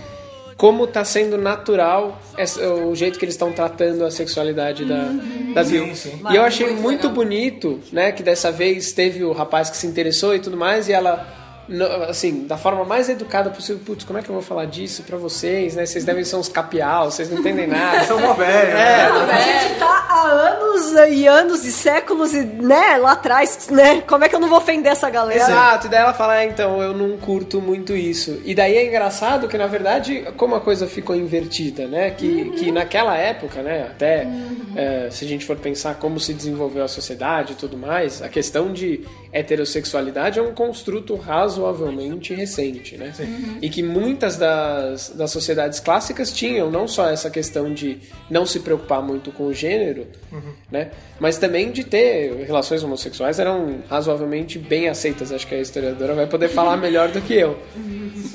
Como 0.58 0.88
tá 0.88 1.06
sendo 1.06 1.38
natural 1.38 2.20
essa- 2.36 2.68
o 2.68 2.96
jeito 2.96 3.20
que 3.20 3.26
eles 3.26 3.36
estão 3.36 3.52
tratando 3.52 4.04
a 4.04 4.10
sexualidade 4.10 4.86
da, 4.86 5.04
da 5.54 5.64
Bill. 5.64 5.86
E 6.32 6.36
eu 6.36 6.42
achei 6.42 6.72
muito 6.72 7.10
bonito, 7.10 7.80
né, 7.94 8.12
que 8.12 8.24
dessa 8.24 8.52
vez 8.52 8.92
teve 8.92 9.24
o 9.24 9.32
rapaz 9.34 9.70
que 9.70 9.78
se 9.78 9.86
interessou 9.86 10.34
e 10.36 10.40
tudo 10.40 10.58
mais, 10.58 10.90
e 10.90 10.94
ela, 10.94 11.28
assim, 12.08 12.46
da 12.48 12.58
forma 12.58 12.84
mais 12.86 13.10
educada 13.10 13.50
possível, 13.50 13.82
putz, 13.86 14.06
como 14.06 14.18
é 14.18 14.22
que 14.22 14.30
eu 14.30 14.34
vou 14.34 14.42
falar 14.42 14.66
disso 14.66 15.04
pra 15.04 15.18
vocês, 15.18 15.76
né? 15.76 15.86
Vocês 15.86 16.06
devem 16.06 16.24
ser 16.24 16.36
uns 16.38 16.48
capial, 16.48 17.12
vocês 17.12 17.30
não 17.30 17.40
entendem 17.40 17.68
nada. 17.68 18.04
São 18.08 18.20
mó 18.20 18.34
velho. 18.34 18.72
É, 18.72 19.26
né? 19.26 19.34
A 19.34 19.42
gente 19.42 19.80
tá 19.80 20.08
há 20.10 20.28
anos 20.28 20.92
e 21.10 21.28
anos 21.28 21.66
e 21.66 21.72
séculos 21.72 22.34
e, 22.34 22.44
né, 22.44 22.98
lá 22.98 23.14
atrás, 23.14 23.70
né? 23.70 24.02
Como 24.02 24.24
é 24.24 24.30
que 24.30 24.36
eu 24.36 24.40
não 24.40 24.48
vou 24.48 24.58
ofender 24.58 24.92
essa 24.92 25.10
galera? 25.10 25.44
Exato, 25.44 25.88
e 25.88 25.90
daí 25.90 26.02
ela 26.02 26.14
fala, 26.14 26.42
é, 26.42 26.46
então, 26.46 26.82
eu 26.82 26.94
não 26.94 27.18
curto 27.18 27.62
muito 27.62 27.96
isso. 27.96 28.42
E 28.46 28.56
daí 28.56 28.76
é 28.76 28.88
engraçado 28.88 29.48
que, 29.48 29.58
na 29.58 29.68
verdade, 29.68 30.26
como 30.38 30.56
a 30.56 30.62
coisa 30.62 30.88
ficou 30.88 31.16
invertida, 31.16 31.88
né? 31.88 32.12
Que, 32.12 32.52
que 32.52 32.72
naquela 32.72 33.16
época, 33.18 33.62
né, 33.62 33.88
até 33.92 34.28
é, 34.76 35.10
se 35.12 35.26
a 35.26 35.28
gente 35.28 35.46
for 35.46 35.58
pensar 35.58 35.96
como 35.96 36.20
se 36.20 36.34
desenvolveu 36.34 36.84
a 36.84 36.88
sociedade 36.88 37.54
e 37.54 37.56
tudo 37.56 37.78
mais, 37.78 38.22
a 38.22 38.30
questão 38.30 38.72
de 38.72 39.06
heterossexualidade 39.32 40.40
é 40.40 40.42
um 40.42 40.54
construto 40.54 41.16
razoavelmente 41.16 42.34
recente, 42.34 42.98
né? 42.98 43.14
E 43.62 43.70
que 43.70 43.84
muitas 43.84 44.38
das, 44.38 45.10
das 45.10 45.32
sociedades 45.32 45.80
clássicas 45.80 46.32
tinham 46.32 46.72
não 46.72 46.88
só 46.88 47.10
essa 47.10 47.30
questão 47.30 47.74
de 47.74 48.00
não 48.30 48.46
se 48.46 48.60
preocupar 48.60 49.02
muito 49.02 49.32
com 49.32 49.46
o 49.48 49.54
gênero, 49.54 50.08
né? 50.72 50.92
Mas 51.20 51.38
também 51.38 51.72
de 51.72 51.84
ter 51.84 52.46
relações 52.46 52.84
homossexuais 52.84 53.40
eram 53.40 53.80
razoavelmente 53.90 54.58
bem 54.60 54.88
aceitas. 54.88 55.32
Acho 55.32 55.48
que 55.48 55.56
a 55.56 55.60
historiadora 55.60 56.14
vai 56.14 56.28
poder 56.28 56.50
falar 56.50 56.78
melhor 56.78 57.10
do 57.10 57.22
que 57.22 57.34
eu. 57.34 57.58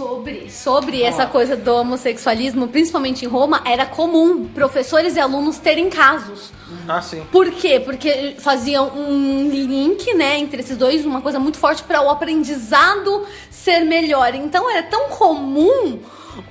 Sobre, 0.03 0.51
sobre 0.51 1.03
essa 1.03 1.27
coisa 1.27 1.57
do 1.57 1.73
homossexualismo, 1.75 2.67
principalmente 2.67 3.25
em 3.25 3.29
Roma, 3.29 3.63
era 3.65 3.87
comum 3.87 4.49
professores 4.49 5.15
e 5.15 5.21
alunos 5.21 5.59
terem 5.59 5.89
casos. 5.89 6.53
Ah, 6.89 7.01
sim. 7.01 7.23
Por 7.31 7.53
quê? 7.53 7.79
Porque 7.79 8.35
faziam 8.39 8.89
um 8.89 9.49
link, 9.49 10.13
né, 10.15 10.39
entre 10.39 10.61
esses 10.61 10.77
dois, 10.77 11.07
uma 11.07 11.21
coisa 11.21 11.39
muito 11.39 11.57
forte 11.57 11.85
para 11.85 12.03
o 12.03 12.11
aprendizado 12.11 13.25
ser 13.49 13.85
melhor. 13.85 14.35
Então 14.35 14.69
era 14.69 14.83
tão 14.83 15.09
comum 15.09 16.01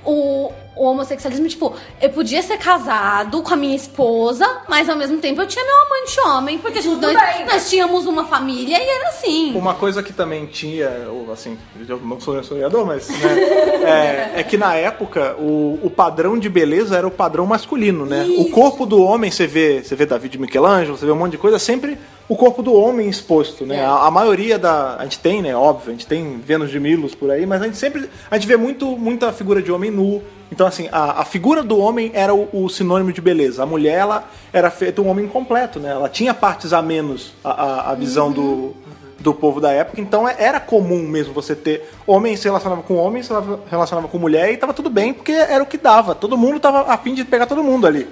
o, 0.04 0.50
o 0.74 0.84
homossexualismo, 0.84 1.46
tipo, 1.48 1.74
eu 2.00 2.10
podia 2.10 2.42
ser 2.42 2.56
casado 2.56 3.42
com 3.42 3.52
a 3.52 3.56
minha 3.56 3.76
esposa, 3.76 4.46
mas 4.68 4.88
ao 4.88 4.96
mesmo 4.96 5.18
tempo 5.18 5.40
eu 5.40 5.46
tinha 5.46 5.64
meu 5.64 5.74
amante 5.82 6.20
homem, 6.20 6.58
porque 6.58 6.78
a 6.78 6.82
gente, 6.82 7.00
nós, 7.00 7.14
nós 7.46 7.70
tínhamos 7.70 8.06
uma 8.06 8.24
família 8.24 8.78
e 8.78 8.88
era 8.88 9.08
assim. 9.10 9.52
Uma 9.54 9.74
coisa 9.74 10.02
que 10.02 10.12
também 10.12 10.46
tinha, 10.46 10.88
ou 11.08 11.30
assim, 11.32 11.58
eu 11.88 11.98
não 11.98 12.20
sou 12.20 12.40
historiador, 12.40 12.86
mas 12.86 13.08
né, 13.08 14.30
é, 14.36 14.40
é 14.40 14.42
que 14.42 14.56
na 14.56 14.74
época 14.74 15.36
o, 15.38 15.78
o 15.82 15.90
padrão 15.90 16.38
de 16.38 16.48
beleza 16.48 16.96
era 16.96 17.06
o 17.06 17.10
padrão 17.10 17.44
masculino, 17.44 18.06
né? 18.06 18.26
O 18.38 18.50
corpo 18.50 18.86
do 18.86 19.02
homem, 19.02 19.30
você 19.30 19.46
vê, 19.46 19.82
você 19.82 19.94
vê 19.94 20.06
Davi 20.06 20.28
de 20.28 20.38
Michelangelo, 20.38 20.96
você 20.96 21.04
vê 21.04 21.12
um 21.12 21.16
monte 21.16 21.32
de 21.32 21.38
coisa, 21.38 21.58
sempre 21.58 21.98
o 22.28 22.36
corpo 22.36 22.62
do 22.62 22.74
homem 22.74 23.08
exposto, 23.08 23.66
né? 23.66 23.84
A, 23.84 24.06
a 24.06 24.10
maioria 24.10 24.58
da. 24.58 24.96
A 24.96 25.04
gente 25.04 25.18
tem, 25.18 25.42
né? 25.42 25.54
Óbvio, 25.54 25.88
a 25.88 25.92
gente 25.92 26.06
tem 26.06 26.38
Vênus 26.38 26.70
de 26.70 26.80
Milos 26.80 27.14
por 27.14 27.30
aí, 27.30 27.44
mas 27.46 27.62
a 27.62 27.66
gente 27.66 27.76
sempre. 27.76 28.08
A 28.30 28.36
gente 28.36 28.46
vê 28.46 28.56
muito, 28.56 28.96
muita 28.96 29.32
figura 29.32 29.60
de 29.60 29.70
homem 29.70 29.90
nu. 29.90 30.22
Então, 30.50 30.66
assim, 30.66 30.88
a, 30.92 31.22
a 31.22 31.24
figura 31.24 31.62
do 31.62 31.78
homem 31.78 32.10
era 32.14 32.34
o, 32.34 32.48
o 32.52 32.68
sinônimo 32.68 33.12
de 33.12 33.20
beleza. 33.20 33.62
A 33.62 33.66
mulher, 33.66 33.98
ela 33.98 34.28
era 34.52 34.70
feita 34.70 35.00
um 35.00 35.08
homem 35.08 35.26
completo, 35.26 35.80
né? 35.80 35.90
Ela 35.90 36.08
tinha 36.08 36.34
partes 36.34 36.72
a 36.72 36.82
menos 36.82 37.32
a, 37.42 37.50
a, 37.50 37.90
a 37.92 37.94
visão 37.94 38.30
do, 38.30 38.74
do 39.22 39.32
povo 39.32 39.60
da 39.60 39.70
época, 39.72 40.00
então 40.00 40.28
é- 40.28 40.34
era 40.38 40.58
comum 40.60 41.02
mesmo 41.02 41.32
você 41.32 41.54
ter 41.54 41.88
homem 42.06 42.36
se 42.36 42.44
relacionava 42.44 42.82
com 42.82 42.96
homem, 42.96 43.22
se 43.22 43.30
relacionava 43.70 44.08
com 44.08 44.18
mulher 44.18 44.52
e 44.52 44.56
tava 44.56 44.74
tudo 44.74 44.90
bem, 44.90 45.14
porque 45.14 45.32
era 45.32 45.62
o 45.62 45.66
que 45.66 45.78
dava. 45.78 46.14
Todo 46.14 46.36
mundo 46.36 46.58
tava 46.58 46.92
afim 46.92 47.14
de 47.14 47.24
pegar 47.24 47.46
todo 47.46 47.62
mundo 47.62 47.86
ali. 47.86 48.08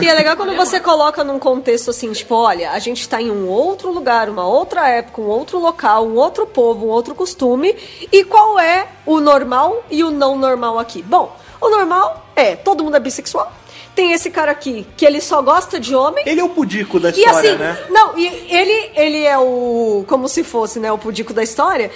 E 0.00 0.06
é 0.08 0.12
legal 0.14 0.36
quando 0.36 0.54
você 0.54 0.80
coloca 0.80 1.22
num 1.24 1.38
contexto 1.38 1.90
assim, 1.90 2.12
tipo, 2.12 2.34
olha, 2.34 2.72
a 2.72 2.78
gente 2.78 3.08
tá 3.08 3.22
em 3.22 3.30
um 3.30 3.48
outro 3.48 3.90
lugar, 3.92 4.28
uma 4.28 4.46
outra 4.46 4.88
época, 4.88 5.20
um 5.20 5.26
outro 5.26 5.58
local, 5.58 6.06
um 6.06 6.16
outro 6.16 6.46
povo, 6.46 6.86
um 6.86 6.90
outro 6.90 7.14
costume. 7.14 7.74
E 8.12 8.24
qual 8.24 8.58
é 8.58 8.86
o 9.06 9.20
normal 9.20 9.84
e 9.90 10.02
o 10.04 10.10
não 10.10 10.36
normal 10.36 10.78
aqui? 10.78 11.02
Bom, 11.02 11.34
o 11.60 11.68
normal 11.68 12.26
é 12.36 12.56
todo 12.56 12.84
mundo 12.84 12.96
é 12.96 13.00
bissexual. 13.00 13.50
Tem 13.98 14.12
esse 14.12 14.30
cara 14.30 14.52
aqui 14.52 14.86
que 14.96 15.04
ele 15.04 15.20
só 15.20 15.42
gosta 15.42 15.80
de 15.80 15.92
homem. 15.92 16.22
Ele 16.24 16.40
é 16.40 16.44
o 16.44 16.48
pudico 16.50 17.00
da 17.00 17.08
E 17.08 17.12
história, 17.12 17.50
assim, 17.50 17.58
né? 17.58 17.78
não, 17.90 18.16
e 18.16 18.26
ele, 18.48 18.90
ele 18.94 19.24
é 19.24 19.36
o. 19.36 20.04
Como 20.06 20.28
se 20.28 20.44
fosse, 20.44 20.78
né, 20.78 20.92
o 20.92 20.96
pudico 20.98 21.32
da 21.32 21.42
história. 21.42 21.90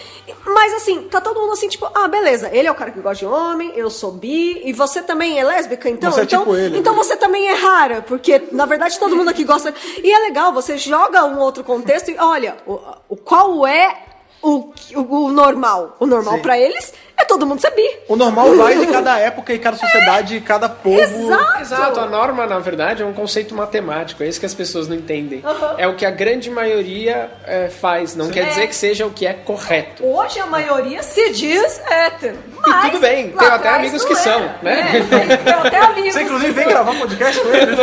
Mas 0.44 0.74
assim, 0.74 1.02
tá 1.02 1.20
todo 1.20 1.40
mundo 1.40 1.52
assim, 1.52 1.68
tipo, 1.68 1.88
ah, 1.94 2.08
beleza, 2.08 2.50
ele 2.52 2.66
é 2.66 2.72
o 2.72 2.74
cara 2.74 2.90
que 2.90 2.98
gosta 3.00 3.24
de 3.24 3.26
homem, 3.26 3.72
eu 3.76 3.88
sou 3.88 4.10
bi, 4.10 4.60
e 4.64 4.72
você 4.72 5.00
também 5.00 5.38
é 5.38 5.44
lésbica, 5.44 5.88
então? 5.88 6.10
Você 6.10 6.22
é 6.22 6.24
então, 6.24 6.40
tipo 6.40 6.56
ele, 6.56 6.76
então 6.78 6.92
né? 6.92 6.98
você 6.98 7.16
também 7.16 7.46
é 7.48 7.52
rara, 7.54 8.02
porque 8.02 8.42
na 8.50 8.66
verdade 8.66 8.98
todo 8.98 9.14
mundo 9.14 9.28
aqui 9.30 9.44
gosta. 9.44 9.72
E 10.02 10.12
é 10.12 10.18
legal, 10.18 10.52
você 10.52 10.76
joga 10.76 11.24
um 11.24 11.38
outro 11.38 11.62
contexto 11.62 12.10
e 12.10 12.16
olha, 12.18 12.56
o, 12.66 12.80
o- 13.10 13.16
qual 13.16 13.64
é 13.64 13.96
o, 14.42 14.72
o, 14.94 15.26
o 15.26 15.30
normal? 15.30 15.96
O 16.00 16.06
normal 16.06 16.34
Sim. 16.34 16.42
pra 16.42 16.58
eles 16.58 16.92
é 17.16 17.24
todo 17.24 17.46
mundo 17.46 17.60
ser 17.60 17.70
bi. 17.70 17.88
O 18.08 18.16
normal 18.16 18.54
vai 18.56 18.76
de 18.76 18.86
cada 18.88 19.18
época 19.18 19.52
e 19.52 19.58
cada 19.58 19.76
sociedade 19.76 20.36
e 20.36 20.40
cada 20.40 20.68
povo. 20.68 21.00
Exato! 21.00 21.60
Exato, 21.60 22.00
a 22.00 22.06
norma, 22.06 22.46
na 22.46 22.58
verdade, 22.58 23.02
é 23.02 23.06
um 23.06 23.12
conceito 23.12 23.54
matemático, 23.54 24.22
é 24.22 24.26
isso 24.26 24.40
que 24.40 24.46
as 24.46 24.54
pessoas 24.54 24.88
não 24.88 24.96
entendem. 24.96 25.42
É 25.78 25.86
o 25.86 25.94
que 25.94 26.04
a 26.04 26.10
grande 26.10 26.50
maioria 26.50 27.30
é, 27.46 27.68
faz, 27.68 28.16
não 28.16 28.30
quer 28.30 28.48
dizer 28.48 28.66
que 28.66 28.74
seja 28.74 29.06
o 29.06 29.10
que 29.10 29.26
é 29.26 29.32
correto. 29.32 30.04
Hoje 30.04 30.40
a 30.40 30.46
maioria 30.46 31.02
se 31.02 31.30
diz 31.30 31.80
hétero. 31.88 32.38
E 32.66 32.68
mas 32.68 32.90
tudo 32.90 33.00
bem, 33.00 33.32
lá 33.32 33.42
tem 33.42 33.48
até 33.48 33.68
amigos 33.68 34.04
que 34.04 34.16
são, 34.16 34.40
né? 34.62 34.96
É, 34.96 35.00
tem, 35.00 35.54
até 35.54 35.78
amigos. 35.86 36.14
Você 36.14 36.22
inclusive 36.22 36.52
vem 36.52 36.68
gravar 36.68 36.94
podcast 36.94 37.40
com 37.40 37.48
ele. 37.48 37.76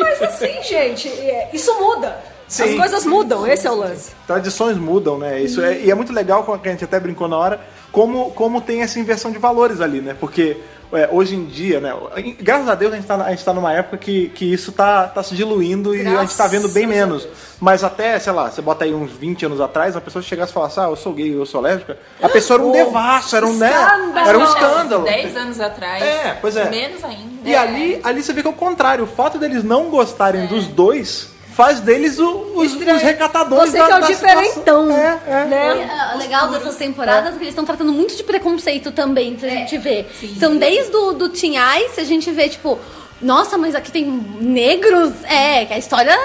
Mas 0.00 0.22
assim, 0.22 0.62
gente, 0.62 1.08
é, 1.08 1.50
isso 1.52 1.72
muda. 1.80 2.37
As 2.48 2.54
Sim. 2.54 2.78
coisas 2.78 3.04
mudam, 3.04 3.46
esse 3.46 3.66
é 3.66 3.70
o 3.70 3.74
lance. 3.74 4.12
Tradições 4.26 4.78
mudam, 4.78 5.18
né? 5.18 5.38
Isso 5.42 5.60
é, 5.60 5.80
e 5.80 5.90
é 5.90 5.94
muito 5.94 6.14
legal, 6.14 6.44
como 6.44 6.58
a 6.62 6.68
gente 6.68 6.82
até 6.82 6.98
brincou 6.98 7.28
na 7.28 7.36
hora, 7.36 7.60
como, 7.92 8.30
como 8.30 8.62
tem 8.62 8.80
essa 8.80 8.98
inversão 8.98 9.30
de 9.30 9.38
valores 9.38 9.82
ali, 9.82 10.00
né? 10.00 10.16
Porque 10.18 10.56
é, 10.90 11.10
hoje 11.12 11.34
em 11.34 11.44
dia, 11.44 11.78
né? 11.78 11.94
Graças 12.40 12.66
a 12.66 12.74
Deus 12.74 12.94
a 12.94 12.96
gente 12.96 13.06
tá, 13.06 13.16
a 13.16 13.30
gente 13.30 13.44
tá 13.44 13.52
numa 13.52 13.70
época 13.74 13.98
que, 13.98 14.30
que 14.30 14.50
isso 14.50 14.72
tá, 14.72 15.06
tá 15.06 15.22
se 15.22 15.34
diluindo 15.34 15.94
e 15.94 16.06
a 16.06 16.22
gente 16.22 16.34
tá 16.34 16.46
vendo 16.46 16.68
bem 16.70 16.86
Graças 16.86 17.06
menos. 17.06 17.28
Mas 17.60 17.84
até, 17.84 18.18
sei 18.18 18.32
lá, 18.32 18.50
você 18.50 18.62
bota 18.62 18.86
aí 18.86 18.94
uns 18.94 19.12
20 19.12 19.44
anos 19.44 19.60
atrás, 19.60 19.94
a 19.94 20.00
pessoa 20.00 20.22
chegasse 20.22 20.50
e 20.50 20.54
falasse, 20.54 20.80
ah, 20.80 20.84
eu 20.84 20.96
sou 20.96 21.12
gay, 21.12 21.34
eu 21.34 21.44
sou 21.44 21.60
lésbica, 21.60 21.98
a 22.22 22.30
pessoa 22.30 22.58
era 22.58 22.66
um 22.66 22.72
devasso, 22.72 23.36
era 23.36 23.46
um, 23.46 23.58
né? 23.58 23.70
Escândalo! 23.70 24.28
Era 24.28 24.38
um 24.38 24.44
escândalo. 24.44 25.04
10 25.04 25.36
anos 25.36 25.60
atrás. 25.60 26.02
É, 26.02 26.38
pois 26.40 26.56
é. 26.56 26.70
Menos 26.70 27.04
ainda. 27.04 27.46
E 27.46 27.54
ali, 27.54 28.00
ali 28.02 28.22
você 28.22 28.32
vê 28.32 28.40
que 28.40 28.48
é 28.48 28.50
o 28.50 28.54
contrário. 28.54 29.04
O 29.04 29.06
fato 29.06 29.36
deles 29.36 29.62
não 29.62 29.90
gostarem 29.90 30.46
dos 30.46 30.66
dois 30.66 31.36
faz 31.58 31.80
deles 31.80 32.20
o- 32.20 32.52
os, 32.54 32.72
os 32.72 33.02
recatadores 33.02 33.72
Você 33.72 33.78
da, 33.78 33.86
que 33.86 33.92
é 33.92 33.96
o 33.96 34.06
diferentão. 34.06 34.92
É, 34.92 35.18
é. 35.26 35.44
né? 35.44 35.90
É, 36.12 36.14
o 36.14 36.18
legal 36.18 36.48
dessas 36.50 36.76
temporadas 36.76 37.30
é 37.34 37.36
que 37.36 37.38
eles 37.42 37.48
estão 37.48 37.64
tratando 37.64 37.92
muito 37.92 38.14
de 38.14 38.22
preconceito 38.22 38.92
também, 38.92 39.34
pra 39.34 39.48
gente 39.48 39.76
ver. 39.76 40.08
Então, 40.22 40.56
desde 40.56 40.94
o 40.94 41.14
do 41.14 41.28
Teen 41.30 41.56
Ice, 41.56 42.00
a 42.00 42.04
gente 42.04 42.30
vê, 42.30 42.48
tipo, 42.48 42.78
nossa, 43.20 43.58
mas 43.58 43.74
aqui 43.74 43.90
tem 43.90 44.04
negros? 44.40 45.12
É, 45.24 45.64
que 45.64 45.74
a 45.74 45.78
história 45.78 46.16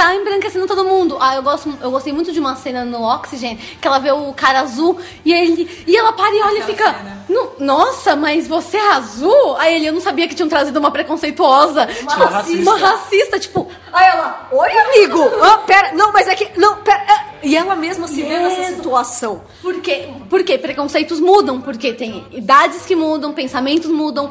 tá 0.00 0.14
embranquecendo 0.14 0.66
todo 0.66 0.82
mundo. 0.84 1.18
Ah, 1.20 1.34
eu, 1.36 1.42
gosto, 1.42 1.72
eu 1.82 1.90
gostei 1.90 2.12
muito 2.12 2.32
de 2.32 2.40
uma 2.40 2.56
cena 2.56 2.84
no 2.84 3.02
Oxygen, 3.02 3.56
que 3.56 3.86
ela 3.86 3.98
vê 3.98 4.10
o 4.10 4.32
cara 4.32 4.60
azul 4.60 4.98
e 5.24 5.32
ele 5.32 5.84
e 5.86 5.94
ela 5.96 6.12
para 6.12 6.34
e 6.34 6.40
olha 6.42 6.58
e 6.60 6.62
fica. 6.62 7.20
"No- 7.28 7.50
Nossa, 7.58 8.16
mas 8.16 8.48
você 8.48 8.76
é 8.78 8.92
azul? 8.92 9.56
Aí 9.58 9.74
ele, 9.76 9.86
eu 9.88 9.92
não 9.92 10.00
sabia 10.00 10.26
que 10.26 10.34
tinham 10.34 10.48
trazido 10.48 10.78
uma 10.78 10.90
preconceituosa. 10.90 11.86
Uma 12.02 12.14
racista. 12.26 12.62
Uma 12.62 12.78
racista, 12.78 13.38
tipo, 13.38 13.68
Aí 13.92 14.06
ela, 14.06 14.48
oi 14.52 14.70
amigo, 14.70 15.20
ah, 15.42 15.58
pera, 15.66 15.92
não, 15.92 16.12
mas 16.12 16.28
é 16.28 16.34
que, 16.34 16.48
não, 16.58 16.76
pera, 16.76 17.04
ah. 17.08 17.24
e 17.42 17.56
ela 17.56 17.74
mesma 17.74 18.06
se 18.08 18.22
vê 18.22 18.38
nessa 18.38 18.74
situação. 18.76 19.42
Por 19.60 19.80
quê? 19.80 20.08
Porque 20.30 20.56
preconceitos 20.56 21.18
mudam, 21.20 21.60
porque 21.60 21.92
tem 21.92 22.24
idades 22.30 22.86
que 22.86 22.94
mudam, 22.96 23.32
pensamentos 23.32 23.90
mudam. 23.90 24.30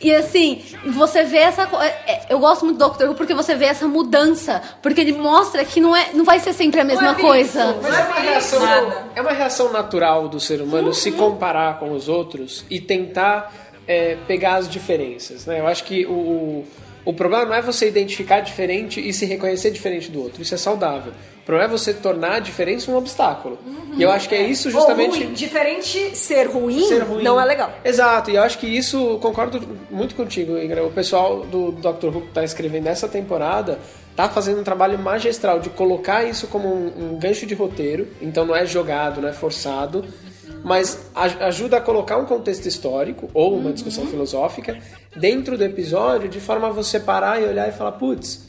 E 0.00 0.14
assim, 0.14 0.62
você 0.86 1.24
vê 1.24 1.38
essa. 1.38 1.62
é, 1.82 2.12
é, 2.12 2.26
Eu 2.28 2.38
gosto 2.38 2.64
muito 2.64 2.78
do 2.78 2.84
Doctor 2.84 3.08
Who 3.08 3.14
porque 3.14 3.34
você 3.34 3.54
vê 3.54 3.66
essa 3.66 3.86
mudança. 3.86 4.62
Porque 4.82 5.00
ele 5.00 5.12
mostra 5.12 5.64
que 5.64 5.80
não, 5.80 5.94
é, 5.94 6.10
não 6.12 6.24
vai 6.24 6.38
ser 6.40 6.52
sempre 6.52 6.80
a 6.80 6.84
mesma 6.84 7.14
coisa. 7.14 7.76
Mas 7.82 7.94
é 7.94 8.02
uma, 8.02 8.20
reação, 8.20 8.60
Nada. 8.60 9.06
é 9.14 9.20
uma 9.22 9.32
reação 9.32 9.72
natural 9.72 10.28
do 10.28 10.38
ser 10.38 10.60
humano 10.60 10.92
se 10.92 11.12
comparar 11.12 11.78
com 11.78 11.92
os 11.92 12.08
outros 12.08 12.64
e 12.68 12.80
tentar 12.80 13.52
é, 13.86 14.16
pegar 14.26 14.56
as 14.56 14.68
diferenças. 14.68 15.46
Né? 15.46 15.60
Eu 15.60 15.66
acho 15.66 15.84
que 15.84 16.04
o, 16.06 16.12
o, 16.12 16.66
o 17.04 17.12
problema 17.12 17.44
não 17.44 17.54
é 17.54 17.62
você 17.62 17.88
identificar 17.88 18.40
diferente 18.40 19.06
e 19.06 19.12
se 19.12 19.24
reconhecer 19.24 19.70
diferente 19.70 20.10
do 20.10 20.22
outro. 20.22 20.42
Isso 20.42 20.54
é 20.54 20.58
saudável. 20.58 21.12
O 21.46 21.52
problema 21.54 21.72
é 21.72 21.78
você 21.78 21.94
tornar 21.94 22.32
a 22.32 22.38
diferença 22.40 22.90
um 22.90 22.96
obstáculo. 22.96 23.56
E 23.96 24.02
eu 24.02 24.10
acho 24.10 24.28
que 24.28 24.34
é 24.34 24.42
isso 24.42 24.68
justamente. 24.68 25.22
Ruim, 25.22 25.32
diferente 25.32 26.16
ser 26.16 26.48
ruim, 26.48 26.82
ser 26.88 27.04
ruim. 27.04 27.22
não 27.22 27.40
é 27.40 27.44
legal. 27.44 27.72
Exato, 27.84 28.32
e 28.32 28.34
eu 28.34 28.42
acho 28.42 28.58
que 28.58 28.66
isso, 28.66 29.16
concordo 29.22 29.60
muito 29.88 30.16
contigo, 30.16 30.58
Ingra. 30.58 30.84
O 30.84 30.90
pessoal 30.90 31.44
do 31.44 31.70
Doctor 31.70 32.16
Who 32.16 32.22
que 32.22 32.32
tá 32.32 32.42
escrevendo 32.42 32.88
essa 32.88 33.06
temporada 33.06 33.78
tá 34.16 34.28
fazendo 34.28 34.60
um 34.60 34.64
trabalho 34.64 34.98
magistral 34.98 35.60
de 35.60 35.70
colocar 35.70 36.24
isso 36.24 36.48
como 36.48 36.66
um, 36.66 37.12
um 37.12 37.16
gancho 37.16 37.46
de 37.46 37.54
roteiro, 37.54 38.08
então 38.20 38.44
não 38.44 38.56
é 38.56 38.66
jogado, 38.66 39.20
não 39.20 39.28
é 39.28 39.32
forçado, 39.32 40.04
mas 40.64 41.12
ajuda 41.14 41.76
a 41.76 41.80
colocar 41.80 42.16
um 42.16 42.24
contexto 42.24 42.66
histórico 42.66 43.30
ou 43.32 43.56
uma 43.56 43.72
discussão 43.72 44.04
filosófica 44.08 44.76
dentro 45.14 45.56
do 45.56 45.62
episódio 45.62 46.28
de 46.28 46.40
forma 46.40 46.66
a 46.66 46.72
você 46.72 46.98
parar 46.98 47.40
e 47.40 47.44
olhar 47.44 47.68
e 47.68 47.72
falar, 47.72 47.92
putz, 47.92 48.45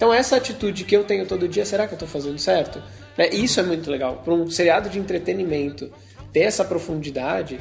então 0.00 0.14
essa 0.14 0.36
atitude 0.36 0.84
que 0.84 0.96
eu 0.96 1.04
tenho 1.04 1.26
todo 1.26 1.46
dia, 1.46 1.62
será 1.66 1.86
que 1.86 1.92
eu 1.92 1.98
tô 1.98 2.06
fazendo 2.06 2.38
certo? 2.38 2.82
Né? 3.18 3.28
Isso 3.28 3.60
é 3.60 3.62
muito 3.62 3.90
legal. 3.90 4.22
Para 4.24 4.32
um 4.32 4.50
seriado 4.50 4.88
de 4.88 4.98
entretenimento 4.98 5.92
ter 6.32 6.40
essa 6.40 6.64
profundidade, 6.64 7.60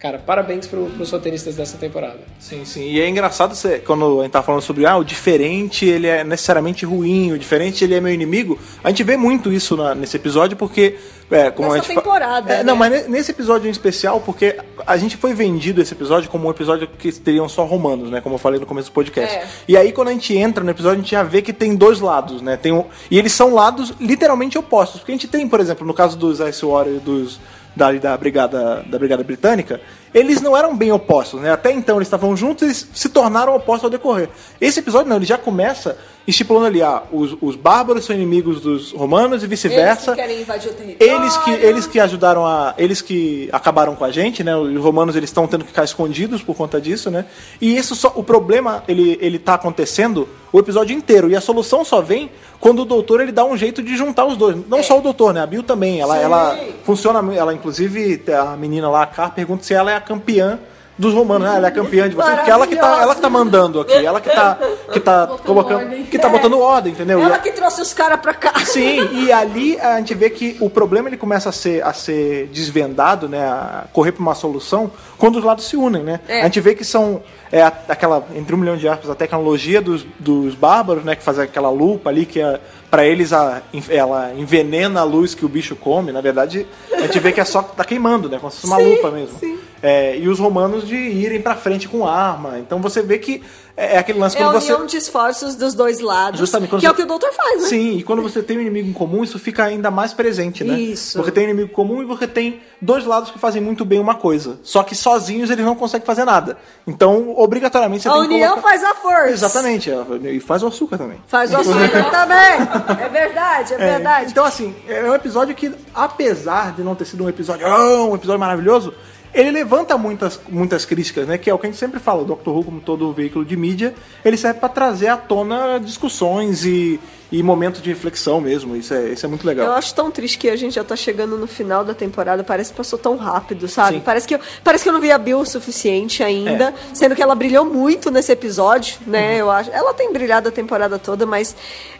cara, 0.00 0.18
parabéns 0.18 0.66
pro, 0.66 0.86
pros 0.86 1.10
roteiristas 1.10 1.54
dessa 1.54 1.76
temporada. 1.76 2.18
Sim, 2.38 2.64
sim. 2.64 2.84
E 2.90 2.98
é 3.00 3.06
engraçado 3.08 3.54
você, 3.54 3.78
quando 3.78 4.20
a 4.20 4.22
gente 4.22 4.32
tá 4.32 4.42
falando 4.42 4.62
sobre 4.62 4.86
ah, 4.86 4.96
o 4.96 5.04
diferente 5.04 5.84
ele 5.84 6.06
é 6.06 6.24
necessariamente 6.24 6.84
ruim, 6.86 7.32
o 7.32 7.38
diferente 7.38 7.84
ele 7.84 7.94
é 7.94 8.00
meu 8.00 8.12
inimigo. 8.12 8.58
A 8.82 8.88
gente 8.88 9.04
vê 9.04 9.16
muito 9.16 9.52
isso 9.52 9.76
na- 9.76 9.94
nesse 9.94 10.16
episódio 10.16 10.56
porque. 10.56 10.96
É, 11.30 11.48
como 11.48 11.68
Nessa 11.68 11.78
a 11.78 11.82
gente 11.86 11.94
fa- 11.94 12.00
temporada, 12.00 12.52
É, 12.52 12.56
né? 12.56 12.62
Não, 12.64 12.74
mas 12.74 12.90
ne- 12.90 13.08
nesse 13.08 13.30
episódio 13.30 13.68
em 13.68 13.70
especial, 13.70 14.20
porque 14.20 14.56
a 14.84 14.96
gente 14.96 15.16
foi 15.16 15.32
vendido 15.32 15.80
esse 15.80 15.92
episódio 15.94 16.28
como 16.28 16.48
um 16.48 16.50
episódio 16.50 16.88
que 16.88 17.12
teriam 17.12 17.48
só 17.48 17.64
romanos, 17.64 18.10
né? 18.10 18.20
Como 18.20 18.34
eu 18.34 18.38
falei 18.38 18.58
no 18.58 18.66
começo 18.66 18.90
do 18.90 18.92
podcast. 18.94 19.36
É. 19.36 19.46
E 19.68 19.76
aí, 19.76 19.92
quando 19.92 20.08
a 20.08 20.12
gente 20.12 20.36
entra 20.36 20.64
no 20.64 20.70
episódio, 20.70 20.98
a 20.98 21.02
gente 21.02 21.12
já 21.12 21.22
vê 21.22 21.40
que 21.40 21.52
tem 21.52 21.76
dois 21.76 22.00
lados, 22.00 22.42
né? 22.42 22.56
Tem 22.56 22.72
um, 22.72 22.84
e 23.08 23.16
eles 23.16 23.30
são 23.32 23.54
lados 23.54 23.92
literalmente 24.00 24.58
opostos. 24.58 24.98
Porque 25.00 25.12
a 25.12 25.14
gente 25.14 25.28
tem, 25.28 25.46
por 25.48 25.60
exemplo, 25.60 25.86
no 25.86 25.94
caso 25.94 26.16
dos 26.18 26.40
Ice 26.40 26.64
Warrior 26.66 26.96
e 26.96 26.98
dos 26.98 27.38
da, 27.76 27.92
da 27.92 28.16
brigada 28.16 28.82
da 28.86 28.98
brigada 28.98 29.22
britânica, 29.22 29.80
eles 30.12 30.40
não 30.40 30.56
eram 30.56 30.76
bem 30.76 30.90
opostos, 30.92 31.40
né? 31.40 31.52
Até 31.52 31.72
então 31.72 31.96
eles 31.96 32.06
estavam 32.06 32.36
juntos, 32.36 32.62
eles 32.62 32.88
se 32.92 33.08
tornaram 33.08 33.54
opostos 33.54 33.84
ao 33.84 33.90
decorrer. 33.90 34.28
Esse 34.60 34.80
episódio 34.80 35.08
não, 35.08 35.16
ele 35.16 35.26
já 35.26 35.38
começa 35.38 35.96
estipulando 36.26 36.66
ali, 36.66 36.82
ah, 36.82 37.02
os, 37.12 37.36
os 37.40 37.56
bárbaros 37.56 38.04
são 38.04 38.14
inimigos 38.14 38.60
dos 38.60 38.92
romanos 38.92 39.42
e 39.42 39.46
Eles 39.46 39.48
vice-versa. 39.62 40.12
que 40.12 40.20
querem 40.20 40.40
invadir 40.40 40.70
o 40.70 40.74
território. 40.74 41.14
Eles 41.14 41.36
que, 41.38 41.50
eles 41.50 41.86
que 41.86 42.00
ajudaram 42.00 42.46
a. 42.46 42.74
Eles 42.78 43.00
que 43.00 43.48
acabaram 43.52 43.94
com 43.94 44.04
a 44.04 44.10
gente, 44.10 44.44
né? 44.44 44.56
Os 44.56 44.80
romanos 44.80 45.16
eles 45.16 45.30
estão 45.30 45.46
tendo 45.46 45.62
que 45.64 45.70
ficar 45.70 45.84
escondidos 45.84 46.42
por 46.42 46.56
conta 46.56 46.80
disso, 46.80 47.10
né? 47.10 47.26
E 47.60 47.76
isso 47.76 47.94
só. 47.94 48.12
O 48.14 48.22
problema 48.22 48.82
ele, 48.86 49.18
ele 49.20 49.38
tá 49.38 49.54
acontecendo 49.54 50.28
o 50.52 50.58
episódio 50.58 50.96
inteiro. 50.96 51.30
E 51.30 51.36
a 51.36 51.40
solução 51.40 51.84
só 51.84 52.00
vem 52.00 52.30
quando 52.60 52.82
o 52.82 52.84
doutor 52.84 53.20
ele 53.20 53.32
dá 53.32 53.44
um 53.44 53.56
jeito 53.56 53.82
de 53.82 53.96
juntar 53.96 54.24
os 54.26 54.36
dois. 54.36 54.56
Não 54.68 54.82
só 54.82 54.98
o 54.98 55.02
doutor, 55.02 55.32
né? 55.32 55.42
A 55.42 55.46
Bill 55.46 55.62
também. 55.62 56.00
Ela, 56.00 56.18
ela 56.18 56.58
funciona. 56.84 57.20
Ela, 57.34 57.54
inclusive, 57.54 58.22
a 58.32 58.56
menina 58.56 58.88
lá, 58.88 59.02
a 59.02 59.06
Car, 59.06 59.34
pergunta 59.34 59.64
se 59.64 59.74
ela 59.74 59.90
é 59.90 59.96
a 59.96 59.99
campeã 60.00 60.58
dos 61.00 61.14
romanos, 61.14 61.48
né? 61.48 61.56
Ela 61.56 61.68
é 61.68 61.70
campeã 61.70 62.08
de 62.10 62.14
vocês, 62.14 62.34
porque 62.36 62.50
ela 62.50 62.66
que 62.66 62.76
tá, 62.76 63.00
ela 63.00 63.14
que 63.14 63.22
tá 63.22 63.30
mandando 63.30 63.80
aqui, 63.80 64.04
ela 64.04 64.20
que 64.20 64.28
tá, 64.28 64.58
que 64.92 65.00
tá 65.00 65.26
colocando, 65.46 65.80
ordem. 65.84 66.04
que 66.04 66.18
tá 66.18 66.28
botando 66.28 66.58
ordem, 66.60 66.92
entendeu? 66.92 67.22
Ela 67.22 67.38
que 67.38 67.50
trouxe 67.52 67.80
os 67.80 67.94
caras 67.94 68.20
pra 68.20 68.34
cá. 68.34 68.52
Sim, 68.66 69.08
e 69.14 69.32
ali 69.32 69.80
a 69.80 69.96
gente 69.96 70.12
vê 70.12 70.28
que 70.28 70.58
o 70.60 70.68
problema 70.68 71.08
ele 71.08 71.16
começa 71.16 71.48
a 71.48 71.52
ser, 71.52 71.82
a 71.82 71.94
ser 71.94 72.48
desvendado, 72.48 73.30
né, 73.30 73.42
a 73.42 73.86
correr 73.94 74.12
para 74.12 74.20
uma 74.20 74.34
solução 74.34 74.92
quando 75.16 75.36
os 75.36 75.44
lados 75.44 75.64
se 75.64 75.74
unem, 75.74 76.02
né? 76.02 76.20
É. 76.28 76.42
A 76.42 76.44
gente 76.44 76.60
vê 76.60 76.74
que 76.74 76.84
são 76.84 77.22
é, 77.50 77.62
aquela 77.62 78.22
entre 78.34 78.54
um 78.54 78.58
milhão 78.58 78.76
de 78.76 78.86
aspas 78.86 79.08
a 79.08 79.14
tecnologia 79.14 79.80
dos, 79.80 80.04
dos 80.18 80.54
bárbaros, 80.54 81.02
né, 81.02 81.16
que 81.16 81.22
faz 81.22 81.38
aquela 81.38 81.70
lupa 81.70 82.10
ali 82.10 82.26
que 82.26 82.42
é, 82.42 82.60
para 82.90 83.06
eles 83.06 83.32
a, 83.32 83.62
ela 83.88 84.32
envenena 84.36 85.00
a 85.00 85.04
luz 85.04 85.34
que 85.34 85.46
o 85.46 85.48
bicho 85.48 85.74
come. 85.76 86.12
Na 86.12 86.20
verdade, 86.20 86.66
a 86.92 87.00
gente 87.00 87.18
vê 87.18 87.32
que 87.32 87.40
é 87.40 87.44
só 87.44 87.62
tá 87.62 87.84
queimando, 87.86 88.28
né, 88.28 88.38
como 88.38 88.50
se 88.52 88.60
fosse 88.60 88.70
uma 88.70 88.82
Sim, 88.82 88.96
lupa 88.96 89.10
mesmo. 89.10 89.38
sim. 89.38 89.59
É, 89.82 90.16
e 90.18 90.28
os 90.28 90.38
romanos 90.38 90.86
de 90.86 90.94
irem 90.96 91.40
para 91.40 91.54
frente 91.56 91.88
com 91.88 92.06
arma. 92.06 92.58
Então 92.58 92.80
você 92.82 93.00
vê 93.02 93.18
que 93.18 93.42
é, 93.74 93.94
é 93.94 93.98
aquele 93.98 94.18
lance 94.18 94.36
É 94.36 94.40
a 94.42 94.44
quando 94.44 94.60
você 94.60 94.72
união 94.74 94.86
de 94.86 94.98
esforços 94.98 95.54
dos 95.54 95.72
dois 95.72 96.00
lados. 96.00 96.38
Justamente, 96.38 96.68
que 96.68 96.74
é 96.74 96.78
o 96.78 96.92
você- 96.92 96.96
que 96.96 97.02
o 97.02 97.06
doutor 97.06 97.32
faz, 97.32 97.62
né? 97.62 97.68
Sim, 97.68 97.96
e 97.96 98.02
quando 98.02 98.20
você 98.20 98.42
tem 98.42 98.58
um 98.58 98.60
inimigo 98.60 98.90
em 98.90 98.92
comum, 98.92 99.24
isso 99.24 99.38
fica 99.38 99.64
ainda 99.64 99.90
mais 99.90 100.12
presente, 100.12 100.62
né? 100.62 100.74
Isso. 100.78 101.16
Porque 101.16 101.30
tem 101.30 101.46
um 101.46 101.50
inimigo 101.50 101.72
comum 101.72 102.02
e 102.02 102.04
você 102.04 102.26
tem 102.26 102.60
dois 102.78 103.06
lados 103.06 103.30
que 103.30 103.38
fazem 103.38 103.62
muito 103.62 103.82
bem 103.86 103.98
uma 103.98 104.16
coisa. 104.16 104.58
Só 104.62 104.82
que 104.82 104.94
sozinhos 104.94 105.48
eles 105.48 105.64
não 105.64 105.74
conseguem 105.74 106.04
fazer 106.04 106.26
nada. 106.26 106.58
Então, 106.86 107.34
obrigatoriamente 107.38 108.02
você 108.02 108.08
A 108.10 108.12
tem 108.12 108.20
que 108.20 108.26
união 108.34 108.50
colocar... 108.50 108.68
faz 108.68 108.84
a 108.84 108.94
força. 108.94 109.28
Exatamente, 109.30 109.90
é, 109.90 109.96
e 110.30 110.40
faz 110.40 110.62
o 110.62 110.66
açúcar 110.66 110.98
também. 110.98 111.18
Faz 111.26 111.50
o 111.54 111.56
açúcar 111.60 112.10
também. 112.10 113.02
É 113.02 113.08
verdade, 113.08 113.72
é, 113.72 113.76
É, 113.76 113.78
verdade. 113.94 114.30
Então, 114.30 114.44
assim, 114.44 114.74
é 114.86 115.04
um 115.04 115.14
episódio 115.14 115.54
que, 115.54 115.72
apesar 115.94 116.72
de 116.72 116.82
não 116.82 116.94
ter 116.94 117.06
sido 117.06 117.24
um 117.24 117.28
episódio, 117.30 117.66
ah, 117.66 118.04
um 118.04 118.14
episódio 118.14 118.38
maravilhoso, 118.40 118.92
ele 119.32 119.50
levanta 119.50 119.96
muitas, 119.96 120.40
muitas 120.48 120.84
críticas, 120.84 121.26
né? 121.26 121.38
Que 121.38 121.50
é 121.50 121.54
o 121.54 121.58
que 121.58 121.66
a 121.66 121.70
gente 121.70 121.78
sempre 121.78 122.00
fala, 122.00 122.22
o 122.22 122.24
Doctor 122.24 122.56
Who, 122.56 122.64
como 122.64 122.80
todo 122.80 123.12
veículo 123.12 123.44
de 123.44 123.56
mídia, 123.56 123.94
ele 124.24 124.36
serve 124.36 124.58
para 124.60 124.68
trazer 124.68 125.08
à 125.08 125.16
tona 125.16 125.78
discussões 125.78 126.64
e, 126.64 127.00
e 127.32 127.42
momentos 127.42 127.80
de 127.80 127.90
reflexão 127.90 128.40
mesmo. 128.40 128.74
Isso 128.76 128.92
é, 128.92 129.10
isso 129.10 129.24
é 129.24 129.28
muito 129.28 129.46
legal. 129.46 129.66
Eu 129.66 129.72
acho 129.72 129.94
tão 129.94 130.10
triste 130.10 130.38
que 130.38 130.48
a 130.48 130.56
gente 130.56 130.74
já 130.74 130.82
tá 130.84 130.96
chegando 130.96 131.36
no 131.36 131.46
final 131.46 131.84
da 131.84 131.94
temporada. 131.94 132.42
Parece 132.42 132.72
que 132.72 132.76
passou 132.76 132.98
tão 132.98 133.16
rápido, 133.16 133.68
sabe? 133.68 133.98
Sim. 133.98 134.02
Parece 134.04 134.26
que, 134.26 134.34
eu, 134.34 134.40
parece 134.64 134.82
que 134.82 134.88
eu 134.88 134.92
não 134.92 135.00
vi 135.00 135.12
a 135.12 135.18
Bill 135.18 135.38
o 135.38 135.46
suficiente 135.46 136.22
ainda. 136.22 136.74
Sendo 136.92 137.14
que 137.14 137.22
ela 137.22 137.34
brilhou 137.34 137.64
muito 137.64 138.10
nesse 138.10 138.32
episódio, 138.32 138.98
né? 139.06 139.36
Eu 139.36 139.50
acho. 139.50 139.70
Ela 139.70 139.94
tem 139.94 140.12
brilhado 140.12 140.48
a 140.48 140.52
temporada 140.52 140.98
toda, 140.98 141.24
mas 141.24 141.54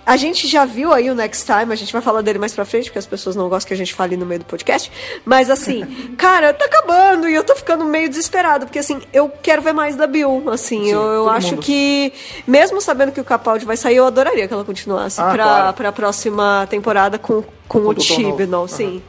a 0.05 0.16
gente 0.16 0.49
já 0.49 0.64
viu 0.64 0.93
aí 0.93 1.11
o 1.11 1.14
Next 1.14 1.47
Time. 1.47 1.72
A 1.72 1.76
gente 1.76 1.93
vai 1.93 2.03
falar 2.03 2.22
dele 2.22 2.39
mais 2.39 2.53
pra 2.53 2.64
frente, 2.64 2.87
porque 2.87 2.99
as 2.99 3.07
pessoas 3.07 3.37
não 3.37 3.49
gostam 3.49 3.68
que 3.68 3.74
a 3.74 3.76
gente 3.76 3.95
fale 3.95 4.16
no 4.16 4.26
meio 4.26 4.41
do 4.41 4.47
podcast. 4.47 4.91
Mas 5.24 5.49
assim, 5.49 5.85
cara, 6.18 6.53
tá 6.53 6.64
acabando 6.64 7.28
e 7.28 7.35
eu 7.35 7.45
tô 7.45 7.55
ficando 7.55 7.85
meio 7.85 8.09
desesperado. 8.09 8.66
Porque 8.66 8.81
assim, 8.81 9.01
eu 9.12 9.31
quero 9.43 9.62
ver 9.62 9.72
mais 9.72 9.95
da 9.95 10.09
Bill. 10.09 10.51
Assim, 10.51 10.91
eu, 10.91 11.01
eu 11.01 11.24
todo 11.24 11.31
acho 11.31 11.51
mundo. 11.53 11.62
que, 11.62 12.12
mesmo 12.49 12.81
sabendo 12.81 13.12
que 13.12 13.20
o 13.20 13.24
Capaldi 13.24 13.64
vai 13.64 13.76
sair, 13.76 13.97
eu 13.97 14.07
adoraria 14.07 14.49
que 14.49 14.55
ela 14.55 14.64
continuasse 14.64 15.20
Ah, 15.21 15.33
pra, 15.33 15.45
claro. 15.45 15.73
pra 15.75 15.93
próxima 15.93 16.66
temporada 16.71 17.18
com, 17.18 17.43
com, 17.68 17.81
o 17.81 17.95
Dr. 17.95 18.01
Chibnall, 18.01 18.62
Novo. 18.62 19.03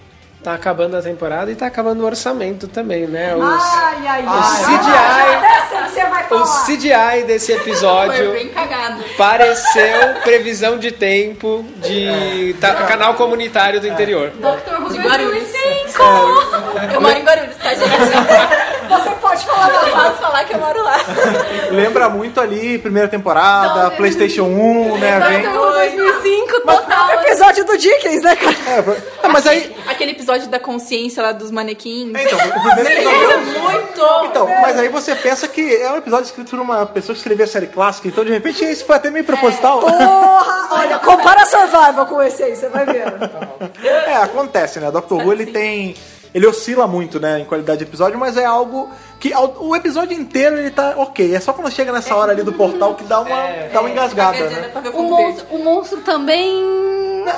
Tá 0.44 0.56
acabando 0.56 0.98
a 0.98 1.02
temporada 1.04 1.52
e 1.52 1.56
tá 1.56 1.68
acabando 1.68 2.02
o 2.02 2.06
orçamento 2.06 2.68
também, 2.68 3.06
né? 3.06 3.36
Os, 3.36 3.44
Ai, 3.44 4.08
ai, 4.08 4.26
o 4.26 4.42
CGI, 4.66 5.88
Você 5.88 6.04
vai 6.06 6.26
o 6.32 6.66
CGI 6.66 7.24
desse 7.28 7.54
Foi 7.54 7.62
episódio 7.62 8.32
bem 8.32 8.50
cagado. 8.50 9.04
pareceu 9.18 10.16
previsão 10.24 10.80
de 10.80 10.92
tempo 10.92 11.64
de 11.78 12.56
ta- 12.60 12.74
canal 12.88 13.14
comunitário 13.14 13.80
do 13.80 13.88
interior. 13.88 14.32
Dr. 14.32 14.82
Who 14.82 14.90
De 14.92 14.98
Guarulhos. 14.98 15.32
2005! 15.52 16.04
Eu 16.96 17.02
moro 17.02 17.18
em 17.20 17.24
Guarulhos, 17.24 17.56
tá, 17.58 17.74
gente? 17.76 17.92
Você 18.92 19.10
pode 19.22 19.46
falar 19.46 19.70
Eu 19.88 19.92
posso 19.96 20.18
falar 20.22 20.44
que 20.44 20.54
eu 20.56 20.60
moro 20.60 20.84
lá. 20.84 20.98
Lembra 21.72 22.10
muito 22.10 22.42
ali, 22.42 22.78
primeira 22.80 23.08
temporada, 23.08 23.84
Não, 23.84 23.92
PlayStation 23.92 24.44
1, 24.44 24.98
né? 24.98 25.20
Dr. 25.20 25.50
Who 25.56 25.72
2005, 25.72 26.62
total. 26.62 27.12
episódio 27.22 27.64
do 27.64 27.78
Dickens, 27.78 28.22
né, 28.24 28.36
cara? 28.36 28.56
É, 28.68 28.98
ah, 29.24 29.30
mas 29.30 29.46
aí. 29.46 29.74
Aquele 29.88 30.12
episódio 30.12 30.31
da 30.40 30.60
consciência 30.60 31.22
lá 31.24 31.32
dos 31.32 31.52
manequins. 31.52 32.10
Então, 32.10 32.38
o 32.40 32.62
primeiro 32.76 32.90
episódio. 32.90 33.62
Muito! 33.62 34.26
Então, 34.26 34.48
mas 34.62 34.78
aí 34.80 34.90
você 34.90 35.16
pensa 35.16 35.48
que 35.48 35.76
é 35.76 35.92
um 35.92 35.98
episódio 35.98 36.26
escrito 36.26 36.50
por 36.52 36.60
uma 36.60 36.86
pessoa 36.86 37.14
que 37.14 37.20
escreveu 37.20 37.46
a 37.46 37.48
série 37.50 37.68
clássica, 37.68 38.08
então 38.08 38.24
de 38.24 38.32
repente 38.32 38.64
esse 38.64 38.84
foi 38.84 38.96
até 38.96 39.10
meio 39.10 39.26
proposital. 39.26 39.80
Porra! 39.80 40.68
Olha, 40.72 41.00
compara 41.00 41.46
Survival 41.46 42.06
com 42.06 42.22
esse 42.22 42.44
aí, 42.44 42.56
você 42.56 42.70
vai 42.70 42.86
ver. 42.86 43.04
É, 44.08 44.16
acontece, 44.16 44.80
né? 44.80 44.90
Doctor 44.90 45.18
Who 45.26 45.34
ele 45.34 45.48
tem. 45.48 45.96
Ele 46.34 46.48
oscila 46.48 46.88
muito, 46.88 47.20
né, 47.20 47.42
em 47.42 47.44
qualidade 47.46 47.80
de 47.80 47.84
episódio, 47.84 48.18
mas 48.18 48.38
é 48.38 48.46
algo 48.46 48.90
que 49.20 49.34
ao- 49.34 49.54
o 49.60 49.76
episódio 49.76 50.18
inteiro 50.18 50.58
ele 50.58 50.72
tá 50.72 50.94
ok. 50.96 51.36
É 51.36 51.42
só 51.42 51.52
quando 51.52 51.70
chega 51.70 51.92
nessa 51.92 52.16
hora 52.16 52.32
ali 52.32 52.42
do 52.42 52.54
portal 52.54 52.96
que 52.96 53.04
dá 53.04 53.20
uma, 53.20 53.36
dá 53.74 53.82
uma 53.82 53.90
engasgada, 53.90 54.38
dia 54.48 54.50
né? 54.50 54.72
o 54.94 55.04
monstro, 55.04 55.46
o 55.52 55.58
monstro 55.62 56.00
também. 56.00 56.64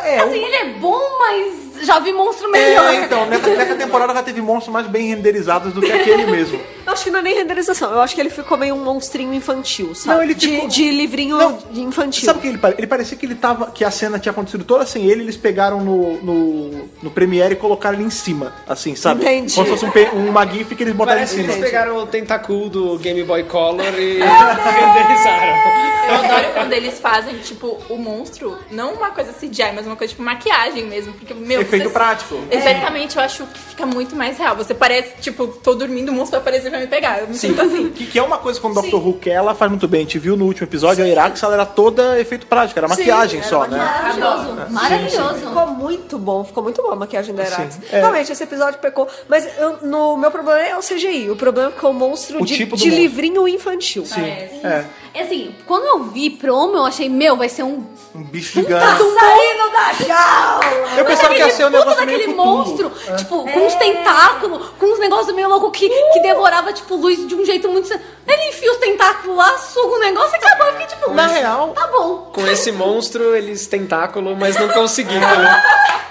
É, 0.06 0.20
assim, 0.20 0.30
o- 0.30 0.46
ele 0.46 0.56
é 0.56 0.66
bom, 0.76 1.02
mas 1.20 1.54
já 1.82 2.00
vi 2.00 2.12
monstro 2.14 2.50
melhor. 2.52 2.94
É, 2.94 3.06
então, 3.06 3.26
nessa, 3.26 3.50
nessa 3.50 3.76
temporada 3.76 4.14
já 4.14 4.24
teve 4.24 4.42
monstros 4.42 4.72
mais 4.74 4.88
bem 4.88 5.08
renderizados 5.08 5.74
do 5.74 5.82
que 5.82 5.92
aquele 5.92 6.26
mesmo. 6.28 6.60
Eu 6.86 6.92
acho 6.92 7.06
que 7.06 7.10
não 7.12 7.20
é 7.20 7.22
nem 7.22 7.34
renderização, 7.36 7.92
eu 7.94 8.02
acho 8.02 8.14
que 8.14 8.20
ele 8.20 8.30
ficou 8.30 8.58
meio 8.58 8.76
um 8.76 8.84
monstrinho 8.84 9.34
infantil, 9.34 9.96
sabe? 9.96 10.18
Não, 10.18 10.22
ele 10.24 10.34
de, 10.34 10.50
ficou- 10.50 10.68
de 10.68 10.92
livrinho 10.92 11.38
Não, 11.38 11.58
infantil. 11.76 12.26
Sabe 12.26 12.40
o 12.40 12.42
que 12.42 12.48
ele 12.50 12.58
parecia? 12.58 12.80
Ele 12.82 12.88
parecia 12.88 13.18
que 13.18 13.26
ele 13.26 13.36
tava. 13.36 13.72
que 13.72 13.86
a 13.86 13.90
cena 13.90 14.20
tinha 14.20 14.32
acontecido 14.34 14.66
toda 14.66 14.86
sem 14.86 15.06
ele, 15.06 15.22
eles 15.24 15.38
pegaram 15.38 15.80
no, 15.80 16.22
no, 16.22 16.90
no 17.02 17.10
Premiere 17.10 17.54
e 17.54 17.56
colocaram 17.56 17.96
ele 17.98 18.04
em 18.06 18.10
cima, 18.10 18.52
assim, 18.68 18.96
sabe? 18.98 19.22
Entendi. 19.22 19.56
Como 19.56 19.66
se 19.66 19.86
fosse 19.88 20.10
um, 20.14 20.20
um 20.28 20.32
maguinho 20.34 20.66
que 20.66 20.84
eles 20.84 20.94
botaram 20.94 21.20
Parece 21.20 21.36
em 21.36 21.38
que 21.38 21.44
cima. 21.44 21.54
eles 21.54 21.66
pegaram 21.72 21.96
o 22.00 22.06
Tentacool 22.06 22.68
do 22.68 22.98
Game 22.98 23.24
Boy 23.24 23.44
Color 23.44 23.86
e 23.98 24.20
renderizaram. 24.20 25.84
Eu 26.06 26.16
adoro 26.16 26.54
quando 26.54 26.74
eles 26.74 27.00
fazem, 27.00 27.38
tipo, 27.38 27.78
o 27.90 27.98
monstro, 27.98 28.58
não 28.70 28.94
uma 28.96 29.12
coisa 29.12 29.32
CGI, 29.32 29.72
mas 29.74 29.88
uma 29.88 29.96
coisa 29.96 30.12
tipo 30.12 30.22
maquiagem 30.22 30.86
mesmo. 30.86 31.14
Porque, 31.14 31.34
meu, 31.34 31.63
Efeito 31.64 31.84
você- 31.88 31.94
prático. 31.94 32.40
Exatamente, 32.50 33.18
eu 33.18 33.24
acho 33.24 33.46
que 33.48 33.60
fica 33.60 33.86
muito 33.86 34.16
mais 34.16 34.38
real. 34.38 34.56
Você 34.56 34.74
parece, 34.74 35.14
tipo, 35.22 35.48
tô 35.48 35.74
dormindo, 35.74 36.10
o 36.10 36.12
monstro 36.14 36.32
vai 36.40 36.42
aparecer 36.42 36.70
pra 36.70 36.80
me 36.80 36.88
pegar. 36.88 37.20
Eu 37.22 37.28
me 37.28 37.36
sinto 37.36 37.62
assim. 37.62 37.90
Que, 37.90 38.06
que 38.06 38.20
é 38.20 38.24
uma 38.24 38.38
coisa 38.38 38.60
quando 38.60 38.78
o 38.78 38.82
Doctor 38.82 39.06
Who 39.08 39.14
quer, 39.20 39.32
ela 39.32 39.56
faz 39.56 39.70
muito 39.72 39.88
bem. 39.88 40.02
A 40.02 40.04
gente 40.04 40.20
viu 40.20 40.36
no 40.38 40.46
último 40.46 40.68
episódio, 40.68 41.04
a 41.04 41.08
Irax, 41.08 41.42
ela 41.44 41.54
era 41.56 41.66
toda 41.66 42.20
efeito 42.20 42.46
prático, 42.48 42.80
era 42.80 42.88
maquiagem 42.88 43.40
era 43.40 43.50
só, 43.50 43.66
né? 43.68 43.78
Maravilhoso. 43.78 44.72
Maravilhoso. 44.72 45.36
Ficou 45.48 45.68
muito 45.68 46.18
bom, 46.18 46.44
ficou 46.44 46.64
muito 46.64 46.82
bom 46.82 46.92
a 46.92 46.96
maquiagem 46.96 47.34
da 47.36 47.44
Irax. 47.44 47.74
Sim, 47.76 47.82
é. 47.92 48.00
Realmente, 48.00 48.32
esse 48.32 48.44
episódio 48.44 48.80
pecou. 48.80 49.08
Mas 49.28 49.48
eu- 49.58 49.78
no 49.82 50.18
meu 50.18 50.30
problema 50.32 50.60
é 50.60 50.78
o 50.78 50.82
CGI. 50.82 51.30
O 51.30 51.36
problema 51.36 51.70
é 51.76 51.80
que 51.80 51.86
é 51.86 51.90
o 51.90 51.94
monstro 51.94 52.42
O 52.42 52.46
de, 52.46 52.56
tipo 52.56 52.76
de 52.76 52.86
monstro. 52.86 53.02
livrinho 53.02 53.48
infantil. 53.48 54.06
Sim. 54.06 54.22
É. 54.24 54.86
É 55.16 55.22
assim, 55.22 55.54
quando 55.68 55.86
eu 55.86 56.04
vi 56.06 56.30
promo, 56.32 56.76
eu 56.76 56.86
achei, 56.86 57.08
meu, 57.08 57.36
vai 57.38 57.48
ser 57.50 57.64
um. 57.64 57.84
Um 58.16 58.24
bicho 58.24 58.54
Tá 58.56 58.62
gigante. 58.62 58.98
saindo 58.98 59.72
da 59.72 60.06
jaula! 60.06 60.98
Eu 60.98 61.06
pensava 61.06 61.34
que 61.34 61.40
ia 61.40 61.50
ser 61.54 61.66
um 61.66 61.72
puta 61.72 61.80
negócio 61.80 62.00
daquele 62.00 62.28
monstro, 62.34 62.92
tipo, 63.18 63.52
com 63.52 63.60
uns 63.66 63.76
tentáculos, 63.76 64.70
com 64.80 64.86
uns 64.86 65.00
negócios 65.00 65.36
meio 65.36 65.48
loucos 65.50 65.78
que, 65.78 65.90
que 65.90 66.20
devorava, 66.20 66.74
tipo, 66.74 66.96
luz 66.96 67.28
de 67.28 67.36
um 67.36 67.46
jeito 67.46 67.70
muito. 67.70 67.92
Ele 67.92 68.50
enfia 68.50 68.72
os 68.72 68.78
tentáculos 68.78 69.36
lá, 69.38 69.58
suga 69.58 69.96
o 69.96 70.00
negócio 70.00 70.34
e 70.34 70.38
acabou. 70.38 70.68
Eu 70.68 70.74
fiquei 70.74 70.88
tipo, 70.88 71.12
Na 71.12 71.28
real, 71.28 71.70
tá 71.70 71.88
bom. 71.88 72.32
Com 72.34 72.48
esse 72.48 72.72
monstro, 72.72 73.36
eles 73.36 73.68
tentáculo, 73.68 74.36
mas 74.36 74.60
não 74.60 74.70
conseguiram. 74.70 75.20
né? 75.20 75.64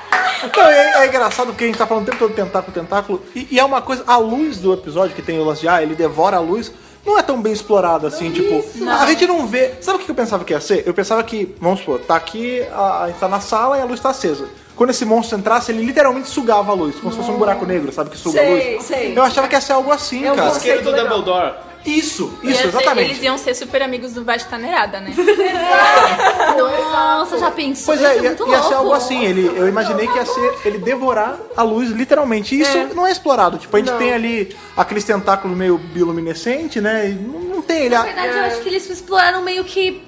Não, 0.56 0.64
é, 0.64 1.04
é 1.04 1.06
engraçado 1.06 1.48
porque 1.48 1.64
a 1.64 1.66
gente 1.68 1.78
tá 1.78 1.86
falando 1.86 2.02
o 2.02 2.10
tempo 2.10 2.18
todo 2.18 2.34
tentáculo, 2.34 2.72
tentáculo. 2.72 3.22
E, 3.34 3.46
e 3.52 3.60
é 3.60 3.64
uma 3.64 3.80
coisa, 3.80 4.02
a 4.06 4.16
luz 4.16 4.58
do 4.58 4.72
episódio 4.72 5.14
que 5.14 5.22
tem 5.22 5.38
o 5.38 5.44
lance 5.44 5.60
de, 5.60 5.68
ah, 5.68 5.80
ele 5.80 5.94
devora 5.94 6.36
a 6.36 6.40
luz, 6.40 6.72
não 7.06 7.18
é 7.18 7.22
tão 7.22 7.40
bem 7.40 7.52
explorada 7.52 8.08
assim, 8.08 8.30
tipo. 8.30 8.64
A 8.88 9.06
gente 9.06 9.26
não 9.26 9.46
vê. 9.46 9.74
Sabe 9.80 9.98
o 9.98 10.00
que 10.00 10.10
eu 10.10 10.14
pensava 10.14 10.44
que 10.44 10.52
ia 10.52 10.60
ser? 10.60 10.82
Eu 10.86 10.94
pensava 10.94 11.22
que, 11.22 11.54
vamos 11.60 11.80
supor, 11.80 12.00
tá 12.00 12.16
aqui, 12.16 12.60
a, 12.72 13.04
a 13.04 13.08
gente 13.08 13.18
tá 13.18 13.28
na 13.28 13.40
sala 13.40 13.78
e 13.78 13.80
a 13.80 13.84
luz 13.84 14.00
tá 14.00 14.10
acesa. 14.10 14.48
Quando 14.82 14.90
esse 14.90 15.04
monstro 15.04 15.38
entrasse, 15.38 15.70
ele 15.70 15.84
literalmente 15.84 16.28
sugava 16.28 16.72
a 16.72 16.74
luz, 16.74 16.96
como 16.96 17.12
se 17.12 17.16
fosse 17.18 17.30
um 17.30 17.36
buraco 17.36 17.64
negro, 17.64 17.92
sabe? 17.92 18.10
Que 18.10 18.18
suga 18.18 18.40
a 18.40 18.44
Sei, 18.44 18.74
luz. 18.74 18.84
sei. 18.84 19.16
Eu 19.16 19.22
achava 19.22 19.46
que 19.46 19.54
ia 19.54 19.60
ser 19.60 19.74
algo 19.74 19.92
assim, 19.92 20.24
É 20.26 20.32
um 20.32 20.34
cara. 20.34 20.48
conceito 20.50 20.78
Isqueiro 20.80 20.82
do 20.82 20.90
legal. 20.90 21.18
Dumbledore. 21.20 21.54
Isso, 21.86 22.36
isso, 22.42 22.62
ser- 22.62 22.66
exatamente. 22.68 23.10
eles 23.12 23.22
iam 23.22 23.38
ser 23.38 23.54
super 23.54 23.80
amigos 23.80 24.12
do 24.12 24.24
Baixo 24.24 24.48
Tanerada, 24.48 24.98
né? 25.00 25.14
Nossa, 26.58 27.38
já 27.38 27.50
pensou? 27.52 27.94
Pois 27.94 28.00
Isso 28.00 28.08
é, 28.10 28.16
ia, 28.16 28.22
muito 28.22 28.48
ia 28.48 28.62
ser 28.62 28.74
algo 28.74 28.92
assim. 28.92 29.24
Ele, 29.24 29.46
eu 29.56 29.68
imaginei 29.68 30.08
que 30.08 30.16
ia 30.16 30.26
ser 30.26 30.58
ele 30.64 30.78
devorar 30.78 31.36
a 31.56 31.62
luz, 31.62 31.90
literalmente. 31.90 32.54
E 32.56 32.62
isso 32.62 32.76
não 32.94 33.06
é 33.06 33.12
explorado. 33.12 33.58
Tipo, 33.58 33.76
a 33.76 33.78
gente 33.78 33.90
Não. 33.90 33.98
tem 33.98 34.12
ali 34.12 34.56
aqueles 34.76 35.04
tentáculos 35.04 35.56
meio 35.56 35.78
bioluminescente, 35.78 36.80
né? 36.80 37.08
E 37.10 37.12
não, 37.14 37.38
não 37.40 37.62
tem 37.62 37.82
ele. 37.84 37.94
Na 37.94 38.02
verdade, 38.02 38.36
eu 38.36 38.44
acho 38.46 38.60
que 38.62 38.68
eles 38.68 38.88
exploraram 38.90 39.42
meio 39.42 39.62
que 39.64 40.02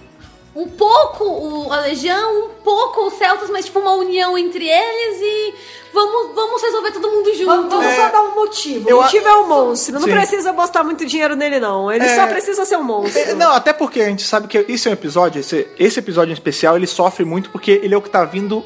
um 0.55 0.69
pouco 0.69 1.25
o, 1.25 1.73
a 1.73 1.81
Legião, 1.81 2.45
um 2.47 2.49
pouco 2.63 3.07
os 3.07 3.15
Celtas, 3.15 3.51
mas 3.51 3.65
tipo 3.65 3.81
uma 3.81 3.93
união 3.95 4.39
entre 4.39 4.69
eles 4.69 5.21
e 5.21 5.55
vamos, 5.93 6.35
vamos 6.35 6.63
resolver 6.63 6.93
todo 6.93 7.11
mundo 7.11 7.33
junto. 7.35 7.47
Vamos, 7.47 7.69
vamos 7.75 7.95
só 7.95 8.09
dar 8.09 8.23
um 8.23 8.35
motivo. 8.37 8.89
Eu 8.89 8.99
o 8.99 9.01
a- 9.01 9.05
motivo 9.05 9.27
é 9.29 9.33
o 9.35 9.47
monstro. 9.49 9.95
Não 9.95 10.03
Sim. 10.03 10.13
precisa 10.13 10.53
botar 10.53 10.85
muito 10.85 11.05
dinheiro 11.07 11.35
nele, 11.35 11.59
não. 11.59 11.91
Ele 11.91 12.05
É. 12.05 12.15
só 12.15 12.27
precisa 12.29 12.65
ser 12.65 12.77
um 12.77 12.85
monstro. 12.85 13.21
É, 13.21 13.35
Não, 13.35 13.53
até 13.53 13.73
porque 13.73 14.01
a 14.01 14.07
gente 14.07 14.23
sabe 14.23 14.47
que 14.47 14.65
esse 14.69 14.87
é 14.87 14.91
um 14.91 14.95
episódio, 14.95 15.41
esse, 15.41 15.67
esse 15.79 15.99
episódio 15.99 16.31
em 16.31 16.35
especial, 16.35 16.77
ele 16.77 16.87
sofre 16.87 17.25
muito 17.25 17.51
porque 17.51 17.81
ele 17.83 17.93
é 17.95 17.97
o 17.97 18.03
que 18.03 18.11
tá 18.11 18.25
vindo 18.25 18.65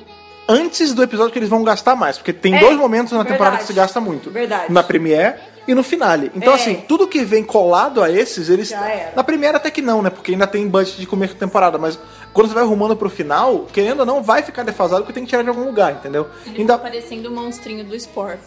antes 0.48 0.92
do 0.94 1.02
episódio 1.02 1.32
que 1.32 1.38
eles 1.38 1.48
vão 1.48 1.62
gastar 1.62 1.96
mais. 1.96 2.16
Porque 2.18 2.32
tem 2.32 2.54
É, 2.56 2.60
dois 2.60 2.76
momentos 2.76 3.12
na 3.12 3.18
temporada 3.24 3.56
verdade. 3.56 3.60
que 3.62 3.66
se 3.66 3.72
gasta 3.72 4.00
muito. 4.00 4.30
Verdade. 4.30 4.72
Na 4.72 4.82
Premiere 4.82 5.36
e 5.68 5.74
no 5.74 5.82
finale. 5.84 6.32
Então, 6.34 6.54
É. 6.54 6.56
assim, 6.56 6.82
tudo 6.88 7.06
que 7.06 7.22
vem 7.22 7.44
colado 7.44 8.02
a 8.02 8.10
esses, 8.10 8.48
eles. 8.48 8.70
Já 8.70 8.88
era. 8.88 9.12
Na 9.14 9.22
primeira 9.22 9.58
até 9.58 9.70
que 9.70 9.82
não, 9.82 10.02
né? 10.02 10.10
Porque 10.10 10.32
ainda 10.32 10.46
tem 10.46 10.66
budget 10.66 10.98
de 10.98 11.06
começo 11.06 11.34
de 11.34 11.38
temporada, 11.38 11.76
mas 11.78 11.98
quando 12.32 12.48
você 12.48 12.54
vai 12.54 12.62
arrumando 12.64 12.96
pro 12.96 13.10
final, 13.10 13.66
querendo 13.72 14.00
ou 14.00 14.06
não, 14.06 14.22
vai 14.22 14.42
ficar 14.42 14.62
defasado 14.64 15.02
porque 15.02 15.12
tem 15.12 15.24
que 15.24 15.28
tirar 15.28 15.42
de 15.42 15.48
algum 15.50 15.64
lugar, 15.64 15.92
entendeu? 15.92 16.26
Ele 16.46 16.60
Ainda... 16.60 16.72
tá 16.76 16.82
parecendo 16.82 17.28
o 17.28 17.32
monstrinho 17.32 17.84
do 17.84 17.94
Spore. 18.00 18.38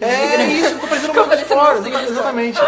É 0.00 0.44
isso, 0.46 0.70
ficou 0.74 0.88
parecendo 0.88 1.12
um 1.54 1.60
um 1.60 1.74
monstrinho 1.74 2.00
exatamente. 2.00 2.60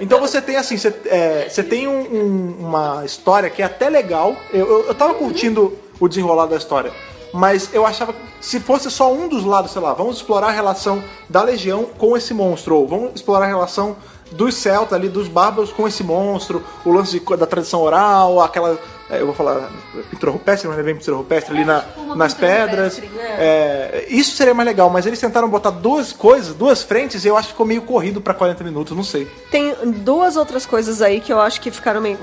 Então 0.00 0.20
você 0.20 0.40
tem 0.42 0.56
assim, 0.56 0.76
você, 0.76 0.94
é, 1.06 1.48
você 1.48 1.62
tem 1.62 1.88
um- 1.88 2.02
um- 2.02 2.56
uma 2.66 3.02
história 3.06 3.48
que 3.48 3.62
é 3.62 3.64
até 3.64 3.88
legal. 3.88 4.36
Eu, 4.52 4.68
eu, 4.68 4.86
eu 4.88 4.94
tava 4.94 5.14
curtindo 5.14 5.76
o 5.98 6.06
desenrolar 6.06 6.44
da 6.46 6.56
história. 6.56 6.92
Mas 7.36 7.70
eu 7.74 7.84
achava 7.84 8.12
que 8.12 8.20
se 8.40 8.60
fosse 8.60 8.88
só 8.92 9.12
um 9.12 9.26
dos 9.28 9.44
lados, 9.44 9.72
sei 9.72 9.82
lá, 9.82 9.92
vamos 9.92 10.16
explorar 10.18 10.46
a 10.48 10.52
relação 10.52 11.02
da 11.28 11.42
Legião 11.42 11.84
com 11.98 12.16
esse 12.16 12.32
monstro, 12.32 12.76
ou 12.76 12.86
vamos 12.86 13.10
explorar 13.16 13.46
a 13.46 13.48
relação 13.48 13.96
dos 14.30 14.54
celtas 14.54 14.92
ali, 14.92 15.08
dos 15.08 15.26
bárbaros 15.26 15.72
com 15.72 15.86
esse 15.86 16.02
monstro, 16.04 16.62
o 16.84 16.92
lance 16.92 17.18
de- 17.18 17.36
da 17.36 17.44
tradição 17.46 17.82
oral, 17.82 18.40
aquela. 18.40 18.78
é, 19.10 19.20
eu 19.20 19.26
vou 19.26 19.34
falar 19.34 19.68
pintura 20.10 20.32
rupestre, 20.32 20.66
mas 20.68 20.76
não 20.76 20.82
é 20.82 20.86
bem 20.86 20.96
pintura 20.96 21.16
rupestre 21.16 21.54
ali 21.54 21.64
na- 21.64 21.80
tipo 21.80 22.14
nas 22.14 22.34
pedras. 22.34 22.94
rupestre, 22.98 23.20
É, 23.36 24.06
isso 24.08 24.34
seria 24.36 24.54
mais 24.54 24.66
legal, 24.66 24.88
mas 24.88 25.04
eles 25.04 25.18
tentaram 25.20 25.48
botar 25.48 25.70
duas 25.70 26.12
coisas, 26.12 26.54
duas 26.54 26.82
frentes, 26.82 27.24
e 27.24 27.28
eu 27.28 27.36
acho 27.36 27.48
que 27.48 27.52
ficou 27.52 27.66
meio 27.66 27.82
corrido 27.82 28.20
pra 28.20 28.32
40 28.32 28.62
minutos, 28.64 28.96
não 28.96 29.04
sei. 29.04 29.26
Tem 29.50 29.74
duas 29.84 30.36
outras 30.36 30.64
coisas 30.64 31.02
aí 31.02 31.20
que 31.20 31.32
eu 31.32 31.40
acho 31.40 31.60
que 31.60 31.70
ficaram 31.70 32.00
meio. 32.00 32.18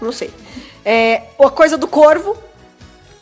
Não 0.00 0.12
sei. 0.12 0.30
É, 0.84 1.22
a 1.42 1.50
coisa 1.50 1.76
do 1.78 1.86
corvo, 1.88 2.36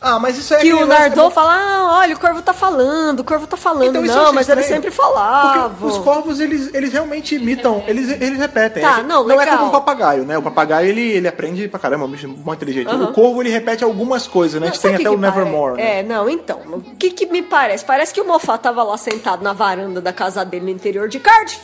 Ah, 0.06 0.18
mas 0.18 0.36
isso 0.36 0.52
é 0.52 0.58
que 0.58 0.70
o 0.70 0.84
Nardô 0.84 1.30
fala, 1.30 1.54
ah, 1.54 1.98
olha, 2.00 2.14
o 2.14 2.20
corvo 2.20 2.42
tá 2.42 2.52
falando, 2.52 3.20
o 3.20 3.24
corvo 3.24 3.46
tá 3.46 3.56
falando. 3.56 3.84
Então, 3.84 4.02
não, 4.02 4.34
mas 4.34 4.46
ele 4.50 4.60
estranho. 4.60 4.82
sempre 4.82 4.90
falava. 4.90 5.70
Porque 5.70 5.86
os 5.86 5.96
corvos, 5.96 6.40
eles, 6.40 6.74
eles 6.74 6.92
realmente 6.92 7.36
imitam, 7.36 7.82
eles, 7.86 8.10
eles 8.10 8.38
repetem. 8.38 8.82
Tá, 8.82 8.98
É 9.00 9.02
não, 9.02 9.24
não 9.24 9.34
é 9.34 9.38
legal. 9.38 9.56
como 9.56 9.70
um 9.70 9.72
papagaio, 9.72 10.26
né? 10.26 10.36
O 10.36 10.42
papagaio, 10.42 10.90
ele, 10.90 11.00
ele 11.00 11.26
aprende 11.26 11.68
pra 11.68 11.80
caramba, 11.80 12.04
é 12.04 12.06
um 12.06 12.10
bicho 12.10 12.28
muito 12.28 12.52
inteligente. 12.52 12.94
O 12.94 13.14
corvo, 13.14 13.40
ele 13.40 13.48
repete 13.48 13.82
algumas 13.82 14.26
coisas, 14.26 14.60
né? 14.60 14.68
A 14.68 14.70
gente 14.70 14.82
tem 14.82 14.94
até 14.94 15.08
o 15.08 15.16
Nevermore, 15.16 15.76
né? 15.76 16.00
É, 16.00 16.02
não, 16.02 16.28
então. 16.28 16.60
O 16.66 16.96
que 16.96 17.10
que 17.10 17.24
me 17.24 17.40
parece? 17.40 17.82
Parece 17.82 18.12
que 18.12 18.20
o 18.20 18.26
Mofá 18.26 18.58
tava 18.58 18.82
lá 18.82 18.98
sentado 18.98 19.42
na 19.42 19.54
varanda 19.54 20.02
da 20.02 20.12
casa 20.12 20.44
dele 20.44 20.66
no 20.66 20.70
interior 20.70 21.08
de 21.08 21.18
Cardiff. 21.18 21.60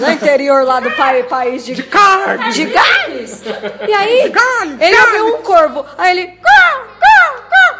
no 0.00 0.06
interior 0.12 0.64
lá 0.64 0.78
do 0.78 0.90
pai, 0.92 1.24
país 1.24 1.64
de... 1.64 1.74
De 1.74 1.82
Cardiff! 1.82 2.52
De 2.52 2.64
Gales! 2.66 3.42
E 3.88 3.92
aí, 3.92 4.32
ele 4.80 5.00
ouviu 5.00 5.36
um 5.36 5.42
corvo. 5.42 5.84
Aí 5.98 6.16
ele... 6.16 6.38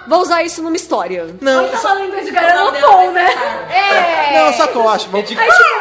Vou 0.07 0.21
usar 0.21 0.43
isso 0.43 0.63
numa 0.63 0.77
história. 0.77 1.27
Não, 1.41 1.69
Tá 1.69 1.77
só- 1.79 1.89
falando 1.89 2.25
de 2.25 2.31
Garana 2.31 2.73
Paul, 2.81 3.13
né? 3.13 3.29
É. 3.71 4.39
não, 4.45 4.53
só 4.53 4.67
que 4.67 4.77
eu 4.77 4.89
acho. 4.89 5.09
vamos- 5.09 5.29
De 5.29 5.37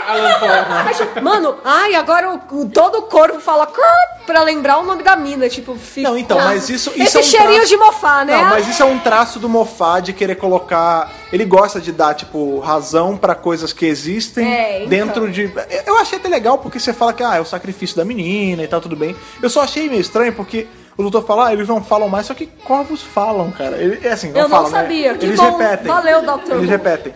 Alan 0.08 0.34
Paul. 0.40 0.94
Tipo, 0.94 1.22
Mano, 1.24 1.58
ai, 1.64 1.96
agora 1.96 2.32
o, 2.32 2.62
o- 2.62 2.70
todo 2.70 3.02
corvo 3.04 3.40
fala 3.40 3.66
"Cá", 3.68 3.82
pra 4.26 4.44
lembrar 4.44 4.78
o 4.80 4.84
nome 4.84 5.04
da 5.04 5.16
mina. 5.16 5.50
Tipo, 5.50 5.76
fica... 5.76 6.08
Não, 6.10 6.18
então, 6.18 6.38
mas 6.38 6.70
isso, 6.70 6.92
isso 6.96 7.02
Esse 7.02 7.18
é 7.18 7.20
um 7.22 7.24
cheirinho 7.24 7.54
traço- 7.56 7.70
de 7.70 7.78
mofá, 7.78 8.26
né? 8.26 8.36
Não, 8.38 8.46
mas 8.46 8.68
isso 8.68 8.82
é 8.82 8.86
um 8.86 9.00
traço 9.00 9.40
do 9.40 9.50
Mofá 9.50 10.00
de 10.00 10.14
querer 10.14 10.36
colocar. 10.36 11.12
Ele 11.32 11.46
gosta 11.46 11.80
de 11.80 11.92
dar, 11.92 12.14
tipo, 12.14 12.60
razão 12.60 13.18
pra 13.18 13.34
coisas 13.36 13.74
que 13.74 13.86
existem 13.86 14.46
É, 14.54 14.78
então. 14.78 14.90
dentro 14.90 15.32
de. 15.32 15.52
Eu 15.86 15.98
achei 15.98 16.18
até 16.20 16.28
legal 16.30 16.58
porque 16.58 16.80
você 16.80 16.94
fala 16.94 17.14
que 17.14 17.24
ah, 17.24 17.36
é 17.38 17.42
o 17.42 17.46
sacrifício 17.46 17.96
da 17.98 18.06
menina 18.06 18.64
e 18.64 18.68
tal, 18.68 18.80
tudo 18.82 18.96
bem. 18.96 19.16
Eu 19.42 19.50
só 19.50 19.62
achei 19.62 19.90
meio 19.90 20.02
estranho 20.02 20.34
porque. 20.34 20.68
O 20.98 21.02
doutor 21.04 21.26
fala, 21.26 21.48
ah, 21.48 21.54
eles 21.54 21.68
não 21.68 21.82
falam 21.84 22.10
mais, 22.10 22.26
só 22.28 22.34
que 22.34 22.46
corvos 22.46 23.02
falam, 23.02 23.50
cara. 23.52 23.78
Ele, 23.78 24.06
é 24.06 24.12
assim, 24.12 24.30
não 24.32 24.42
Eu 24.42 24.50
não 24.50 24.58
falam, 24.58 24.72
né? 24.72 24.82
sabia, 24.82 25.16
que 25.16 25.26
Eles 25.26 25.40
bom. 25.40 25.58
repetem. 25.58 25.88
Valeu, 25.88 26.22
doutor. 26.24 26.58
Eles 26.58 26.70
repetem. 26.70 27.14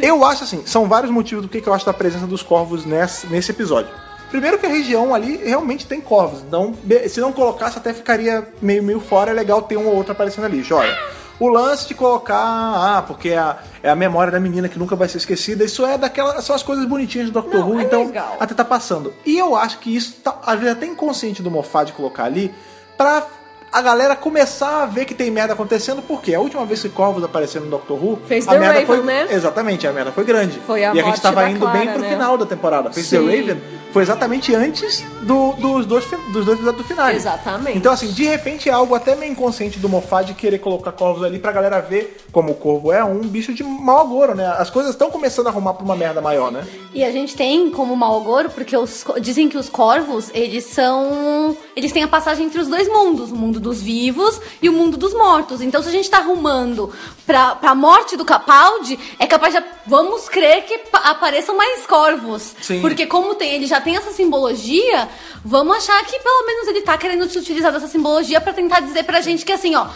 Eu 0.00 0.24
acho 0.24 0.44
assim, 0.44 0.62
são 0.64 0.88
vários 0.88 1.10
motivos 1.10 1.42
do 1.42 1.48
que 1.48 1.60
que 1.60 1.68
eu 1.68 1.74
acho 1.74 1.84
da 1.84 1.92
presença 1.92 2.26
dos 2.26 2.42
corvos 2.42 2.84
nesse, 2.84 3.26
nesse 3.26 3.50
episódio. 3.50 3.90
Primeiro 4.30 4.58
que 4.58 4.66
a 4.66 4.68
região 4.68 5.14
ali 5.14 5.36
realmente 5.36 5.86
tem 5.86 6.00
corvos, 6.00 6.40
então 6.42 6.74
se 7.08 7.20
não 7.20 7.32
colocasse 7.32 7.78
até 7.78 7.94
ficaria 7.94 8.46
meio 8.60 8.82
meio 8.82 8.98
fora, 8.98 9.30
é 9.30 9.34
legal 9.34 9.62
ter 9.62 9.76
um 9.76 9.86
ou 9.86 9.94
outro 9.94 10.12
aparecendo 10.12 10.44
ali, 10.44 10.62
joia. 10.64 10.96
O 11.38 11.48
lance 11.48 11.86
de 11.86 11.94
colocar, 11.94 12.36
ah, 12.36 13.04
porque 13.06 13.28
é 13.28 13.38
a, 13.38 13.58
é 13.82 13.90
a 13.90 13.94
memória 13.94 14.32
da 14.32 14.40
menina 14.40 14.68
que 14.68 14.78
nunca 14.78 14.96
vai 14.96 15.08
ser 15.08 15.18
esquecida, 15.18 15.62
isso 15.64 15.86
é 15.86 15.96
daquelas, 15.96 16.42
são 16.44 16.56
as 16.56 16.62
coisas 16.62 16.84
bonitinhas 16.86 17.30
do 17.30 17.40
Dr. 17.40 17.56
Não, 17.58 17.68
Who, 17.70 17.80
é 17.80 17.82
então 17.84 18.06
legal. 18.06 18.36
até 18.40 18.52
tá 18.54 18.64
passando. 18.64 19.12
E 19.24 19.38
eu 19.38 19.54
acho 19.54 19.78
que 19.78 19.94
isso 19.94 20.14
tá, 20.24 20.38
às 20.44 20.58
vezes 20.58 20.74
até 20.74 20.86
inconsciente 20.86 21.40
do 21.42 21.50
Moffat 21.50 21.86
de 21.86 21.92
colocar 21.92 22.24
ali, 22.24 22.52
pra 22.96 23.26
a 23.72 23.82
galera 23.82 24.16
começar 24.16 24.84
a 24.84 24.86
ver 24.86 25.04
que 25.04 25.14
tem 25.14 25.30
merda 25.30 25.52
acontecendo, 25.52 26.00
porque 26.00 26.34
a 26.34 26.40
última 26.40 26.64
vez 26.64 26.80
que 26.80 26.88
Corvos 26.88 27.22
apareceu 27.22 27.60
no 27.60 27.68
Doctor 27.68 28.02
Who, 28.02 28.18
Fez 28.26 28.48
a 28.48 28.52
The 28.52 28.58
merda 28.58 28.80
Raven, 28.80 28.86
foi, 28.86 29.02
né? 29.02 29.26
Exatamente, 29.30 29.86
a 29.86 29.92
merda 29.92 30.12
foi 30.12 30.24
grande. 30.24 30.58
Foi 30.66 30.84
a 30.84 30.94
e 30.94 31.00
a 31.00 31.02
gente 31.02 31.20
tava 31.20 31.48
indo 31.50 31.60
Clara, 31.60 31.78
bem 31.78 31.88
pro 31.88 32.00
né? 32.00 32.08
final 32.08 32.38
da 32.38 32.46
temporada. 32.46 32.90
Fez 32.90 33.10
The 33.10 33.18
Sim. 33.18 33.26
Raven 33.26 33.62
foi 33.96 34.02
exatamente 34.02 34.54
antes 34.54 35.02
do- 35.22 35.54
dos, 35.54 35.86
dois, 35.86 36.04
dos 36.30 36.44
dois 36.44 36.58
episódios 36.58 36.76
do 36.76 36.84
final. 36.84 37.08
Exatamente. 37.08 37.78
Então, 37.78 37.90
assim, 37.94 38.08
de 38.08 38.24
repente 38.24 38.68
é 38.68 38.72
algo 38.72 38.94
até 38.94 39.16
meio 39.16 39.32
inconsciente 39.32 39.78
do 39.78 39.88
Moffat 39.88 40.26
de 40.26 40.34
querer 40.34 40.58
colocar 40.58 40.92
corvos 40.92 41.24
ali 41.24 41.38
pra 41.38 41.50
galera 41.50 41.80
ver 41.80 42.18
como 42.30 42.52
o 42.52 42.54
corvo 42.54 42.92
é 42.92 43.02
um 43.02 43.20
bicho 43.20 43.54
de 43.54 43.64
mau 43.64 44.00
agouro, 44.00 44.34
né? 44.34 44.46
As 44.58 44.68
coisas 44.68 44.92
estão 44.92 45.10
começando 45.10 45.46
a 45.46 45.50
arrumar 45.50 45.72
pra 45.72 45.82
uma 45.82 45.96
merda 45.96 46.20
maior, 46.20 46.52
né? 46.52 46.66
E 46.92 47.02
a 47.02 47.10
gente 47.10 47.34
tem 47.34 47.70
como 47.70 47.96
mau 47.96 48.20
agouro, 48.20 48.50
porque 48.50 48.76
os, 48.76 49.02
dizem 49.22 49.48
que 49.48 49.56
os 49.56 49.70
corvos, 49.70 50.30
eles 50.34 50.64
são. 50.64 51.56
Eles 51.74 51.90
têm 51.92 52.02
a 52.02 52.08
passagem 52.08 52.44
entre 52.46 52.60
os 52.60 52.68
dois 52.68 52.86
mundos, 52.88 53.30
o 53.32 53.36
mundo 53.36 53.58
dos 53.58 53.80
vivos 53.80 54.38
e 54.60 54.68
o 54.68 54.72
mundo 54.74 54.98
dos 54.98 55.14
mortos. 55.14 55.62
Então, 55.62 55.82
se 55.82 55.88
a 55.88 55.92
gente 55.92 56.10
tá 56.10 56.18
arrumando 56.18 56.92
pra, 57.26 57.54
pra 57.54 57.74
morte 57.74 58.14
do 58.16 58.24
Capaldi, 58.26 58.98
é 59.18 59.26
capaz 59.26 59.54
de. 59.54 59.62
Vamos 59.86 60.28
crer 60.28 60.64
que 60.64 60.78
pa- 60.78 60.98
apareçam 60.98 61.56
mais 61.56 61.86
corvos. 61.86 62.54
Sim. 62.60 62.80
Porque, 62.80 63.06
como 63.06 63.34
tem, 63.36 63.52
ele 63.54 63.66
já 63.66 63.80
tem 63.86 63.96
essa 63.96 64.10
simbologia, 64.10 65.08
vamos 65.44 65.76
achar 65.76 66.04
que 66.04 66.18
pelo 66.18 66.44
menos 66.44 66.66
ele 66.66 66.80
tá 66.82 66.98
querendo 66.98 67.30
se 67.30 67.38
utilizar 67.38 67.70
dessa 67.72 67.86
simbologia 67.86 68.40
pra 68.40 68.52
tentar 68.52 68.80
dizer 68.80 69.04
pra 69.04 69.20
gente 69.20 69.44
que 69.44 69.52
assim, 69.52 69.76
ó, 69.76 69.86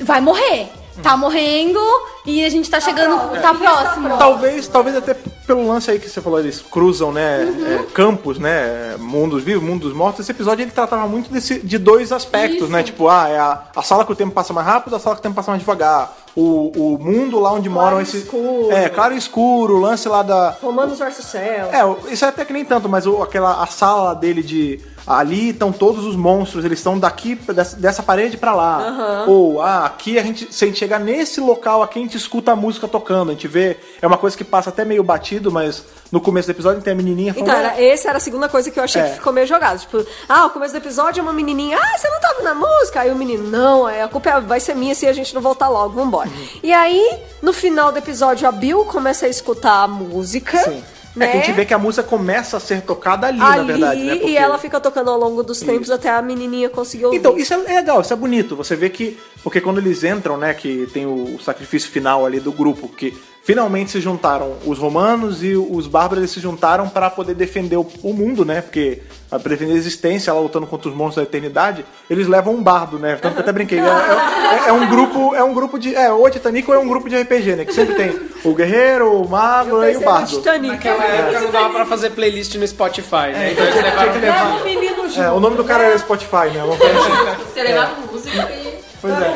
vai 0.00 0.20
morrer. 0.20 0.68
Tá 1.02 1.14
morrendo 1.14 1.78
e 2.24 2.42
a 2.42 2.48
gente 2.48 2.70
tá 2.70 2.80
chegando. 2.80 3.18
Tá 3.42 3.52
próximo. 3.52 4.16
Talvez, 4.16 4.66
talvez 4.66 4.96
até 4.96 5.12
pelo 5.12 5.68
lance 5.68 5.90
aí 5.90 5.98
que 5.98 6.08
você 6.08 6.22
falou, 6.22 6.38
eles 6.38 6.62
cruzam, 6.62 7.12
né, 7.12 7.44
Uhum. 7.44 7.66
é, 7.66 7.82
campos, 7.92 8.38
né, 8.38 8.96
mundos 8.98 9.42
vivos, 9.42 9.62
mundos 9.62 9.92
mortos. 9.92 10.20
Esse 10.20 10.30
episódio 10.32 10.62
ele 10.62 10.70
tratava 10.70 11.06
muito 11.06 11.30
desse, 11.30 11.58
de 11.58 11.76
dois 11.76 12.12
aspectos, 12.12 12.62
Isso. 12.62 12.68
né, 12.70 12.82
tipo, 12.82 13.08
ah, 13.08 13.28
é 13.28 13.38
a, 13.38 13.62
a 13.76 13.82
sala 13.82 14.06
que 14.06 14.12
o 14.12 14.16
tempo 14.16 14.32
passa 14.32 14.54
mais 14.54 14.66
rápido, 14.66 14.96
a 14.96 14.98
sala 14.98 15.16
que 15.16 15.20
o 15.20 15.22
tempo 15.22 15.34
passa 15.34 15.50
mais 15.50 15.60
devagar. 15.60 16.16
O, 16.36 16.70
o 16.94 16.98
mundo 16.98 17.40
lá 17.40 17.50
onde 17.52 17.66
moram 17.68 17.98
e 17.98 18.02
esses... 18.02 18.22
escuro. 18.24 18.70
É, 18.70 18.90
claro 18.90 19.14
e 19.14 19.16
escuro, 19.16 19.76
o 19.76 19.80
lance 19.80 20.06
lá 20.06 20.22
da... 20.22 20.50
Romanos 20.62 20.98
versus 20.98 21.24
céu. 21.24 21.70
É, 21.72 22.12
isso 22.12 22.26
é 22.26 22.28
até 22.28 22.44
que 22.44 22.52
nem 22.52 22.62
tanto, 22.62 22.88
mas 22.90 23.06
o- 23.06 23.22
aquela 23.22 23.62
a 23.62 23.66
sala 23.66 24.14
dele 24.14 24.42
de 24.42 24.78
ali 25.06 25.50
estão 25.50 25.70
todos 25.70 26.04
os 26.04 26.16
monstros, 26.16 26.64
eles 26.64 26.78
estão 26.78 26.98
daqui 26.98 27.34
dessa, 27.36 27.76
dessa 27.76 28.02
parede 28.02 28.36
pra 28.36 28.54
lá. 28.54 29.24
Ou 29.28 29.60
ah, 29.62 29.86
aqui 29.86 30.18
a 30.18 30.22
gente 30.22 30.52
se 30.52 30.64
a 30.64 30.68
gente 30.68 30.78
chegar 30.78 30.98
nesse 30.98 31.40
local 31.40 31.82
aqui 31.82 31.98
a 31.98 32.02
gente 32.02 32.16
escuta 32.16 32.52
a 32.52 32.56
música 32.56 32.88
tocando, 32.88 33.30
a 33.30 33.32
gente 33.34 33.46
vê, 33.46 33.76
é 34.02 34.06
uma 34.06 34.18
coisa 34.18 34.36
que 34.36 34.44
passa 34.44 34.70
até 34.70 34.84
meio 34.84 35.02
batido, 35.04 35.50
mas 35.52 35.84
no 36.10 36.20
começo 36.20 36.48
do 36.48 36.52
episódio 36.52 36.82
tem 36.82 36.92
a 36.92 36.96
menininha 36.96 37.32
falando 37.34 37.48
Então, 37.50 37.60
era, 37.60 37.80
essa 37.82 38.08
era 38.08 38.18
a 38.18 38.20
segunda 38.20 38.48
coisa 38.48 38.70
que 38.70 38.78
eu 38.78 38.84
achei 38.84 39.02
É. 39.02 39.08
que 39.10 39.14
ficou 39.16 39.32
meio 39.32 39.46
jogado. 39.46 39.78
Tipo, 39.80 40.04
ah, 40.28 40.46
o 40.46 40.50
começo 40.50 40.72
do 40.72 40.78
episódio 40.78 41.20
é 41.20 41.22
uma 41.22 41.32
menininha, 41.32 41.78
ah, 41.80 41.98
você 41.98 42.08
não 42.08 42.20
tá 42.20 42.30
ouvindo 42.30 42.48
a 42.48 42.54
música? 42.54 43.00
Aí 43.00 43.10
o 43.10 43.16
menino, 43.16 43.48
não, 43.48 43.88
é, 43.88 44.02
a 44.02 44.08
culpa 44.08 44.30
é- 44.30 44.40
vai 44.40 44.60
ser 44.60 44.74
minha 44.74 44.94
se 44.94 45.06
a 45.06 45.12
gente 45.12 45.34
não 45.34 45.40
voltar 45.42 45.68
logo, 45.68 45.94
vambora. 45.94 46.28
Uhum. 46.28 46.46
E 46.62 46.72
aí, 46.72 47.18
no 47.42 47.52
final 47.52 47.92
do 47.92 47.98
episódio, 47.98 48.46
a 48.48 48.52
Bill 48.52 48.84
começa 48.84 49.26
a 49.26 49.28
escutar 49.28 49.82
a 49.84 49.88
música. 49.88 50.58
Sim. 50.58 50.82
Né? 51.16 51.26
É 51.26 51.30
que 51.30 51.36
a 51.38 51.40
gente 51.40 51.52
vê 51.54 51.64
que 51.64 51.72
a 51.72 51.78
música 51.78 52.06
começa 52.06 52.58
a 52.58 52.60
ser 52.60 52.82
tocada 52.82 53.26
ali, 53.26 53.38
na 53.38 53.52
ali, 53.52 53.66
verdade, 53.66 54.02
né? 54.04 54.16
Porque- 54.16 54.30
e 54.30 54.36
ela 54.36 54.58
fica 54.58 54.78
tocando 54.78 55.10
ao 55.10 55.18
longo 55.18 55.42
dos 55.42 55.60
tempos 55.60 55.90
até 55.90 56.10
a 56.10 56.20
menininha 56.20 56.68
conseguir 56.68 57.06
ouvir. 57.06 57.16
Então, 57.16 57.36
isso 57.38 57.54
é 57.54 57.56
legal, 57.56 58.02
isso 58.02 58.12
é 58.12 58.16
bonito. 58.16 58.54
Você 58.54 58.76
vê 58.76 58.90
que. 58.90 59.18
Porque 59.42 59.60
quando 59.60 59.78
eles 59.78 60.04
entram, 60.04 60.36
né, 60.36 60.52
que 60.52 60.86
tem 60.92 61.06
o 61.06 61.38
sacrifício 61.40 61.90
final 61.90 62.26
ali 62.26 62.38
do 62.38 62.52
grupo, 62.52 62.86
que 62.88 63.16
finalmente 63.46 63.92
se 63.92 64.00
juntaram 64.00 64.54
os 64.66 64.76
romanos 64.76 65.40
e 65.40 65.54
os 65.54 65.86
bárbaros 65.86 66.18
eles 66.18 66.30
se 66.32 66.40
juntaram 66.40 66.88
para 66.88 67.08
poder 67.08 67.32
defender 67.34 67.76
o, 67.76 67.86
o 68.02 68.12
mundo, 68.12 68.44
né? 68.44 68.60
Porque 68.60 69.02
a 69.30 69.38
defender 69.38 69.72
a 69.74 69.76
existência, 69.76 70.30
ela 70.32 70.40
lutando 70.40 70.66
contra 70.66 70.88
os 70.88 70.94
monstros 70.96 71.24
da 71.24 71.30
eternidade, 71.30 71.84
eles 72.10 72.26
levam 72.26 72.54
um 72.54 72.62
bardo, 72.62 72.98
né? 72.98 73.16
Tanto 73.22 73.34
que 73.34 73.38
eu 73.38 73.42
até 73.42 73.52
brinquei. 73.52 73.78
É, 73.78 73.82
é- 73.84 74.68
é 74.68 74.72
um 74.72 74.88
grupo, 74.88 75.32
é 75.34 75.44
um 75.44 75.54
grupo 75.54 75.78
de. 75.78 75.94
É, 75.94 76.10
o 76.12 76.28
Titanic 76.28 76.68
é 76.70 76.76
um 76.78 76.88
grupo 76.88 77.08
de 77.08 77.16
RPG, 77.16 77.54
né? 77.56 77.64
Que 77.64 77.72
sempre 77.72 77.94
tem 77.94 78.18
o 78.44 78.52
guerreiro, 78.52 79.12
o 79.22 79.28
mago 79.28 79.82
e 79.84 79.96
o 79.96 80.00
bardo. 80.00 80.26
Titanic. 80.26 80.72
Naquela 80.74 81.04
época 81.04 81.40
não 81.40 81.50
dava 81.52 81.70
pra 81.70 81.86
fazer 81.86 82.10
playlist 82.10 82.54
no 82.56 82.66
Spotify, 82.66 83.30
né? 83.32 83.52
Então 83.52 83.64
eles 83.64 83.76
levaram 83.76 83.96
Tinha 83.98 84.12
que 84.12 84.18
levar- 84.26 84.64
menino 84.64 85.08
junto. 85.08 85.20
É, 85.22 85.30
o 85.30 85.38
nome 85.38 85.56
do 85.56 85.62
cara 85.64 85.84
era 85.84 85.98
Spotify, 85.98 86.50
né? 86.52 86.64
Uma 86.64 86.76
coisa 86.76 86.98
assim. 86.98 87.44
Você 87.54 87.62
levava 87.62 87.92
música 88.12 88.50
e. 88.52 88.76
Pois 89.00 89.14
é. 89.22 89.28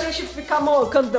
Pra 0.00 0.10
gente 0.10 0.22
ficar 0.26 0.60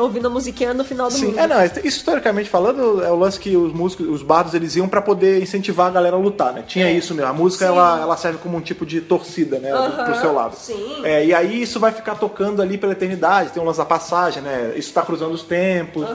ouvindo 0.01 0.27
a 0.27 0.29
musiquinha 0.29 0.73
no 0.73 0.83
final 0.83 1.07
do 1.07 1.13
Sim, 1.13 1.27
mundo. 1.27 1.39
é, 1.39 1.47
não, 1.47 1.63
isso 1.65 1.79
historicamente 2.03 2.49
falando, 2.49 3.03
é 3.03 3.11
o 3.11 3.15
lance 3.15 3.39
que 3.39 3.55
os 3.55 3.73
músicos, 3.73 4.07
os 4.07 4.21
bardos, 4.21 4.53
eles 4.53 4.75
iam 4.75 4.87
pra 4.87 5.01
poder 5.01 5.41
incentivar 5.41 5.87
a 5.87 5.89
galera 5.91 6.15
a 6.15 6.19
lutar, 6.19 6.53
né? 6.53 6.63
Tinha 6.67 6.91
isso 6.91 7.13
mesmo. 7.13 7.29
A 7.29 7.33
música, 7.33 7.65
ela, 7.65 7.99
ela 8.01 8.17
serve 8.17 8.37
como 8.39 8.57
um 8.57 8.61
tipo 8.61 8.85
de 8.85 9.01
torcida, 9.01 9.59
né? 9.59 9.71
do- 9.71 10.03
pro 10.05 10.15
seu 10.19 10.33
lado. 10.33 10.55
sim. 10.55 11.01
É, 11.03 11.25
e 11.25 11.33
aí 11.33 11.61
isso 11.61 11.79
vai 11.79 11.91
ficar 11.91 12.15
tocando 12.15 12.61
ali 12.61 12.77
pela 12.77 12.93
eternidade, 12.93 13.51
tem 13.51 13.61
um 13.61 13.65
lance 13.65 13.77
da 13.79 13.85
passagem, 13.85 14.41
né? 14.41 14.73
Isso 14.75 14.93
tá 14.93 15.01
cruzando 15.01 15.33
os 15.33 15.43
tempos. 15.43 16.05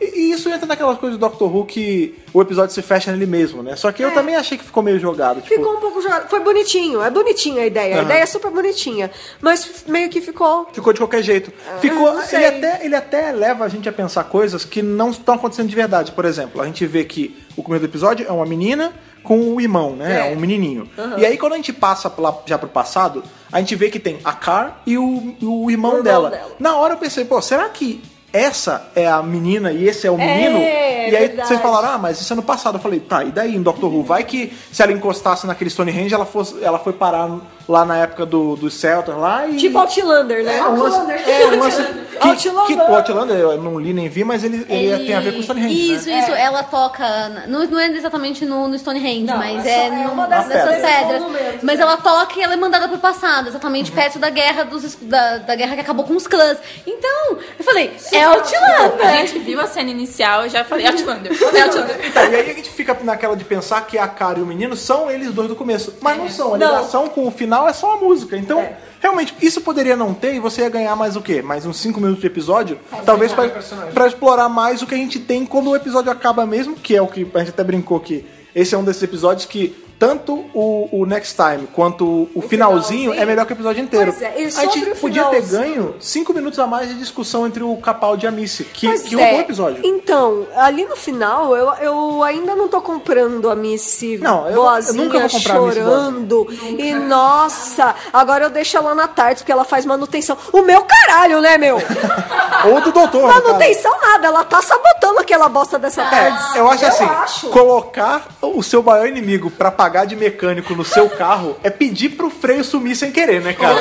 E, 0.00 0.04
e 0.20 0.32
isso 0.32 0.48
entra 0.48 0.66
naquelas 0.66 0.98
coisas 0.98 1.18
do 1.18 1.20
Doctor 1.20 1.54
Who 1.54 1.66
que 1.66 2.16
o 2.38 2.42
episódio 2.42 2.72
se 2.72 2.80
fecha 2.82 3.10
nele 3.10 3.26
mesmo, 3.26 3.64
né? 3.64 3.74
Só 3.74 3.90
que 3.90 4.00
eu 4.00 4.14
também 4.14 4.36
achei 4.36 4.56
que 4.56 4.62
ficou 4.62 4.80
meio 4.80 4.96
jogado. 5.00 5.40
Tipo, 5.42 5.56
Ficou 5.56 5.74
um 5.74 5.80
pouco 5.80 6.00
jogado. 6.00 6.28
Foi 6.28 6.38
bonitinho, 6.38 7.02
é 7.02 7.10
bonitinha 7.10 7.62
a 7.62 7.66
ideia. 7.66 7.96
A 7.96 7.98
Aham. 7.98 8.04
ideia 8.04 8.22
é 8.22 8.26
super 8.26 8.52
bonitinha. 8.52 9.10
Mas 9.40 9.84
meio 9.88 10.08
que 10.08 10.20
ficou. 10.20 10.68
Ficou 10.72 10.92
de 10.92 11.00
qualquer 11.00 11.20
jeito. 11.20 11.52
Ficou, 11.80 12.14
não 12.14 12.22
sei. 12.22 12.44
ele, 12.44 12.64
até, 12.64 12.84
ele 12.86 12.94
até 12.94 13.32
leva 13.32 13.64
a 13.64 13.68
gente 13.68 13.88
a 13.88 13.92
pensar 13.92 14.22
coisas 14.22 14.64
que 14.64 14.82
não 14.82 15.10
estão 15.10 15.34
acontecendo 15.34 15.68
de 15.68 15.74
verdade. 15.74 16.12
Por 16.12 16.24
exemplo, 16.24 16.62
a 16.62 16.66
gente 16.66 16.86
vê 16.86 17.04
que 17.04 17.36
o 17.56 17.62
começo 17.64 17.80
do 17.80 17.90
episódio 17.90 18.24
é 18.28 18.30
uma 18.30 18.46
menina 18.46 18.92
com 19.24 19.40
o 19.56 19.60
irmão, 19.60 19.96
né? 19.96 20.30
É. 20.30 20.32
Um 20.32 20.38
menininho. 20.38 20.88
E 21.16 21.26
aí 21.26 21.36
quando 21.36 21.54
a 21.54 21.56
gente 21.56 21.72
passa 21.72 22.12
lá 22.18 22.38
já 22.46 22.56
pro 22.56 22.68
passado, 22.68 23.24
a 23.50 23.58
gente 23.58 23.74
vê 23.74 23.90
que 23.90 23.98
tem 23.98 24.20
a 24.24 24.32
Car 24.32 24.80
e 24.86 24.96
o, 24.96 25.02
o 25.42 25.68
irmão, 25.72 25.96
irmão 25.98 26.02
dela. 26.04 26.30
dela. 26.30 26.52
Na 26.60 26.76
hora 26.76 26.94
eu 26.94 26.98
pensei, 26.98 27.24
pô, 27.24 27.42
será 27.42 27.68
que 27.68 28.00
essa 28.32 28.90
é 28.94 29.06
a 29.06 29.22
menina 29.22 29.72
e 29.72 29.86
esse 29.86 30.06
é 30.06 30.10
o 30.10 30.18
menino? 30.18 30.58
É, 30.58 31.10
e 31.10 31.16
aí 31.16 31.28
verdade. 31.28 31.48
vocês 31.48 31.60
falaram, 31.60 31.88
ah, 31.90 31.98
mas 31.98 32.20
isso 32.20 32.32
é 32.32 32.36
no 32.36 32.42
passado. 32.42 32.76
Eu 32.76 32.80
falei, 32.80 33.00
tá, 33.00 33.24
e 33.24 33.30
daí 33.30 33.56
em 33.56 33.62
Doctor 33.62 33.92
Who? 33.92 34.02
Vai 34.02 34.24
que 34.24 34.52
se 34.70 34.82
ela 34.82 34.92
encostasse 34.92 35.46
naquele 35.46 35.70
Stonehenge, 35.70 36.12
ela, 36.12 36.26
fosse, 36.26 36.62
ela 36.62 36.78
foi 36.78 36.92
parar 36.92 37.38
lá 37.68 37.84
na 37.84 37.96
época 37.98 38.24
do, 38.24 38.56
dos 38.56 38.74
Celtas 38.74 39.14
lá 39.16 39.46
e... 39.46 39.56
Tipo 39.56 39.78
Outlander, 39.78 40.42
né? 40.42 40.56
É, 40.58 40.62
lance, 40.62 41.12
é, 41.30 41.46
um 41.46 41.58
lance 41.60 41.82
que, 42.18 42.26
Outlander. 42.28 42.66
que 42.66 42.74
o 42.74 42.94
Outlander 42.96 43.36
eu 43.36 43.62
não 43.62 43.78
li 43.78 43.92
nem 43.92 44.08
vi, 44.08 44.24
mas 44.24 44.42
ele, 44.42 44.64
ele, 44.68 45.04
tem 45.06 45.14
a 45.14 45.20
ver 45.20 45.32
com 45.34 45.40
o 45.40 45.42
Stonehenge, 45.42 45.92
Isso, 45.94 46.08
né? 46.08 46.18
isso. 46.20 46.30
Ela 46.32 46.62
toca. 46.62 47.28
Não, 47.46 47.64
não 47.66 47.78
é 47.78 47.88
exatamente 47.88 48.46
no, 48.46 48.68
no 48.68 48.78
Stonehenge, 48.78 49.24
Não, 49.24 49.36
mas 49.36 49.66
é 49.66 49.70
é, 49.86 49.88
só- 49.88 49.94
é 49.94 50.06
uma 50.08 50.26
nessas 50.26 50.52
pedras. 50.76 51.22
Mas 51.62 51.76
né? 51.78 51.82
ela 51.82 51.96
toca 51.98 52.38
e 52.38 52.42
ela 52.42 52.54
é 52.54 52.56
mandada 52.56 52.88
pro 52.88 52.98
passado, 52.98 53.42
Uhum. 53.42 53.48
exatamente 53.48 53.92
perto 53.92 54.18
da 54.18 54.30
guerra 54.30 54.64
dos, 54.64 54.94
da, 55.02 55.38
da 55.38 55.54
guerra 55.54 55.74
que 55.74 55.80
acabou 55.82 56.04
com 56.06 56.16
os 56.16 56.26
clãs. 56.26 56.56
Então, 56.86 57.36
eu 57.58 57.64
falei, 57.64 57.92
é 58.12 58.24
Outlander. 58.24 59.06
A 59.06 59.16
gente 59.26 59.38
viu 59.40 59.60
a 59.60 59.66
cena 59.66 59.90
inicial 59.90 60.46
e 60.46 60.48
já 60.48 60.64
falei, 60.64 60.86
Outlander. 60.86 61.32
É 61.54 61.62
Outlander. 61.62 62.00
Então, 62.06 62.22
e 62.30 62.34
aí 62.34 62.50
a 62.50 62.54
gente 62.54 62.70
fica 62.70 62.96
naquela 63.02 63.36
de 63.36 63.44
pensar 63.44 63.80
que 63.86 63.98
a 63.98 64.08
Cara 64.08 64.38
e 64.38 64.42
o 64.42 64.46
menino 64.46 64.74
são 64.76 65.10
eles 65.10 65.32
dois 65.32 65.48
do 65.48 65.56
começo. 65.56 65.94
Mas 66.00 66.16
não 66.16 66.28
são. 66.28 66.54
A 66.54 66.58
Não. 66.58 66.66
ligação 66.68 67.08
com 67.08 67.26
o 67.26 67.30
final 67.30 67.57
é 67.66 67.72
só 67.72 67.94
a 67.94 67.96
música. 67.96 68.36
Então, 68.36 68.68
realmente, 69.00 69.34
isso 69.40 69.62
poderia 69.62 69.96
não 69.96 70.12
ter 70.12 70.34
e 70.34 70.38
você 70.38 70.60
ia 70.60 70.68
ganhar 70.68 70.94
mais 70.94 71.16
o 71.16 71.22
quê? 71.22 71.40
Mais 71.40 71.64
uns 71.64 71.78
5 71.78 71.98
minutos 71.98 72.20
de 72.20 72.26
episódio? 72.26 72.78
Talvez 73.06 73.32
pra, 73.32 73.48
pra 73.94 74.06
explorar 74.06 74.48
mais 74.48 74.82
o 74.82 74.86
que 74.86 74.94
a 74.94 74.98
gente 74.98 75.18
tem 75.18 75.46
quando 75.46 75.70
o 75.70 75.76
episódio 75.76 76.12
acaba 76.12 76.44
mesmo, 76.46 76.76
que 76.76 76.94
é 76.94 77.00
o 77.00 77.06
que 77.06 77.26
a 77.34 77.38
gente 77.38 77.50
até 77.50 77.64
brincou 77.64 77.98
que 77.98 78.24
esse 78.54 78.74
é 78.74 78.78
um 78.78 78.84
desses 78.84 79.02
episódios 79.02 79.46
que 79.46 79.74
tanto 79.98 80.34
o, 80.54 80.88
o 80.92 81.06
Next 81.06 81.34
Time 81.34 81.66
quanto 81.74 82.28
o, 82.34 82.40
finalzinho, 82.42 82.48
finalzinho. 82.48 83.14
é 83.14 83.26
melhor 83.26 83.44
que 83.46 83.52
o 83.52 83.56
episódio 83.56 83.82
inteiro. 83.82 84.12
Pois 84.12 84.22
é, 84.22 84.34
a 84.60 84.66
gente 84.66 84.90
o 84.90 84.96
podia 84.96 85.24
ter 85.26 85.42
ganho 85.42 85.94
5 85.98 86.32
minutos 86.32 86.58
a 86.58 86.66
mais 86.66 86.88
de 86.88 86.94
discussão 86.94 87.46
entre 87.46 87.62
o 87.62 87.76
Capaldi 87.78 88.24
e 88.24 88.28
a 88.28 88.30
Missy, 88.30 88.64
que, 88.64 88.86
Pois 88.86 89.02
que 89.02 89.14
é. 89.14 89.18
roubou 89.18 89.38
o 89.38 89.42
episódio. 89.42 89.80
Então, 89.84 90.46
ali 90.56 90.84
no 90.84 90.94
final, 90.96 91.56
eu, 91.56 91.72
eu 91.80 92.22
ainda 92.22 92.54
não 92.54 92.68
tô 92.68 92.80
comprando 92.80 93.50
a 93.50 93.56
Missy 93.56 94.18
Não, 94.18 94.44
eu- 94.46 94.50
eu 94.56 94.62
boazinha 94.62 95.04
nunca 95.04 95.18
vou 95.18 95.28
comprar 95.30 95.56
a 95.56 95.60
Missy 95.60 95.78
chorando. 95.80 96.46
E 96.78 96.94
nossa, 96.94 97.94
agora 98.12 98.44
eu 98.44 98.50
deixo 98.50 98.76
ela 98.76 98.94
na 98.94 99.08
tarde 99.08 99.40
porque 99.40 99.52
ela 99.52 99.64
faz 99.64 99.84
manutenção. 99.84 100.36
O 100.52 100.62
meu 100.62 100.82
caralho, 100.84 101.40
né, 101.40 101.58
meu? 101.58 101.76
Ou 102.72 102.80
do 102.80 102.92
doutor. 102.92 103.28
manutenção 103.28 103.92
nada, 104.00 104.26
ela 104.28 104.44
tá 104.44 104.60
sabotando 104.62 105.18
aquela 105.20 105.48
bosta 105.48 105.78
dessa 105.78 106.04
tarde. 106.04 106.38
É, 106.56 106.60
eu 106.60 106.68
acho 106.70 106.86
assim, 106.86 107.04
acho. 107.04 107.48
colocar 107.48 108.26
o 108.42 108.62
seu 108.62 108.82
maior 108.82 109.06
inimigo 109.06 109.50
pra 109.50 109.70
pagar 109.70 109.87
de 110.06 110.16
mecânico 110.16 110.74
no 110.74 110.84
seu 110.84 111.08
carro 111.10 111.56
é 111.62 111.70
pedir 111.70 112.10
pro 112.10 112.28
freio 112.30 112.62
sumir 112.64 112.94
sem 112.96 113.10
querer, 113.10 113.40
né, 113.40 113.52
cara? 113.54 113.78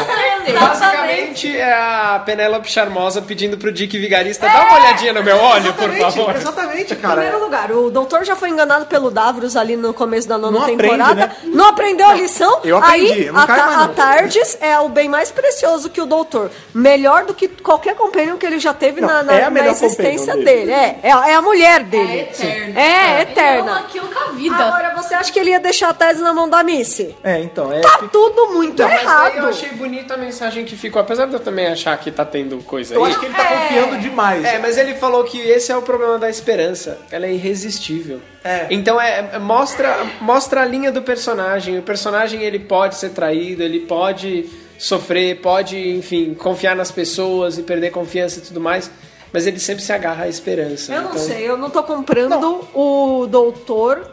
Basicamente 0.59 1.57
é 1.57 1.73
a 1.73 2.21
Penélope 2.25 2.69
Charmosa 2.69 3.21
pedindo 3.21 3.57
pro 3.57 3.71
Dick 3.71 3.97
Vigarista 3.97 4.47
dar 4.47 4.65
uma 4.67 4.79
olhadinha 4.79 5.13
no 5.13 5.23
meu 5.23 5.37
olho, 5.37 5.73
por 5.73 5.91
favor. 5.97 6.35
exatamente, 6.35 6.93
Em 6.93 6.95
primeiro 6.97 7.31
cara. 7.31 7.37
lugar, 7.37 7.71
o 7.71 7.89
doutor 7.89 8.23
já 8.23 8.35
foi 8.35 8.49
enganado 8.49 8.85
pelo 8.85 9.09
Davros 9.11 9.55
ali 9.55 9.75
no 9.75 9.93
começo 9.93 10.27
da 10.27 10.37
nona 10.37 10.51
Não 10.59 10.61
aprende, 10.63 10.81
temporada. 10.83 11.15
né? 11.27 11.31
Não 11.45 11.67
aprendeu 11.67 12.07
a 12.07 12.13
lição. 12.13 12.61
eu 12.63 12.77
aprendi, 12.77 13.11
Aí 13.11 13.25
eu 13.27 13.33
não 13.33 13.41
a, 13.41 13.47
caio 13.47 13.59
Ta- 13.61 13.67
mais 13.67 13.81
a. 13.81 13.87
Tardes 13.93 14.57
é 14.61 14.79
o 14.79 14.89
bem 14.89 15.09
mais 15.09 15.31
precioso 15.31 15.89
que 15.89 16.01
o 16.01 16.05
doutor. 16.05 16.49
Melhor 16.73 17.25
do 17.25 17.33
que 17.33 17.47
qualquer 17.47 17.95
companion 17.95 18.37
que 18.37 18.45
ele 18.45 18.59
já 18.59 18.73
teve 18.73 19.01
Não, 19.01 19.07
na, 19.07 19.23
na- 19.23 19.33
é 19.33 19.49
na 19.49 19.67
existência 19.67 20.33
companion 20.33 20.45
dele. 20.45 20.71
É, 20.71 20.99
é, 21.03 21.11
a- 21.11 21.29
é 21.29 21.33
a 21.35 21.41
mulher 21.41 21.83
dele. 21.83 22.19
É 22.19 22.21
eterna. 22.21 22.79
É, 22.79 23.21
eterna. 23.21 23.51
Ele 23.57 23.69
ama 23.69 23.79
aquilo 23.79 24.07
com 24.07 24.19
a 24.19 24.31
vida. 24.31 24.55
Agora, 24.55 24.93
você 24.95 25.13
acha 25.13 25.31
que 25.31 25.39
ele 25.39 25.51
ia 25.51 25.59
deixar 25.59 25.89
a 25.89 25.93
Tese 25.97 26.21
na 26.21 26.33
mão 26.33 26.49
da 26.49 26.63
Missy? 26.63 27.15
É, 27.23 27.39
então, 27.39 27.71
é. 27.71 27.81
Tá 27.81 28.07
tudo 28.11 28.53
muito 28.53 28.81
Mas 28.83 28.91
aí 28.93 28.99
errado. 29.03 29.35
eu 29.37 29.45
achei 29.47 29.69
bonita 29.69 30.13
a 30.13 30.17
mensagem 30.17 30.63
que 30.65 30.75
ficou, 30.75 31.01
apesar 31.01 31.25
de 31.25 31.33
eu 31.33 31.39
também 31.39 31.67
achar 31.67 31.97
que 31.97 32.11
tá 32.11 32.23
tendo 32.23 32.57
coisa 32.59 32.93
Eu 32.95 33.03
aí. 33.03 33.11
acho 33.11 33.19
que 33.19 33.25
ele 33.25 33.35
tá 33.35 33.45
confiando 33.45 33.97
demais. 33.99 34.45
É, 34.45 34.59
mas 34.59 34.77
ele 34.77 34.95
falou 34.95 35.23
que 35.23 35.39
esse 35.39 35.71
é 35.71 35.75
o 35.77 35.81
problema 35.81 36.17
da 36.17 36.29
esperança. 36.29 36.97
Ela 37.11 37.25
é 37.25 37.33
irresistível. 37.33 38.21
É. 38.43 38.67
Então 38.69 38.99
é, 39.01 39.29
é- 39.33 39.39
mostra, 39.39 39.97
mostra 40.21 40.61
a 40.61 40.65
linha 40.65 40.91
do 40.91 41.01
personagem. 41.01 41.77
O 41.79 41.81
personagem 41.81 42.41
ele 42.43 42.59
pode 42.59 42.95
ser 42.95 43.09
traído, 43.09 43.63
ele 43.63 43.81
pode 43.81 44.49
sofrer, 44.77 45.41
pode, 45.41 45.75
enfim, 45.89 46.33
confiar 46.35 46.75
nas 46.75 46.91
pessoas 46.91 47.57
e 47.57 47.63
perder 47.63 47.89
confiança 47.91 48.39
e 48.39 48.41
tudo 48.41 48.61
mais. 48.61 48.89
Mas 49.33 49.45
ele 49.45 49.59
sempre 49.59 49.83
se 49.83 49.91
agarra 49.91 50.23
à 50.23 50.27
esperança. 50.29 50.93
Eu 50.93 51.01
não 51.01 51.09
Então, 51.09 51.21
sei, 51.21 51.49
eu 51.49 51.57
não 51.57 51.69
tô 51.69 51.83
comprando 51.83 52.65
o 52.73 53.27
doutor 53.27 54.09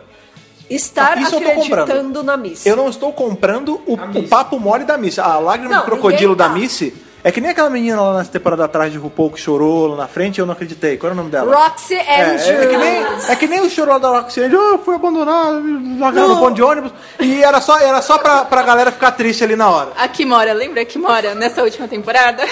estar 0.70 1.16
comprando. 1.30 1.72
acreditando 1.82 2.22
na 2.22 2.36
Missy. 2.36 2.68
Eu 2.68 2.76
não 2.76 2.88
estou 2.88 3.12
comprando 3.12 3.80
o, 3.86 3.94
o 3.94 4.28
papo 4.28 4.58
mole 4.58 4.84
da 4.84 4.96
Missy. 4.98 5.20
A 5.20 5.38
lágrima 5.38 5.74
Não, 5.74 5.80
de 5.80 5.86
crocodilo 5.86 6.32
ninguém 6.32 6.36
da 6.36 6.48
tá. 6.48 6.54
Missy 6.54 6.94
é 7.26 7.32
que 7.32 7.40
nem 7.40 7.50
aquela 7.52 7.70
menina 7.70 7.98
lá 8.02 8.12
na 8.18 8.24
temporada 8.26 8.66
atrás 8.66 8.92
de 8.92 8.98
RuPaul 8.98 9.30
que 9.30 9.40
chorou 9.40 9.86
lá 9.86 9.96
na 9.96 10.06
frente 10.06 10.38
eu 10.40 10.44
não 10.44 10.52
acreditei. 10.52 10.98
Qual 10.98 11.08
era 11.10 11.14
o 11.14 11.16
nome 11.16 11.30
dela? 11.30 11.56
Roxy 11.56 11.94
É, 11.94 12.22
Andrews. 12.22 12.42
é, 12.46 12.62
é 12.62 12.66
que 12.66 12.76
nem, 12.76 13.06
é 13.30 13.36
que 13.36 13.46
nem 13.46 13.60
o 13.62 13.70
choro 13.70 13.90
lá 13.92 13.96
da 13.98 14.08
Roxane, 14.20 14.54
ah, 14.54 14.78
fui 14.84 14.94
abandonado, 14.94 15.62
largaram 15.98 16.28
no 16.28 16.38
ponto 16.38 16.54
de 16.54 16.62
ônibus. 16.62 16.92
E 17.18 17.42
era 17.42 17.62
só, 17.62 17.78
era 17.78 18.02
só 18.02 18.18
pra, 18.18 18.44
pra 18.44 18.62
galera 18.62 18.92
ficar 18.92 19.12
triste 19.12 19.42
ali 19.42 19.56
na 19.56 19.70
hora. 19.70 19.92
A 19.96 20.06
Kimora, 20.06 20.52
lembra 20.52 20.82
a 20.82 20.84
Kimora 20.84 21.34
nessa 21.34 21.62
última 21.62 21.88
temporada? 21.88 22.44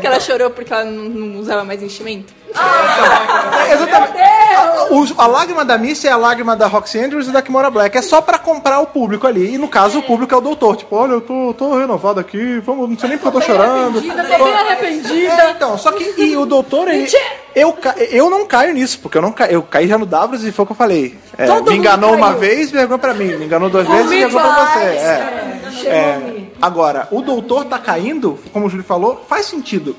que 0.00 0.06
ela 0.06 0.20
chorou 0.20 0.50
porque 0.50 0.72
ela 0.72 0.84
não, 0.84 1.04
não 1.08 1.40
usava 1.40 1.64
mais 1.64 1.82
enchimento? 1.82 2.32
É, 2.54 3.72
exatamente. 3.74 4.18
A, 4.18 4.86
os- 4.94 5.14
a 5.18 5.26
lágrima 5.26 5.64
da 5.64 5.76
Missy 5.78 6.06
é 6.08 6.10
a 6.10 6.16
lágrima 6.16 6.56
da 6.56 6.66
Roxy 6.66 6.98
Andrews 6.98 7.28
e 7.28 7.30
da 7.32 7.42
Kimora 7.42 7.70
Black. 7.70 7.96
É 7.96 8.02
só 8.02 8.20
pra 8.20 8.38
comprar 8.38 8.80
o 8.80 8.86
público 8.86 9.26
ali. 9.26 9.54
E 9.54 9.58
no 9.58 9.68
caso, 9.68 9.98
o 9.98 10.02
público 10.02 10.34
é 10.34 10.36
o 10.38 10.40
doutor. 10.40 10.76
Tipo, 10.76 10.96
olha, 10.96 11.12
eu 11.12 11.20
tô, 11.20 11.54
tô 11.56 11.76
renovado 11.78 12.18
aqui, 12.20 12.58
vamos, 12.60 12.88
não 12.90 12.98
sei 12.98 13.10
nem 13.10 13.18
porque 13.18 13.36
eu 13.36 13.40
tô 13.40 13.46
chorando. 13.46 14.00
tô 14.02 14.44
bem 14.44 14.54
arrependida. 14.54 15.42
É, 15.42 15.50
então, 15.50 15.76
só 15.78 15.92
que 15.92 16.14
e 16.20 16.36
o 16.36 16.46
doutor, 16.46 16.88
ele, 16.88 17.08
eu, 17.54 17.76
eu 18.10 18.30
não 18.30 18.46
caio 18.46 18.72
nisso, 18.74 18.98
porque 19.00 19.18
eu 19.18 19.22
não 19.22 19.32
ca- 19.32 19.46
eu 19.48 19.62
caí 19.62 19.86
já 19.86 19.98
no 19.98 20.06
Davros 20.06 20.44
e 20.44 20.50
foi 20.52 20.62
o 20.64 20.66
que 20.66 20.72
eu 20.72 20.76
falei. 20.76 21.18
É, 21.36 21.46
me 21.60 21.76
enganou 21.76 22.14
uma 22.14 22.32
vez, 22.34 22.70
vergonha 22.70 22.98
pra 22.98 23.14
mim. 23.14 23.36
Me 23.36 23.44
enganou 23.44 23.68
duas 23.70 23.86
vezes, 23.86 24.08
vergonha 24.08 24.42
pra 24.54 24.66
você. 24.66 24.78
É. 24.84 25.48
É, 25.84 26.42
agora, 26.60 27.06
o 27.10 27.22
doutor 27.22 27.64
tá 27.66 27.78
caindo, 27.78 28.38
como 28.52 28.66
o 28.66 28.70
Júlio 28.70 28.84
falou, 28.84 29.24
faz 29.28 29.46
sentido. 29.46 29.94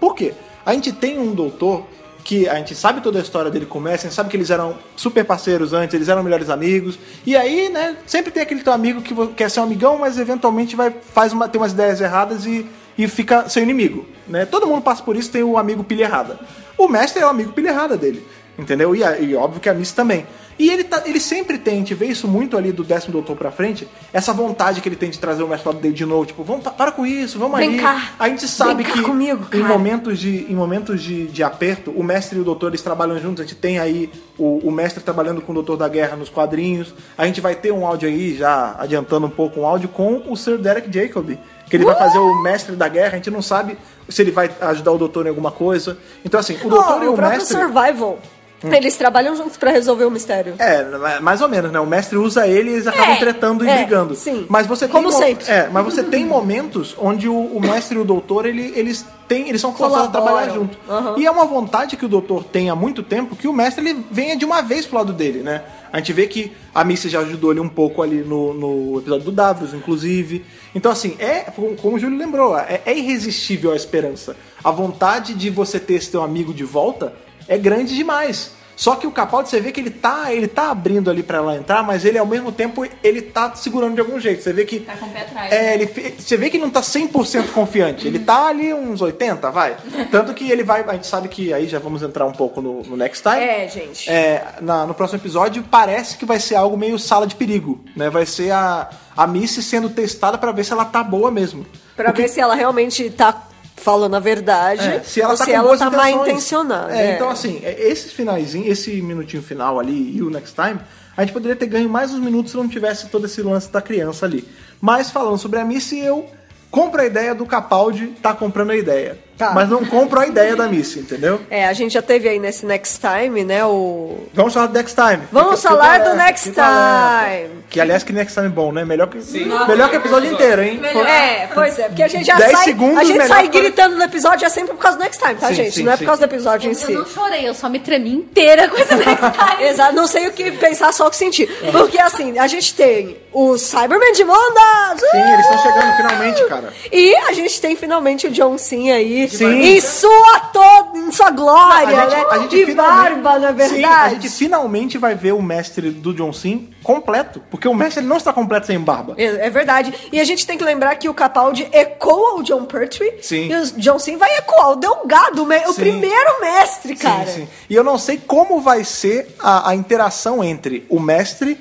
Por 0.00 0.14
quê? 0.14 0.34
A 0.70 0.72
gente 0.72 0.92
tem 0.92 1.18
um 1.18 1.34
doutor 1.34 1.84
que 2.22 2.48
a 2.48 2.54
gente 2.54 2.76
sabe 2.76 3.00
toda 3.00 3.18
a 3.18 3.22
história 3.22 3.50
dele 3.50 3.66
começa, 3.66 4.06
a 4.06 4.08
gente 4.08 4.14
sabe 4.14 4.30
que 4.30 4.36
eles 4.36 4.50
eram 4.50 4.78
super 4.94 5.24
parceiros 5.24 5.72
antes, 5.72 5.92
eles 5.94 6.08
eram 6.08 6.22
melhores 6.22 6.48
amigos. 6.48 6.96
E 7.26 7.36
aí, 7.36 7.68
né, 7.68 7.96
sempre 8.06 8.30
tem 8.30 8.40
aquele 8.40 8.62
teu 8.62 8.72
amigo 8.72 9.02
que 9.02 9.12
quer 9.34 9.50
ser 9.50 9.58
um 9.58 9.64
amigão, 9.64 9.98
mas 9.98 10.16
eventualmente 10.16 10.76
vai 10.76 10.94
faz 11.12 11.32
uma, 11.32 11.48
tem 11.48 11.60
umas 11.60 11.72
ideias 11.72 12.00
erradas 12.00 12.46
e, 12.46 12.64
e 12.96 13.08
fica 13.08 13.48
seu 13.48 13.64
inimigo, 13.64 14.06
né? 14.28 14.46
Todo 14.46 14.64
mundo 14.68 14.80
passa 14.80 15.02
por 15.02 15.16
isso, 15.16 15.28
tem 15.28 15.42
o 15.42 15.58
amigo 15.58 15.82
pilha 15.82 16.04
errada. 16.04 16.38
O 16.78 16.86
mestre 16.86 17.20
é 17.20 17.26
o 17.26 17.30
amigo 17.30 17.52
pilha 17.52 17.70
errada 17.70 17.96
dele, 17.96 18.24
entendeu? 18.56 18.94
E, 18.94 19.00
e 19.00 19.34
óbvio 19.34 19.60
que 19.60 19.68
a 19.68 19.74
Miss 19.74 19.90
também. 19.90 20.24
E 20.60 20.68
ele, 20.68 20.84
tá, 20.84 21.02
ele 21.06 21.18
sempre 21.18 21.56
tem, 21.56 21.74
a 21.76 21.78
gente 21.78 21.94
vê 21.94 22.04
isso 22.06 22.28
muito 22.28 22.54
ali 22.54 22.70
do 22.70 22.84
décimo 22.84 23.12
doutor 23.14 23.34
pra 23.34 23.50
frente, 23.50 23.88
essa 24.12 24.30
vontade 24.32 24.82
que 24.82 24.88
ele 24.90 24.94
tem 24.96 25.08
de 25.08 25.18
trazer 25.18 25.42
o 25.42 25.48
lado 25.48 25.72
dele 25.74 25.94
de 25.94 26.04
novo, 26.04 26.26
tipo, 26.26 26.44
vamos, 26.44 26.62
pa- 26.62 26.70
para 26.70 26.92
com 26.92 27.06
isso, 27.06 27.38
vamos 27.38 27.58
ali. 27.58 27.78
cá. 27.78 28.10
A 28.18 28.28
gente 28.28 28.46
sabe 28.46 28.84
que 28.84 29.00
comigo, 29.02 29.46
em 29.54 29.62
momentos, 29.62 30.18
de, 30.18 30.46
em 30.52 30.54
momentos 30.54 31.02
de, 31.02 31.28
de 31.28 31.42
aperto, 31.42 31.90
o 31.92 32.04
mestre 32.04 32.36
e 32.38 32.42
o 32.42 32.44
doutor 32.44 32.68
eles 32.68 32.82
trabalham 32.82 33.18
juntos. 33.18 33.40
A 33.42 33.46
gente 33.46 33.56
tem 33.56 33.78
aí 33.78 34.10
o, 34.38 34.58
o 34.62 34.70
mestre 34.70 35.02
trabalhando 35.02 35.40
com 35.40 35.52
o 35.52 35.54
doutor 35.54 35.78
da 35.78 35.88
guerra 35.88 36.14
nos 36.14 36.28
quadrinhos. 36.28 36.94
A 37.16 37.24
gente 37.26 37.40
vai 37.40 37.54
ter 37.54 37.72
um 37.72 37.86
áudio 37.86 38.06
aí, 38.08 38.36
já 38.36 38.76
adiantando 38.78 39.26
um 39.26 39.30
pouco, 39.30 39.60
um 39.60 39.66
áudio 39.66 39.88
com 39.88 40.22
o 40.30 40.36
Sir 40.36 40.58
Derek 40.58 40.92
Jacobi. 40.92 41.38
Que 41.70 41.76
ele 41.76 41.84
vai 41.86 41.94
fazer 41.94 42.18
o 42.18 42.42
mestre 42.42 42.76
da 42.76 42.88
guerra, 42.88 43.12
a 43.12 43.16
gente 43.16 43.30
não 43.30 43.40
sabe 43.40 43.78
se 44.08 44.20
ele 44.20 44.30
vai 44.32 44.50
ajudar 44.60 44.92
o 44.92 44.98
doutor 44.98 45.24
em 45.24 45.28
alguma 45.30 45.52
coisa. 45.52 45.96
Então, 46.24 46.38
assim, 46.38 46.58
o 46.62 46.68
doutor 46.68 46.98
Oh, 47.00 47.04
e 47.04 47.08
o 47.08 47.14
o 47.14 47.16
mestre. 47.16 47.56
Survival. 47.56 48.18
Eles 48.62 48.96
trabalham 48.96 49.34
juntos 49.34 49.56
pra 49.56 49.70
resolver 49.70 50.04
o 50.04 50.10
mistério. 50.10 50.54
É, 50.58 50.84
mais 51.20 51.40
ou 51.40 51.48
menos, 51.48 51.72
né? 51.72 51.80
O 51.80 51.86
mestre 51.86 52.18
usa 52.18 52.46
ele 52.46 52.70
e 52.70 52.72
eles 52.74 52.86
acabam 52.86 53.14
É, 53.14 53.16
tretando 53.16 53.64
e 53.64 53.68
é, 53.68 53.76
brigando. 53.78 54.14
sim. 54.14 54.44
Mas 54.48 54.66
você 54.66 54.86
Como 54.86 55.08
tem 55.08 55.18
mo- 55.18 55.24
sempre. 55.24 55.44
É, 55.50 55.68
mas 55.72 55.84
você 55.84 56.02
tem 56.02 56.26
momentos 56.26 56.94
onde 56.98 57.28
o, 57.28 57.34
o 57.34 57.60
mestre 57.60 57.96
e 57.96 58.00
o 58.00 58.04
doutor, 58.04 58.44
ele- 58.44 58.72
eles 58.76 59.06
têm, 59.26 59.48
eles 59.48 59.60
são 59.60 59.72
forçados 59.74 60.08
a 60.08 60.10
trabalhar 60.10 60.50
junto. 60.52 60.76
Aham. 60.88 61.14
E 61.18 61.24
é 61.26 61.30
uma 61.30 61.46
vontade 61.46 61.96
que 61.96 62.04
o 62.04 62.08
doutor 62.08 62.44
tem 62.44 62.68
há 62.68 62.74
muito 62.76 63.02
tempo 63.02 63.34
que 63.34 63.48
o 63.48 63.52
mestre 63.52 63.88
ele 63.88 64.04
venha 64.10 64.36
de 64.36 64.44
uma 64.44 64.60
vez 64.60 64.84
pro 64.84 64.98
lado 64.98 65.12
dele, 65.12 65.38
né? 65.42 65.62
A 65.92 65.96
gente 65.98 66.12
vê 66.12 66.26
que 66.28 66.52
a 66.74 66.84
Missy 66.84 67.08
já 67.08 67.20
ajudou 67.20 67.50
ele 67.50 67.60
um 67.60 67.68
pouco 67.68 68.00
ali 68.02 68.18
no, 68.22 68.52
no 68.54 68.98
episódio 68.98 69.24
do 69.24 69.32
Davros, 69.32 69.74
inclusive. 69.74 70.44
Então, 70.74 70.92
assim, 70.92 71.16
é, 71.18 71.40
como 71.50 71.74
como 71.76 71.96
o 71.96 71.98
Júlio 71.98 72.16
lembrou, 72.18 72.56
é, 72.56 72.80
é 72.86 72.96
irresistível 72.96 73.72
a 73.72 73.76
esperança. 73.76 74.36
A 74.62 74.70
vontade 74.70 75.34
de 75.34 75.50
você 75.50 75.80
ter 75.80 75.94
esse 75.94 76.10
teu 76.10 76.22
amigo 76.22 76.54
de 76.54 76.62
volta 76.62 77.12
é 77.50 77.58
grande 77.58 77.94
demais. 77.94 78.52
Só 78.76 78.94
que 78.96 79.06
o 79.06 79.10
Capaldi, 79.10 79.50
você 79.50 79.60
vê 79.60 79.72
que 79.72 79.78
ele 79.80 79.90
tá, 79.90 80.32
ele 80.32 80.48
tá 80.48 80.70
abrindo 80.70 81.10
ali 81.10 81.22
pra 81.22 81.36
ela 81.36 81.54
entrar, 81.54 81.82
mas 81.82 82.02
ele 82.06 82.16
ao 82.16 82.24
mesmo 82.24 82.50
tempo 82.50 82.82
ele 83.04 83.20
tá 83.20 83.54
segurando 83.54 83.92
de 83.94 84.00
algum 84.00 84.18
jeito. 84.18 84.42
Você 84.42 84.54
vê 84.54 84.64
que 84.64 84.80
Tá 84.80 84.96
com 84.96 85.04
o 85.04 85.10
pé 85.10 85.20
atrás. 85.20 85.52
é, 85.52 85.74
ele, 85.74 85.86
fe- 85.86 86.14
você 86.18 86.34
vê 86.34 86.48
que 86.48 86.56
ele 86.56 86.64
não 86.64 86.70
tá 86.70 86.80
100% 86.80 87.48
confiante. 87.52 88.06
Ele 88.06 88.18
tá 88.18 88.46
ali 88.46 88.72
uns 88.72 89.02
80, 89.02 89.50
vai. 89.50 89.76
Tanto 90.10 90.32
que 90.32 90.50
ele 90.50 90.62
vai, 90.64 90.82
a 90.82 90.94
gente 90.94 91.06
sabe 91.06 91.28
que 91.28 91.52
aí 91.52 91.68
já 91.68 91.78
vamos 91.78 92.00
entrar 92.02 92.24
um 92.24 92.32
pouco 92.32 92.62
no, 92.62 92.80
no 92.84 92.96
next 92.96 93.22
time. 93.22 93.36
É, 93.44 93.68
gente. 93.68 94.08
É, 94.08 94.54
na- 94.62 94.86
no 94.86 94.94
próximo 94.94 95.20
episódio 95.20 95.62
parece 95.70 96.16
que 96.16 96.24
vai 96.24 96.40
ser 96.40 96.54
algo 96.54 96.74
meio 96.78 96.98
sala 96.98 97.26
de 97.26 97.34
perigo, 97.34 97.84
né? 97.94 98.08
Vai 98.08 98.24
ser 98.24 98.50
a, 98.50 98.88
a 99.14 99.26
Missy 99.26 99.62
sendo 99.62 99.90
testada 99.90 100.38
pra 100.38 100.52
ver 100.52 100.64
se 100.64 100.72
ela 100.72 100.86
tá 100.86 101.02
boa 101.04 101.30
mesmo. 101.30 101.66
Pra 101.94 102.06
Porque- 102.06 102.22
ver 102.22 102.28
se 102.28 102.40
ela 102.40 102.54
realmente 102.54 103.10
tá 103.10 103.42
falando 103.80 104.14
a 104.14 104.20
verdade 104.20 104.86
é, 104.86 105.02
se 105.02 105.20
ela 105.20 105.36
tá 105.36 105.44
se 105.44 105.52
ela 105.52 105.76
tá 105.76 105.90
mal 105.90 106.08
intencionada. 106.08 106.94
É, 106.94 107.12
É. 107.12 107.14
Então, 107.14 107.28
assim, 107.28 107.60
é, 107.64 107.88
esse 107.88 108.10
finalzinho, 108.10 108.70
esse 108.70 109.02
minutinho 109.02 109.42
final 109.42 109.80
ali 109.80 110.16
e 110.16 110.22
o 110.22 110.30
next 110.30 110.54
time, 110.54 110.80
a 111.16 111.22
gente 111.22 111.32
poderia 111.32 111.56
ter 111.56 111.66
ganho 111.66 111.88
mais 111.88 112.12
uns 112.12 112.20
minutos 112.20 112.52
se 112.52 112.56
não 112.56 112.68
tivesse 112.68 113.08
todo 113.08 113.26
esse 113.26 113.42
lance 113.42 113.70
da 113.70 113.82
criança 113.82 114.26
ali. 114.26 114.46
Mas 114.80 115.10
falando 115.10 115.38
sobre 115.38 115.58
a 115.58 115.64
Missy, 115.64 115.98
eu 115.98 116.26
compro 116.70 117.00
a 117.00 117.06
ideia 117.06 117.34
do 117.34 117.44
Capaldi 117.44 118.08
tá 118.22 118.32
comprando 118.32 118.70
a 118.70 118.76
ideia. 118.76 119.18
Tá. 119.40 119.52
Mas 119.54 119.70
não 119.70 119.84
compro 119.86 120.20
a 120.20 120.26
ideia 120.26 120.54
da 120.54 120.68
Missy, 120.68 120.98
entendeu? 121.00 121.40
É, 121.50 121.66
a 121.66 121.72
gente 121.72 121.92
já 121.94 122.02
teve 122.02 122.28
aí 122.28 122.38
nesse 122.38 122.66
Next 122.66 123.00
Time, 123.00 123.42
né, 123.42 123.64
o... 123.64 124.18
Vamos 124.34 124.52
falar 124.52 124.66
do 124.66 124.74
Next 124.74 124.94
Time. 124.94 125.22
Vamos 125.32 125.62
Fica- 125.62 125.70
falar 125.74 125.94
fica 125.98 126.10
do 126.10 126.16
Next. 126.16 126.50
Time. 126.52 127.60
Que 127.70 127.80
aliás, 127.80 128.02
que 128.02 128.12
Next 128.12 128.34
Time 128.34 128.46
é 128.48 128.50
bom, 128.50 128.70
né? 128.72 128.84
Melhor 128.84 129.06
que, 129.08 129.16
Nossa, 129.46 129.66
melhor 129.66 129.88
que 129.88 129.96
o 129.96 130.00
episódio 130.00 130.30
inteiro, 130.32 130.60
hein? 130.62 130.80
É, 131.06 131.46
pois 131.54 131.78
é, 131.78 131.84
porque 131.88 132.02
a 132.02 132.08
gente 132.08 132.26
já 132.26 132.34
10 132.36 132.50
sai, 132.50 132.64
segundos 132.64 132.98
a 132.98 133.04
gente 133.04 133.12
melhor 133.18 133.28
sai 133.28 133.48
para- 133.48 133.60
gritando 133.60 133.96
no 133.96 134.02
episódio 134.02 134.44
é 134.44 134.48
sempre 134.48 134.74
por 134.74 134.80
causa 134.80 134.98
do 134.98 135.02
Next 135.04 135.22
Time, 135.22 135.34
tá, 135.36 135.48
Sim, 135.48 135.54
gente? 135.54 135.72
sim, 135.74 135.82
não 135.84 135.92
é 135.92 135.96
sim. 135.96 136.04
por 136.04 136.06
causa 136.06 136.26
do 136.26 136.30
episódio 136.34 136.66
em 136.68 136.72
Eu 136.72 136.78
si. 136.78 136.92
não 136.92 137.06
chorei, 137.06 137.48
eu 137.48 137.54
só 137.54 137.68
me 137.68 137.78
tremi 137.78 138.12
inteira 138.12 138.68
com 138.68 138.76
esse 138.76 138.94
next 138.94 139.14
time. 139.56 139.68
Exato, 139.68 139.94
não 139.94 140.06
sei 140.06 140.26
o 140.26 140.32
que 140.32 140.50
pensar, 140.52 140.92
só 140.92 141.06
o 141.06 141.10
que 141.10 141.16
sentir. 141.16 141.46
Porque 141.72 141.98
assim, 141.98 142.38
a 142.38 142.46
gente 142.48 142.74
tem 142.74 143.16
o 143.32 143.56
Cyberman 143.56 144.12
de 144.12 144.24
Mondas! 144.24 145.00
Sim, 145.12 145.18
eles 145.32 145.46
estão 145.46 145.58
chegando 145.62 145.96
finalmente, 145.96 146.44
cara. 146.46 146.72
E 146.92 147.14
a 147.14 147.32
gente 147.32 147.60
tem 147.60 147.76
finalmente 147.76 148.26
o 148.26 148.30
John 148.30 148.58
Cena 148.58 148.94
aí 148.94 149.29
Sim. 149.36 149.60
em 149.60 149.80
sua 149.80 150.40
toda, 150.52 150.98
em 150.98 151.12
sua 151.12 151.30
glória, 151.30 152.06
né? 152.06 152.46
de 152.48 152.64
finalmente- 152.66 152.74
barba, 152.74 153.38
na 153.38 153.48
Sim, 153.48 153.54
verdade. 153.54 154.04
a 154.04 154.08
gente 154.20 154.28
finalmente 154.30 154.98
vai 154.98 155.14
ver 155.14 155.32
o 155.32 155.42
mestre 155.42 155.90
do 155.90 156.12
John 156.14 156.32
Sim 156.32 156.68
completo. 156.82 157.40
Porque 157.50 157.68
o 157.68 157.74
mestre 157.74 158.02
não 158.04 158.16
está 158.16 158.32
completo 158.32 158.66
sem 158.66 158.78
barba. 158.78 159.14
É, 159.18 159.46
é 159.46 159.50
verdade. 159.50 159.92
E 160.12 160.18
a 160.20 160.24
gente 160.24 160.46
tem 160.46 160.56
que 160.58 160.64
lembrar 160.64 160.94
que 160.96 161.08
o 161.08 161.14
Capaldi 161.14 161.68
ecoa 161.72 162.36
o 162.38 162.42
John 162.42 162.64
Pertwee. 162.64 163.18
Sim. 163.22 163.48
E 163.50 163.54
o 163.54 163.66
John 163.78 163.98
Cena 163.98 164.18
vai 164.18 164.36
ecoar 164.36 164.70
o 164.70 164.76
Delgado, 164.76 165.42
o, 165.42 165.46
me- 165.46 165.64
o 165.66 165.72
Sim. 165.72 165.80
primeiro 165.80 166.40
mestre, 166.40 166.96
cara. 166.96 167.26
Sim, 167.26 167.42
sim. 167.42 167.48
E 167.68 167.74
eu 167.74 167.84
não 167.84 167.98
sei 167.98 168.18
como 168.18 168.60
vai 168.60 168.82
ser 168.84 169.34
a, 169.38 169.70
a 169.70 169.74
interação 169.74 170.42
entre 170.42 170.86
o 170.88 170.98
mestre 170.98 171.58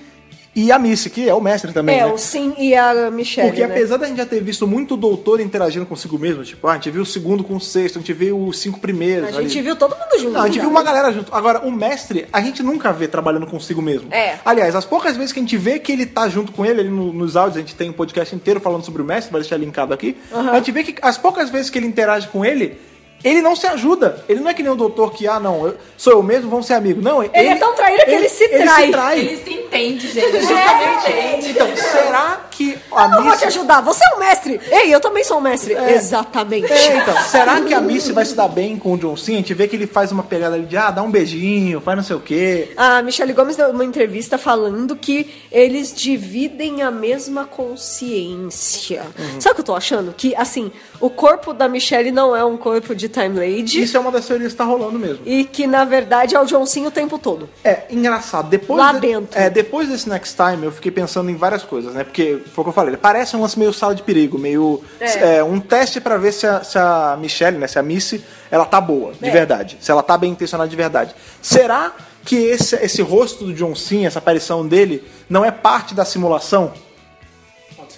e 0.55 0.71
a 0.71 0.79
Missy, 0.79 1.09
que 1.09 1.29
é 1.29 1.33
o 1.33 1.39
mestre 1.39 1.71
também, 1.71 1.99
É, 1.99 2.05
né? 2.05 2.11
o 2.11 2.17
Sim 2.17 2.53
e 2.57 2.75
a 2.75 3.09
Michelle, 3.11 3.49
Porque 3.49 3.65
né? 3.65 3.73
apesar 3.73 3.97
da 3.97 4.07
gente 4.07 4.17
já 4.17 4.25
ter 4.25 4.41
visto 4.41 4.67
muito 4.67 4.97
doutor 4.97 5.39
interagindo 5.39 5.85
consigo 5.85 6.17
mesmo, 6.17 6.43
tipo, 6.43 6.67
ah, 6.67 6.71
a 6.71 6.75
gente 6.75 6.89
viu 6.91 7.03
o 7.03 7.05
segundo 7.05 7.43
com 7.43 7.55
o 7.55 7.61
sexto, 7.61 7.97
a 7.97 7.99
gente 8.01 8.11
viu 8.13 8.37
os 8.47 8.59
cinco 8.59 8.79
primeiros. 8.79 9.25
A 9.33 9.37
ali. 9.37 9.47
gente 9.47 9.61
viu 9.61 9.75
todo 9.75 9.91
mundo 9.95 10.19
junto. 10.19 10.31
Não, 10.33 10.41
a 10.41 10.45
gente 10.47 10.55
já. 10.55 10.61
viu 10.61 10.69
uma 10.69 10.83
galera 10.83 11.11
junto. 11.13 11.33
Agora, 11.33 11.59
o 11.65 11.71
mestre, 11.71 12.25
a 12.33 12.41
gente 12.41 12.61
nunca 12.63 12.91
vê 12.91 13.07
trabalhando 13.07 13.45
consigo 13.47 13.81
mesmo. 13.81 14.11
É. 14.11 14.39
Aliás, 14.43 14.75
as 14.75 14.85
poucas 14.85 15.15
vezes 15.15 15.31
que 15.31 15.39
a 15.39 15.43
gente 15.43 15.55
vê 15.57 15.79
que 15.79 15.91
ele 15.91 16.05
tá 16.05 16.27
junto 16.27 16.51
com 16.51 16.65
ele, 16.65 16.81
ali 16.81 16.89
no- 16.89 17.13
nos 17.13 17.35
áudios, 17.37 17.57
a 17.57 17.59
gente 17.59 17.75
tem 17.75 17.89
um 17.89 17.93
podcast 17.93 18.35
inteiro 18.35 18.59
falando 18.59 18.83
sobre 18.83 19.01
o 19.01 19.05
mestre, 19.05 19.31
vai 19.31 19.41
deixar 19.41 19.57
linkado 19.57 19.93
aqui. 19.93 20.17
A 20.33 20.55
gente 20.55 20.71
vê 20.71 20.83
que 20.83 20.95
as 21.01 21.17
poucas 21.17 21.49
vezes 21.49 21.69
que 21.69 21.77
ele 21.77 21.87
interage 21.87 22.27
com 22.27 22.43
ele, 22.43 22.77
ele 23.23 23.41
não 23.41 23.55
se 23.55 23.67
ajuda. 23.67 24.23
Ele 24.27 24.39
não 24.39 24.49
é 24.49 24.53
que 24.53 24.63
nem 24.63 24.71
o 24.71 24.75
doutor 24.75 25.11
que, 25.11 25.27
ah, 25.27 25.39
não, 25.39 25.67
eu- 25.67 25.77
sou 25.97 26.13
eu 26.13 26.23
mesmo, 26.23 26.49
vamos 26.49 26.65
ser 26.65 26.73
amigos. 26.73 27.03
Não, 27.03 27.21
ele, 27.23 27.31
é 27.33 27.55
tão 27.55 27.75
traíra 27.75 28.05
que 28.05 28.11
ele 28.11 28.29
se 28.29 28.47
trai. 28.49 29.19
Ele 29.19 29.37
se 29.37 29.53
entende, 29.53 30.07
gente. 30.11 30.35
Exatamente. 30.37 31.49
Então, 31.49 31.67
será 31.75 32.41
que 32.49 32.77
a 32.91 33.03
Eu 33.03 33.09
não 33.09 33.17
vou 33.21 33.25
Missy... 33.31 33.39
te 33.39 33.45
ajudar, 33.45 33.81
você 33.81 34.03
é 34.03 34.15
um 34.15 34.19
mestre. 34.19 34.59
Ei, 34.71 34.93
eu 34.93 34.99
também 34.99 35.23
sou 35.23 35.37
um 35.37 35.41
mestre. 35.41 35.73
Exatamente. 35.73 36.71
É, 36.71 36.97
então, 36.97 37.15
será 37.23 37.61
que 37.61 37.73
a 37.73 37.81
Missy 37.81 38.11
vai 38.11 38.25
se 38.25 38.35
dar 38.35 38.47
bem 38.47 38.77
com 38.77 38.93
o 38.93 38.97
John 38.97 39.15
Cena? 39.17 39.37
A 39.37 39.41
gente 39.41 39.53
vê 39.53 39.67
que 39.67 39.75
ele 39.75 39.87
faz 39.87 40.11
uma 40.11 40.23
pegada 40.23 40.55
ali 40.55 40.65
de, 40.65 40.77
ah, 40.77 40.91
dá 40.91 41.01
um 41.01 41.11
beijinho, 41.11 41.81
faz 41.81 41.97
não 41.97 42.03
sei 42.03 42.15
o 42.15 42.19
quê. 42.19 42.69
A 42.77 43.01
Michelle 43.01 43.33
Gomes 43.33 43.55
deu 43.55 43.69
uma 43.69 43.83
entrevista 43.85 44.37
falando 44.37 44.95
que 44.95 45.29
eles 45.51 45.93
dividem 45.93 46.81
a 46.81 46.91
mesma 46.91 47.45
consciência. 47.45 49.03
Uhum. 49.17 49.41
Sabe 49.41 49.51
o 49.51 49.55
que 49.55 49.61
eu 49.61 49.65
tô 49.65 49.75
achando? 49.75 50.13
Que, 50.15 50.35
assim, 50.35 50.71
o 50.99 51.09
corpo 51.09 51.53
da 51.53 51.67
Michelle 51.67 52.11
não 52.11 52.35
é 52.35 52.43
um 52.43 52.57
corpo 52.57 52.95
de 52.95 53.08
Time 53.09 53.37
Lady. 53.37 53.81
Isso 53.81 53.97
é 53.97 53.99
uma 53.99 54.11
das 54.11 54.25
teorias 54.25 54.51
que 54.53 54.57
tá 54.57 54.63
rolando 54.63 54.97
mesmo. 54.97 55.19
E 55.25 55.43
que, 55.43 55.67
na 55.67 55.83
verdade, 55.85 56.35
é 56.35 56.39
o 56.39 56.45
John 56.45 56.65
Cena 56.65 56.87
o 56.87 56.91
tempo 56.91 57.17
todo. 57.19 57.49
É, 57.63 57.83
engraçado. 57.89 58.49
Depois 58.49 58.79
Lá 58.79 58.93
de- 58.93 58.99
dentro. 59.01 59.37
É, 59.39 59.49
depois 59.49 59.89
desse 59.89 60.07
Next 60.07 60.35
Time, 60.35 60.65
eu 60.65 60.71
fiquei 60.71 60.91
pensando 60.91 61.29
em 61.29 61.35
várias 61.35 61.63
coisas, 61.63 61.93
né? 61.93 62.03
Porque, 62.03 62.39
foi 62.53 62.61
o 62.61 62.65
que 62.65 62.69
eu 62.69 62.73
falei, 62.73 62.95
parece 62.97 63.35
um 63.35 63.41
lance 63.41 63.57
meio 63.59 63.73
sala 63.73 63.93
de 63.93 64.03
perigo, 64.03 64.37
meio... 64.37 64.81
É. 64.99 65.37
é, 65.37 65.43
um 65.43 65.59
teste 65.59 65.99
pra 65.99 66.17
ver 66.17 66.31
se 66.31 66.47
a, 66.47 66.63
se 66.63 66.77
a 66.77 67.17
Michelle, 67.19 67.57
né? 67.57 67.67
Se 67.67 67.77
a 67.79 67.83
Missy, 67.83 68.23
ela 68.51 68.65
tá 68.65 68.79
boa, 68.79 69.13
de 69.19 69.27
É. 69.27 69.31
verdade. 69.31 69.77
Se 69.81 69.91
ela 69.91 70.01
tá 70.03 70.17
bem 70.17 70.31
intencionada 70.31 70.69
de 70.69 70.75
verdade. 70.75 71.13
Será 71.41 71.93
que 72.25 72.35
esse, 72.35 72.75
esse 72.75 73.01
rosto 73.01 73.43
do 73.45 73.53
John 73.53 73.73
Cena, 73.75 74.07
essa 74.07 74.19
aparição 74.19 74.67
dele, 74.67 75.03
não 75.29 75.43
é 75.43 75.51
parte 75.51 75.93
da 75.95 76.03
simulação? 76.05 76.71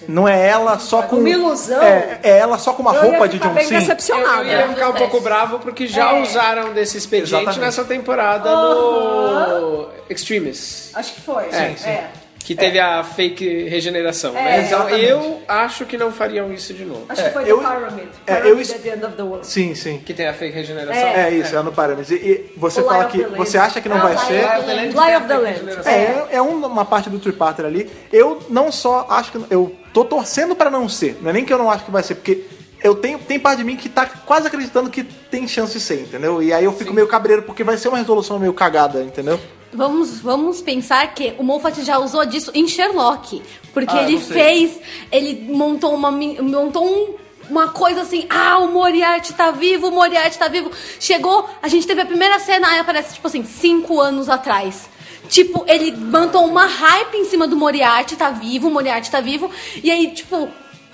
Não 0.08 0.28
é 0.28 0.48
ela 0.48 0.78
só 0.78 1.02
com... 1.02 1.16
Uma 1.16 1.28
ilusão. 1.28 1.82
É, 1.82 2.20
é 2.22 2.38
ela 2.38 2.58
só 2.58 2.72
com 2.72 2.82
uma 2.82 2.94
Eu 2.94 3.02
roupa 3.02 3.28
de 3.28 3.38
John 3.38 3.52
bem 3.54 3.66
Cena? 3.66 3.76
Eu, 3.76 3.80
decepcionada. 3.80 4.44
eu 4.44 4.58
ia 4.58 4.68
ficar 4.68 4.88
um 4.90 4.94
pouco 4.94 5.20
bravo 5.20 5.58
porque 5.58 5.86
já 5.86 6.14
usaram 6.20 6.72
desse 6.72 6.98
expediente 6.98 7.34
Exatamente. 7.34 7.60
nessa 7.60 7.84
temporada 7.84 8.50
no 8.54 9.88
Extremis. 10.08 10.90
Acho 10.94 11.14
que 11.14 11.20
foi. 11.20 11.44
É, 11.44 12.10
Que 12.44 12.54
teve 12.54 12.78
a 12.80 13.04
fake 13.04 13.64
regeneração. 13.68 14.36
É, 14.36 14.42
né? 14.42 14.66
Então 14.66 14.80
exatamente. 14.80 15.04
eu 15.08 15.42
acho 15.46 15.86
que 15.86 15.96
não 15.96 16.10
fariam 16.10 16.52
isso 16.52 16.74
de 16.74 16.84
novo. 16.84 17.04
Acho 17.08 17.22
que 17.24 17.30
foi 17.30 17.50
eu- 17.50 17.58
Pyramid. 17.58 18.08
é, 18.26 18.32
eu 18.38 18.40
Pyramid 18.42 18.60
es- 18.62 18.70
at 18.74 18.80
the 18.82 18.88
end 18.90 19.04
of 19.04 19.16
the 19.16 19.22
world. 19.22 19.46
Sim, 19.46 19.74
sim. 19.74 19.98
Que 20.04 20.12
tem 20.12 20.26
a 20.26 20.34
fake 20.34 20.54
regeneração. 20.54 21.08
É, 21.08 21.30
isso, 21.30 21.56
é, 21.56 21.62
no 21.62 21.72
parâmetro. 21.72 22.14
E, 22.14 22.16
e 22.18 22.52
você 22.56 22.80
O 22.80 22.84
fala 22.84 23.04
que 23.06 23.22
você 23.24 23.56
acha 23.58 23.80
que 23.80 23.88
não 23.88 24.00
vai 24.00 24.16
ser. 24.18 24.42
Lie 24.42 25.16
of 25.16 25.26
the 25.28 25.38
Land. 25.38 25.88
É, 25.88 26.36
é 26.36 26.42
um- 26.42 26.64
uma 26.66 26.84
parte 26.84 27.08
do 27.08 27.18
Triparter 27.18 27.64
ali. 27.64 27.90
Eu 28.12 28.42
não 28.50 28.72
só 28.72 29.06
acho 29.08 29.32
que. 29.32 29.40
Eu 29.50 29.74
tô 29.92 30.04
torcendo 30.04 30.54
pra 30.56 30.70
não 30.70 30.88
ser. 30.88 31.18
Não 31.22 31.30
é 31.30 31.32
nem 31.32 31.44
que 31.44 31.52
eu 31.52 31.58
não 31.58 31.70
acho 31.70 31.84
que 31.84 31.90
vai 31.90 32.02
ser, 32.02 32.16
porque 32.16 32.44
eu 32.82 32.94
tenho. 32.96 33.18
Tem 33.18 33.38
parte 33.38 33.58
de 33.58 33.64
mim 33.64 33.76
que 33.76 33.88
tá 33.88 34.06
quase 34.26 34.46
acreditando 34.48 34.90
que 34.90 35.04
tem 35.04 35.46
chance 35.46 35.72
de 35.74 35.80
ser, 35.80 36.00
entendeu? 36.00 36.42
E 36.42 36.52
aí 36.52 36.64
eu 36.64 36.72
fico 36.72 36.92
meio 36.92 37.06
cabreiro, 37.06 37.42
porque 37.42 37.62
vai 37.62 37.76
ser 37.76 37.88
uma 37.88 37.98
resolução 37.98 38.38
meio 38.38 38.52
cagada, 38.52 39.00
entendeu? 39.02 39.38
Vamos, 39.72 40.20
vamos 40.20 40.60
pensar 40.60 41.14
que 41.14 41.34
o 41.38 41.42
Moffat 41.42 41.82
já 41.82 41.98
usou 41.98 42.24
disso 42.26 42.50
em 42.54 42.68
Sherlock. 42.68 43.42
Porque 43.72 43.96
Ah, 43.96 44.02
ele 44.02 44.18
fez. 44.18 44.78
Ele 45.10 45.46
montou 45.52 45.94
uma. 45.94 46.10
montou 46.10 46.84
um- 46.86 47.22
Uma 47.50 47.68
coisa 47.68 48.02
assim, 48.02 48.24
ah, 48.30 48.58
o 48.58 48.68
Moriarty 48.72 49.34
tá 49.34 49.50
vivo, 49.50 49.88
o 49.88 49.90
Moriarty 49.90 50.38
tá 50.38 50.46
vivo. 50.48 50.70
Chegou, 51.00 51.46
a 51.60 51.66
gente 51.68 51.86
teve 51.86 52.00
a 52.00 52.06
primeira 52.06 52.38
cena, 52.38 52.68
aí 52.68 52.78
aparece, 52.78 53.14
tipo 53.14 53.26
assim, 53.26 53.44
cinco 53.44 54.00
anos 54.00 54.28
atrás. 54.28 54.88
Tipo, 55.28 55.64
ele 55.66 55.90
montou 55.90 56.46
uma 56.46 56.66
hype 56.66 57.16
em 57.16 57.24
cima 57.24 57.46
do 57.48 57.56
Moriarty 57.56 58.16
tá 58.16 58.30
vivo, 58.30 58.68
o 58.68 58.70
Moriarty 58.70 59.10
tá 59.10 59.20
vivo. 59.20 59.50
E 59.82 59.90
aí, 59.90 60.12
tipo, 60.12 60.48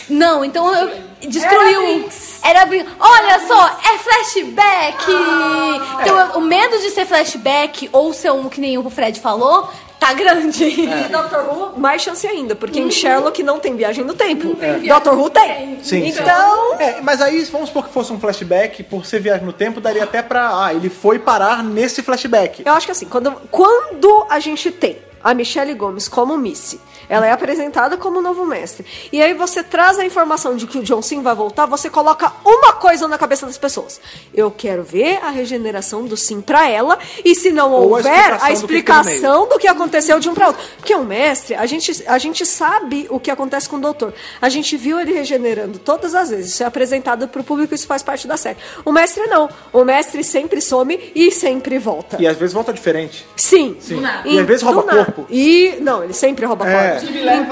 não, 0.08 0.44
então 0.44 0.74
eu, 0.74 0.90
destruiu. 1.28 2.08
Era 2.44 2.64
brin- 2.66 2.86
Olha 2.98 3.40
só, 3.46 3.66
é 3.92 3.98
flashback! 3.98 5.04
Então, 6.02 6.18
eu- 6.18 6.38
o 6.38 6.40
medo 6.40 6.78
de 6.78 6.90
ser 6.90 7.06
flashback 7.06 7.88
ou 7.92 8.12
ser 8.12 8.32
um 8.32 8.48
que 8.48 8.60
nem 8.60 8.78
o 8.78 8.88
Fred 8.90 9.20
falou, 9.20 9.68
tá 9.98 10.12
grande. 10.12 10.64
E 10.64 10.86
Doctor 11.10 11.44
Who, 11.50 11.78
mais 11.78 12.02
chance 12.02 12.26
ainda, 12.26 12.54
porque 12.54 12.78
em 12.80 12.90
Sherlock 12.90 13.42
não 13.42 13.58
tem 13.58 13.74
viagem 13.76 14.04
no 14.04 14.14
tempo. 14.14 14.56
Doctor 14.86 15.18
Who 15.18 15.28
tem. 15.30 15.78
Sim, 15.82 16.06
Então, 16.08 16.74
É, 16.78 17.00
mas 17.00 17.20
aí, 17.20 17.42
vamos 17.44 17.68
supor 17.68 17.84
que 17.86 17.92
fosse 17.92 18.12
um 18.12 18.20
flashback, 18.20 18.82
por 18.84 19.04
ser 19.04 19.20
viagem 19.20 19.44
no 19.44 19.52
tempo, 19.52 19.80
daria 19.80 20.04
até 20.04 20.22
pra. 20.22 20.64
Ah, 20.66 20.72
ele 20.74 20.88
foi 20.88 21.18
parar 21.18 21.62
nesse 21.64 22.02
flashback. 22.02 22.62
eu 22.64 22.72
acho 22.72 22.86
que 22.86 22.92
assim, 22.92 23.06
quando, 23.06 23.32
quando 23.50 24.26
a 24.30 24.38
gente 24.38 24.70
tem 24.70 24.98
a 25.22 25.34
Michelle 25.34 25.74
Gomes 25.74 26.06
como 26.08 26.36
Missy, 26.38 26.80
Ela 27.08 27.26
é 27.26 27.32
apresentada 27.32 27.96
como 27.96 28.20
novo 28.20 28.44
mestre. 28.44 28.84
E 29.12 29.22
aí 29.22 29.34
você 29.34 29.62
traz 29.62 29.98
a 29.98 30.04
informação 30.04 30.56
de 30.56 30.66
que 30.66 30.78
o 30.78 30.82
John 30.82 31.02
Sim 31.02 31.22
vai 31.22 31.34
voltar, 31.34 31.66
você 31.66 31.88
coloca 31.88 32.32
uma 32.44 32.72
coisa 32.74 33.08
na 33.08 33.16
cabeça 33.18 33.46
das 33.46 33.58
pessoas. 33.58 34.00
Eu 34.34 34.50
quero 34.50 34.82
ver 34.82 35.18
a 35.22 35.30
regeneração 35.30 36.04
do 36.04 36.16
Sim 36.16 36.40
pra 36.40 36.68
ela, 36.68 36.98
e 37.24 37.34
se 37.34 37.50
não 37.50 37.72
Ou 37.72 37.94
a 37.94 37.98
houver, 37.98 38.38
a 38.42 38.52
explicação 38.52 38.58
do 38.62 38.68
que 38.68 38.74
explicação 38.74 39.48
do 39.48 39.58
que 39.58 39.68
aconteceu 39.68 40.20
de 40.20 40.28
um 40.28 40.34
pra 40.34 40.48
outro. 40.48 40.62
Porque 40.76 40.94
o 40.94 41.04
mestre, 41.04 41.54
a 41.54 41.66
gente, 41.66 42.04
a 42.06 42.18
gente 42.18 42.44
sabe 42.44 43.06
o 43.10 43.18
que 43.18 43.30
acontece 43.30 43.68
com 43.68 43.76
o 43.76 43.80
doutor. 43.80 44.12
A 44.40 44.48
gente 44.48 44.76
viu 44.76 45.00
ele 45.00 45.12
regenerando 45.12 45.78
todas 45.78 46.14
as 46.14 46.30
vezes. 46.30 46.52
Isso 46.52 46.62
é 46.62 46.66
apresentado 46.66 47.26
pro 47.28 47.42
público, 47.44 47.74
isso 47.74 47.86
faz 47.86 48.02
parte 48.02 48.26
da 48.26 48.36
série. 48.36 48.58
O 48.84 48.92
mestre 48.92 49.26
não. 49.26 49.48
O 49.72 49.84
mestre 49.84 50.22
sempre 50.24 50.60
some 50.60 51.12
e 51.14 51.30
sempre 51.30 51.78
volta. 51.78 52.16
E 52.20 52.26
às 52.26 52.36
vezes 52.36 52.52
volta 52.52 52.72
diferente. 52.72 53.26
Sim. 53.36 53.76
Sim. 53.80 54.00
nada. 54.00 54.28
E 54.28 54.38
às 54.38 54.46
vezes 54.46 54.62
rouba 54.62 54.82
corpo. 54.82 55.26
E 55.30 55.76
não, 55.80 56.02
ele 56.04 56.12
sempre 56.12 56.44
rouba 56.46 56.68
É. 56.68 56.90
corpo. 56.90 56.97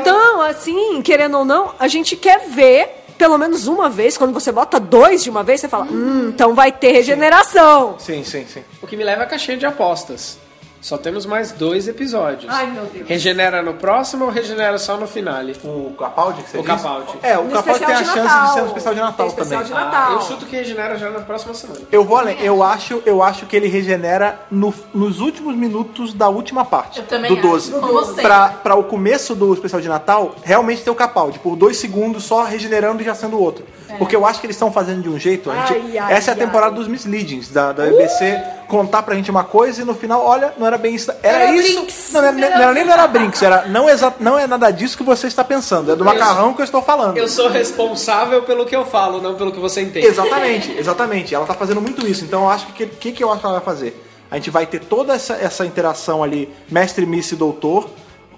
Então, 0.01 0.41
assim, 0.43 1.01
querendo 1.03 1.39
ou 1.39 1.45
não, 1.45 1.75
a 1.79 1.89
gente 1.89 2.17
quer 2.17 2.49
ver 2.49 3.05
pelo 3.17 3.39
menos 3.39 3.67
uma 3.67 3.89
vez, 3.89 4.19
quando 4.19 4.33
você 4.33 4.53
bota 4.53 4.79
dois 4.79 5.25
de 5.25 5.31
uma 5.31 5.43
vez, 5.43 5.61
você 5.61 5.69
fala, 5.69 5.87
hum, 5.87 6.29
então 6.29 6.55
vai 6.55 6.71
ter 6.71 6.93
regeneração. 6.93 7.97
Sim, 7.99 8.23
sim, 8.23 8.45
sim. 8.47 8.63
O 8.83 8.87
que 8.87 8.97
me 8.97 9.05
leva 9.05 9.23
à 9.23 9.27
caixinha 9.27 9.57
de 9.57 9.65
apostas. 9.65 10.39
Só 10.87 10.97
temos 10.97 11.27
mais 11.27 11.51
dois 11.51 11.89
episódios. 11.89 12.47
Ai, 12.49 12.69
meu 12.71 12.85
Deus. 12.85 13.09
Regenera 13.09 13.61
no 13.61 13.75
próximo 13.75 14.27
ou 14.27 14.31
regenera 14.31 14.79
só 14.79 14.97
no 14.97 15.09
finale? 15.09 15.57
O 15.65 15.93
Capaldi 15.99 16.45
que 16.45 16.51
você 16.51 16.59
O 16.59 16.63
disse? 16.63 16.77
Capaldi. 16.77 17.13
É, 17.25 17.37
o 17.37 17.43
No 17.43 17.51
Capaldi 17.51 17.85
tem 17.85 17.93
a 17.93 18.01
especial 18.03 18.05
de 18.05 18.05
chance 18.07 18.29
de 18.29 18.41
Natal. 18.41 18.55
ser 18.55 18.61
um 18.63 18.67
especial 18.67 18.95
de 18.95 19.01
Natal 19.01 19.17
Tem 19.17 19.27
especial 19.27 19.63
também. 19.65 19.77
de 19.79 19.85
Natal. 19.85 20.07
Ah, 20.11 20.13
eu 20.13 20.21
chuto 20.21 20.47
que 20.47 20.55
regenera 20.55 20.97
já 20.97 21.11
na 21.11 21.19
próxima 21.23 21.55
semana. 21.55 21.81
Eu 21.91 22.05
vou 22.05 22.17
além. 22.17 22.39
Eu 22.41 22.63
acho, 22.63 23.03
eu 23.05 23.21
acho 23.21 23.47
que 23.47 23.57
ele 23.57 23.67
regenera 23.67 24.39
no- 24.49 24.73
nos 24.95 25.19
últimos 25.19 25.57
minutos 25.57 26.15
da 26.15 26.29
última 26.29 26.65
parte. 26.65 27.01
Eu 27.01 27.07
também 27.07 27.33
do 27.35 27.37
acho, 27.37 27.49
12. 27.49 27.73
com 27.73 27.81
você. 27.89 28.23
Pra, 28.23 28.49
pra 28.51 28.77
o 28.77 28.85
começo 28.85 29.35
do 29.35 29.53
especial 29.55 29.83
de 29.83 29.89
Natal, 29.89 30.37
realmente 30.45 30.83
ter 30.85 30.91
o 30.91 30.95
Capaldi. 30.95 31.41
Por 31.41 31.57
dois 31.57 31.79
segundos 31.79 32.23
só 32.23 32.45
regenerando 32.45 33.03
e 33.03 33.05
já 33.05 33.13
sendo 33.17 33.37
o 33.37 33.43
outro. 33.43 33.65
Porque 33.99 34.15
eu 34.15 34.25
acho 34.25 34.39
que 34.41 34.47
eles 34.47 34.55
estão 34.55 34.71
fazendo 34.71 35.03
de 35.03 35.09
um 35.09 35.19
jeito. 35.19 35.51
a 35.51 35.67
gente- 35.67 35.73
Ai, 35.91 35.99
ai, 35.99 36.13
essa 36.13 36.31
é 36.31 36.35
a 36.35 36.37
temporada 36.37 36.71
ai. 36.73 36.79
dos 36.79 36.87
misleadings 36.87 37.49
da, 37.51 37.73
da 37.73 37.87
BBC. 37.87 38.41
Contar 38.67 39.03
pra 39.03 39.15
gente 39.15 39.31
uma 39.31 39.45
coisa 39.45 39.83
e 39.83 39.85
no 39.85 39.95
final, 39.95 40.25
olha, 40.25 40.53
não 40.59 40.67
era 40.67 40.77
bem 40.77 40.95
isso. 40.95 41.13
Era, 41.23 41.43
Era 41.45 41.55
isso. 41.55 41.75
Brinks. 41.77 42.13
Não, 42.13 42.21
era, 42.21 42.33
não 42.33 42.45
era 42.45 42.73
nem 42.73 42.85
não 42.85 42.93
era 42.93 43.07
Brinks, 43.07 43.43
era 43.43 43.67
não, 43.67 43.89
exa, 43.89 44.13
não 44.19 44.39
é 44.39 44.47
nada 44.47 44.71
disso 44.71 44.97
que 44.97 45.05
você 45.05 45.27
está 45.27 45.45
pensando. 45.45 45.93
É 45.93 45.97
do 45.97 46.05
macarrão 46.05 46.53
que 46.53 46.61
eu 46.61 46.65
estou 46.65 46.83
falando. 46.83 47.17
Eu 47.17 47.29
sou 47.29 47.49
responsável 47.49 48.43
pelo 48.43 48.67
que 48.67 48.75
eu 48.75 48.85
falo, 48.85 49.21
não 49.21 49.35
pelo 49.37 49.53
que 49.53 49.61
você 49.61 49.83
entende. 49.83 50.07
Exatamente, 50.07 50.73
exatamente. 50.77 51.35
Ela 51.35 51.47
tá 51.47 51.55
fazendo 51.55 51.81
muito 51.81 52.07
isso. 52.07 52.25
Então 52.25 52.43
eu 52.43 52.51
acho 52.51 52.67
que 52.69 52.85
o 52.85 52.89
que, 52.89 53.13
que 53.13 53.23
eu 53.23 53.31
acho 53.31 53.41
que 53.41 53.47
ela 53.47 53.57
vai 53.57 53.65
fazer? 53.65 54.05
A 54.31 54.37
gente 54.37 54.51
vai 54.51 54.67
ter 54.67 54.81
toda 54.81 55.15
essa, 55.15 55.35
essa 55.35 55.65
interação 55.65 56.23
ali, 56.23 56.53
mestre, 56.69 57.07
miss 57.07 57.31
e 57.31 57.37
doutor. 57.37 57.89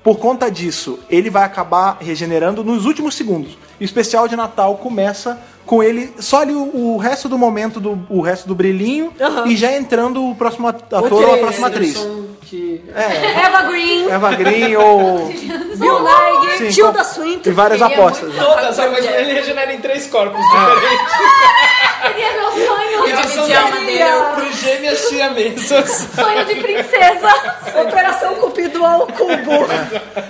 Por 0.03 0.19
conta 0.19 0.51
disso, 0.51 0.99
ele 1.11 1.29
vai 1.29 1.43
acabar 1.45 1.99
regenerando 2.01 2.62
nos 2.65 2.87
últimos 2.87 3.15
segundos. 3.15 3.59
E 3.81 3.85
o 3.85 3.87
especial 3.87 4.27
de 4.29 4.37
Natal 4.37 4.77
começa 4.77 5.39
com 5.66 5.83
ele 5.83 6.15
só 6.19 6.41
ali 6.41 6.55
o, 6.55 6.95
o 6.95 6.97
resto 6.97 7.29
do 7.29 7.37
momento 7.37 7.79
do 7.79 8.01
o 8.09 8.23
resto 8.23 8.49
do 8.49 8.55
brilhinho 8.55 9.12
e 9.45 9.55
já 9.55 9.70
entrando 9.77 10.25
o 10.31 10.35
próximo 10.35 10.66
ator 10.66 11.12
ou 11.12 11.35
a 11.35 11.39
próxima 11.39 11.66
atriz. 11.66 11.95
Anderson, 11.97 12.25
que... 12.43 12.83
É, 12.95 13.45
Eva 13.45 13.62
Green, 13.65 14.09
Eva 14.09 14.35
Green 14.35 14.77
ou 14.77 15.27
Bill 15.77 16.01
Nighy, 16.01 16.73
Tilda 16.73 16.99
com- 17.01 17.05
Swinton. 17.05 17.51
e 17.51 17.53
várias 17.53 17.83
apostas. 17.83 18.33
né? 18.33 18.43
Todas, 18.43 18.77
mas 18.79 19.05
ele 19.05 19.33
regenera 19.35 19.75
em 19.75 19.79
três 19.79 20.07
corpos 20.07 20.41
Ah. 20.55 20.75
diferentes. 20.75 21.12
Seria 22.09 22.33
meu 22.33 22.51
sonho. 22.53 22.88
Dividir 23.16 23.56
a 23.56 23.62
alma 23.62 23.76
dele. 23.80 24.05
Pro 24.35 24.52
gêmeas 24.52 24.98
siamesas. 25.01 26.09
Sonho 26.14 26.44
de 26.47 26.55
princesa. 26.56 27.28
Operação 27.82 28.35
Cupido 28.36 28.85
ao 28.85 29.06
cubo. 29.06 29.66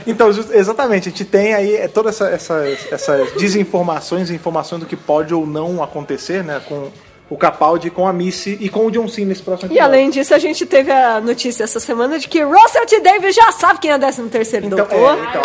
Então, 0.07 0.33
just- 0.33 0.51
exatamente, 0.53 1.09
a 1.09 1.11
gente 1.11 1.25
tem 1.25 1.55
aí 1.55 1.77
é, 1.77 1.89
todas 1.89 2.21
essa, 2.21 2.31
essas, 2.35 2.93
essas 2.93 3.33
desinformações 3.33 4.31
e 4.31 4.35
informações 4.35 4.81
do 4.81 4.87
que 4.87 4.97
pode 4.97 5.33
ou 5.35 5.47
não 5.47 5.83
acontecer, 5.83 6.43
né? 6.45 6.61
Com 6.69 6.91
o 7.31 7.37
Capaldi, 7.37 7.91
com 7.91 8.07
a 8.07 8.13
Missy 8.13 8.57
e 8.61 8.69
com 8.69 8.87
o 8.87 8.91
John 8.91 9.07
Cena 9.09 9.29
nesse 9.29 9.43
próximo 9.43 9.69
E 9.71 9.75
episódio. 9.75 9.85
além 9.95 10.11
disso, 10.11 10.35
a 10.35 10.39
gente 10.39 10.65
teve 10.65 10.91
a 10.91 11.21
notícia 11.21 11.65
essa 11.65 11.79
semana 11.79 12.19
de 12.19 12.27
que 12.29 12.43
Russell 12.43 12.87
T. 12.87 13.01
Davis 13.01 13.35
já 13.35 13.53
sabe 13.53 13.81
quem 13.81 13.91
é 13.91 13.97
o 13.97 13.99
13 13.99 14.23
terceiro 14.29 14.67
Então, 14.67 14.79
doutor. 14.79 14.97
é, 15.19 15.29
então, 15.29 15.43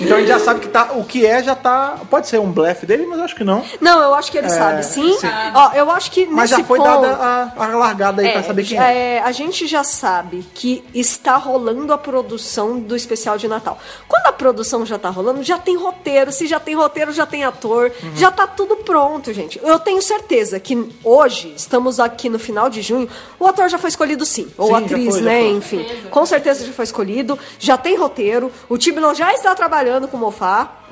então 0.00 0.16
a 0.16 0.20
gente 0.20 0.28
já 0.28 0.38
sabe 0.38 0.60
que 0.60 0.68
tá, 0.68 0.92
o 0.94 1.04
que 1.04 1.26
é 1.26 1.42
já 1.42 1.54
tá. 1.54 1.98
Pode 2.10 2.28
ser 2.28 2.38
um 2.40 2.50
blefe 2.50 2.86
dele, 2.86 3.06
mas 3.06 3.18
eu 3.18 3.24
acho 3.24 3.34
que 3.36 3.44
não. 3.44 3.64
Não, 3.80 4.00
eu 4.02 4.14
acho 4.14 4.30
que 4.32 4.38
ele 4.38 4.48
sabe, 4.48 4.82
sim. 4.84 5.16
sim. 5.18 5.26
Ó, 5.54 5.72
eu 5.74 5.90
acho 5.90 6.10
que 6.10 6.26
Mas 6.26 6.50
já 6.50 6.62
foi 6.64 6.78
ponto, 6.78 6.88
dada 7.02 7.52
a, 7.56 7.64
a 7.64 7.66
largada 7.76 8.22
aí 8.22 8.32
pra 8.32 8.42
saber 8.42 8.64
quem 8.64 8.78
é. 8.78 9.16
é, 9.16 9.22
a 9.22 9.32
gente 9.32 9.66
já 9.66 9.84
sabe 9.84 10.44
que 10.54 10.84
está 10.94 11.36
rolando 11.36 11.92
a 11.92 11.98
produção 11.98 12.78
do 12.78 12.96
especial 12.96 13.36
de 13.36 13.46
Natal. 13.48 13.78
Quando 14.08 14.26
a 14.26 14.32
produção 14.32 14.84
já 14.86 14.98
tá 14.98 15.10
rolando, 15.10 15.42
já 15.42 15.58
tem 15.58 15.76
roteiro. 15.76 16.32
Se 16.32 16.46
já 16.46 16.58
tem 16.60 16.74
roteiro, 16.74 17.12
já 17.12 17.26
tem 17.26 17.44
ator. 17.44 17.92
Uhum. 18.02 18.16
Já 18.16 18.30
tá 18.30 18.46
tudo 18.46 18.76
pronto, 18.76 19.32
gente. 19.32 19.60
Eu 19.62 19.78
tenho 19.78 20.00
certeza 20.00 20.58
que 20.60 20.88
hoje, 21.02 21.25
estamos 21.26 22.00
aqui 22.00 22.28
no 22.28 22.38
final 22.38 22.68
de 22.68 22.82
junho, 22.82 23.08
o 23.38 23.46
ator 23.46 23.68
já 23.68 23.78
foi 23.78 23.88
escolhido 23.90 24.24
sim. 24.24 24.48
Ou 24.56 24.68
Sim, 24.68 24.84
atriz, 24.84 25.14
foi, 25.14 25.20
né? 25.22 25.48
Enfim. 25.48 25.86
Com 26.10 26.24
certeza 26.26 26.66
já 26.66 26.72
foi 26.72 26.84
escolhido. 26.84 27.38
Já 27.58 27.76
tem 27.76 27.96
roteiro. 27.96 28.50
O 28.68 28.78
Tibnon 28.78 29.14
já 29.14 29.32
está 29.32 29.54
trabalhando 29.54 30.08
com 30.08 30.16
o 30.16 30.20
Mofá. 30.20 30.85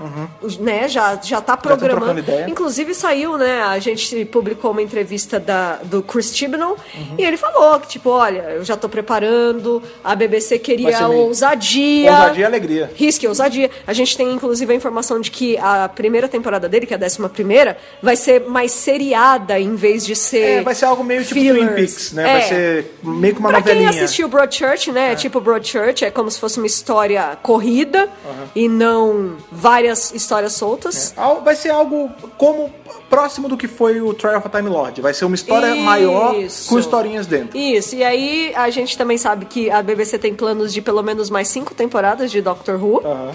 Né? 0.61 0.89
Já, 0.89 1.19
já 1.23 1.41
tá 1.41 1.57
trocando 1.57 1.89
programando. 1.91 2.21
ideia. 2.21 2.47
Inclusive 2.49 2.95
saiu, 2.95 3.37
né? 3.39 3.63
A 3.63 3.79
gente 3.79 4.25
publicou 4.27 4.71
uma 4.73 4.83
entrevista 4.83 5.39
da, 5.41 5.77
do 5.85 6.03
Chris 6.03 6.35
Chibnall 6.37 6.77
Uhum. 6.95 7.15
e 7.19 7.25
ele 7.25 7.37
falou 7.37 7.79
que, 7.81 7.89
tipo, 7.89 8.11
olha, 8.11 8.41
eu 8.57 8.65
já 8.65 8.77
tô 8.77 8.89
preparando, 8.89 9.83
a 10.03 10.15
BBC 10.15 10.57
Vai 10.57 10.59
queria 10.59 11.09
ousadia. 11.09 12.11
Ousadia 12.13 12.43
e 12.43 12.45
alegria. 12.45 12.91
Risque, 12.95 13.27
ousadia. 13.29 13.71
A 13.87 13.93
gente 13.93 14.17
tem, 14.17 14.33
inclusive, 14.33 14.73
a 14.73 14.77
informação 14.77 15.21
de 15.21 15.31
que 15.31 15.57
a 15.59 15.89
primeira 15.89 16.29
temporada 16.29 16.69
dele, 16.69 16.87
que 16.87 16.93
é 16.95 16.97
a 16.97 17.01
décima 17.01 17.29
primeira, 17.29 17.77
vai 18.03 18.17
ser 18.17 18.41
mais 18.49 18.73
seriada 18.73 19.59
em 19.59 19.75
vez 19.77 20.05
de 20.05 20.15
ser. 20.17 20.59
É, 20.59 20.63
vai 20.63 20.75
ser 20.75 20.87
algo 20.87 21.03
meio 21.05 21.23
tipo 21.23 21.35
fillers. 21.35 21.67
Twin 21.67 21.75
Peaks, 21.77 22.13
né? 22.13 22.23
Vai 22.25 22.37
É. 22.37 22.41
ser 22.43 22.95
meio 23.03 23.35
que 23.35 23.41
uma 23.41 23.49
pra 23.51 23.59
novelinha. 23.61 23.91
quem 23.91 24.03
assistiu 24.03 24.29
Broadchurch, 24.29 24.91
né? 24.93 25.13
É. 25.13 25.15
Tipo 25.15 25.41
Broadchurch, 25.41 26.05
é 26.05 26.11
como 26.11 26.31
se 26.31 26.39
fosse 26.41 26.59
uma 26.59 26.67
história 26.67 27.37
corrida 27.43 28.09
e 28.55 28.69
não 28.69 29.37
várias 29.53 29.84
histórias 29.93 30.53
soltas. 30.55 31.13
Al- 31.17 31.43
Vai 31.43 31.57
ser 31.57 31.71
algo 31.71 32.11
como 32.39 32.73
próximo 33.11 33.49
do 33.49 33.57
que 33.57 33.69
foi 33.69 34.01
o 34.01 34.13
Trial 34.15 34.39
of 34.39 34.47
a 34.47 34.51
Time 34.51 34.69
Lord. 34.69 35.01
Vai 35.01 35.15
ser 35.15 35.25
uma 35.25 35.35
história 35.35 35.75
Isso. 35.75 35.83
maior 35.85 36.35
com 36.69 36.79
historinhas 36.79 37.27
dentro. 37.27 37.57
Isso, 37.57 37.95
e 37.95 38.03
aí 38.03 38.53
a 38.57 38.69
gente 38.71 38.97
também 38.99 39.19
sabe 39.19 39.45
que 39.47 39.71
a 39.71 39.83
BBC 39.83 40.19
tem 40.19 40.35
planos 40.35 40.73
de 40.73 40.81
pelo 40.81 41.03
menos 41.03 41.31
mais 41.31 41.49
cinco 41.49 41.75
temporadas 41.75 42.31
de 42.31 42.41
Doctor 42.41 42.83
Who. 42.83 43.01
Aham. 43.05 43.33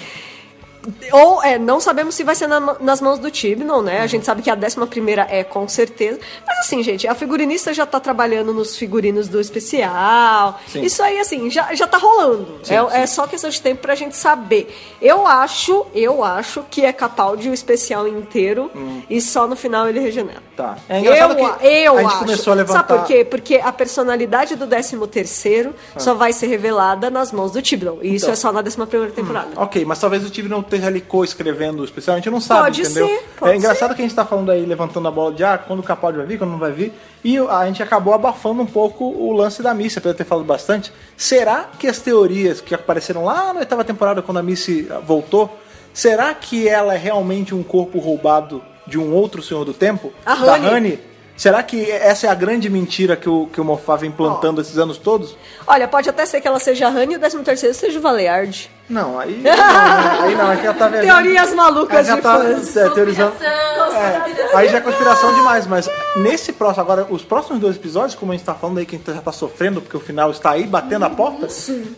Ou, 1.11 1.43
é, 1.43 1.57
não 1.59 1.79
sabemos 1.79 2.15
se 2.15 2.23
vai 2.23 2.35
ser 2.35 2.47
na- 2.47 2.75
nas 2.79 3.01
mãos 3.01 3.19
do 3.19 3.29
Tibnon, 3.31 3.81
né? 3.81 4.01
A 4.01 4.07
gente 4.07 4.25
sabe 4.25 4.41
que 4.41 4.49
a 4.49 4.55
décima 4.55 4.85
primeira 4.87 5.27
é, 5.29 5.43
com 5.43 5.67
certeza. 5.67 6.19
Mas 6.47 6.59
assim, 6.59 6.81
gente, 6.83 7.07
a 7.07 7.15
figurinista 7.15 7.73
já 7.73 7.85
tá 7.85 7.99
trabalhando 7.99 8.53
nos 8.53 8.75
figurinos 8.77 9.27
do 9.27 9.39
especial. 9.39 10.59
Sim. 10.67 10.81
Isso 10.81 11.01
aí, 11.01 11.19
assim, 11.19 11.49
já, 11.49 11.73
já 11.73 11.87
tá 11.87 11.97
rolando. 11.97 12.59
Sim, 12.63 12.73
é, 12.75 12.79
sim. 12.81 12.87
é 12.97 13.07
só 13.07 13.27
questão 13.27 13.49
de 13.49 13.61
tempo 13.61 13.81
pra 13.81 13.95
gente 13.95 14.15
saber. 14.15 14.75
Eu 15.01 15.25
acho, 15.25 15.85
eu 15.93 16.23
acho 16.23 16.63
que 16.69 16.85
é 16.85 16.91
Capaldi 16.93 17.49
o 17.49 17.53
especial 17.53 18.07
inteiro 18.07 18.71
e 19.09 19.21
só 19.21 19.47
no 19.47 19.55
final 19.55 19.87
ele 19.87 19.99
regenera. 19.99 20.41
Tá. 20.55 20.77
É 20.89 20.99
engraçado 20.99 21.31
eu, 21.31 21.35
que 21.57 21.65
eu 21.67 21.97
a 21.97 22.01
gente 22.01 22.07
acho. 22.11 22.19
começou 22.19 22.51
a 22.53 22.55
levantar... 22.55 22.79
Sabe 22.87 22.99
por 22.99 23.07
quê? 23.07 23.23
Porque 23.25 23.55
a 23.55 23.71
personalidade 23.71 24.55
do 24.55 24.67
13 24.67 24.97
terceiro 25.07 25.73
Ah. 25.95 25.99
só 25.99 26.13
vai 26.13 26.33
ser 26.33 26.47
revelada 26.47 27.09
nas 27.09 27.31
mãos 27.31 27.51
do 27.51 27.61
Tibnon. 27.61 27.97
E 28.01 28.15
isso 28.15 28.25
Então. 28.25 28.33
é 28.33 28.35
só 28.35 28.51
na 28.51 28.61
décima 28.61 28.85
primeira 28.85 29.13
temporada. 29.13 29.49
Ok, 29.55 29.85
mas 29.85 29.99
talvez 29.99 30.25
o 30.25 30.29
time 30.29 30.49
não 30.49 30.61
esteja 30.79 30.87
ali 30.87 31.01
co-escrevendo 31.01 31.81
o 31.81 31.85
especial, 31.85 32.15
a 32.15 32.19
gente 32.19 32.29
não 32.29 32.41
sabe, 32.41 32.61
Pode 32.63 32.81
entendeu? 32.81 33.07
ser, 33.07 33.23
pode 33.37 33.51
é 33.51 33.55
engraçado 33.55 33.93
que 33.93 34.01
a 34.01 34.05
gente 34.05 34.15
tá 34.15 34.25
falando 34.25 34.51
aí, 34.51 34.65
levantando 34.65 35.07
a 35.07 35.11
bola 35.11 35.33
de 35.33 35.43
ah, 35.43 35.57
quando 35.57 35.79
o 35.79 35.83
Capaldi 35.83 36.17
vai 36.17 36.25
vir, 36.25 36.37
quando 36.37 36.51
não 36.51 36.57
vai 36.57 36.71
vir, 36.71 36.93
e 37.23 37.37
a 37.37 37.65
gente 37.65 37.83
acabou 37.83 38.13
abafando 38.13 38.61
um 38.61 38.65
pouco 38.65 39.05
o 39.05 39.31
lance 39.33 39.61
da 39.61 39.73
Missy, 39.73 39.99
apesar 39.99 40.13
de 40.13 40.17
ter 40.17 40.23
falado 40.23 40.45
bastante. 40.45 40.91
Será 41.15 41.69
que 41.77 41.87
as 41.87 41.99
teorias 41.99 42.61
que 42.61 42.73
apareceram 42.73 43.25
lá 43.25 43.53
na 43.53 43.59
oitava 43.59 43.83
temporada, 43.83 44.21
quando 44.21 44.37
a 44.37 44.43
Missy 44.43 44.87
voltou, 45.05 45.57
será 45.93 46.33
que 46.33 46.67
ela 46.67 46.95
é 46.95 46.97
realmente 46.97 47.53
um 47.53 47.63
corpo 47.63 47.99
roubado 47.99 48.63
de 48.87 48.97
um 48.97 49.13
outro 49.13 49.43
Senhor 49.43 49.65
do 49.65 49.73
Tempo? 49.73 50.11
A 50.25 50.35
da 50.35 50.53
Honey. 50.53 50.73
Honey? 50.73 51.09
Será 51.35 51.63
que 51.63 51.89
essa 51.89 52.27
é 52.27 52.29
a 52.29 52.35
grande 52.35 52.69
mentira 52.69 53.15
que 53.15 53.29
o, 53.29 53.47
que 53.47 53.61
o 53.61 53.63
Moffat 53.63 54.01
vem 54.01 54.11
plantando 54.11 54.59
esses 54.59 54.77
anos 54.77 54.97
todos? 54.97 55.37
Olha, 55.65 55.87
pode 55.87 56.09
até 56.09 56.25
ser 56.25 56.41
que 56.41 56.47
ela 56.47 56.59
seja 56.59 56.87
a 56.87 56.89
Honey 56.89 57.13
e 57.13 57.15
o 57.15 57.19
13 57.19 57.43
terceiro 57.43 57.73
seja 57.73 57.97
o 57.97 58.01
Valeard. 58.01 58.69
Não, 58.99 59.19
aí 59.19 59.39
não, 59.43 60.23
aí 60.23 60.35
não, 60.35 60.51
é 60.51 60.57
que 60.57 60.65
ela 60.65 60.75
tá 60.75 60.87
velha. 60.87 61.03
Teorias 61.03 61.53
malucas 61.53 62.07
de 62.07 62.17
tá 62.21 62.39
fãs. 62.39 62.75
é, 62.75 62.89
teorizando. 62.89 63.33
É, 63.43 64.55
aí 64.57 64.67
já 64.69 64.77
é 64.77 64.81
conspiração 64.81 65.33
demais, 65.35 65.67
mas 65.67 65.87
nesse 66.15 66.51
próximo, 66.51 66.81
agora, 66.81 67.05
os 67.09 67.21
próximos 67.23 67.59
dois 67.59 67.75
episódios, 67.75 68.15
como 68.15 68.31
a 68.31 68.35
gente 68.35 68.45
tá 68.45 68.55
falando 68.55 68.79
aí, 68.79 68.85
que 68.87 68.95
a 68.95 68.97
gente 68.99 69.13
já 69.13 69.21
tá 69.21 69.31
sofrendo, 69.31 69.79
porque 69.79 69.95
o 69.95 69.99
final 69.99 70.31
está 70.31 70.51
aí 70.51 70.63
batendo 70.65 71.05
a 71.05 71.09
porta, 71.09 71.47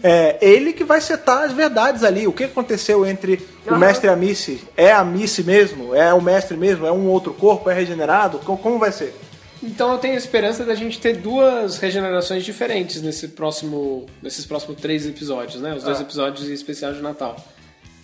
é 0.03 0.37
ele 0.41 0.73
que 0.73 0.83
vai 0.83 0.99
setar 0.99 1.43
as 1.43 1.53
verdades 1.53 2.03
ali. 2.03 2.27
O 2.27 2.33
que 2.33 2.43
aconteceu 2.43 3.05
entre 3.05 3.47
o 3.65 3.75
mestre 3.77 4.07
e 4.07 4.09
a 4.11 4.15
Missy? 4.15 4.67
É 4.75 4.91
a 4.91 5.03
Missy 5.03 5.43
mesmo? 5.43 5.95
É 5.95 6.13
o 6.13 6.21
mestre 6.21 6.57
mesmo? 6.57 6.85
É 6.85 6.91
um 6.91 7.07
outro 7.07 7.33
corpo? 7.33 7.69
É 7.69 7.73
regenerado? 7.73 8.39
Co- 8.39 8.57
Como 8.57 8.77
vai 8.77 8.91
ser? 8.91 9.17
Então 9.63 9.91
eu 9.91 9.97
tenho 9.99 10.15
a 10.15 10.17
esperança 10.17 10.65
da 10.65 10.73
gente 10.73 10.99
ter 10.99 11.17
duas 11.17 11.77
regenerações 11.77 12.43
diferentes 12.43 13.01
nesse 13.01 13.27
próximo, 13.29 14.07
nesses 14.21 14.45
próximos 14.45 14.79
três 14.81 15.05
episódios, 15.05 15.61
né? 15.61 15.75
Os 15.75 15.83
dois 15.83 15.99
Ah. 15.99 16.01
episódios 16.01 16.49
em 16.49 16.53
especial 16.53 16.93
de 16.93 17.01
Natal. 17.01 17.35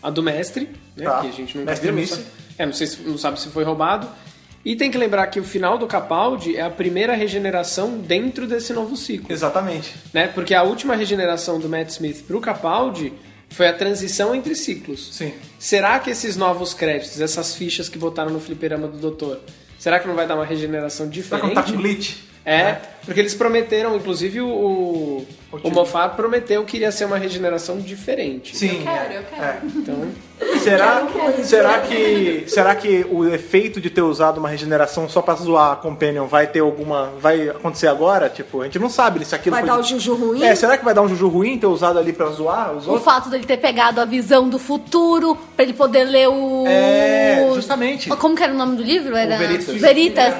a 0.04 0.12
do 0.12 0.22
mestre, 0.22 0.70
né? 0.96 1.06
Tá. 1.06 1.22
Que 1.22 1.28
a 1.28 1.32
gente 1.32 1.58
nunca 1.58 1.72
Mestre 1.72 1.92
viu, 1.92 2.08
não 2.18 2.24
é, 2.60 2.66
não, 2.68 2.74
sei 2.74 2.86
se, 2.86 3.02
não 3.02 3.18
sabe 3.18 3.40
se 3.42 3.50
foi 3.50 3.64
roubado. 3.64 4.08
E 4.64 4.76
tem 4.76 4.92
que 4.92 4.98
lembrar 4.98 5.26
que 5.28 5.40
o 5.40 5.44
final 5.44 5.78
do 5.78 5.88
Capaldi 5.88 6.56
é 6.56 6.62
a 6.62 6.70
primeira 6.70 7.16
regeneração 7.16 7.98
dentro 7.98 8.46
desse 8.46 8.74
novo 8.74 8.96
ciclo. 8.96 9.32
Exatamente. 9.32 9.96
Né? 10.14 10.28
Porque 10.28 10.54
a 10.54 10.62
última 10.62 10.96
regeneração 10.96 11.60
do 11.60 11.68
Matt 11.68 11.90
Smith 11.90 12.24
pro 12.28 12.40
Capaldi 12.40 13.12
foi 13.50 13.68
a 13.68 13.74
transição 13.74 14.36
entre 14.36 14.54
ciclos. 14.56 15.10
Sim. 15.14 15.34
Será 15.58 15.98
que 16.00 16.12
esses 16.12 16.38
novos 16.38 16.74
créditos, 16.76 17.20
essas 17.20 17.56
fichas 17.56 17.90
que 17.90 17.98
botaram 17.98 18.30
no 18.30 18.40
fliperama 18.40 18.88
do 18.88 18.98
doutor, 19.00 19.40
será 19.78 20.00
que 20.00 20.08
não 20.08 20.16
vai 20.16 20.28
dar 20.28 20.36
uma 20.36 20.46
regeneração 20.46 21.06
Será 21.06 21.10
que 21.12 21.22
diferente? 21.22 21.46
não 21.48 21.54
tá 21.56 21.64
com 21.64 21.78
glitch? 21.78 22.16
É, 22.46 22.78
porque 23.08 23.20
eles 23.20 23.34
prometeram, 23.34 23.96
inclusive 23.96 24.42
o, 24.42 24.48
o, 24.48 25.26
o. 25.64 25.72
Moffat 25.72 26.16
prometeu 26.16 26.64
que 26.64 26.78
iria 26.78 26.92
ser 26.92 27.06
uma 27.06 27.18
regeneração 27.18 27.78
diferente. 27.80 28.56
Sim. 28.56 28.82
Quero, 28.84 29.14
eu 29.14 29.24
quero. 29.24 29.42
É. 29.44 29.58
Então, 29.76 29.96
Será, 30.62 31.08
será, 31.44 31.80
que, 31.80 32.44
será 32.48 32.76
que 32.76 33.04
o 33.10 33.26
efeito 33.28 33.82
de 33.82 33.90
ter 33.90 34.04
usado 34.04 34.38
uma 34.38 34.48
regeneração 34.50 35.10
só 35.10 35.20
pra 35.20 35.34
zoar 35.34 35.72
a 35.72 35.76
Companion 35.78 36.28
vai 36.28 36.46
ter 36.46 36.60
alguma. 36.60 37.12
vai 37.20 37.50
acontecer 37.50 37.88
agora? 37.88 38.30
Tipo, 38.30 38.62
a 38.62 38.66
gente 38.66 38.78
não 38.78 38.88
sabe 38.90 39.26
se 39.26 39.34
aquilo 39.34 39.56
Vai 39.56 39.64
foi 39.64 39.70
dar 39.72 39.80
o 39.80 39.82
de- 39.82 39.90
juju 39.90 40.14
ruim? 40.14 40.44
É, 40.44 40.54
será 40.54 40.78
que 40.78 40.86
vai 40.86 40.94
dar 40.94 41.02
um 41.02 41.08
juju 41.08 41.28
ruim 41.28 41.58
ter 41.58 41.66
usado 41.66 41.98
ali 41.98 42.14
pra 42.14 42.28
zoar 42.28 42.74
os 42.76 42.86
O 42.86 42.92
outros? 42.92 43.06
fato 43.06 43.30
dele 43.32 43.46
ter 43.46 43.58
pegado 43.58 44.00
a 44.00 44.06
visão 44.06 44.48
do 44.48 44.60
futuro 44.60 45.36
pra 45.56 45.64
ele 45.64 45.74
poder 45.74 46.04
ler 46.04 46.28
o. 46.28 46.66
É, 46.68 47.50
justamente. 47.56 48.10
Como 48.10 48.36
que 48.36 48.44
era 48.44 48.54
o 48.54 48.58
nome 48.58 48.76
do 48.78 48.84
livro? 48.84 49.16
Era 49.16 49.38
Veritas. 49.38 49.76
Veritas. 49.82 50.34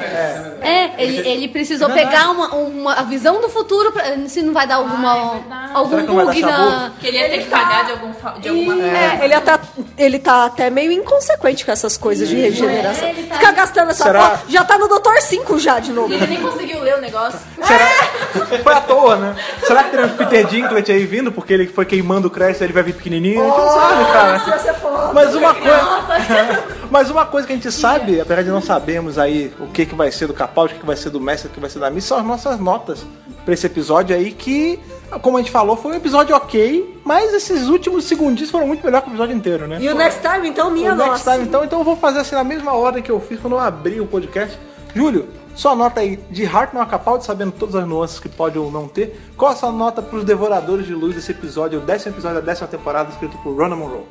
É, 0.62 0.92
ele, 1.04 1.28
ele 1.28 1.48
precisou 1.48 1.90
É 1.90 1.94
pegar 1.94 2.30
uma, 2.32 2.54
uma, 2.66 2.94
a 2.94 3.04
visão 3.04 3.40
do 3.42 3.50
futuro 3.50 3.92
pra, 3.92 4.04
se 4.28 4.42
não 4.42 4.54
vai 4.54 4.66
dar 4.68 4.76
alguma, 4.76 5.42
Ah, 5.50 5.70
é 5.72 5.78
algum 5.78 6.06
bug 6.06 6.42
na. 6.42 6.92
Que 7.00 7.08
ele 7.08 7.18
ia 7.18 7.30
ter 7.30 7.40
que 7.44 7.50
pagar 7.50 7.86
de, 7.86 7.92
algum, 7.92 8.14
fa- 8.14 8.36
de 8.40 8.50
alguma 8.50 8.74
É, 8.84 9.20
ele, 9.24 9.40
tá, 9.42 9.60
ele 9.98 10.20
tá 10.20 10.46
até 10.46 10.70
meio 10.70 10.92
inconsequente 10.92 11.66
com 11.66 11.72
essas 11.72 11.98
coisas 11.98 12.28
de 12.28 12.36
regeneração. 12.36 13.08
ele 13.10 13.24
tá- 13.28 13.36
Ficar 13.36 13.52
gastando 13.52 13.92
essa 13.92 14.04
Será- 14.04 14.20
porra. 14.30 14.42
Já 14.50 14.64
tá 14.64 14.78
no 14.78 14.88
Doutor 14.88 15.18
5 15.22 15.60
já 15.60 15.80
de 15.80 15.92
novo. 15.92 16.14
Ele 16.14 16.28
nem 16.28 16.42
conseguiu 16.42 16.80
ler 16.82 16.96
o 16.98 17.02
negócio. 17.02 17.40
Será? 17.66 18.64
Foi 18.64 18.74
à 18.74 18.82
toa, 18.82 19.16
né? 19.16 19.36
Será 19.64 19.84
que 19.84 19.92
teremos 19.92 20.16
Peter 20.16 20.46
Dinklage 20.46 20.92
aí 20.92 21.06
vindo 21.06 21.32
porque 21.32 21.54
ele 21.54 21.68
foi 21.68 21.86
queimando 21.86 22.28
o 22.28 22.32
crédito 22.32 22.64
ele 22.64 22.74
vai 22.74 22.84
vir 22.84 22.94
pequenininho? 22.94 23.42
A 23.42 23.46
gente 23.46 23.58
não 23.58 23.70
sabe, 23.70 24.06
cara. 24.12 25.14
Mas 25.14 25.36
uma 25.36 25.54
coisa. 25.54 26.78
Mas 26.90 27.10
uma 27.10 27.26
coisa 27.26 27.46
que 27.46 27.54
a 27.54 27.56
gente 27.56 27.72
sabe, 27.72 28.22
apesar 28.22 28.44
de 28.44 28.50
não 28.50 28.62
sabermos 28.62 29.18
aí 29.18 29.54
o 29.60 29.68
que, 29.68 29.86
que 29.86 29.96
vai 29.96 30.12
ser 30.12 30.28
do 30.28 30.34
Capaldi, 30.34 30.76
o 30.76 30.80
que, 30.80 30.86
vai 30.86 30.96
ser 30.96 31.10
do 31.10 31.20
Mestre, 31.20 31.50
o 31.50 31.52
que 31.52 31.60
vai 31.60 31.70
ser 31.70 31.80
da 31.80 31.90
Miss, 31.90 32.06
são 32.06 32.18
as 32.18 32.26
nossas 32.26 32.60
notas 32.60 33.06
pra 33.44 33.54
esse 33.54 33.66
episódio 33.66 34.16
aí, 34.16 34.32
que, 34.32 34.80
como 35.22 35.38
a 35.38 35.42
gente 35.42 35.52
falou, 35.52 35.76
foi 35.76 35.92
um 35.92 35.96
episódio 35.96 36.36
ok, 36.36 37.00
mas 37.04 37.34
esses 37.34 37.68
últimos 37.68 38.06
segundinhos 38.06 38.52
foram 38.52 38.68
muito 38.68 38.86
melhor 38.86 39.02
que 39.02 39.10
o 39.10 39.12
episódio 39.12 39.36
inteiro, 39.36 39.68
né? 39.68 39.78
E 39.80 39.90
o 39.90 39.96
Next 39.96 40.22
Time, 40.22 40.48
então, 40.48 40.70
minha 40.70 40.94
o 40.94 40.96
next 40.96 41.12
nossa. 41.12 41.32
time, 41.34 41.46
então, 41.46 41.64
então 41.64 41.80
eu 41.80 41.86
vou 41.86 41.96
fazer 41.96 42.20
assim 42.20 42.36
na 42.36 42.44
mesma 42.44 42.74
ordem 42.74 43.04
que 43.04 43.12
eu 43.12 43.20
fiz 43.20 43.40
quando 43.40 43.54
eu 43.54 43.60
abri 43.60 44.00
o 44.00 44.06
podcast. 44.06 44.58
Júlio, 44.94 45.28
sua 45.58 45.76
nota 45.76 46.00
aí 46.00 46.18
de 46.30 46.46
Hartman 46.46 46.84
a 46.84 46.86
Capaldi, 46.86 47.26
sabendo 47.26 47.52
todas 47.52 47.76
as 47.76 47.86
nuances 47.86 48.20
que 48.20 48.30
pode 48.30 48.58
ou 48.58 48.72
não 48.72 48.88
ter. 48.88 49.20
Qual 49.36 49.52
a 49.52 49.56
sua 49.56 49.72
nota 49.72 50.02
pros 50.02 50.24
Devoradores 50.24 50.86
de 50.86 50.94
Luz 50.94 51.16
desse 51.16 51.32
episódio, 51.32 51.80
o 51.80 51.82
décimo 51.82 52.14
episódio 52.14 52.40
da 52.40 52.46
décima 52.46 52.68
temporada, 52.68 53.10
escrito 53.10 53.38
por 53.40 53.58
Ronald 53.58 53.82
Monroe? 53.82 54.06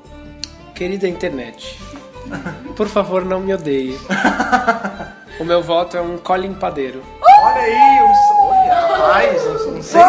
querida 0.76 1.08
internet, 1.08 1.80
por 2.76 2.86
favor 2.86 3.24
não 3.24 3.40
me 3.40 3.54
odeie. 3.54 3.98
O 5.40 5.44
meu 5.44 5.62
voto 5.62 5.96
é 5.96 6.00
um 6.00 6.18
Colin 6.18 6.54
Padeiro. 6.54 7.02
Olha 7.22 7.60
aí, 7.60 8.02
um, 8.02 8.46
olha, 8.46 8.74
rapaz, 8.74 9.46
um, 9.46 9.76
um 9.76 9.82
seis. 9.82 10.04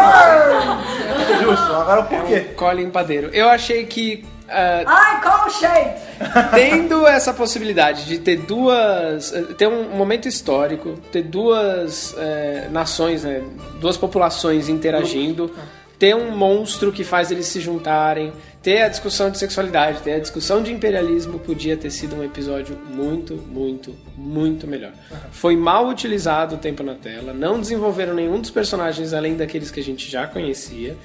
Justo, 1.42 1.74
agora 1.74 2.04
por 2.04 2.24
quê? 2.24 2.40
Colin 2.56 2.90
Padeiro. 2.90 3.28
Eu 3.34 3.50
achei 3.50 3.86
que 3.86 4.26
ah, 4.50 4.84
Ai, 4.86 5.22
qual 5.22 5.48
o 5.48 5.50
shape? 5.50 6.08
tendo 6.54 7.08
essa 7.08 7.34
possibilidade 7.34 8.06
de 8.06 8.18
ter 8.20 8.38
duas. 8.38 9.34
ter 9.58 9.68
um 9.68 9.90
momento 9.96 10.28
histórico, 10.28 10.94
ter 11.12 11.24
duas 11.24 12.16
eh, 12.18 12.68
nações, 12.72 13.24
né, 13.24 13.44
duas 13.80 13.98
populações 13.98 14.70
interagindo, 14.70 15.52
ter 16.00 16.16
um 16.16 16.36
monstro 16.36 16.92
que 16.92 17.04
faz 17.04 17.32
eles 17.32 17.48
se 17.48 17.60
juntarem, 17.60 18.32
ter 18.62 18.82
a 18.82 18.88
discussão 18.88 19.30
de 19.32 19.38
sexualidade, 19.38 20.02
ter 20.02 20.14
a 20.14 20.20
discussão 20.20 20.62
de 20.62 20.72
imperialismo, 20.72 21.40
podia 21.40 21.76
ter 21.76 21.90
sido 21.90 22.16
um 22.16 22.24
episódio 22.24 22.78
muito, 22.90 23.36
muito, 23.36 23.96
muito 24.16 24.68
melhor. 24.68 24.92
Foi 25.32 25.56
mal 25.56 25.88
utilizado 25.88 26.56
o 26.56 26.58
tempo 26.58 26.84
na 26.84 26.94
tela, 26.94 27.34
não 27.34 27.60
desenvolveram 27.60 28.14
nenhum 28.14 28.40
dos 28.40 28.52
personagens 28.52 29.14
além 29.14 29.36
daqueles 29.36 29.72
que 29.72 29.80
a 29.80 29.84
gente 29.84 30.10
já 30.10 30.28
conhecia, 30.28 30.96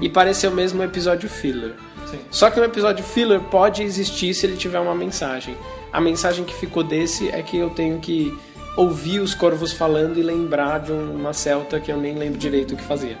e 0.00 0.08
pareceu 0.08 0.50
mesmo 0.50 0.80
um 0.80 0.84
episódio 0.84 1.28
filler. 1.28 1.74
Só 2.30 2.50
que 2.50 2.60
um 2.60 2.64
episódio 2.64 3.04
filler 3.04 3.40
pode 3.40 3.82
existir 3.82 4.34
se 4.34 4.46
ele 4.46 4.56
tiver 4.56 4.80
uma 4.80 4.94
mensagem. 4.94 5.56
A 5.92 6.00
mensagem 6.00 6.44
que 6.44 6.54
ficou 6.54 6.82
desse 6.82 7.28
é 7.30 7.42
que 7.42 7.56
eu 7.56 7.70
tenho 7.70 7.98
que 7.98 8.36
ouvir 8.76 9.20
os 9.20 9.34
corvos 9.34 9.72
falando 9.72 10.18
e 10.18 10.22
lembrar 10.22 10.78
de 10.78 10.92
uma 10.92 11.32
celta 11.32 11.80
que 11.80 11.90
eu 11.90 11.96
nem 11.96 12.14
lembro 12.14 12.38
direito 12.38 12.74
o 12.74 12.76
que 12.76 12.84
fazia. 12.84 13.18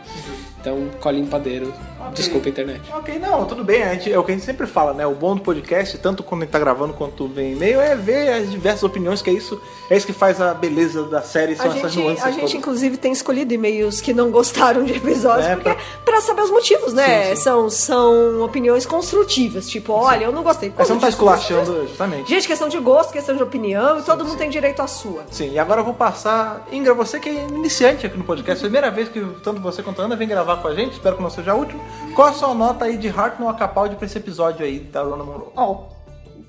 Então, 0.60 0.88
Colin 1.00 1.26
Padeiro, 1.26 1.72
desculpa 2.14 2.48
a 2.48 2.50
internet. 2.50 2.80
Ok, 2.92 3.18
não, 3.18 3.44
tudo 3.44 3.62
bem. 3.62 3.82
A 3.84 3.94
gente, 3.94 4.12
é 4.12 4.18
o 4.18 4.24
que 4.24 4.32
a 4.32 4.34
gente 4.34 4.44
sempre 4.44 4.66
fala, 4.66 4.92
né? 4.92 5.06
O 5.06 5.14
bom 5.14 5.36
do 5.36 5.40
podcast, 5.42 5.96
tanto 5.98 6.22
quando 6.22 6.42
a 6.42 6.44
gente 6.44 6.52
tá 6.52 6.58
gravando 6.58 6.92
quanto 6.94 7.28
vem 7.28 7.52
e-mail, 7.52 7.80
é 7.80 7.94
ver 7.94 8.32
as 8.32 8.50
diversas 8.50 8.82
opiniões, 8.82 9.22
que 9.22 9.30
é 9.30 9.32
isso, 9.32 9.60
é 9.88 9.96
isso 9.96 10.04
que 10.06 10.12
faz 10.12 10.40
a 10.40 10.52
beleza 10.54 11.04
da 11.04 11.22
série, 11.22 11.54
são 11.54 11.70
A 11.70 11.76
essas 11.76 11.92
gente, 11.92 12.04
nuances. 12.04 12.24
a 12.24 12.30
gente, 12.30 12.40
todas. 12.40 12.54
inclusive, 12.54 12.96
tem 12.96 13.12
escolhido 13.12 13.54
e-mails 13.54 14.00
que 14.00 14.12
não 14.12 14.30
gostaram 14.30 14.84
de 14.84 14.94
episódios, 14.96 15.46
É, 15.46 15.54
porque 15.54 15.70
pra- 15.72 15.82
pra 16.04 16.20
saber 16.20 16.42
os 16.42 16.50
motivos, 16.50 16.92
né? 16.92 17.26
Sim, 17.30 17.36
sim. 17.36 17.42
São, 17.42 17.70
são 17.70 18.42
opiniões 18.42 18.84
construtivas. 18.84 19.68
Tipo, 19.68 19.92
olha, 19.92 20.24
eu 20.24 20.32
não 20.32 20.42
gostei. 20.42 20.72
Mas 20.76 20.86
você 20.88 20.92
não 20.92 21.00
tá 21.00 21.08
esculachando, 21.08 21.86
justamente. 21.86 22.28
Gente, 22.28 22.46
questão 22.48 22.68
de 22.68 22.78
gosto, 22.78 23.12
questão 23.12 23.36
de 23.36 23.42
opinião, 23.42 23.98
e 23.98 24.02
todo 24.02 24.24
mundo 24.24 24.36
tem 24.36 24.50
direito 24.50 24.80
à 24.82 24.86
sua. 24.88 25.22
Sim, 25.30 25.52
e 25.52 25.58
agora 25.58 25.80
eu 25.80 25.84
vou 25.84 25.94
passar. 25.94 26.66
Ingra, 26.72 26.94
você 26.94 27.20
que 27.20 27.28
é 27.28 27.44
iniciante 27.46 28.04
aqui 28.06 28.16
no 28.18 28.24
podcast, 28.24 28.60
primeira 28.60 28.90
vez 28.90 29.08
que 29.08 29.24
tanto 29.44 29.60
você 29.60 29.82
quanto 29.82 30.02
a 30.02 30.04
Ana 30.06 30.16
vem 30.16 30.26
gravar 30.26 30.47
com 30.56 30.68
a 30.68 30.74
gente, 30.74 30.92
espero 30.94 31.16
que 31.16 31.22
não 31.22 31.30
seja 31.30 31.52
a 31.52 31.54
última. 31.54 31.80
Qual 32.14 32.28
a 32.28 32.32
sua 32.32 32.54
nota 32.54 32.86
aí 32.86 32.96
de 32.96 33.08
Hartman 33.08 33.48
a 33.48 33.54
Capaldi 33.54 33.96
pra 33.96 34.06
esse 34.06 34.18
episódio 34.18 34.64
aí 34.64 34.78
da 34.80 35.02
Rona 35.02 35.22
Monroe? 35.24 35.48
Ó, 35.56 35.76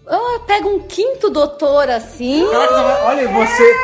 eu 0.07 0.39
pego 0.47 0.69
um 0.69 0.79
quinto 0.79 1.29
doutor 1.29 1.89
assim. 1.89 2.47
Caraca, 2.49 3.05
olha 3.07 3.27
você. 3.27 3.75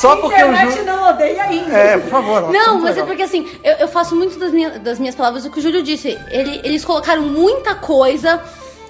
Só 0.00 0.16
porque 0.16 0.40
eu 0.40 0.54
juro. 0.56 0.84
não 0.84 1.10
odeia 1.10 1.42
ainda. 1.44 1.72
É, 1.72 1.98
por 1.98 2.10
favor. 2.10 2.40
nota 2.40 2.52
Não, 2.52 2.72
muito 2.72 2.82
mas 2.82 2.90
é 2.92 3.00
legal. 3.02 3.06
porque 3.06 3.22
assim, 3.22 3.48
eu, 3.62 3.74
eu 3.74 3.88
faço 3.88 4.16
muito 4.16 4.38
das, 4.38 4.50
minha- 4.50 4.78
das 4.78 4.98
minhas 4.98 5.14
palavras 5.14 5.44
o 5.44 5.50
que 5.50 5.58
o 5.58 5.62
Júlio 5.62 5.82
disse. 5.82 6.18
Ele- 6.30 6.60
eles 6.64 6.84
colocaram 6.84 7.22
muita 7.22 7.74
coisa, 7.76 8.42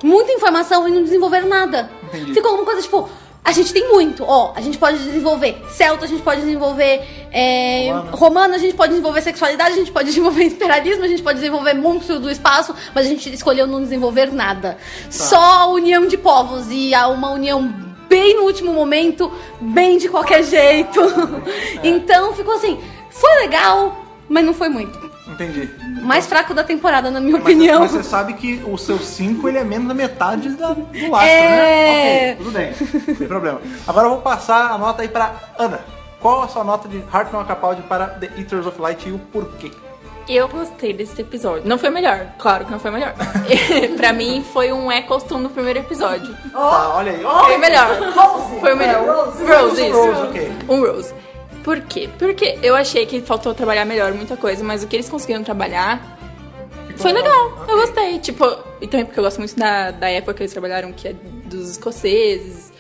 muita 0.02 0.32
informação 0.32 0.88
e 0.88 0.92
não 0.92 1.02
desenvolveram 1.02 1.48
nada. 1.48 1.90
Ficou 2.32 2.50
alguma 2.52 2.64
coisa 2.64 2.80
tipo. 2.80 3.08
A 3.44 3.52
gente 3.52 3.74
tem 3.74 3.86
muito, 3.88 4.24
ó. 4.24 4.52
A 4.56 4.60
gente 4.62 4.78
pode 4.78 4.98
desenvolver 4.98 5.62
celta, 5.68 6.06
a 6.06 6.08
gente 6.08 6.22
pode 6.22 6.40
desenvolver 6.40 7.02
é, 7.30 7.90
Romano. 7.90 8.16
romano, 8.16 8.54
a 8.54 8.58
gente 8.58 8.74
pode 8.74 8.92
desenvolver 8.92 9.20
sexualidade, 9.20 9.74
a 9.74 9.76
gente 9.76 9.92
pode 9.92 10.08
desenvolver 10.08 10.44
imperialismo, 10.44 11.04
a 11.04 11.08
gente 11.08 11.22
pode 11.22 11.40
desenvolver 11.40 11.74
monstro 11.74 12.18
do 12.18 12.30
espaço, 12.30 12.74
mas 12.94 13.04
a 13.04 13.08
gente 13.08 13.32
escolheu 13.34 13.66
não 13.66 13.82
desenvolver 13.82 14.32
nada. 14.32 14.78
Só 15.10 15.36
a 15.36 15.66
união 15.66 16.06
de 16.06 16.16
povos 16.16 16.68
e 16.70 16.94
há 16.94 17.06
uma 17.08 17.30
união 17.32 17.62
bem 18.08 18.34
no 18.34 18.44
último 18.44 18.72
momento, 18.72 19.30
bem 19.60 19.98
de 19.98 20.08
qualquer 20.08 20.42
jeito. 20.44 21.00
então 21.82 22.32
ficou 22.32 22.54
assim, 22.54 22.80
foi 23.10 23.34
legal, 23.40 24.06
mas 24.26 24.42
não 24.42 24.54
foi 24.54 24.70
muito. 24.70 24.98
Entendi. 25.28 25.68
Mais 26.04 26.26
fraco 26.26 26.52
da 26.54 26.62
temporada, 26.62 27.10
na 27.10 27.18
minha 27.20 27.32
Mas, 27.32 27.42
opinião. 27.42 27.80
mas 27.80 27.90
você 27.92 28.02
sabe 28.02 28.34
que 28.34 28.62
o 28.66 28.76
seu 28.76 28.98
5 28.98 29.48
ele 29.48 29.58
é 29.58 29.64
menos 29.64 29.88
da 29.88 29.94
metade 29.94 30.50
da, 30.50 30.68
do 30.72 31.10
lastro, 31.10 31.28
É. 31.30 31.48
né? 31.50 32.32
Ok, 32.32 32.44
tudo 32.44 32.50
bem, 32.52 32.72
não 33.08 33.14
tem 33.16 33.28
problema. 33.28 33.60
Agora 33.86 34.06
eu 34.06 34.10
vou 34.10 34.20
passar 34.20 34.70
a 34.70 34.78
nota 34.78 35.02
aí 35.02 35.08
pra 35.08 35.32
Ana. 35.58 35.80
Qual 36.20 36.42
a 36.42 36.48
sua 36.48 36.64
nota 36.64 36.88
de 36.88 37.02
Hartman 37.12 37.42
a 37.42 37.44
Capaldi 37.44 37.82
para 37.82 38.06
The 38.06 38.30
Eaters 38.38 38.66
of 38.66 38.80
Light 38.80 39.06
e 39.08 39.12
o 39.12 39.18
porquê? 39.18 39.70
Eu 40.26 40.48
gostei 40.48 40.94
desse 40.94 41.20
episódio. 41.20 41.68
Não 41.68 41.76
foi 41.76 41.90
melhor, 41.90 42.28
claro 42.38 42.64
que 42.64 42.70
não 42.72 42.78
foi 42.78 42.90
melhor. 42.90 43.12
pra 43.98 44.10
mim 44.10 44.42
foi 44.54 44.72
um 44.72 44.90
Eccleston 44.90 45.36
no 45.38 45.50
primeiro 45.50 45.80
episódio. 45.80 46.34
Tá, 46.50 46.94
olha 46.96 47.12
aí. 47.12 47.20
Foi 47.22 47.58
melhor. 47.58 47.88
Foi 48.58 48.72
o 48.72 48.76
melhor. 48.76 49.04
Rose, 49.36 49.86
isso. 49.86 49.92
Rose, 49.96 50.20
ok. 50.22 50.52
Um 50.66 50.80
Rose. 50.80 51.14
Por 51.64 51.80
quê? 51.80 52.08
Porque 52.18 52.58
eu 52.62 52.76
achei 52.76 53.06
que 53.06 53.20
faltou 53.22 53.54
trabalhar 53.54 53.84
melhor 53.86 54.12
muita 54.12 54.36
coisa, 54.36 54.62
mas 54.62 54.84
o 54.84 54.86
que 54.86 54.94
eles 54.94 55.08
conseguiram 55.08 55.42
trabalhar 55.42 56.14
foi 56.96 57.12
legal. 57.12 57.64
Eu 57.66 57.76
gostei. 57.80 58.18
Tipo, 58.18 58.44
e 58.80 58.86
também 58.86 59.06
porque 59.06 59.18
eu 59.18 59.24
gosto 59.24 59.38
muito 59.38 59.56
da, 59.56 59.90
da 59.90 60.08
época 60.10 60.34
que 60.34 60.42
eles 60.42 60.52
trabalharam, 60.52 60.92
que 60.92 61.08
é 61.08 61.14
dos 61.46 61.70
escoceses, 61.70 62.72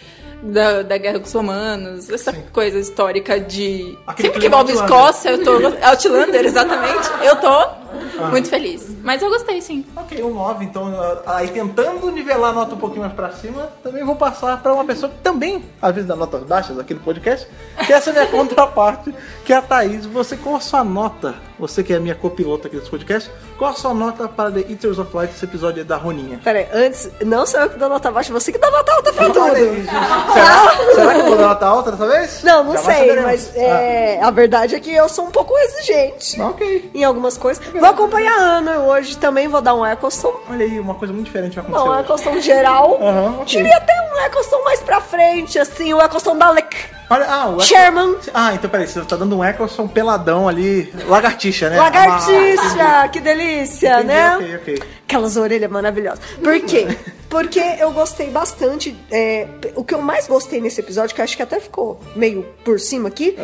da, 0.42 0.82
da 0.82 0.98
guerra 0.98 1.18
com 1.18 1.26
os 1.26 1.32
romanos, 1.32 2.10
essa 2.10 2.32
coisa 2.52 2.78
histórica 2.78 3.40
de. 3.40 3.96
Aquele 4.06 4.28
Sempre 4.28 4.40
que 4.42 4.46
envolve. 4.46 4.72
Escócia, 4.72 5.30
eu 5.30 5.42
tô. 5.42 5.52
Outlander, 5.82 6.44
exatamente. 6.44 7.08
Eu 7.22 7.36
tô. 7.36 7.83
Muito 8.30 8.48
feliz. 8.48 8.88
Mas 9.02 9.22
eu 9.22 9.28
gostei, 9.30 9.60
sim. 9.60 9.84
Ok, 9.96 10.22
um 10.22 10.34
9, 10.34 10.64
então 10.64 10.92
aí 11.26 11.48
tentando 11.48 12.10
nivelar 12.10 12.50
a 12.50 12.52
nota 12.54 12.74
um 12.74 12.78
pouquinho 12.78 13.02
mais 13.02 13.12
pra 13.12 13.30
cima, 13.32 13.68
também 13.82 14.04
vou 14.04 14.16
passar 14.16 14.60
pra 14.62 14.72
uma 14.72 14.84
pessoa 14.84 15.10
que 15.10 15.18
também, 15.18 15.64
às 15.80 15.94
vezes, 15.94 16.08
dá 16.08 16.16
notas 16.16 16.42
baixas 16.44 16.78
aqui 16.78 16.94
no 16.94 17.00
podcast, 17.00 17.46
que 17.86 17.92
essa 17.92 18.10
é 18.10 18.12
a 18.12 18.14
minha 18.14 18.26
contraparte, 18.32 19.14
que 19.44 19.52
é 19.52 19.56
a 19.56 19.62
Thaís. 19.62 20.06
Você, 20.06 20.36
qual 20.36 20.56
a 20.56 20.60
sua 20.60 20.82
nota? 20.84 21.34
Você 21.58 21.84
que 21.84 21.92
é 21.92 21.96
a 21.96 22.00
minha 22.00 22.14
copilota 22.16 22.66
aqui 22.66 22.76
desse 22.76 22.90
podcast, 22.90 23.30
qual 23.56 23.70
a 23.70 23.74
sua 23.74 23.94
nota 23.94 24.26
para 24.28 24.50
The 24.50 24.60
Eaters 24.68 24.98
of 24.98 25.14
Light, 25.16 25.32
esse 25.32 25.44
episódio 25.44 25.84
da 25.84 25.96
Roninha? 25.96 26.40
Pera 26.42 26.58
aí, 26.58 26.68
antes, 26.72 27.08
não 27.24 27.46
sou 27.46 27.60
eu 27.60 27.70
que 27.70 27.78
dou 27.78 27.88
nota 27.88 28.10
baixa, 28.10 28.32
você 28.32 28.50
que 28.50 28.58
dá 28.58 28.68
nota 28.70 28.92
alta 28.92 29.12
pra 29.12 29.26
tudo. 29.26 29.40
Aí. 29.44 29.84
Será, 29.86 30.94
será 30.94 31.14
que 31.14 31.20
eu 31.20 31.26
vou 31.26 31.36
dar 31.36 31.48
nota 31.48 31.66
alta 31.66 31.92
dessa 31.92 32.06
vez? 32.08 32.42
Não, 32.42 32.64
não 32.64 32.72
Já 32.72 32.78
sei, 32.80 33.20
mas 33.20 33.54
é, 33.56 34.20
a 34.20 34.30
verdade 34.32 34.74
é 34.74 34.80
que 34.80 34.92
eu 34.92 35.08
sou 35.08 35.26
um 35.26 35.30
pouco 35.30 35.56
exigente 35.58 36.40
Ah, 36.40 36.48
ok. 36.48 36.90
em 36.92 37.04
algumas 37.04 37.36
coisas. 37.38 37.64
Vou 37.84 37.92
acompanhar 37.92 38.32
a 38.32 38.42
Ana 38.56 38.78
hoje, 38.78 39.14
também 39.18 39.46
vou 39.46 39.60
dar 39.60 39.74
um 39.74 39.84
Eccleston. 39.84 40.40
Olha 40.48 40.64
aí, 40.64 40.80
uma 40.80 40.94
coisa 40.94 41.12
muito 41.12 41.26
diferente 41.26 41.54
vai 41.56 41.64
acontecer. 41.64 41.84
Não, 41.84 41.94
um. 41.94 42.00
Eccleston 42.00 42.40
geral. 42.40 42.96
Aham, 43.02 43.34
ok. 43.34 43.44
Tirei 43.44 43.72
até 43.74 43.92
um 44.10 44.24
Eccleston 44.24 44.64
mais 44.64 44.80
pra 44.80 45.02
frente, 45.02 45.58
assim, 45.58 45.92
o 45.92 46.00
Eccleston 46.00 46.38
Dalek. 46.38 46.74
Olha, 47.10 47.26
ah, 47.28 47.48
o 47.48 47.60
Sherman. 47.60 48.16
Ah, 48.32 48.54
então 48.54 48.70
peraí, 48.70 48.88
você 48.88 49.02
tá 49.02 49.16
dando 49.16 49.36
um 49.36 49.44
Eccleston 49.44 49.86
peladão 49.86 50.48
ali, 50.48 50.90
lagartixa, 51.06 51.68
né? 51.68 51.76
Lagartixa, 51.76 53.08
que 53.12 53.20
delícia, 53.20 53.96
Entendi, 53.96 54.06
né? 54.06 54.36
ok, 54.36 54.56
ok. 54.56 54.82
Aquelas 55.06 55.36
orelhas 55.36 55.70
maravilhosas. 55.70 56.20
Por 56.42 56.58
quê? 56.62 56.86
Porque 57.28 57.60
eu 57.78 57.92
gostei 57.92 58.30
bastante. 58.30 58.96
é, 59.10 59.46
o 59.74 59.84
que 59.84 59.92
eu 59.92 60.00
mais 60.00 60.26
gostei 60.26 60.58
nesse 60.58 60.80
episódio, 60.80 61.14
que 61.14 61.20
eu 61.20 61.24
acho 61.24 61.36
que 61.36 61.42
até 61.42 61.60
ficou 61.60 62.00
meio 62.16 62.46
por 62.64 62.80
cima 62.80 63.08
aqui, 63.08 63.36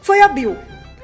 foi 0.00 0.20
a 0.20 0.28
Bill. 0.28 0.56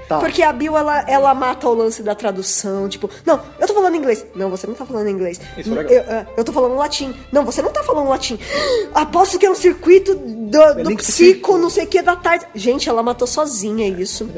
Tá. 0.08 0.18
Porque 0.18 0.40
a 0.42 0.52
Bill, 0.52 0.76
ela, 0.76 1.00
ela 1.08 1.34
mata 1.34 1.68
o 1.68 1.74
lance 1.74 2.00
da 2.02 2.14
tradução. 2.14 2.88
Tipo, 2.88 3.10
não, 3.24 3.40
eu 3.58 3.66
tô 3.66 3.74
falando 3.74 3.96
inglês. 3.96 4.24
Não, 4.36 4.48
você 4.48 4.66
não 4.66 4.74
tá 4.74 4.86
falando 4.86 5.08
inglês. 5.08 5.40
Isso 5.58 5.72
é 5.72 5.74
legal. 5.76 5.92
eu, 5.92 6.00
é, 6.12 6.26
eu 6.36 6.44
tô 6.44 6.52
falando 6.52 6.76
latim. 6.76 7.12
Não, 7.32 7.44
você 7.44 7.60
não 7.60 7.72
tá 7.72 7.82
falando 7.82 8.08
latim. 8.08 8.38
Aposto 8.94 9.38
que 9.38 9.44
é 9.46 9.50
um 9.50 9.54
circuito 9.56 10.14
do, 10.14 10.74
do 10.74 10.82
link 10.88 10.98
psico, 11.02 11.58
não 11.58 11.68
sei 11.68 11.84
o 11.84 11.86
que, 11.88 12.00
da 12.02 12.14
tarde. 12.14 12.46
Gente, 12.54 12.88
ela 12.88 13.02
matou 13.02 13.26
sozinha 13.26 13.88
isso. 13.88 14.30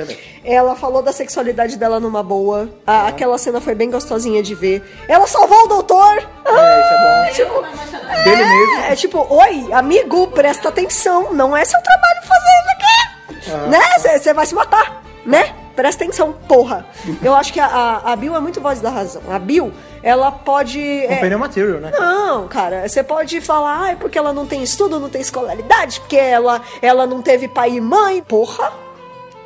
Ela 0.44 0.74
falou 0.74 1.02
da 1.02 1.12
sexualidade 1.12 1.76
dela 1.76 2.00
numa 2.00 2.22
boa. 2.22 2.68
A- 2.86 3.08
Aquela 3.08 3.36
cena 3.36 3.60
foi 3.60 3.74
bem 3.74 3.90
gostosinha 3.90 4.42
de 4.42 4.54
ver. 4.54 4.82
Ela 5.06 5.26
salvou 5.26 5.64
o 5.64 5.68
doutor. 5.68 6.16
É, 6.46 6.80
isso 6.80 6.92
é 6.94 6.98
bom. 7.04 7.32
Tipo, 7.34 8.24
Dele 8.24 8.44
mesmo. 8.44 8.78
é 8.84 8.96
tipo, 8.96 9.26
oi, 9.34 9.72
amigo, 9.72 10.28
presta 10.28 10.70
atenção. 10.70 11.34
Não 11.34 11.56
é 11.56 11.64
seu 11.64 11.78
trabalho 11.82 12.20
fazer 12.26 12.50
isso 12.60 12.70
aqui. 12.70 13.50
Ah. 13.52 13.66
Né? 13.68 14.18
Você 14.18 14.32
vai 14.34 14.46
se 14.46 14.54
matar, 14.54 15.02
né? 15.28 15.54
Presta 15.76 16.02
atenção, 16.02 16.32
porra. 16.48 16.84
Eu 17.22 17.34
acho 17.36 17.52
que 17.52 17.60
a, 17.60 18.00
a, 18.04 18.16
Bill 18.16 18.34
é 18.34 18.40
muito 18.40 18.60
voz 18.60 18.80
da 18.80 18.90
razão. 18.90 19.22
A 19.30 19.38
Bill, 19.38 19.72
ela 20.02 20.32
pode. 20.32 20.80
é, 20.80 21.06
Companion 21.14 21.38
Material, 21.38 21.78
né? 21.80 21.92
não, 21.96 22.48
cara, 22.48 22.88
você 22.88 23.04
pode 23.04 23.40
falar, 23.40 23.82
ah, 23.84 23.90
é 23.92 23.94
porque 23.94 24.18
ela 24.18 24.32
não 24.32 24.44
tem 24.46 24.60
estudo, 24.62 24.98
não 24.98 25.08
tem 25.08 25.20
escolaridade, 25.20 26.00
porque 26.00 26.16
ela, 26.16 26.60
ela 26.82 27.06
não 27.06 27.22
teve 27.22 27.46
pai 27.46 27.74
e 27.74 27.80
mãe. 27.80 28.22
Porra! 28.22 28.72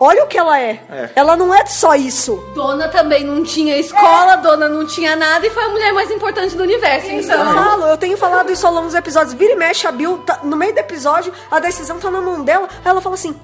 Olha 0.01 0.25
o 0.25 0.27
que 0.27 0.39
ela 0.39 0.59
é. 0.59 0.81
É. 0.91 1.11
Ela 1.15 1.37
não 1.37 1.55
é 1.55 1.67
só 1.67 1.95
isso. 1.95 2.43
Dona 2.55 2.89
também 2.89 3.23
não 3.23 3.45
tinha 3.45 3.77
escola, 3.77 4.35
Dona 4.37 4.69
não 4.69 4.87
tinha 4.87 5.15
nada 5.15 5.47
e 5.47 5.51
foi 5.51 5.63
a 5.65 5.69
mulher 5.69 5.93
mais 5.93 6.11
importante 6.11 6.57
do 6.57 6.63
universo. 6.63 7.09
Eu 7.09 7.21
Então, 7.21 7.55
falo, 7.55 7.85
eu 7.87 7.97
tenho 7.99 8.17
falado 8.17 8.51
isso 8.51 8.67
ao 8.67 8.73
longo 8.73 8.87
dos 8.87 8.97
episódios. 8.97 9.35
Vira 9.35 9.53
e 9.53 9.57
mexe, 9.57 9.87
a 9.87 9.93
Bill, 9.93 10.19
tá- 10.27 10.41
no 10.43 10.57
meio 10.57 10.73
do 10.73 10.79
episódio, 10.79 11.33
a 11.51 11.61
decisão 11.61 11.99
tá 11.99 12.11
na 12.11 12.21
mão 12.21 12.43
dela. 12.43 12.69
Aí 12.85 12.91
ela 12.91 13.01
fala 13.01 13.15
assim: 13.15 13.37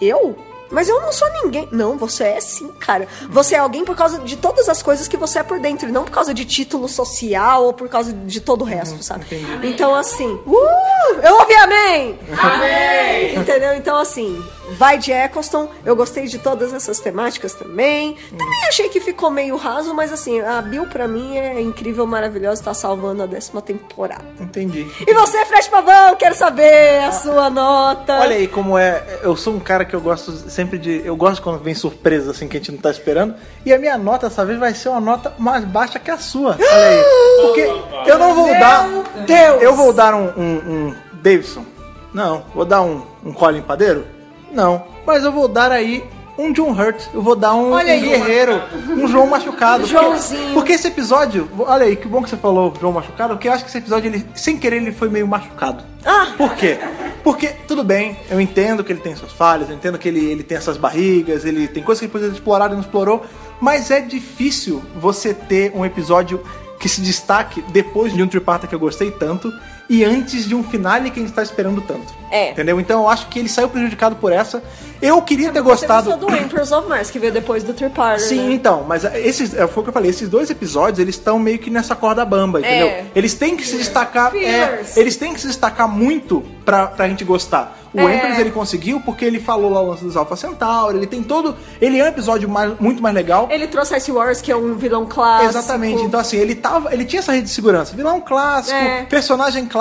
Eu? 0.00 0.36
Mas 0.74 0.88
eu 0.88 1.00
não 1.00 1.12
sou 1.12 1.30
ninguém. 1.32 1.68
Não, 1.70 1.96
você 1.96 2.24
é 2.24 2.40
sim, 2.40 2.68
cara. 2.78 3.06
Você 3.30 3.54
é 3.54 3.58
alguém 3.58 3.84
por 3.84 3.96
causa 3.96 4.18
de 4.18 4.36
todas 4.36 4.68
as 4.68 4.82
coisas 4.82 5.06
que 5.06 5.16
você 5.16 5.38
é 5.38 5.42
por 5.42 5.60
dentro, 5.60 5.88
e 5.88 5.92
não 5.92 6.04
por 6.04 6.10
causa 6.10 6.34
de 6.34 6.44
título 6.44 6.88
social 6.88 7.64
ou 7.64 7.72
por 7.72 7.88
causa 7.88 8.12
de 8.12 8.40
todo 8.40 8.62
o 8.62 8.64
resto, 8.64 9.02
sabe? 9.02 9.24
Então, 9.62 9.94
assim. 9.94 10.28
Uh! 10.46 11.20
Eu 11.22 11.34
ouvi 11.38 11.54
amém! 11.54 12.18
Amém! 12.38 13.36
Entendeu? 13.36 13.74
Então, 13.74 13.96
assim, 13.96 14.42
vai 14.72 14.98
de 14.98 15.12
Eccleston. 15.12 15.68
Eu 15.84 15.94
gostei 15.94 16.26
de 16.26 16.38
todas 16.38 16.72
essas 16.72 17.00
temáticas 17.00 17.54
também. 17.54 18.16
Também 18.30 18.64
achei 18.68 18.88
que 18.88 19.00
ficou 19.00 19.30
meio 19.30 19.56
raso, 19.56 19.94
mas 19.94 20.12
assim, 20.12 20.40
a 20.40 20.60
Bill 20.62 20.86
pra 20.86 21.06
mim 21.06 21.36
é 21.36 21.60
incrível, 21.60 22.06
maravilhosa, 22.06 22.62
tá 22.62 22.74
salvando 22.74 23.22
a 23.22 23.26
décima 23.26 23.60
temporada. 23.62 24.24
Entendi. 24.40 24.86
E 25.06 25.14
você, 25.14 25.44
Fred 25.46 25.68
Pavão, 25.68 26.16
quero 26.16 26.34
saber 26.34 26.98
a 27.04 27.12
sua 27.12 27.50
nota. 27.50 28.20
Olha 28.20 28.36
aí 28.36 28.48
como 28.48 28.78
é. 28.78 29.20
Eu 29.22 29.36
sou 29.36 29.54
um 29.54 29.60
cara 29.60 29.84
que 29.84 29.94
eu 29.94 30.00
gosto 30.00 30.32
sempre 30.50 30.78
de. 30.78 31.02
Eu 31.04 31.16
gosto 31.16 31.42
quando 31.42 31.62
vem 31.62 31.74
surpresa 31.74 32.30
assim 32.30 32.48
que 32.48 32.56
a 32.56 32.60
gente 32.60 32.72
não 32.72 32.78
tá 32.78 32.90
esperando. 32.90 33.34
E 33.64 33.72
a 33.72 33.78
minha 33.78 33.98
nota 33.98 34.28
dessa 34.28 34.44
vez 34.44 34.58
vai 34.58 34.74
ser 34.74 34.88
uma 34.88 35.00
nota 35.00 35.34
mais 35.38 35.64
baixa 35.64 35.98
que 35.98 36.10
a 36.10 36.18
sua. 36.18 36.56
Olha 36.58 36.88
aí. 36.88 37.04
Porque 37.42 38.10
eu 38.10 38.18
não 38.18 38.34
vou 38.34 38.48
dar. 38.48 38.88
Deus! 39.26 39.62
Eu 39.62 39.74
vou 39.74 39.92
dar 39.92 40.14
um, 40.14 40.26
um, 40.36 40.56
um 40.70 40.94
Davidson? 41.14 41.64
Não. 42.12 42.44
Vou 42.54 42.64
dar 42.64 42.82
um, 42.82 43.02
um 43.24 43.32
Colin 43.32 43.62
Padeiro? 43.62 44.13
Não. 44.54 44.84
Mas 45.06 45.24
eu 45.24 45.32
vou 45.32 45.48
dar 45.48 45.70
aí 45.72 46.04
um 46.38 46.52
John 46.52 46.72
Hurt. 46.72 47.02
Eu 47.12 47.22
vou 47.22 47.36
dar 47.36 47.54
um, 47.54 47.74
um 47.74 47.84
guerreiro. 47.84 48.60
Um 48.88 49.06
João 49.06 49.26
machucado. 49.26 49.86
Porque- 49.86 49.92
Joãozinho. 50.04 50.54
Porque 50.54 50.72
esse 50.72 50.88
episódio. 50.88 51.48
Olha 51.58 51.84
aí, 51.84 51.96
que 51.96 52.08
bom 52.08 52.22
que 52.22 52.30
você 52.30 52.36
falou 52.36 52.72
João 52.80 52.92
machucado. 52.92 53.34
Porque 53.34 53.48
eu 53.48 53.52
acho 53.52 53.64
que 53.64 53.70
esse 53.70 53.78
episódio, 53.78 54.08
ele, 54.08 54.24
sem 54.34 54.56
querer, 54.56 54.76
ele 54.76 54.92
foi 54.92 55.08
meio 55.08 55.26
machucado. 55.26 55.84
Ah! 56.04 56.32
Por 56.36 56.54
quê? 56.54 56.78
Porque, 57.22 57.48
tudo 57.66 57.82
bem, 57.82 58.16
eu 58.30 58.38
entendo 58.40 58.84
que 58.84 58.92
ele 58.92 59.00
tem 59.00 59.16
suas 59.16 59.32
falhas, 59.32 59.70
eu 59.70 59.74
entendo 59.76 59.96
que 59.98 60.06
ele, 60.06 60.22
ele 60.26 60.42
tem 60.42 60.58
essas 60.58 60.76
barrigas, 60.76 61.46
ele 61.46 61.66
tem 61.66 61.82
coisas 61.82 62.00
que 62.00 62.04
ele 62.04 62.12
poderia 62.12 62.30
ter 62.32 62.36
explorado 62.38 62.74
e 62.74 62.76
não 62.76 62.82
explorou, 62.82 63.24
mas 63.58 63.90
é 63.90 64.02
difícil 64.02 64.82
você 65.00 65.32
ter 65.32 65.72
um 65.74 65.86
episódio 65.86 66.42
que 66.78 66.86
se 66.86 67.00
destaque 67.00 67.64
depois 67.70 68.12
de 68.12 68.22
um 68.22 68.28
triparta 68.28 68.66
que 68.66 68.74
eu 68.74 68.78
gostei 68.78 69.10
tanto 69.10 69.50
e 69.88 70.04
antes 70.04 70.46
de 70.48 70.54
um 70.54 70.62
finale 70.62 71.10
que 71.10 71.20
a 71.20 71.22
gente 71.22 71.34
tá 71.34 71.42
esperando 71.42 71.80
tanto. 71.82 72.12
É. 72.30 72.50
Entendeu? 72.50 72.80
Então 72.80 73.02
eu 73.02 73.08
acho 73.08 73.28
que 73.28 73.38
ele 73.38 73.48
saiu 73.48 73.68
prejudicado 73.68 74.16
por 74.16 74.32
essa. 74.32 74.62
Eu 75.02 75.20
queria 75.22 75.52
ter 75.52 75.60
Você 75.60 75.86
gostado. 75.86 76.10
gostou 76.10 76.30
do 76.30 76.34
Emperors 76.36 76.72
of 76.72 76.88
Mars, 76.88 77.10
que 77.10 77.18
veio 77.18 77.32
depois 77.32 77.62
do 77.62 77.74
Triparter, 77.74 78.26
Sim, 78.26 78.48
né? 78.48 78.52
então, 78.54 78.84
mas 78.88 79.04
esses, 79.04 79.54
é, 79.54 79.66
foi 79.66 79.82
o 79.82 79.84
que 79.84 79.90
eu 79.90 79.92
falei, 79.92 80.10
esses 80.10 80.28
dois 80.28 80.48
episódios, 80.50 80.98
eles 80.98 81.14
estão 81.16 81.38
meio 81.38 81.58
que 81.58 81.68
nessa 81.70 81.94
corda 81.94 82.24
bamba, 82.24 82.60
entendeu? 82.60 82.86
É. 82.86 83.04
Eles 83.14 83.34
têm 83.34 83.56
que 83.56 83.66
se 83.66 83.76
destacar, 83.76 84.34
é, 84.34 84.82
eles 84.96 85.16
têm 85.16 85.34
que 85.34 85.40
se 85.40 85.46
destacar 85.46 85.86
muito 85.88 86.42
pra, 86.64 86.86
pra 86.86 87.06
gente 87.08 87.22
gostar. 87.24 87.78
O 87.92 88.00
É. 88.00 88.16
Emperors 88.16 88.38
ele 88.40 88.50
conseguiu 88.50 89.00
porque 89.00 89.24
ele 89.24 89.38
falou 89.38 89.70
lá 89.70 89.80
o 89.80 89.90
lance 89.90 90.02
dos 90.04 90.16
Alpha 90.16 90.34
Centauri, 90.34 90.96
ele 90.98 91.06
tem 91.06 91.22
todo, 91.22 91.54
ele 91.80 92.00
é 92.00 92.04
um 92.04 92.08
episódio 92.08 92.48
mais- 92.48 92.72
muito 92.80 93.00
mais 93.00 93.14
legal. 93.14 93.46
Ele 93.52 93.68
trouxe 93.68 93.96
Ice 93.96 94.10
Wars, 94.10 94.40
que 94.40 94.50
é 94.50 94.56
um 94.56 94.74
vilão 94.74 95.06
clássico. 95.06 95.50
Exatamente, 95.50 96.02
então 96.02 96.18
assim, 96.18 96.36
ele 96.38 96.56
tava. 96.56 96.92
Ele 96.92 97.04
tinha 97.04 97.20
essa 97.20 97.30
rede 97.30 97.44
de 97.44 97.50
segurança. 97.52 97.94
Vilão 97.94 98.20
clássico, 98.20 98.74
É. 98.76 99.02
personagem 99.04 99.66
clássico. 99.66 99.73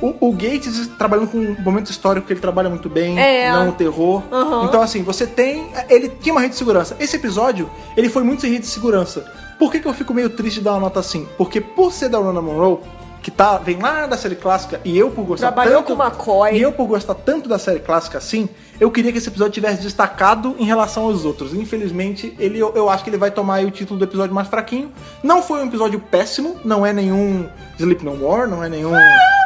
O, 0.00 0.14
o 0.28 0.32
Gates 0.32 0.86
trabalhando 0.98 1.28
com 1.28 1.38
um 1.38 1.56
momento 1.62 1.90
histórico 1.90 2.26
que 2.26 2.32
ele 2.32 2.40
trabalha 2.40 2.68
muito 2.68 2.88
bem, 2.88 3.18
É. 3.18 3.50
não 3.52 3.70
o 3.70 3.72
terror. 3.72 4.22
Aham. 4.32 4.64
Então, 4.64 4.80
assim, 4.82 5.02
você 5.02 5.26
tem. 5.26 5.68
Ele 5.88 6.08
tinha 6.08 6.32
uma 6.34 6.40
rede 6.40 6.52
de 6.52 6.58
segurança. 6.58 6.96
Esse 7.00 7.16
episódio, 7.16 7.68
ele 7.96 8.08
foi 8.08 8.22
muito 8.22 8.42
sem 8.42 8.50
rede 8.50 8.62
de 8.64 8.70
segurança. 8.70 9.24
Por 9.58 9.72
que, 9.72 9.80
que 9.80 9.88
eu 9.88 9.92
fico 9.94 10.14
meio 10.14 10.30
triste 10.30 10.58
de 10.58 10.64
dar 10.64 10.72
uma 10.72 10.80
nota 10.80 11.00
assim? 11.00 11.26
Porque 11.36 11.60
por 11.60 11.92
ser 11.92 12.08
da 12.08 12.18
Rona 12.18 12.40
Monroe, 12.40 12.78
que 13.20 13.30
tá, 13.30 13.58
vem 13.58 13.76
lá 13.78 14.06
da 14.06 14.16
série 14.16 14.36
clássica, 14.36 14.80
e 14.84 14.96
eu 14.96 15.10
por 15.10 15.24
gostar 15.24 15.48
Trabalhou 15.48 15.82
tanto. 15.82 15.96
com 15.96 16.02
McCoy. 16.02 16.56
E 16.56 16.62
eu 16.62 16.70
por 16.72 16.86
gostar 16.86 17.14
tanto 17.14 17.48
da 17.48 17.58
série 17.58 17.80
clássica 17.80 18.18
assim, 18.18 18.48
eu 18.80 18.90
queria 18.90 19.10
que 19.10 19.18
esse 19.18 19.28
episódio 19.28 19.52
tivesse 19.52 19.82
destacado 19.82 20.54
em 20.58 20.64
relação 20.64 21.04
aos 21.04 21.24
outros. 21.24 21.52
Infelizmente, 21.54 22.34
ele, 22.38 22.58
eu, 22.58 22.72
eu 22.74 22.88
acho 22.88 23.02
que 23.02 23.10
ele 23.10 23.16
vai 23.16 23.30
tomar 23.30 23.64
o 23.64 23.70
título 23.70 23.98
do 23.98 24.04
episódio 24.04 24.34
mais 24.34 24.48
fraquinho. 24.48 24.92
Não 25.22 25.42
foi 25.42 25.60
um 25.60 25.66
episódio 25.66 25.98
péssimo, 25.98 26.56
não 26.64 26.84
é 26.86 26.92
nenhum 26.92 27.48
Sleep 27.78 28.04
No 28.04 28.16
More, 28.16 28.48
não 28.48 28.62
é 28.62 28.68
nenhum. 28.68 28.92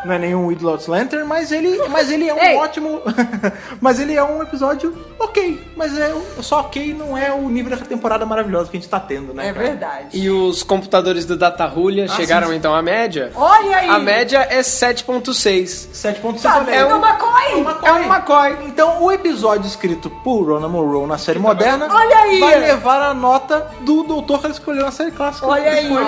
Não 0.05 0.15
é 0.15 0.19
nenhum 0.19 0.51
Idlot's 0.51 0.87
Lantern, 0.87 1.24
mas 1.27 1.53
ele, 1.53 1.79
mas 1.89 2.11
ele 2.11 2.29
é 2.29 2.35
um 2.35 2.39
Ei. 2.43 2.57
ótimo. 2.57 3.01
mas 3.81 4.01
ele 4.01 4.15
é 4.16 4.23
um 4.23 4.43
episódio 4.43 4.97
ok. 5.19 5.62
Mas 5.77 5.97
é 5.97 6.12
só 6.41 6.61
ok, 6.61 6.93
não 6.95 7.16
é 7.16 7.33
o 7.33 7.49
nível 7.49 7.77
da 7.77 7.85
temporada 7.85 8.27
maravilhosa 8.27 8.70
que 8.70 8.77
a 8.77 8.81
gente 8.81 8.89
tá 8.89 8.99
tendo, 9.01 9.33
né? 9.33 9.49
É 9.49 9.53
cara? 9.53 9.66
verdade. 9.66 10.07
E 10.19 10.29
os 10.31 10.62
computadores 10.62 11.24
do 11.24 11.37
Datarulha 11.37 12.09
chegaram 12.09 12.49
sim. 12.49 12.57
então 12.57 12.74
à 12.74 12.83
média? 12.83 13.31
Olha 13.35 13.77
aí! 13.77 13.89
A 13.89 13.99
média 13.99 14.47
é 14.51 14.61
7.6. 14.61 15.89
7.6 15.93 16.43
Tá 16.43 16.55
também. 16.59 16.74
vendo, 16.79 16.91
É 16.91 16.95
um- 16.95 17.05
McCoy? 17.05 17.89
É 17.89 17.93
um 17.93 18.05
McCoy. 18.12 18.57
Então, 18.66 19.03
o 19.03 19.12
episódio 19.12 19.66
escrito 19.66 20.11
por 20.24 20.43
Rona 20.49 20.69
Monroe 20.69 21.07
na 21.07 21.19
série 21.19 21.39
moderna 21.39 21.87
Olha 21.91 22.16
aí! 22.19 22.41
vai 22.41 22.59
levar 22.59 23.03
a 23.03 23.15
nota 23.15 23.66
do 23.83 24.03
doutor 24.03 24.41
que 24.41 24.47
ela 24.47 24.55
escolheu 24.55 24.85
na 24.85 24.91
série 24.91 25.11
clássica. 25.12 25.47
Olha 25.47 25.62
que 25.62 25.69
aí! 25.69 25.89
Foi 25.89 26.03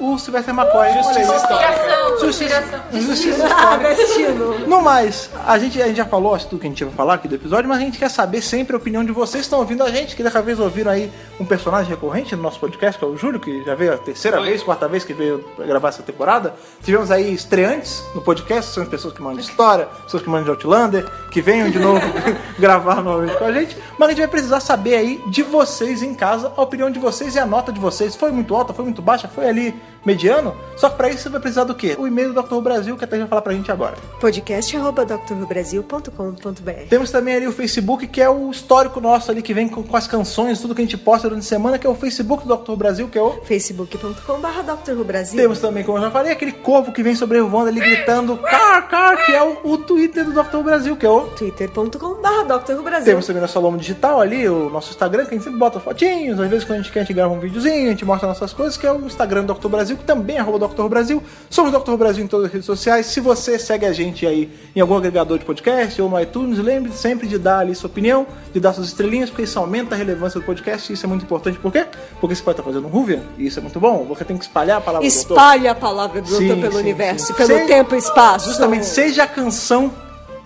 o, 0.00 0.12
o 0.14 0.18
Sylvester 0.18 0.54
McCoy. 0.54 0.92
Justiça 0.94 1.46
Olha 1.50 1.68
aí. 1.68 2.20
Justiça, 2.20 2.62
justiça 2.92 3.17
histórica. 3.26 3.56
Ah, 3.58 3.76
destino. 3.76 4.66
No 4.66 4.82
mais, 4.82 5.30
a 5.46 5.58
gente, 5.58 5.80
a 5.80 5.86
gente 5.86 5.96
já 5.96 6.04
falou 6.04 6.34
acho, 6.34 6.48
tudo 6.48 6.60
que 6.60 6.66
a 6.66 6.70
gente 6.70 6.84
ia 6.84 6.90
falar 6.90 7.14
aqui 7.14 7.28
do 7.28 7.34
episódio, 7.34 7.68
mas 7.68 7.78
a 7.78 7.80
gente 7.80 7.98
quer 7.98 8.10
saber 8.10 8.42
sempre 8.42 8.74
a 8.74 8.78
opinião 8.78 9.04
de 9.04 9.12
vocês 9.12 9.42
que 9.42 9.46
estão 9.46 9.58
ouvindo 9.58 9.82
a 9.82 9.90
gente, 9.90 10.14
que 10.14 10.22
dessa 10.22 10.42
vez 10.42 10.60
ouviram 10.60 10.90
aí 10.90 11.10
um 11.40 11.44
personagem 11.44 11.90
recorrente 11.90 12.34
no 12.36 12.42
nosso 12.42 12.60
podcast, 12.60 12.98
que 12.98 13.04
é 13.04 13.08
o 13.08 13.16
Júlio, 13.16 13.40
que 13.40 13.64
já 13.64 13.74
veio 13.74 13.94
a 13.94 13.98
terceira 13.98 14.40
vez, 14.40 14.62
quarta 14.62 14.86
vez 14.88 15.04
que 15.04 15.12
veio 15.12 15.44
gravar 15.58 15.88
essa 15.88 16.02
temporada. 16.02 16.54
Tivemos 16.82 17.10
aí 17.10 17.32
estreantes 17.32 18.02
no 18.14 18.20
podcast, 18.20 18.72
são 18.72 18.82
as 18.82 18.88
pessoas 18.88 19.14
que 19.14 19.22
mandam 19.22 19.40
história, 19.40 19.86
pessoas 20.04 20.22
que 20.22 20.28
mandam 20.28 20.44
de 20.44 20.50
Outlander, 20.50 21.10
que 21.30 21.40
venham 21.40 21.70
de 21.70 21.78
novo 21.78 22.00
gravar 22.58 23.02
novamente 23.02 23.36
com 23.36 23.44
a 23.44 23.52
gente. 23.52 23.76
Mas 23.98 24.08
a 24.08 24.10
gente 24.12 24.20
vai 24.20 24.28
precisar 24.28 24.60
saber 24.60 24.96
aí 24.96 25.22
de 25.26 25.42
vocês 25.42 26.02
em 26.02 26.14
casa, 26.14 26.52
a 26.56 26.62
opinião 26.62 26.90
de 26.90 26.98
vocês 26.98 27.34
e 27.34 27.38
a 27.38 27.46
nota 27.46 27.72
de 27.72 27.80
vocês. 27.80 28.14
Foi 28.14 28.30
muito 28.30 28.54
alta, 28.54 28.72
foi 28.72 28.84
muito 28.84 29.02
baixa, 29.02 29.28
foi 29.28 29.48
ali 29.48 29.74
mediano? 30.04 30.56
Só 30.76 30.88
que 30.88 30.96
pra 30.96 31.08
isso 31.08 31.24
você 31.24 31.28
vai 31.28 31.40
precisar 31.40 31.64
do 31.64 31.74
quê? 31.74 31.96
O 31.98 32.06
e-mail 32.06 32.32
do 32.32 32.42
Dr. 32.42 32.60
Brasil, 32.60 32.96
que 32.96 33.04
a 33.04 33.07
Thaís 33.08 33.22
vai 33.22 33.28
falar 33.28 33.42
pra 33.42 33.52
gente 33.52 33.70
agora. 33.70 33.96
podcast.drrubrasil.com.br 34.20 36.88
Temos 36.88 37.10
também 37.10 37.36
ali 37.36 37.46
o 37.46 37.52
Facebook, 37.52 38.06
que 38.06 38.20
é 38.20 38.28
o 38.28 38.50
histórico 38.50 39.00
nosso 39.00 39.30
ali, 39.30 39.42
que 39.42 39.54
vem 39.54 39.68
com, 39.68 39.82
com 39.82 39.96
as 39.96 40.06
canções, 40.06 40.60
tudo 40.60 40.74
que 40.74 40.80
a 40.80 40.84
gente 40.84 40.96
posta 40.96 41.28
durante 41.28 41.44
a 41.44 41.48
semana, 41.48 41.78
que 41.78 41.86
é 41.86 41.90
o 41.90 41.94
Facebook 41.94 42.46
do 42.46 42.56
Dr. 42.56 42.74
Brasil, 42.74 43.08
que 43.08 43.18
é 43.18 43.22
o 43.22 43.40
facebook.com.br 43.42 45.04
Brasil 45.04 45.38
Temos 45.38 45.60
também, 45.60 45.84
como 45.84 45.98
eu 45.98 46.02
já 46.02 46.10
falei, 46.10 46.32
aquele 46.32 46.52
corvo 46.52 46.92
que 46.92 47.02
vem 47.02 47.14
sobrevoando 47.14 47.68
ali 47.68 47.80
gritando 47.80 48.36
car, 48.38 48.88
car, 48.88 49.24
que 49.24 49.32
é 49.32 49.42
o, 49.42 49.58
o 49.64 49.78
Twitter 49.78 50.24
do 50.24 50.32
Dr. 50.32 50.58
Brasil, 50.58 50.96
que 50.96 51.06
é 51.06 51.10
o. 51.10 51.26
twitter.com.br 51.28 52.82
Brasil 52.82 53.04
Temos 53.04 53.26
também 53.26 53.42
nosso 53.42 53.58
aluno 53.58 53.78
digital 53.78 54.20
ali, 54.20 54.48
o 54.48 54.70
nosso 54.70 54.90
Instagram, 54.90 55.24
que 55.24 55.30
a 55.30 55.34
gente 55.34 55.44
sempre 55.44 55.58
bota 55.58 55.80
fotinhos, 55.80 56.40
às 56.40 56.48
vezes 56.48 56.64
quando 56.64 56.80
a 56.80 56.82
gente 56.82 56.92
quer, 56.92 57.00
a 57.00 57.02
gente 57.02 57.14
grava 57.14 57.32
um 57.32 57.40
videozinho, 57.40 57.86
a 57.86 57.90
gente 57.90 58.04
mostra 58.04 58.28
nossas 58.28 58.52
coisas, 58.52 58.76
que 58.76 58.86
é 58.86 58.92
o 58.92 59.06
Instagram 59.06 59.44
do 59.44 59.54
Dr. 59.54 59.68
Brasil, 59.68 59.96
que 59.96 60.04
também 60.04 60.36
é 60.36 60.40
arroba 60.40 60.68
Dr. 60.68 60.88
Brasil. 60.88 61.22
Somos 61.50 61.72
Dr. 61.72 61.96
Brasil 61.96 62.24
em 62.24 62.28
todas 62.28 62.46
as 62.46 62.52
redes 62.52 62.66
sociais. 62.66 62.97
Se 63.02 63.20
você 63.20 63.58
segue 63.58 63.86
a 63.86 63.92
gente 63.92 64.26
aí 64.26 64.50
em 64.74 64.80
algum 64.80 64.96
agregador 64.96 65.38
de 65.38 65.44
podcast 65.44 66.00
ou 66.00 66.08
no 66.08 66.20
iTunes, 66.20 66.58
lembre 66.58 66.92
sempre 66.92 67.26
de 67.26 67.38
dar 67.38 67.60
ali 67.60 67.74
sua 67.74 67.88
opinião, 67.88 68.26
de 68.52 68.60
dar 68.60 68.72
suas 68.72 68.88
estrelinhas, 68.88 69.30
porque 69.30 69.42
isso 69.42 69.58
aumenta 69.58 69.94
a 69.94 69.98
relevância 69.98 70.38
do 70.40 70.44
podcast 70.46 70.90
e 70.90 70.94
isso 70.94 71.04
é 71.04 71.08
muito 71.08 71.24
importante. 71.24 71.58
Por 71.58 71.72
quê? 71.72 71.86
Porque 72.20 72.34
você 72.34 72.42
pode 72.42 72.58
estar 72.58 72.62
fazendo 72.70 72.86
um 72.88 72.94
Hoover, 72.96 73.20
e 73.36 73.46
isso 73.46 73.58
é 73.58 73.62
muito 73.62 73.78
bom. 73.80 74.04
Você 74.08 74.24
tem 74.24 74.36
que 74.36 74.44
espalhar 74.44 74.78
a 74.78 74.80
palavra 74.80 75.08
do 75.08 75.12
doutor. 75.12 75.32
Espalhe 75.34 75.68
a 75.68 75.74
palavra 75.74 76.20
do 76.22 76.28
Sim, 76.28 76.46
doutor 76.48 76.60
pelo 76.62 76.72
sim, 76.74 76.78
universo, 76.80 77.26
sim. 77.26 77.32
pelo 77.34 77.48
Seja- 77.48 77.66
tempo 77.66 77.94
e 77.94 77.98
espaço. 77.98 78.48
Justamente, 78.48 78.86
seja 78.86 79.24
a 79.24 79.26
canção 79.26 79.92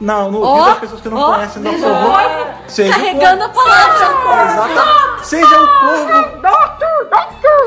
na, 0.02 0.28
no 0.28 0.40
ouvido 0.40 0.66
das 0.66 0.78
pessoas 0.80 1.00
que 1.00 1.08
não 1.08 1.16
ó, 1.16 1.34
conhecem 1.34 1.62
Dr. 1.62 1.68
Who. 1.70 2.68
Seja 2.68 2.90
o 2.90 2.94
Carregando 2.94 3.44
a 3.44 3.48
corvo. 3.48 3.70
palavra. 3.70 4.52
Exatamente. 4.52 5.26
Seja 5.26 5.62
o 5.62 5.68
corvo. 5.80 6.32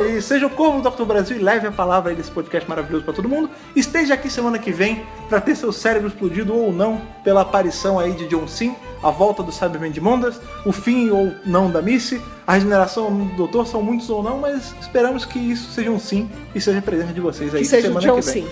E 0.09 0.21
seja 0.21 0.45
o 0.45 0.49
corvo 0.49 0.81
do 0.81 0.89
Dr. 0.89 1.03
Brasil 1.03 1.37
e 1.37 1.39
leve 1.39 1.67
a 1.67 1.71
palavra 1.71 2.11
aí 2.11 2.15
desse 2.15 2.29
podcast 2.29 2.67
maravilhoso 2.69 3.05
pra 3.05 3.13
todo 3.13 3.29
mundo. 3.29 3.49
Esteja 3.75 4.13
aqui 4.13 4.29
semana 4.29 4.59
que 4.59 4.71
vem 4.71 5.05
pra 5.29 5.39
ter 5.39 5.55
seu 5.55 5.71
cérebro 5.71 6.09
explodido 6.09 6.53
ou 6.53 6.71
não 6.71 7.01
pela 7.23 7.41
aparição 7.41 7.97
aí 7.97 8.11
de 8.11 8.27
John 8.27 8.47
Sim, 8.47 8.75
a 9.01 9.09
volta 9.09 9.41
do 9.41 9.51
Cyberman 9.51 9.91
de 9.91 10.01
Mondas, 10.01 10.39
o 10.65 10.71
fim 10.71 11.09
ou 11.09 11.33
não 11.45 11.71
da 11.71 11.81
Missy, 11.81 12.21
a 12.45 12.53
regeneração 12.53 13.09
do 13.15 13.35
Doutor, 13.35 13.65
são 13.65 13.81
muitos 13.81 14.09
ou 14.09 14.21
não, 14.21 14.37
mas 14.39 14.75
esperamos 14.81 15.23
que 15.25 15.39
isso 15.39 15.71
seja 15.71 15.89
um 15.89 15.99
sim 15.99 16.29
e 16.53 16.59
seja 16.59 16.81
presente 16.81 17.13
de 17.13 17.21
vocês 17.21 17.55
aí 17.55 17.61
Que 17.61 17.67
semana 17.67 17.99
que 17.99 18.11
vem. 18.11 18.21
Sim. 18.21 18.47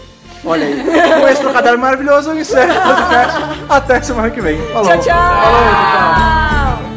Olha 0.46 0.66
aí. 0.66 0.84
Com 1.22 1.28
esse 1.28 1.42
trocadilho 1.42 1.80
maravilhoso, 1.80 2.32
eu 2.32 2.40
encerro 2.40 2.72
o 2.72 2.82
podcast. 2.82 3.40
Até 3.70 4.02
semana 4.02 4.30
que 4.30 4.42
vem. 4.42 4.62
Falou. 4.74 4.90
Tchau, 4.90 5.00
tchau. 5.00 5.16
Falou, 5.16 6.80
tchau. 6.84 6.93